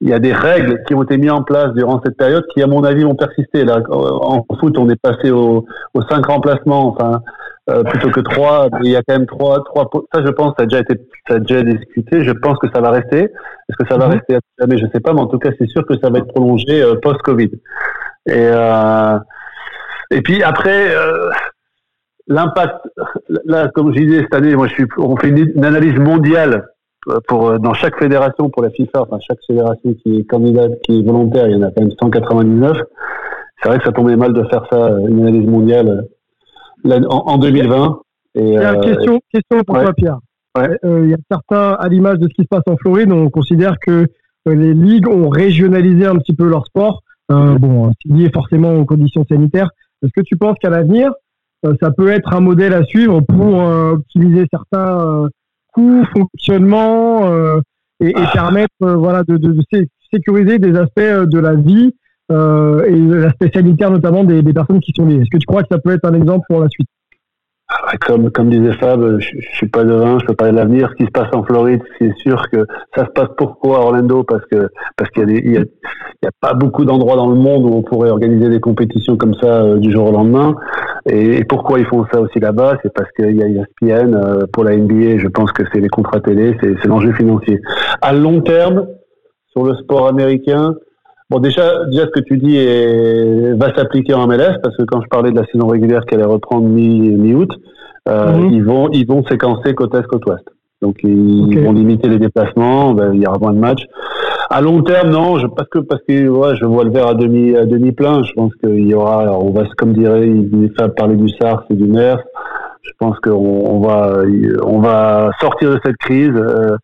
il 0.00 0.08
y 0.08 0.14
a 0.14 0.18
des 0.18 0.32
règles 0.32 0.82
qui 0.84 0.94
ont 0.94 1.02
été 1.02 1.18
mises 1.18 1.30
en 1.30 1.42
place 1.42 1.72
durant 1.74 2.00
cette 2.02 2.16
période 2.16 2.44
qui, 2.54 2.62
à 2.62 2.66
mon 2.66 2.84
avis, 2.84 3.04
vont 3.04 3.14
persister. 3.14 3.64
Là, 3.64 3.82
en 3.90 4.46
foot, 4.58 4.78
on 4.78 4.88
est 4.88 5.00
passé 5.00 5.30
aux 5.30 5.66
au 5.92 6.02
cinq 6.02 6.26
remplacements, 6.26 6.88
enfin, 6.88 7.20
euh, 7.68 7.82
plutôt 7.84 8.10
que 8.10 8.20
trois. 8.20 8.68
Il 8.82 8.90
y 8.90 8.96
a 8.96 9.02
quand 9.06 9.18
même 9.18 9.26
trois, 9.26 9.62
trois. 9.64 9.90
Ça, 10.12 10.24
je 10.24 10.30
pense, 10.30 10.54
ça 10.56 10.62
a 10.62 10.66
déjà 10.66 10.80
été, 10.80 10.94
ça 11.28 11.34
a 11.34 11.38
déjà 11.38 11.62
discuté. 11.62 12.24
Je 12.24 12.32
pense 12.32 12.58
que 12.58 12.68
ça 12.72 12.80
va 12.80 12.90
rester. 12.90 13.24
Est-ce 13.24 13.76
que 13.76 13.86
ça 13.88 13.98
va 13.98 14.06
mhm. 14.06 14.12
rester 14.12 14.36
à 14.36 14.38
jamais? 14.58 14.78
Je 14.78 14.86
sais 14.92 15.00
pas, 15.00 15.12
mais 15.12 15.20
en 15.20 15.26
tout 15.26 15.38
cas, 15.38 15.50
c'est 15.58 15.68
sûr 15.68 15.86
que 15.86 15.94
ça 16.02 16.08
va 16.08 16.18
être 16.18 16.28
prolongé 16.28 16.82
euh, 16.82 16.94
post-Covid. 17.02 17.50
Et 18.26 18.32
euh, 18.36 19.18
et 20.10 20.22
puis 20.22 20.42
après. 20.42 20.94
Euh, 20.94 21.30
l'impact, 22.30 22.86
là, 23.44 23.68
comme 23.74 23.92
je 23.92 24.00
disais 24.00 24.20
cette 24.20 24.34
année, 24.34 24.54
moi, 24.54 24.68
je 24.68 24.74
suis, 24.74 24.86
on 24.96 25.16
fait 25.16 25.30
une 25.30 25.64
analyse 25.64 25.98
mondiale 25.98 26.68
pour 27.28 27.48
euh, 27.48 27.58
dans 27.58 27.74
chaque 27.74 27.98
fédération 27.98 28.50
pour 28.50 28.62
la 28.62 28.70
FIFA, 28.70 29.02
enfin 29.02 29.18
chaque 29.26 29.38
fédération 29.46 29.94
qui 30.02 30.18
est 30.18 30.24
candidate, 30.24 30.72
qui 30.82 30.98
est 30.98 31.02
volontaire, 31.02 31.48
il 31.48 31.52
y 31.52 31.56
en 31.56 31.62
a 31.62 31.70
quand 31.70 31.82
même 31.82 31.90
199. 31.98 32.76
C'est 33.62 33.68
vrai 33.68 33.78
que 33.78 33.84
ça 33.84 33.92
tombait 33.92 34.16
mal 34.16 34.32
de 34.32 34.42
faire 34.44 34.66
ça, 34.70 34.86
euh, 34.86 35.06
une 35.06 35.20
analyse 35.20 35.46
mondiale 35.46 36.06
euh, 36.86 37.00
en, 37.08 37.38
2020. 37.38 38.00
Et, 38.36 38.56
question, 38.82 39.20
question 39.32 39.62
pour 39.66 39.76
toi, 39.80 39.92
Pierre. 39.92 40.18
il 40.56 41.08
y 41.08 41.14
a 41.14 41.18
certains, 41.30 41.72
à 41.72 41.88
l'image 41.88 42.18
de 42.18 42.28
ce 42.28 42.34
qui 42.34 42.42
se 42.42 42.48
passe 42.48 42.62
en 42.68 42.76
Floride, 42.76 43.12
on 43.12 43.28
considère 43.28 43.78
que 43.80 44.06
les 44.46 44.72
ligues 44.72 45.08
ont 45.08 45.28
régionalisé 45.28 46.06
un 46.06 46.16
petit 46.16 46.34
peu 46.34 46.48
leur 46.48 46.64
sport. 46.66 47.02
Euh, 47.32 47.58
bon, 47.58 47.92
c'est 48.00 48.12
lié 48.12 48.30
forcément 48.32 48.76
aux 48.76 48.84
conditions 48.84 49.24
sanitaires. 49.28 49.70
Est-ce 50.02 50.12
que 50.14 50.24
tu 50.24 50.36
penses 50.36 50.56
qu'à 50.60 50.70
l'avenir, 50.70 51.12
ça 51.80 51.90
peut 51.90 52.08
être 52.08 52.32
un 52.32 52.40
modèle 52.40 52.72
à 52.72 52.84
suivre 52.84 53.20
pour 53.20 53.56
optimiser 53.56 54.46
certains 54.50 55.28
coût, 55.72 56.04
fonctionnement 56.12 57.30
euh, 57.30 57.60
et, 58.00 58.10
et, 58.10 58.14
ah. 58.16 58.30
permettre 58.32 58.74
euh, 58.82 58.96
voilà, 58.96 59.22
de, 59.24 59.36
de, 59.36 59.52
de, 59.52 59.86
sécuriser 60.12 60.58
des 60.58 60.76
aspects 60.76 60.98
euh, 61.00 61.26
de 61.26 61.38
la 61.38 61.54
vie 61.54 61.94
et 62.30 62.96
l'aspect 62.96 63.50
sanitaire 63.52 63.90
notamment 63.90 64.22
des, 64.22 64.40
des, 64.42 64.52
personnes 64.52 64.78
qui 64.78 64.92
sont 64.96 65.04
liées. 65.04 65.16
Est-ce 65.16 65.30
que 65.30 65.38
tu 65.38 65.46
crois 65.46 65.62
que 65.62 65.68
ça 65.72 65.80
peut 65.80 65.90
être 65.90 66.04
un 66.04 66.14
exemple 66.14 66.44
pour 66.48 66.60
la 66.60 66.68
suite? 66.68 66.86
Ah 67.68 67.96
comme, 67.98 68.30
comme 68.30 68.50
disait 68.50 68.72
Fab, 68.74 69.18
je, 69.18 69.28
je 69.38 69.56
suis 69.56 69.68
pas 69.68 69.84
devin, 69.84 70.18
je 70.20 70.26
peux 70.26 70.34
parler 70.34 70.52
de 70.52 70.56
l'avenir. 70.58 70.90
Ce 70.90 70.94
qui 70.96 71.06
se 71.06 71.10
passe 71.10 71.28
en 71.32 71.44
Floride, 71.44 71.80
c'est 71.98 72.12
sûr 72.18 72.42
que 72.50 72.66
ça 72.94 73.04
se 73.04 73.10
passe 73.10 73.28
pourquoi 73.36 73.78
à 73.78 73.80
Orlando? 73.80 74.24
Parce 74.24 74.44
que 74.46 74.68
parce 74.96 75.10
qu'il 75.10 75.30
y 75.30 75.36
a, 75.36 75.38
il 75.38 75.52
y, 75.52 75.56
a, 75.56 75.60
il 75.60 76.24
y 76.24 76.26
a 76.26 76.30
pas 76.40 76.54
beaucoup 76.54 76.84
d'endroits 76.84 77.16
dans 77.16 77.28
le 77.28 77.36
monde 77.36 77.64
où 77.64 77.74
on 77.74 77.82
pourrait 77.82 78.10
organiser 78.10 78.48
des 78.48 78.60
compétitions 78.60 79.16
comme 79.16 79.34
ça 79.34 79.76
du 79.76 79.90
jour 79.92 80.08
au 80.08 80.12
lendemain. 80.12 80.56
Et, 81.06 81.44
pourquoi 81.44 81.78
ils 81.78 81.86
font 81.86 82.04
ça 82.12 82.20
aussi 82.20 82.38
là-bas 82.38 82.78
C'est 82.82 82.92
parce 82.92 83.10
qu'il 83.12 83.36
y 83.36 83.42
a 83.42 83.46
ESPN 83.46 84.14
euh, 84.14 84.46
pour 84.52 84.64
la 84.64 84.76
NBA. 84.76 85.18
Je 85.18 85.28
pense 85.28 85.52
que 85.52 85.62
c'est 85.72 85.80
les 85.80 85.88
contrats 85.88 86.20
télé, 86.20 86.56
c'est 86.60 86.84
l'enjeu 86.86 87.12
financier. 87.12 87.60
À 88.02 88.12
long 88.12 88.40
terme, 88.40 88.86
sur 89.52 89.64
le 89.64 89.74
sport 89.76 90.08
américain, 90.08 90.74
bon 91.28 91.40
déjà, 91.40 91.84
déjà 91.86 92.04
ce 92.04 92.10
que 92.10 92.20
tu 92.20 92.38
dis 92.38 92.56
est, 92.56 93.54
va 93.54 93.74
s'appliquer 93.74 94.14
en 94.14 94.26
MLS 94.26 94.58
parce 94.62 94.76
que 94.76 94.84
quand 94.84 95.00
je 95.02 95.08
parlais 95.08 95.30
de 95.30 95.36
la 95.36 95.46
saison 95.46 95.66
régulière 95.66 96.04
qui 96.06 96.14
allait 96.14 96.24
reprendre 96.24 96.68
mi-août, 96.68 97.50
euh, 98.08 98.32
mhm. 98.32 98.50
ils 98.52 98.64
vont 98.64 98.88
ils 98.90 99.06
vont 99.06 99.24
séquencer 99.26 99.74
côte 99.74 99.94
est 99.94 100.06
côte 100.06 100.24
ouest. 100.26 100.44
Donc 100.82 100.96
ils 101.02 101.60
vont 101.60 101.72
limiter 101.72 102.08
les 102.08 102.18
déplacements, 102.18 102.92
ben, 102.92 103.12
il 103.14 103.22
y 103.22 103.26
aura 103.26 103.38
moins 103.38 103.52
de 103.52 103.58
matchs. 103.58 103.86
À 104.48 104.60
long 104.60 104.82
terme, 104.82 105.10
non, 105.10 105.38
je, 105.38 105.46
parce 105.46 105.68
que 105.68 105.78
parce 105.78 106.00
que 106.08 106.28
ouais, 106.28 106.56
je 106.56 106.64
vois 106.64 106.84
le 106.84 106.90
verre 106.90 107.08
à 107.08 107.14
demi 107.14 107.54
à 107.54 107.66
demi 107.66 107.92
plein. 107.92 108.22
Je 108.22 108.32
pense 108.32 108.52
qu'il 108.56 108.88
y 108.88 108.94
aura, 108.94 109.38
on 109.38 109.50
va 109.50 109.64
comme 109.76 109.92
dirait, 109.92 110.26
il 110.26 110.72
parler 110.96 111.16
du 111.16 111.28
SARS 111.28 111.64
et 111.70 111.74
du 111.74 111.86
MERS. 111.86 112.20
Je 112.82 112.90
pense 112.98 113.18
qu'on 113.20 113.30
on 113.30 113.80
va 113.80 114.22
on 114.64 114.80
va 114.80 115.30
sortir 115.40 115.70
de 115.70 115.80
cette 115.84 115.96
crise. 115.98 116.32
Euh, 116.34 116.76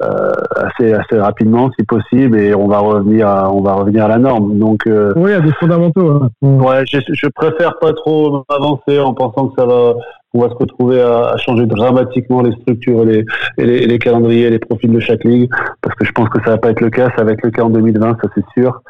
euh, 0.00 0.30
assez 0.54 0.92
assez 0.92 1.18
rapidement 1.18 1.70
si 1.76 1.84
possible 1.84 2.38
et 2.38 2.54
on 2.54 2.68
va 2.68 2.78
revenir 2.78 3.26
à, 3.26 3.52
on 3.52 3.62
va 3.62 3.72
revenir 3.72 4.04
à 4.04 4.08
la 4.08 4.18
norme 4.18 4.56
donc 4.56 4.86
euh, 4.86 5.12
oui 5.16 5.32
à 5.32 5.40
des 5.40 5.50
fondamentaux 5.54 6.08
hein. 6.08 6.28
ouais 6.40 6.84
je, 6.88 7.00
je 7.08 7.26
préfère 7.26 7.80
pas 7.80 7.92
trop 7.94 8.44
avancer 8.48 9.00
en 9.00 9.12
pensant 9.12 9.48
que 9.48 9.54
ça 9.58 9.66
va 9.66 9.94
on 10.34 10.40
va 10.40 10.48
se 10.50 10.54
retrouver 10.54 11.00
à, 11.00 11.36
changer 11.38 11.66
dramatiquement 11.66 12.42
les 12.42 12.52
structures 12.52 13.08
et 13.08 13.24
les, 13.56 13.86
les, 13.86 13.98
calendriers 13.98 14.46
et 14.46 14.50
les 14.50 14.58
profils 14.58 14.92
de 14.92 15.00
chaque 15.00 15.24
ligue, 15.24 15.50
parce 15.80 15.94
que 15.96 16.04
je 16.04 16.12
pense 16.12 16.28
que 16.28 16.38
ça 16.44 16.50
va 16.50 16.58
pas 16.58 16.70
être 16.70 16.80
le 16.80 16.90
cas, 16.90 17.10
ça 17.16 17.24
va 17.24 17.32
être 17.32 17.42
le 17.42 17.50
cas 17.50 17.62
en 17.62 17.70
2020, 17.70 18.18
ça 18.22 18.28
c'est 18.34 18.44
sûr. 18.52 18.82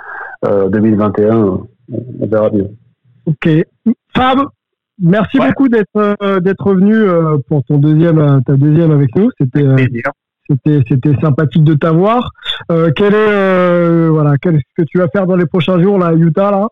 Euh, 0.45 0.68
2021, 0.68 1.36
on 1.91 2.26
verra 2.26 2.51
bien. 2.51 2.66
Ok. 3.26 3.49
Fab, 4.16 4.39
merci 5.01 5.39
beaucoup 5.39 5.68
d'être 5.68 6.16
euh, 6.22 6.41
d'être 6.41 6.72
venu 6.72 6.95
euh, 6.95 7.36
pour 7.49 7.62
ton 7.64 7.78
deuxième 7.78 8.18
euh, 8.18 8.41
ta 8.41 8.55
deuxième 8.55 8.91
avec 8.91 9.14
nous. 9.16 9.30
C'était 9.39 9.66
c'était 10.49 10.82
c'était 10.89 11.20
sympathique 11.20 11.64
de 11.64 11.74
t'avoir. 11.74 12.30
quel 12.68 13.14
est 13.14 14.09
voilà 14.09 14.39
qu'est-ce 14.39 14.57
que 14.76 14.82
tu 14.89 14.99
vas 14.99 15.09
faire 15.09 15.26
dans 15.26 15.36
les 15.36 15.47
prochains 15.47 15.80
jours 15.82 15.99
là 15.99 16.07
à 16.07 16.14
Utah 16.14 16.51
là? 16.51 16.68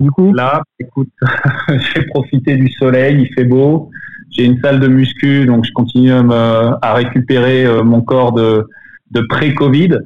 Du 0.00 0.12
coup? 0.12 0.32
Là, 0.32 0.62
écoute, 0.78 1.08
j'ai 1.68 2.06
profité 2.06 2.56
du 2.56 2.70
soleil, 2.70 3.22
il 3.22 3.34
fait 3.34 3.44
beau. 3.44 3.90
J'ai 4.30 4.44
une 4.44 4.60
salle 4.60 4.80
de 4.80 4.88
muscu, 4.88 5.46
donc 5.46 5.64
je 5.64 5.72
continue 5.72 6.12
à, 6.12 6.94
récupérer 6.94 7.64
euh, 7.64 7.82
mon 7.82 8.02
corps 8.02 8.32
de, 8.32 8.66
de 9.10 9.20
pré-Covid. 9.22 9.98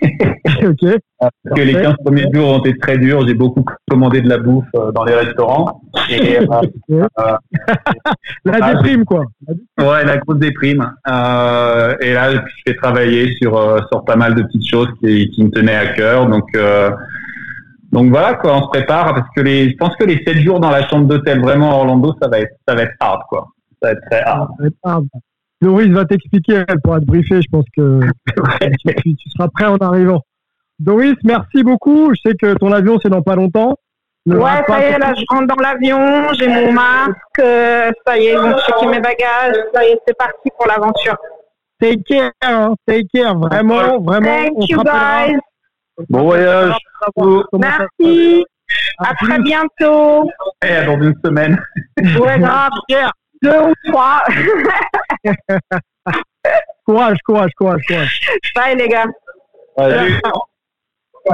ok. 0.02 0.98
Parce 1.18 1.56
que 1.56 1.60
les 1.60 1.72
15 1.72 1.94
premiers 2.04 2.26
jours 2.32 2.48
ont 2.48 2.58
été 2.60 2.78
très 2.78 2.98
durs. 2.98 3.26
J'ai 3.26 3.34
beaucoup 3.34 3.64
commandé 3.90 4.20
de 4.20 4.28
la 4.28 4.38
bouffe 4.38 4.64
euh, 4.76 4.92
dans 4.92 5.04
les 5.04 5.14
restaurants. 5.14 5.80
Et, 6.08 6.38
euh, 6.90 7.06
la 8.44 8.74
déprime, 8.74 9.04
quoi. 9.04 9.24
Ouais, 9.78 10.04
la 10.04 10.18
grosse 10.18 10.38
déprime. 10.38 10.82
et 11.06 12.12
là, 12.12 12.32
je 12.32 12.38
fais 12.66 12.74
travailler 12.76 13.34
sur, 13.40 13.86
sur 13.90 14.04
pas 14.04 14.16
mal 14.16 14.34
de 14.34 14.42
petites 14.42 14.68
choses 14.68 14.88
qui, 15.00 15.30
qui 15.30 15.44
me 15.44 15.50
tenaient 15.50 15.76
à 15.76 15.88
cœur. 15.94 16.26
Donc, 16.26 16.46
donc 17.90 18.10
voilà, 18.10 18.34
quoi, 18.34 18.56
on 18.56 18.62
se 18.64 18.68
prépare 18.68 19.14
parce 19.14 19.28
que 19.34 19.40
les, 19.40 19.70
je 19.70 19.76
pense 19.76 19.96
que 19.96 20.04
les 20.04 20.22
7 20.24 20.38
jours 20.38 20.60
dans 20.60 20.70
la 20.70 20.86
chambre 20.88 21.06
d'hôtel 21.06 21.40
vraiment 21.40 21.72
à 21.72 21.74
Orlando, 21.76 22.14
ça 22.20 22.28
va 22.28 22.40
être, 22.40 22.52
ça 22.66 22.74
va 22.74 22.82
être 22.82 22.94
hard, 23.00 23.22
quoi. 23.28 23.48
Ça 23.82 23.88
va 23.88 23.90
être 23.92 24.00
très 24.10 24.22
hard. 24.22 25.06
Doris 25.60 25.88
va 25.88 26.04
t'expliquer, 26.04 26.64
elle 26.68 26.80
pourra 26.82 27.00
te 27.00 27.04
briefer, 27.04 27.42
je 27.42 27.48
pense 27.50 27.64
que 27.76 28.00
tu, 29.02 29.30
seras 29.36 29.48
prêt 29.48 29.66
en 29.66 29.76
arrivant. 29.76 30.22
Doris, 30.78 31.16
merci 31.24 31.64
beaucoup. 31.64 32.14
Je 32.14 32.30
sais 32.30 32.36
que 32.36 32.54
ton 32.54 32.70
avion, 32.70 32.98
c'est 33.02 33.08
dans 33.08 33.22
pas 33.22 33.34
longtemps. 33.34 33.76
ouais, 34.26 34.62
ça 34.68 34.80
y 34.80 34.84
est, 34.84 34.98
là, 34.98 35.14
je 35.16 35.24
rentre 35.28 35.48
dans 35.48 35.60
l'avion, 35.60 36.32
j'ai 36.34 36.46
mon 36.46 36.72
masque, 36.72 37.16
euh, 37.40 37.90
ça 38.06 38.16
y 38.18 38.26
est, 38.26 38.32
ils 38.34 38.38
vont 38.38 38.56
checker 38.58 38.86
mes 38.86 39.00
bagages, 39.00 39.56
ça 39.74 39.84
y 39.84 39.88
est, 39.88 39.98
c'est 40.06 40.16
parti 40.16 40.48
pour 40.56 40.68
l'aventure. 40.68 41.16
Take 41.80 42.02
care, 42.02 42.32
hein, 42.42 42.74
take 42.86 43.06
care, 43.12 43.36
vraiment, 43.36 44.00
vraiment. 44.00 44.26
Thank 44.26 44.68
you 44.68 44.82
guys. 44.82 45.38
Bon 46.08 46.22
voyage. 46.22 46.74
Merci. 47.52 48.44
À 48.98 49.14
très 49.14 49.38
bientôt. 49.40 50.28
Et 50.64 50.70
à 50.70 50.84
dans 50.84 51.00
une 51.00 51.14
semaine. 51.24 51.60
Ouais, 52.20 52.38
grave. 52.38 52.70
Deux 53.42 53.60
ou 53.60 53.72
trois. 53.86 54.22
courage, 56.86 57.18
courage, 57.24 57.50
courage, 57.56 57.82
courage. 57.86 58.20
Bye 58.54 58.76
les 58.76 58.88
gars. 58.88 59.06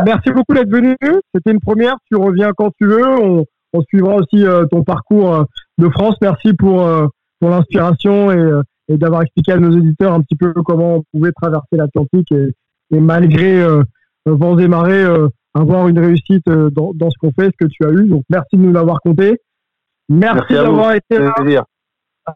Merci 0.05 0.31
beaucoup 0.33 0.55
d'être 0.55 0.71
venu. 0.71 0.97
C'était 1.35 1.53
une 1.53 1.61
première. 1.61 1.97
Tu 2.11 2.17
reviens 2.17 2.53
quand 2.57 2.71
tu 2.79 2.87
veux. 2.87 3.09
On, 3.09 3.45
suivra 3.89 4.15
aussi 4.15 4.47
euh, 4.47 4.67
ton 4.67 4.85
parcours 4.85 5.35
euh, 5.35 5.45
de 5.79 5.89
France. 5.89 6.15
Merci 6.23 6.53
pour, 6.53 6.83
euh, 6.83 7.09
pour 7.41 7.51
l'inspiration 7.51 8.31
et, 8.31 8.61
et 8.89 8.97
d'avoir 8.97 9.23
expliqué 9.23 9.53
à 9.53 9.57
nos 9.57 9.77
éditeurs 9.77 10.13
un 10.13 10.21
petit 10.21 10.37
peu 10.37 10.53
comment 10.65 10.97
on 10.97 11.03
pouvait 11.13 11.33
traverser 11.33 11.77
l'Atlantique 11.77 12.31
et, 12.31 12.51
et, 12.95 13.01
malgré 13.01 13.67
vents 14.27 14.59
et 14.59 14.69
marées, 14.69 15.05
avoir 15.55 15.89
une 15.89 15.99
réussite 15.99 16.47
dans, 16.47 16.93
dans 16.95 17.11
ce 17.11 17.19
qu'on 17.19 17.33
fait, 17.33 17.47
ce 17.47 17.67
que 17.67 17.69
tu 17.69 17.85
as 17.85 17.91
eu. 17.91 18.07
Donc 18.07 18.23
merci 18.31 18.57
de 18.57 18.63
nous 18.63 18.73
l'avoir 18.73 19.01
compté. 19.01 19.41
Merci, 20.09 20.55
d'avoir 20.55 20.93
été 20.93 21.19
là. 21.19 21.65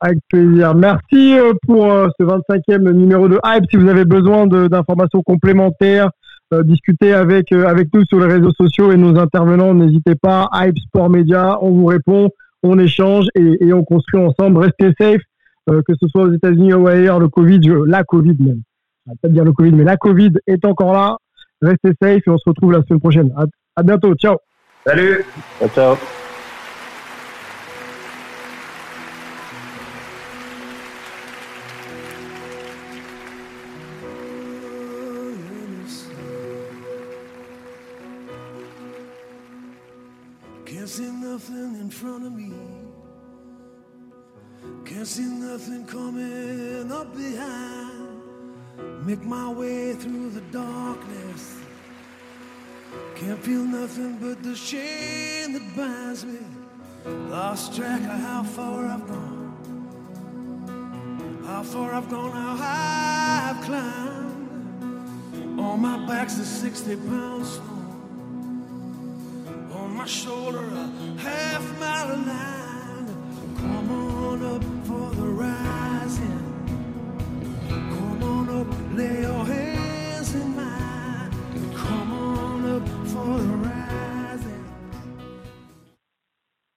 Avec 0.01 0.18
plaisir. 0.28 0.74
Merci 0.74 1.39
euh, 1.39 1.55
pour 1.66 1.91
euh, 1.91 2.09
ce 2.18 2.24
25e 2.24 2.91
numéro 2.93 3.26
de 3.28 3.39
Hype. 3.45 3.64
Si 3.70 3.76
vous 3.76 3.89
avez 3.89 4.05
besoin 4.05 4.47
d'informations 4.47 5.22
complémentaires, 5.22 6.11
euh, 6.53 6.62
discutez 6.62 7.14
avec, 7.14 7.53
avec 7.53 7.89
nous 7.95 8.05
sur 8.05 8.20
les 8.20 8.26
réseaux 8.26 8.53
sociaux 8.53 8.93
et 8.93 8.97
nos 8.97 9.18
intervenants. 9.18 9.72
N'hésitez 9.72 10.14
pas. 10.14 10.49
Hype 10.53 10.78
Sport 10.78 11.09
Media, 11.09 11.59
on 11.62 11.70
vous 11.70 11.86
répond, 11.86 12.28
on 12.62 12.78
échange 12.78 13.26
et, 13.34 13.64
et 13.64 13.72
on 13.72 13.82
construit 13.82 14.20
ensemble. 14.20 14.59
Restez 14.59 14.93
safe, 15.01 15.22
que 15.66 15.95
ce 16.01 16.07
soit 16.09 16.24
aux 16.24 16.32
États-Unis 16.32 16.74
ou 16.74 16.86
ailleurs. 16.86 17.18
Le 17.18 17.28
Covid, 17.28 17.61
la 17.86 18.05
Covid 18.05 18.36
même. 18.41 18.61
Je 19.07 19.12
vais 19.12 19.18
pas 19.22 19.28
dire 19.28 19.45
le 19.45 19.53
Covid, 19.53 19.72
mais 19.72 19.84
la 19.84 19.97
Covid 19.97 20.32
est 20.47 20.64
encore 20.66 20.93
là. 20.93 21.16
Restez 21.62 21.93
safe 22.01 22.22
et 22.26 22.30
on 22.30 22.39
se 22.39 22.49
retrouve 22.49 22.72
la 22.72 22.82
semaine 22.82 23.01
prochaine. 23.01 23.32
À, 23.36 23.45
à 23.76 23.82
bientôt. 23.82 24.14
Ciao. 24.14 24.36
Salut. 24.86 25.24
Ciao. 25.59 25.68
ciao. 25.70 25.97
Make 49.09 49.24
my 49.24 49.50
way 49.50 49.94
through 49.94 50.28
the 50.32 50.42
darkness. 50.52 51.56
Can't 53.16 53.42
feel 53.42 53.62
nothing 53.62 54.18
but 54.18 54.42
the 54.42 54.54
shame 54.54 55.54
that 55.54 55.74
binds 55.74 56.26
me. 56.26 56.40
Lost 57.06 57.74
track 57.74 58.02
of 58.02 58.20
how 58.20 58.42
far 58.42 58.84
I've 58.84 59.09
gone. 59.09 59.54
How 61.46 61.62
far 61.62 61.95
I've 61.95 62.11
gone, 62.11 62.33
how 62.33 62.57
high 62.57 63.50
I've 63.50 63.64
climbed. 63.64 65.58
On 65.58 65.80
my 65.80 66.07
back's 66.07 66.38
a 66.38 66.45
60 66.45 66.96
pound 66.96 67.46
stone 67.46 67.70
On 69.72 69.91
my 69.96 70.04
shoulder 70.04 70.66
a 70.66 70.87
half 71.18 71.62
mile 71.80 72.11
of 72.12 72.26
line. 72.26 73.07
Come 73.57 73.91
on 73.91 74.42
up 74.54 74.64
for 74.87 75.14
the 75.14 75.28
ride. 75.28 75.78
홀로 78.49 78.66
레어해. 78.96 79.97